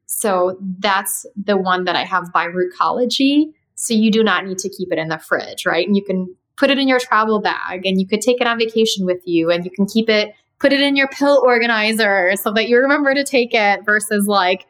So 0.07 0.57
that's 0.79 1.27
the 1.35 1.57
one 1.57 1.83
that 1.83 1.97
I 1.97 2.05
have 2.05 2.33
by 2.33 2.47
Rootcology. 2.47 3.47
So 3.75 3.93
you 3.93 4.09
do 4.13 4.23
not 4.23 4.47
need 4.47 4.59
to 4.59 4.69
keep 4.69 4.93
it 4.93 5.01
in 5.01 5.09
the 5.09 5.19
fridge, 5.19 5.67
right? 5.67 5.85
And 5.85 5.97
you 5.97 6.05
can 6.05 6.33
put 6.57 6.71
it 6.71 6.79
in 6.79 6.87
your 6.87 7.01
travel 7.01 7.41
bag 7.41 7.85
and 7.85 8.01
you 8.01 8.07
could 8.07 8.21
take 8.21 8.41
it 8.41 8.47
on 8.47 8.57
vacation 8.57 9.05
with 9.05 9.21
you 9.25 9.51
and 9.51 9.65
you 9.65 9.71
can 9.73 9.87
keep 9.87 10.09
it, 10.09 10.33
put 10.61 10.73
it 10.73 10.81
in 10.81 10.95
your 10.95 11.09
pill 11.09 11.43
organizer 11.45 12.37
so 12.37 12.53
that 12.53 12.69
you 12.69 12.79
remember 12.79 13.15
to 13.15 13.25
take 13.25 13.53
it 13.53 13.85
versus 13.85 14.29
like, 14.29 14.65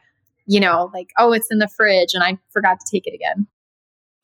you 0.47 0.59
know, 0.59 0.91
like, 0.95 1.11
oh, 1.19 1.35
it's 1.35 1.51
in 1.51 1.59
the 1.59 1.69
fridge 1.69 2.15
and 2.15 2.25
I 2.25 2.39
forgot 2.51 2.81
to 2.81 2.87
take 2.91 3.07
it 3.07 3.13
again. 3.13 3.47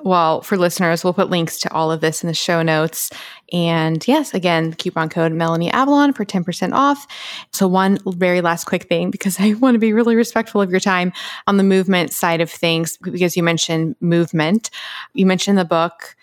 Well, 0.01 0.43
for 0.43 0.57
listeners, 0.57 1.03
we'll 1.03 1.13
put 1.13 1.29
links 1.29 1.59
to 1.61 1.73
all 1.73 1.91
of 1.91 2.01
this 2.01 2.23
in 2.23 2.29
the 2.29 2.35
show 2.35 2.63
notes. 2.63 3.11
And 3.53 4.07
yes, 4.07 4.33
again, 4.33 4.73
coupon 4.75 5.09
code 5.09 5.33
Melanie 5.33 5.73
Avalon 5.73 6.13
for 6.13 6.25
10% 6.25 6.73
off. 6.73 7.05
So, 7.53 7.67
one 7.67 7.99
very 8.07 8.41
last 8.41 8.65
quick 8.65 8.85
thing, 8.85 9.11
because 9.11 9.37
I 9.41 9.55
want 9.55 9.75
to 9.75 9.81
be 9.81 9.93
really 9.93 10.15
respectful 10.15 10.63
of 10.63 10.71
your 10.71 10.81
time 10.81 11.13
on 11.49 11.57
the 11.57 11.65
movement 11.65 12.13
side 12.13 12.41
of 12.41 12.51
things, 12.51 12.97
because 12.99 13.37
you 13.37 13.43
mentioned 13.43 13.97
movement. 14.01 14.71
You 15.15 15.27
mentioned 15.27 15.59
the 15.59 15.65
book 15.65 16.15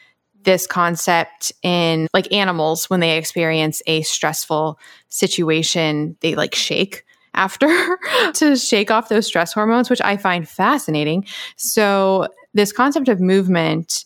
this 0.45 0.67
concept 0.67 1.51
in 1.63 2.07
like 2.13 2.31
animals 2.31 2.89
when 2.89 2.99
they 2.99 3.17
experience 3.17 3.81
a 3.87 4.03
stressful 4.03 4.79
situation, 5.09 6.15
they 6.21 6.35
like 6.35 6.55
shake 6.55 7.03
after 7.33 7.97
to 8.33 8.55
shake 8.55 8.89
off 8.89 9.09
those 9.09 9.25
stress 9.25 9.51
hormones, 9.51 9.89
which 9.89 10.01
I 10.01 10.15
find 10.17 10.47
fascinating. 10.47 11.25
So, 11.57 12.27
this 12.55 12.71
concept 12.71 13.07
of 13.07 13.19
movement 13.19 14.05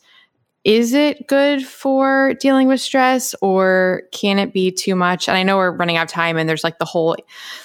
is 0.66 0.94
it 0.94 1.26
good 1.28 1.66
for 1.66 2.34
dealing 2.42 2.68
with 2.68 2.82
stress 2.82 3.34
or 3.42 4.04
can 4.12 4.38
it 4.38 4.52
be 4.52 4.72
too 4.72 4.94
much? 4.94 5.30
And 5.30 5.38
i 5.38 5.44
know 5.44 5.56
we're 5.56 5.72
running 5.72 5.96
out 5.96 6.04
of 6.04 6.10
time 6.10 6.38
and 6.38 6.50
there's 6.50 6.66
like 6.66 6.80
the 6.80 6.86
whole 6.86 7.16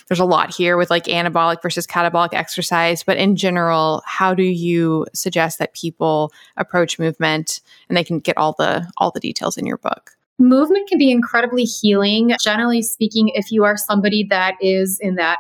there's 0.09 0.21
a 0.21 0.25
lot 0.25 0.55
here 0.55 0.77
with 0.77 0.91
like 0.91 1.05
anabolic 1.07 1.61
versus 1.61 1.89
catabolic 1.89 2.33
exercise 2.33 3.03
but 3.03 3.17
in 3.17 3.35
general 3.35 4.03
how 4.07 4.33
do 4.33 4.45
you 4.45 5.07
suggest 5.13 5.59
that 5.59 5.75
people 5.75 6.33
approach 6.57 6.99
movement 6.99 7.61
and 7.89 7.97
they 7.97 8.05
can 8.05 8.21
get 8.21 8.37
all 8.37 8.55
the 8.59 8.89
all 8.99 9.11
the 9.11 9.21
details 9.21 9.57
in 9.57 9.67
your 9.67 9.79
book? 9.79 10.13
Movement 10.39 10.89
can 10.89 10.99
be 10.99 11.13
incredibly 11.13 11.65
healing. 11.65 12.35
Generally 12.41 12.83
speaking 12.83 13.29
if 13.31 13.51
you 13.51 13.65
are 13.65 13.77
somebody 13.77 14.25
that 14.25 14.55
is 14.61 15.01
in 15.01 15.17
that 15.17 15.39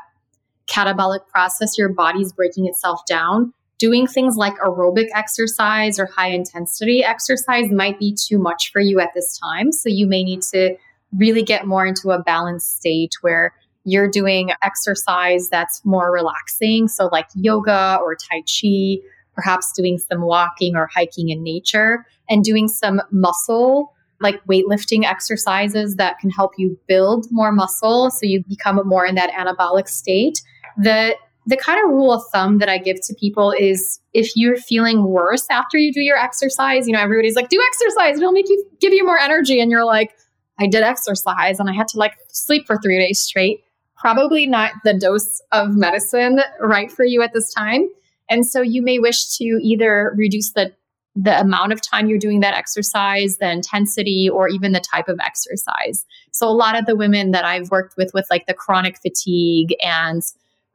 catabolic 0.66 1.26
process 1.28 1.78
your 1.78 1.90
body's 1.90 2.32
breaking 2.32 2.66
itself 2.66 3.04
down 3.06 3.52
doing 3.85 4.06
things 4.06 4.36
like 4.36 4.55
aerobic 4.61 5.09
exercise 5.15 5.98
or 5.98 6.06
high 6.06 6.31
intensity 6.31 7.05
exercise 7.05 7.70
might 7.70 7.98
be 7.98 8.16
too 8.16 8.39
much 8.39 8.73
for 8.73 8.81
you 8.81 8.98
at 8.98 9.11
this 9.15 9.39
time. 9.39 9.70
So 9.73 9.90
you 9.90 10.06
may 10.06 10.24
need 10.24 10.40
to 10.55 10.74
really 11.19 11.43
get 11.43 11.66
more 11.66 11.85
into 11.85 12.11
a 12.11 12.23
balanced 12.23 12.77
state 12.77 13.12
where 13.20 13.52
you're 13.85 14.09
doing 14.09 14.52
exercise 14.62 15.51
that's 15.51 15.85
more 15.85 16.11
relaxing. 16.11 16.89
So, 16.89 17.11
like 17.12 17.27
yoga 17.35 17.98
or 18.02 18.16
Tai 18.16 18.40
Chi, 18.48 19.02
perhaps 19.35 19.70
doing 19.77 19.98
some 19.98 20.23
walking 20.23 20.77
or 20.77 20.89
hiking 20.94 21.28
in 21.28 21.43
nature, 21.43 22.06
and 22.31 22.43
doing 22.43 22.69
some 22.69 23.02
muscle, 23.11 23.93
like 24.19 24.43
weightlifting 24.47 25.05
exercises 25.05 25.97
that 25.97 26.19
can 26.20 26.31
help 26.31 26.52
you 26.56 26.78
build 26.89 27.27
more 27.31 27.52
muscle 27.52 28.11
so 28.11 28.20
you 28.23 28.43
become 28.48 28.81
more 28.86 29.05
in 29.05 29.15
that 29.16 29.31
anabolic 29.32 29.89
state. 29.89 30.40
The 30.78 31.16
the 31.46 31.56
kind 31.56 31.82
of 31.84 31.90
rule 31.90 32.12
of 32.12 32.22
thumb 32.32 32.58
that 32.58 32.68
I 32.68 32.78
give 32.78 33.00
to 33.02 33.14
people 33.14 33.52
is 33.52 34.00
if 34.12 34.34
you're 34.34 34.56
feeling 34.56 35.04
worse 35.04 35.46
after 35.50 35.76
you 35.76 35.92
do 35.92 36.00
your 36.00 36.16
exercise, 36.16 36.86
you 36.86 36.94
know, 36.94 37.00
everybody's 37.00 37.36
like, 37.36 37.48
do 37.48 37.62
exercise, 37.68 38.16
it'll 38.16 38.32
make 38.32 38.48
you 38.48 38.64
give 38.80 38.92
you 38.92 39.04
more 39.04 39.18
energy. 39.18 39.60
And 39.60 39.70
you're 39.70 39.84
like, 39.84 40.14
I 40.58 40.66
did 40.66 40.82
exercise 40.82 41.60
and 41.60 41.68
I 41.68 41.74
had 41.74 41.88
to 41.88 41.98
like 41.98 42.14
sleep 42.28 42.66
for 42.66 42.78
three 42.78 42.98
days 42.98 43.18
straight. 43.18 43.64
Probably 43.96 44.46
not 44.46 44.72
the 44.84 44.94
dose 44.94 45.40
of 45.52 45.74
medicine 45.74 46.40
right 46.60 46.90
for 46.90 47.04
you 47.04 47.22
at 47.22 47.32
this 47.32 47.52
time. 47.52 47.88
And 48.28 48.46
so 48.46 48.62
you 48.62 48.82
may 48.82 48.98
wish 48.98 49.36
to 49.36 49.44
either 49.44 50.12
reduce 50.16 50.52
the 50.52 50.72
the 51.16 51.40
amount 51.40 51.72
of 51.72 51.80
time 51.80 52.08
you're 52.08 52.18
doing 52.18 52.40
that 52.40 52.54
exercise, 52.54 53.36
the 53.36 53.48
intensity, 53.48 54.28
or 54.28 54.48
even 54.48 54.72
the 54.72 54.80
type 54.80 55.08
of 55.08 55.20
exercise. 55.20 56.04
So 56.32 56.48
a 56.48 56.50
lot 56.50 56.76
of 56.76 56.86
the 56.86 56.96
women 56.96 57.30
that 57.30 57.44
I've 57.44 57.70
worked 57.70 57.96
with 57.96 58.12
with 58.14 58.26
like 58.30 58.46
the 58.46 58.54
chronic 58.54 58.98
fatigue 58.98 59.76
and 59.80 60.22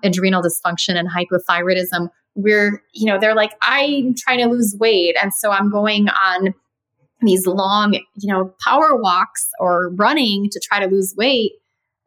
adrenal 0.03 0.41
dysfunction 0.41 0.95
and 0.95 1.09
hypothyroidism 1.09 2.09
we're 2.35 2.81
you 2.93 3.05
know 3.05 3.19
they're 3.19 3.35
like 3.35 3.53
i'm 3.61 4.15
trying 4.15 4.39
to 4.39 4.47
lose 4.47 4.75
weight. 4.79 5.15
And 5.21 5.33
so 5.33 5.51
i'm 5.51 5.69
going 5.69 6.09
on 6.09 6.53
these 7.21 7.45
long 7.45 7.93
you 7.93 8.33
know 8.33 8.53
power 8.63 8.95
walks 8.95 9.49
or 9.59 9.89
running 9.95 10.49
to 10.51 10.59
try 10.59 10.79
to 10.79 10.87
lose 10.87 11.13
weight. 11.17 11.53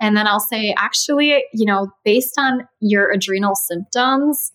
And 0.00 0.16
then 0.16 0.26
i'll 0.26 0.40
say 0.40 0.74
actually 0.76 1.44
you 1.52 1.66
know 1.66 1.88
based 2.04 2.38
on 2.38 2.66
your 2.80 3.10
adrenal 3.10 3.54
symptoms 3.54 4.52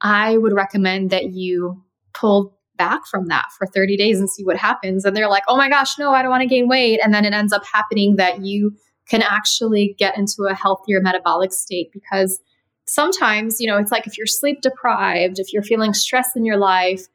i 0.00 0.36
would 0.36 0.52
recommend 0.52 1.10
that 1.10 1.32
you 1.32 1.82
pull 2.14 2.56
back 2.76 3.06
from 3.06 3.26
that 3.26 3.44
for 3.58 3.66
30 3.66 3.98
days 3.98 4.18
and 4.18 4.30
see 4.30 4.42
what 4.42 4.56
happens. 4.56 5.04
And 5.04 5.14
they're 5.16 5.28
like 5.28 5.44
oh 5.48 5.56
my 5.56 5.68
gosh 5.68 5.98
no 5.98 6.12
i 6.12 6.22
don't 6.22 6.30
want 6.30 6.42
to 6.42 6.48
gain 6.48 6.68
weight. 6.68 7.00
And 7.02 7.12
then 7.12 7.24
it 7.24 7.32
ends 7.32 7.52
up 7.52 7.64
happening 7.64 8.16
that 8.16 8.44
you 8.44 8.76
can 9.08 9.22
actually 9.22 9.96
get 9.98 10.16
into 10.16 10.44
a 10.44 10.54
healthier 10.54 11.00
metabolic 11.00 11.52
state 11.52 11.90
because 11.92 12.40
sometimes, 12.90 13.60
you 13.60 13.68
know, 13.68 13.78
it's 13.78 13.92
like 13.92 14.06
if 14.06 14.18
you're 14.18 14.26
sleep 14.26 14.60
deprived, 14.62 15.38
if 15.38 15.52
you're 15.52 15.62
feeling 15.62 15.94
stress 15.94 16.34
in 16.34 16.44
your 16.44 16.56
life, 16.56 17.06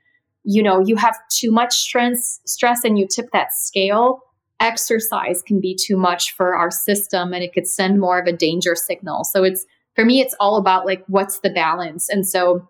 you 0.43 0.64
know, 0.64 0.80
you 0.80 0.95
have 0.95 1.18
too 1.30 1.52
much 1.52 1.73
stress 1.73 2.39
stress 2.45 2.84
and 2.84 2.97
you 2.97 3.06
tip 3.07 3.30
that 3.34 3.52
scale, 3.52 4.22
exercise 4.60 5.41
can 5.41 5.60
be 5.60 5.76
too 5.76 5.97
much 5.97 6.34
for 6.34 6.56
our 6.56 6.72
system 6.72 7.34
and 7.34 7.43
it 7.43 7.53
could 7.53 7.68
send 7.68 7.99
more 7.99 8.19
of 8.19 8.26
a 8.26 8.31
danger 8.31 8.73
signal. 8.76 9.26
So 9.26 9.43
it's 9.43 9.65
for 9.95 10.06
me 10.06 10.22
it's 10.22 10.35
all 10.39 10.56
about 10.56 10.85
like 10.85 11.03
what's 11.07 11.39
the 11.39 11.49
balance. 11.49 12.07
And 12.10 12.26
so 12.26 12.68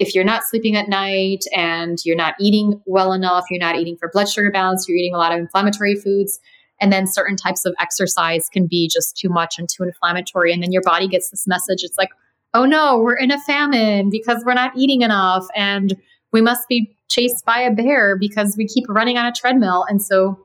if 0.00 0.14
you're 0.14 0.24
not 0.24 0.42
sleeping 0.42 0.76
at 0.76 0.88
night 0.88 1.44
and 1.54 1.98
you're 2.04 2.16
not 2.16 2.34
eating 2.40 2.80
well 2.86 3.12
enough, 3.12 3.44
you're 3.50 3.60
not 3.60 3.76
eating 3.76 3.96
for 3.96 4.10
blood 4.12 4.28
sugar 4.28 4.50
balance, 4.50 4.88
you're 4.88 4.96
eating 4.96 5.14
a 5.14 5.18
lot 5.18 5.32
of 5.32 5.38
inflammatory 5.38 5.94
foods, 5.94 6.40
and 6.80 6.90
then 6.90 7.06
certain 7.06 7.36
types 7.36 7.66
of 7.66 7.74
exercise 7.78 8.48
can 8.48 8.66
be 8.66 8.88
just 8.92 9.16
too 9.16 9.28
much 9.28 9.58
and 9.58 9.68
too 9.68 9.82
inflammatory. 9.84 10.52
And 10.52 10.62
then 10.62 10.72
your 10.72 10.82
body 10.82 11.06
gets 11.06 11.28
this 11.28 11.46
message. 11.46 11.82
It's 11.82 11.98
like, 11.98 12.08
oh 12.54 12.64
no, 12.64 12.98
we're 12.98 13.16
in 13.16 13.30
a 13.30 13.40
famine 13.40 14.10
because 14.10 14.42
we're 14.44 14.54
not 14.54 14.72
eating 14.76 15.02
enough 15.02 15.46
and 15.54 15.96
we 16.32 16.40
must 16.40 16.68
be 16.68 16.94
chased 17.08 17.44
by 17.44 17.60
a 17.60 17.70
bear 17.70 18.16
because 18.16 18.56
we 18.56 18.66
keep 18.66 18.88
running 18.88 19.18
on 19.18 19.26
a 19.26 19.32
treadmill. 19.32 19.84
And 19.88 20.02
so, 20.02 20.38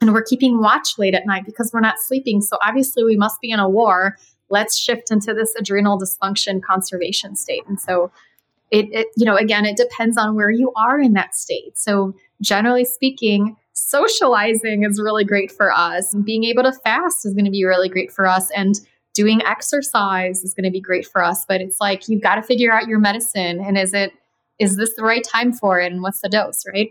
and 0.00 0.12
we're 0.12 0.22
keeping 0.22 0.60
watch 0.60 0.98
late 0.98 1.14
at 1.14 1.26
night 1.26 1.44
because 1.46 1.70
we're 1.72 1.80
not 1.80 1.98
sleeping. 1.98 2.40
So 2.40 2.58
obviously, 2.66 3.04
we 3.04 3.16
must 3.16 3.40
be 3.40 3.50
in 3.50 3.58
a 3.58 3.68
war. 3.68 4.16
Let's 4.48 4.76
shift 4.76 5.10
into 5.10 5.34
this 5.34 5.54
adrenal 5.56 5.98
dysfunction 5.98 6.62
conservation 6.62 7.36
state. 7.36 7.62
And 7.66 7.80
so, 7.80 8.10
it, 8.70 8.86
it 8.92 9.06
you 9.16 9.24
know, 9.24 9.36
again, 9.36 9.64
it 9.64 9.76
depends 9.76 10.16
on 10.16 10.34
where 10.34 10.50
you 10.50 10.72
are 10.76 11.00
in 11.00 11.12
that 11.14 11.34
state. 11.34 11.78
So, 11.78 12.14
generally 12.40 12.84
speaking, 12.84 13.56
socializing 13.72 14.84
is 14.84 15.00
really 15.00 15.24
great 15.24 15.50
for 15.52 15.72
us. 15.72 16.14
Being 16.14 16.44
able 16.44 16.62
to 16.64 16.72
fast 16.72 17.24
is 17.24 17.32
going 17.34 17.44
to 17.44 17.50
be 17.50 17.64
really 17.64 17.88
great 17.88 18.10
for 18.10 18.26
us. 18.26 18.50
And 18.50 18.80
doing 19.16 19.42
exercise 19.44 20.44
is 20.44 20.54
going 20.54 20.64
to 20.64 20.70
be 20.70 20.80
great 20.80 21.06
for 21.06 21.24
us 21.24 21.44
but 21.48 21.60
it's 21.60 21.80
like 21.80 22.08
you've 22.08 22.22
got 22.22 22.36
to 22.36 22.42
figure 22.42 22.72
out 22.72 22.86
your 22.86 22.98
medicine 22.98 23.60
and 23.60 23.78
is 23.78 23.94
it 23.94 24.12
is 24.58 24.76
this 24.76 24.94
the 24.94 25.02
right 25.02 25.24
time 25.24 25.52
for 25.52 25.80
it 25.80 25.90
and 25.90 26.02
what's 26.02 26.20
the 26.20 26.28
dose 26.28 26.62
right 26.72 26.90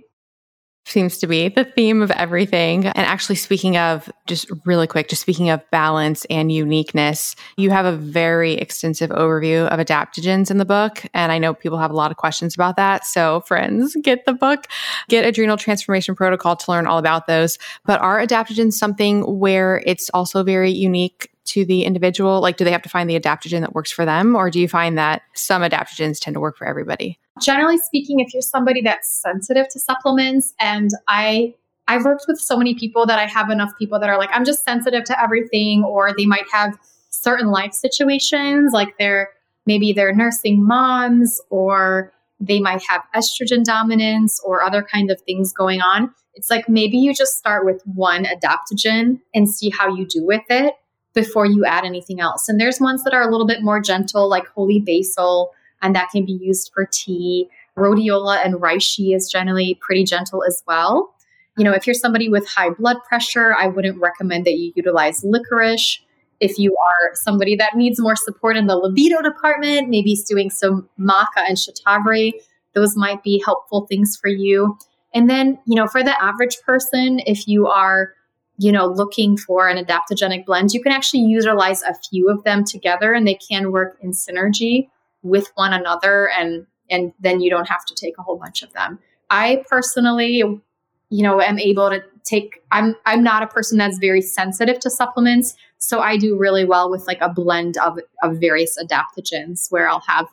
seems 0.85 1.18
to 1.18 1.27
be 1.27 1.49
the 1.49 1.65
theme 1.65 2.02
of 2.02 2.11
everything. 2.11 2.85
And 2.85 2.97
actually, 2.97 3.35
speaking 3.35 3.77
of 3.77 4.10
just 4.27 4.49
really 4.65 4.88
quick, 4.88 5.10
just 5.10 5.22
speaking 5.22 5.49
of 5.49 5.61
balance 5.72 6.26
and 6.26 6.52
uniqueness, 6.52 7.35
you 7.57 7.72
have 7.72 7.85
a 7.85 7.91
very 7.91 8.53
extensive 8.53 9.10
overview 9.10 9.68
of 9.68 9.80
adaptogens 9.80 10.52
in 10.52 10.57
the 10.57 10.65
book. 10.65 11.03
And 11.14 11.31
I 11.31 11.39
know 11.39 11.53
people 11.53 11.80
have 11.80 11.91
a 11.91 11.95
lot 11.95 12.11
of 12.11 12.18
questions 12.18 12.53
about 12.53 12.76
that. 12.77 13.06
So, 13.06 13.41
friends, 13.41 13.95
get 14.02 14.26
the 14.26 14.34
book, 14.34 14.68
get 15.10 15.26
Adrenal 15.26 15.57
Transformation 15.57 16.15
Protocol 16.15 16.56
to 16.56 16.72
learn 16.72 16.88
all 16.88 16.99
about 16.99 17.27
those. 17.27 17.57
But 17.85 17.99
are 18.02 18.19
adaptogens 18.19 18.73
something 18.73 19.22
where 19.39 19.81
it's 19.85 20.10
also 20.11 20.43
very 20.43 20.72
unique 20.72 21.30
to 21.45 21.65
the 21.65 21.84
individual? 21.84 22.41
Like, 22.41 22.57
do 22.57 22.65
they 22.65 22.72
have 22.72 22.81
to 22.84 22.89
find 22.89 23.09
the 23.09 23.19
adaptogen 23.19 23.61
that 23.61 23.73
works 23.73 23.91
for 23.91 24.05
them? 24.05 24.35
Or 24.35 24.49
do 24.49 24.59
you 24.59 24.67
find 24.67 24.97
that 24.97 25.22
some 25.34 25.61
adaptogens 25.61 26.19
tend 26.19 26.34
to 26.34 26.39
work 26.39 26.57
for 26.57 26.67
everybody? 26.67 27.19
Generally 27.41 27.80
speaking, 27.80 28.19
if 28.19 28.34
you're 28.34 28.41
somebody 28.41 28.81
that's 28.81 29.09
sensitive 29.09 29.67
to 29.69 29.80
supplements, 29.80 30.53
and 30.59 30.91
I 31.07 31.53
I've 31.88 32.03
worked 32.03 32.26
with 32.27 32.39
so 32.39 32.57
many 32.57 32.73
people 32.73 33.05
that 33.05 33.19
I 33.19 33.26
have 33.26 33.49
enough 33.49 33.72
people 33.77 33.99
that 33.99 34.09
are 34.09 34.17
like, 34.17 34.31
I'm 34.34 34.45
just 34.45 34.63
sensitive 34.63 35.03
to 35.05 35.22
everything, 35.22 35.84
or 35.84 36.13
they 36.17 36.26
might 36.26 36.45
have 36.51 36.77
certain 37.09 37.47
life 37.47 37.73
situations, 37.73 38.73
like 38.73 38.97
they're 38.97 39.30
maybe 39.65 39.93
they're 39.93 40.13
nursing 40.13 40.65
moms, 40.65 41.41
or 41.49 42.11
they 42.39 42.59
might 42.59 42.84
have 42.88 43.03
estrogen 43.15 43.63
dominance 43.63 44.41
or 44.43 44.61
other 44.61 44.84
kind 44.84 45.11
of 45.11 45.22
things 45.22 45.53
going 45.53 45.81
on. 45.81 46.13
It's 46.34 46.49
like 46.49 46.67
maybe 46.67 46.97
you 46.97 47.13
just 47.13 47.38
start 47.38 47.65
with 47.65 47.81
one 47.85 48.26
adaptogen 48.26 49.19
and 49.34 49.49
see 49.49 49.69
how 49.69 49.93
you 49.95 50.05
do 50.05 50.26
with 50.26 50.43
it 50.49 50.73
before 51.15 51.45
you 51.45 51.65
add 51.65 51.85
anything 51.85 52.19
else. 52.19 52.47
And 52.47 52.59
there's 52.59 52.79
ones 52.79 53.03
that 53.03 53.13
are 53.13 53.27
a 53.27 53.31
little 53.31 53.47
bit 53.47 53.63
more 53.63 53.79
gentle, 53.79 54.29
like 54.29 54.45
holy 54.47 54.79
basil, 54.79 55.51
and 55.81 55.95
that 55.95 56.09
can 56.11 56.25
be 56.25 56.33
used 56.33 56.71
for 56.73 56.87
tea. 56.91 57.49
Rhodiola 57.77 58.45
and 58.45 58.55
reishi 58.55 59.15
is 59.15 59.31
generally 59.31 59.79
pretty 59.81 60.03
gentle 60.03 60.43
as 60.43 60.61
well. 60.67 61.13
You 61.57 61.63
know, 61.63 61.71
if 61.71 61.87
you're 61.87 61.93
somebody 61.93 62.27
with 62.27 62.47
high 62.47 62.69
blood 62.69 62.97
pressure, 63.07 63.55
I 63.57 63.67
wouldn't 63.67 63.99
recommend 63.99 64.45
that 64.45 64.57
you 64.57 64.73
utilize 64.75 65.23
licorice. 65.23 66.01
If 66.41 66.59
you 66.59 66.75
are 66.75 67.15
somebody 67.15 67.55
that 67.55 67.75
needs 67.75 67.99
more 67.99 68.17
support 68.17 68.57
in 68.57 68.67
the 68.67 68.75
libido 68.75 69.21
department, 69.21 69.87
maybe 69.87 70.17
doing 70.27 70.49
some 70.49 70.89
maca 70.99 71.47
and 71.47 71.57
shatavari, 71.57 72.33
those 72.73 72.97
might 72.97 73.23
be 73.23 73.41
helpful 73.45 73.85
things 73.87 74.17
for 74.17 74.27
you. 74.27 74.77
And 75.13 75.29
then, 75.29 75.57
you 75.65 75.75
know, 75.75 75.87
for 75.87 76.03
the 76.03 76.21
average 76.21 76.57
person, 76.65 77.21
if 77.25 77.47
you 77.47 77.67
are, 77.67 78.14
you 78.57 78.72
know, 78.72 78.86
looking 78.86 79.38
for 79.38 79.68
an 79.68 79.84
adaptogenic 79.84 80.45
blend, 80.45 80.73
you 80.73 80.82
can 80.82 80.91
actually 80.91 81.22
utilize 81.22 81.82
a 81.84 81.94
few 81.94 82.30
of 82.30 82.44
them 82.44 82.64
together 82.64 83.14
and 83.14 83.27
they 83.27 83.36
can 83.36 83.72
work 83.72 83.98
in 84.02 84.11
synergy 84.11 84.90
with 85.23 85.52
one 85.56 85.73
another 85.73 86.30
and 86.30 86.65
and 86.90 87.14
then 87.19 87.41
you 87.41 87.49
don't 87.49 87.68
have 87.68 87.84
to 87.84 87.95
take 87.95 88.14
a 88.19 88.22
whole 88.22 88.38
bunch 88.38 88.61
of 88.61 88.72
them. 88.73 88.99
I 89.32 89.64
personally, 89.68 90.38
you 90.38 91.23
know, 91.23 91.41
am 91.41 91.57
able 91.57 91.90
to 91.90 92.03
take 92.23 92.61
I'm 92.72 92.95
I'm 93.06 93.23
not 93.23 93.44
a 93.44 93.48
person 93.48 93.77
that's 93.77 93.98
very 93.98 94.22
sensitive 94.22 94.80
to 94.80 94.90
supplements, 94.90 95.56
so 95.77 95.99
I 95.99 96.18
do 96.18 96.38
really 96.38 96.65
well 96.65 96.90
with 96.90 97.07
like 97.07 97.22
a 97.22 97.30
blend 97.30 97.77
of 97.77 97.99
of 98.23 98.38
various 98.40 98.77
adaptogens 98.82 99.72
where 99.72 99.90
I'll 99.90 100.03
have 100.07 100.27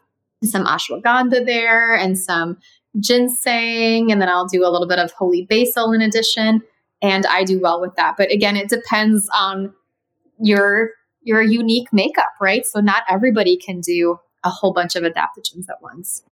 some 0.45 0.67
ashwagandha 0.67 1.47
there 1.47 1.95
and 1.95 2.19
some 2.19 2.59
ginseng, 3.01 4.13
and 4.13 4.21
then 4.21 4.29
I'll 4.29 4.47
do 4.47 4.65
a 4.65 4.71
little 4.71 4.89
bit 4.89 4.99
of 4.99 5.13
holy 5.13 5.47
basil 5.47 5.93
in 5.93 6.03
addition. 6.03 6.63
And 7.03 7.27
I 7.27 7.45
do 7.45 7.61
well 7.61 7.81
with 7.81 7.97
that. 7.97 8.15
But 8.17 8.33
again, 8.33 8.57
it 8.57 8.69
depends 8.69 9.29
on 9.35 9.75
your 10.41 10.91
your 11.23 11.43
unique 11.43 11.93
makeup, 11.93 12.33
right? 12.41 12.67
So 12.67 12.81
not 12.81 13.05
everybody 13.09 13.57
can 13.57 13.81
do 13.81 14.19
a 14.45 14.51
whole 14.51 14.73
bunch 14.73 14.97
of 14.97 15.05
adaptogens 15.05 15.69
at 15.69 15.81
once. 15.81 16.25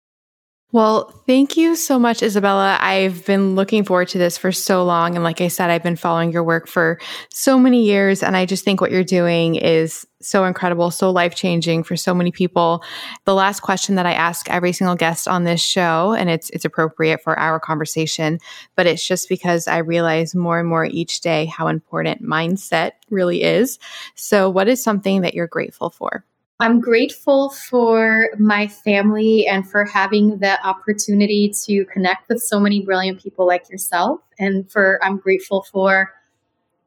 Well, 0.71 1.09
thank 1.25 1.57
you 1.57 1.75
so 1.75 1.97
much, 1.97 2.19
Izabella. 2.19 2.77
I've 2.79 3.25
been 3.25 3.55
looking 3.55 3.83
forward 3.83 4.09
to 4.09 4.19
this 4.19 4.37
for 4.37 4.51
so 4.51 4.83
long. 4.83 5.15
And 5.15 5.23
like 5.23 5.41
I 5.41 5.47
said, 5.47 5.71
I've 5.71 5.81
been 5.81 5.95
following 5.95 6.31
your 6.31 6.43
work 6.43 6.67
for 6.67 6.99
so 7.33 7.57
many 7.57 7.85
years. 7.85 8.21
And 8.21 8.37
I 8.37 8.45
just 8.45 8.65
think 8.65 8.79
what 8.79 8.91
you're 8.91 9.03
doing 9.03 9.55
is 9.55 10.05
so 10.21 10.45
incredible, 10.45 10.91
so 10.91 11.09
life 11.09 11.33
changing 11.33 11.85
for 11.85 11.95
so 11.95 12.13
many 12.13 12.31
people. 12.31 12.83
The 13.25 13.33
last 13.33 13.61
question 13.61 13.95
that 13.95 14.05
I 14.05 14.13
ask 14.13 14.47
every 14.47 14.71
single 14.71 14.95
guest 14.95 15.27
on 15.27 15.43
this 15.43 15.61
show, 15.61 16.13
and 16.13 16.29
it's, 16.29 16.51
it's 16.51 16.65
appropriate 16.65 17.23
for 17.23 17.39
our 17.39 17.59
conversation, 17.59 18.37
but 18.75 18.85
it's 18.85 19.07
just 19.07 19.27
because 19.27 19.67
I 19.67 19.77
realize 19.77 20.35
more 20.35 20.59
and 20.59 20.69
more 20.69 20.85
each 20.85 21.21
day 21.21 21.45
how 21.45 21.67
important 21.67 22.21
mindset 22.21 22.91
really 23.09 23.41
is. 23.41 23.79
So, 24.13 24.51
what 24.51 24.67
is 24.67 24.83
something 24.83 25.21
that 25.21 25.33
you're 25.33 25.47
grateful 25.47 25.89
for? 25.89 26.25
I'm 26.61 26.81
grateful 26.81 27.51
for 27.51 28.31
my 28.37 28.67
family 28.67 29.47
and 29.47 29.69
for 29.69 29.85
having 29.85 30.39
the 30.39 30.61
opportunity 30.67 31.53
to 31.65 31.85
connect 31.85 32.27
with 32.27 32.43
so 32.43 32.59
many 32.59 32.81
brilliant 32.81 33.23
people 33.23 33.47
like 33.47 33.69
yourself. 33.69 34.19
And 34.39 34.69
for 34.69 34.99
I'm 35.01 35.17
grateful 35.17 35.63
for 35.63 36.13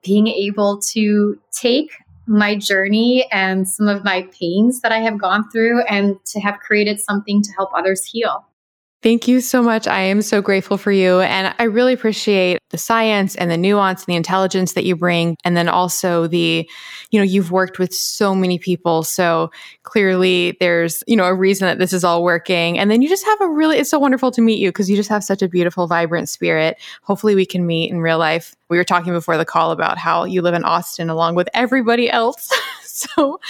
being 0.05 0.27
able 0.27 0.79
to 0.93 1.41
take 1.53 1.91
my 2.27 2.55
journey 2.55 3.27
and 3.33 3.67
some 3.67 3.89
of 3.89 4.05
my 4.05 4.29
pains 4.39 4.83
that 4.83 4.93
I 4.93 4.99
have 4.99 5.17
gone 5.17 5.49
through 5.51 5.83
and 5.85 6.23
to 6.27 6.41
have 6.41 6.59
created 6.61 7.01
something 7.01 7.41
to 7.41 7.53
help 7.53 7.71
others 7.75 8.05
heal. 8.05 8.47
Thank 9.03 9.27
you 9.27 9.41
so 9.41 9.65
much. 9.65 9.89
I 9.89 10.03
am 10.03 10.23
so 10.23 10.41
grateful 10.41 10.79
for 10.79 10.93
you. 10.93 11.19
And 11.21 11.53
I 11.59 11.65
really 11.65 11.93
appreciate 11.93 12.61
the 12.71 12.79
science 12.79 13.35
and 13.35 13.51
the 13.51 13.57
nuance 13.57 14.03
and 14.03 14.13
the 14.13 14.17
intelligence 14.17 14.75
that 14.75 14.85
you 14.85 14.95
bring. 14.95 15.37
And 15.43 15.57
then 15.57 15.69
also 15.69 16.29
the, 16.29 16.71
you 17.11 17.19
know, 17.19 17.25
you've 17.25 17.51
worked 17.51 17.81
with 17.81 17.93
so 17.93 18.33
many 18.33 18.61
people. 18.61 19.03
So 19.03 19.51
clearly 19.83 20.57
there's, 20.61 21.03
you 21.09 21.17
know, 21.17 21.25
a 21.25 21.35
reason 21.35 21.67
that 21.67 21.81
this 21.81 21.93
is 21.93 22.05
all 22.05 22.23
working. 22.23 22.79
And 22.79 22.93
then 22.93 23.03
you 23.03 23.09
just 23.09 23.25
have 23.27 23.41
a 23.41 23.49
really, 23.51 23.79
it's 23.79 23.91
so 23.91 23.99
wonderful 23.99 24.31
to 24.31 24.41
meet 24.41 24.61
you 24.61 24.69
because 24.69 24.89
you 24.89 24.95
just 24.95 25.11
have 25.11 25.25
such 25.25 25.43
a 25.43 25.49
beautiful, 25.49 25.89
vibrant 25.89 26.29
spirit. 26.29 26.79
Hopefully 27.03 27.35
we 27.35 27.45
can 27.45 27.67
meet 27.67 27.91
in 27.91 28.01
real 28.01 28.19
life. 28.19 28.55
We 28.69 28.77
were 28.77 28.85
talking 28.85 29.13
before 29.13 29.37
the 29.37 29.45
call 29.45 29.73
about 29.73 29.99
how 29.99 30.25
you 30.25 30.43
live 30.43 30.55
in 30.55 30.63
Austin 30.63 31.11
along 31.11 31.35
with 31.35 31.49
everybody 31.55 32.09
else. 32.09 32.53
so 33.17 33.41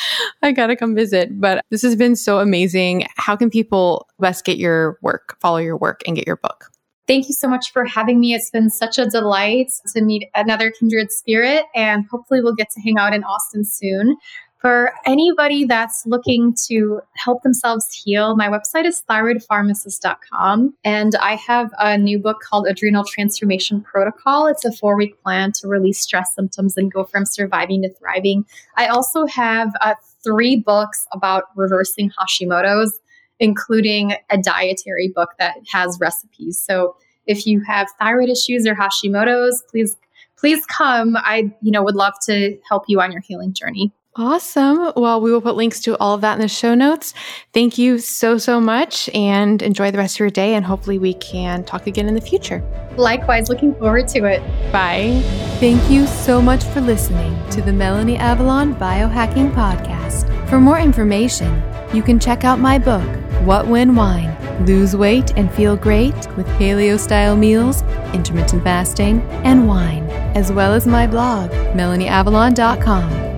I 0.43 0.53
got 0.53 0.69
to 0.69 0.77
come 0.77 0.95
visit. 0.95 1.41
But 1.41 1.65
this 1.71 1.83
has 1.83 1.97
been 1.97 2.17
so 2.17 2.39
amazing. 2.39 3.07
How 3.17 3.35
can 3.35 3.51
people 3.51 4.09
best 4.21 4.45
get 4.45 4.57
your 4.57 4.99
work, 5.03 5.37
follow 5.41 5.59
your 5.59 5.77
work, 5.77 6.03
and 6.07 6.15
get 6.17 6.27
your 6.27 6.37
book? 6.37 6.71
Thank 7.09 7.27
you 7.27 7.35
so 7.35 7.49
much 7.49 7.73
for 7.73 7.85
having 7.85 8.21
me. 8.21 8.33
It's 8.33 8.51
been 8.51 8.71
such 8.71 8.97
a 8.97 9.07
delight 9.07 9.73
to 9.93 10.01
meet 10.01 10.29
another 10.37 10.71
kindred 10.71 11.11
spirit, 11.11 11.65
and 11.75 12.07
hopefully, 12.07 12.41
we'll 12.41 12.55
get 12.55 12.71
to 12.71 12.81
hang 12.81 12.97
out 12.97 13.13
in 13.13 13.25
Austin 13.25 13.65
soon. 13.65 14.17
For 14.63 14.93
anybody 15.05 15.65
that's 15.65 16.07
looking 16.07 16.55
to 16.69 17.01
help 17.17 17.43
themselves 17.43 17.93
heal, 17.93 18.37
my 18.37 18.47
website 18.47 18.85
is 18.85 19.03
thyroidpharmacist.com. 19.11 20.75
And 20.85 21.17
I 21.17 21.35
have 21.35 21.73
a 21.81 21.99
new 21.99 22.21
book 22.21 22.37
called 22.49 22.69
Adrenal 22.69 23.03
Transformation 23.03 23.81
Protocol. 23.81 24.47
It's 24.47 24.65
a 24.65 24.71
four 24.71 24.97
week 24.97 25.21
plan 25.21 25.51
to 25.57 25.67
release 25.67 25.99
stress 25.99 26.33
symptoms 26.33 26.77
and 26.77 26.93
go 26.93 27.03
from 27.03 27.27
surviving 27.27 27.83
to 27.83 27.93
thriving. 27.93 28.47
I 28.77 28.87
also 28.87 29.27
have 29.27 29.73
uh, 29.81 29.95
three 30.23 30.55
books 30.55 31.09
about 31.11 31.47
reversing 31.57 32.13
Hashimoto's, 32.13 33.01
including 33.41 34.15
a 34.31 34.39
dietary 34.39 35.09
book 35.09 35.31
that 35.41 35.57
has 35.73 35.99
recipes. 36.01 36.57
So 36.57 36.95
if 37.27 37.49
you 37.49 37.63
have 37.67 37.89
thyroid 37.99 38.29
issues 38.29 38.65
or 38.69 38.77
Hashimoto's, 38.77 39.61
please 39.69 39.97
please 40.37 40.65
come. 40.67 41.17
I, 41.17 41.53
you 41.63 41.73
know, 41.73 41.83
would 41.83 41.97
love 41.97 42.15
to 42.27 42.57
help 42.69 42.85
you 42.87 43.01
on 43.01 43.11
your 43.11 43.23
healing 43.23 43.55
journey. 43.55 43.93
Awesome. 44.15 44.93
Well, 44.95 45.23
we 45.23 45.33
will 45.33 45.41
put 45.41 45.57
links 45.57 45.81
to 45.81 45.97
all 45.97 46.15
of 46.15 46.21
that 46.21 46.35
in 46.35 46.41
the 46.41 46.49
show 46.49 46.75
notes. 46.75 47.15
Thank 47.55 47.79
you 47.79 47.99
so, 47.99 48.37
so 48.37 48.61
much 48.61 49.09
and 49.15 49.63
enjoy 49.63 49.91
the 49.91 49.97
rest 49.97 50.17
of 50.17 50.21
your 50.21 50.31
day. 50.31 50.55
And 50.55 50.67
hopefully, 50.67 50.99
we 50.99 51.15
can 51.15 51.65
talk 51.65 51.87
again 51.87 52.09
in 52.09 52.15
the 52.15 52.21
future. 52.21 52.63
Likewise, 52.99 53.49
looking 53.49 53.75
forward 53.77 54.09
to 54.09 54.27
it. 54.27 54.41
Bye. 54.71 55.23
Thank 55.61 55.91
you 55.91 56.07
so 56.07 56.43
much 56.43 56.63
for 56.63 56.83
listening 56.83 57.35
to 57.51 57.63
the 57.63 57.73
Melanie 57.73 58.19
Avalon 58.19 58.75
Biohacking 58.75 59.55
Podcast. 59.55 60.29
For 60.51 60.61
more 60.61 60.79
information, 60.79 61.63
you 61.95 62.03
can 62.03 62.21
check 62.21 62.45
out 62.45 62.59
my 62.59 62.79
book, 62.79 63.09
What 63.47 63.67
When 63.67 63.95
Wine 63.95 64.37
Lose 64.67 64.95
Weight 64.95 65.33
and 65.39 65.51
Feel 65.55 65.77
Great 65.77 66.15
with 66.37 66.47
Paleo 66.59 66.99
Style 66.99 67.37
Meals, 67.37 67.83
Intermittent 68.13 68.63
Fasting, 68.63 69.23
and 69.45 69.67
Wine, 69.67 70.05
as 70.37 70.53
well 70.53 70.75
as 70.75 70.87
my 70.87 71.07
blog, 71.07 71.51
MelanieAvalon.com 71.51 73.32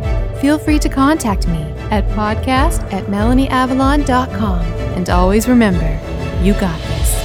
feel 0.45 0.59
free 0.59 0.79
to 0.79 0.91
contact 0.91 1.49
me 1.49 1.63
at 1.91 2.05
podcast 2.09 2.83
at 2.93 3.05
melanieavalon.com. 3.05 4.61
And 4.95 5.09
always 5.09 5.49
remember, 5.49 5.99
you 6.43 6.53
got 6.61 6.79
this. 6.81 7.24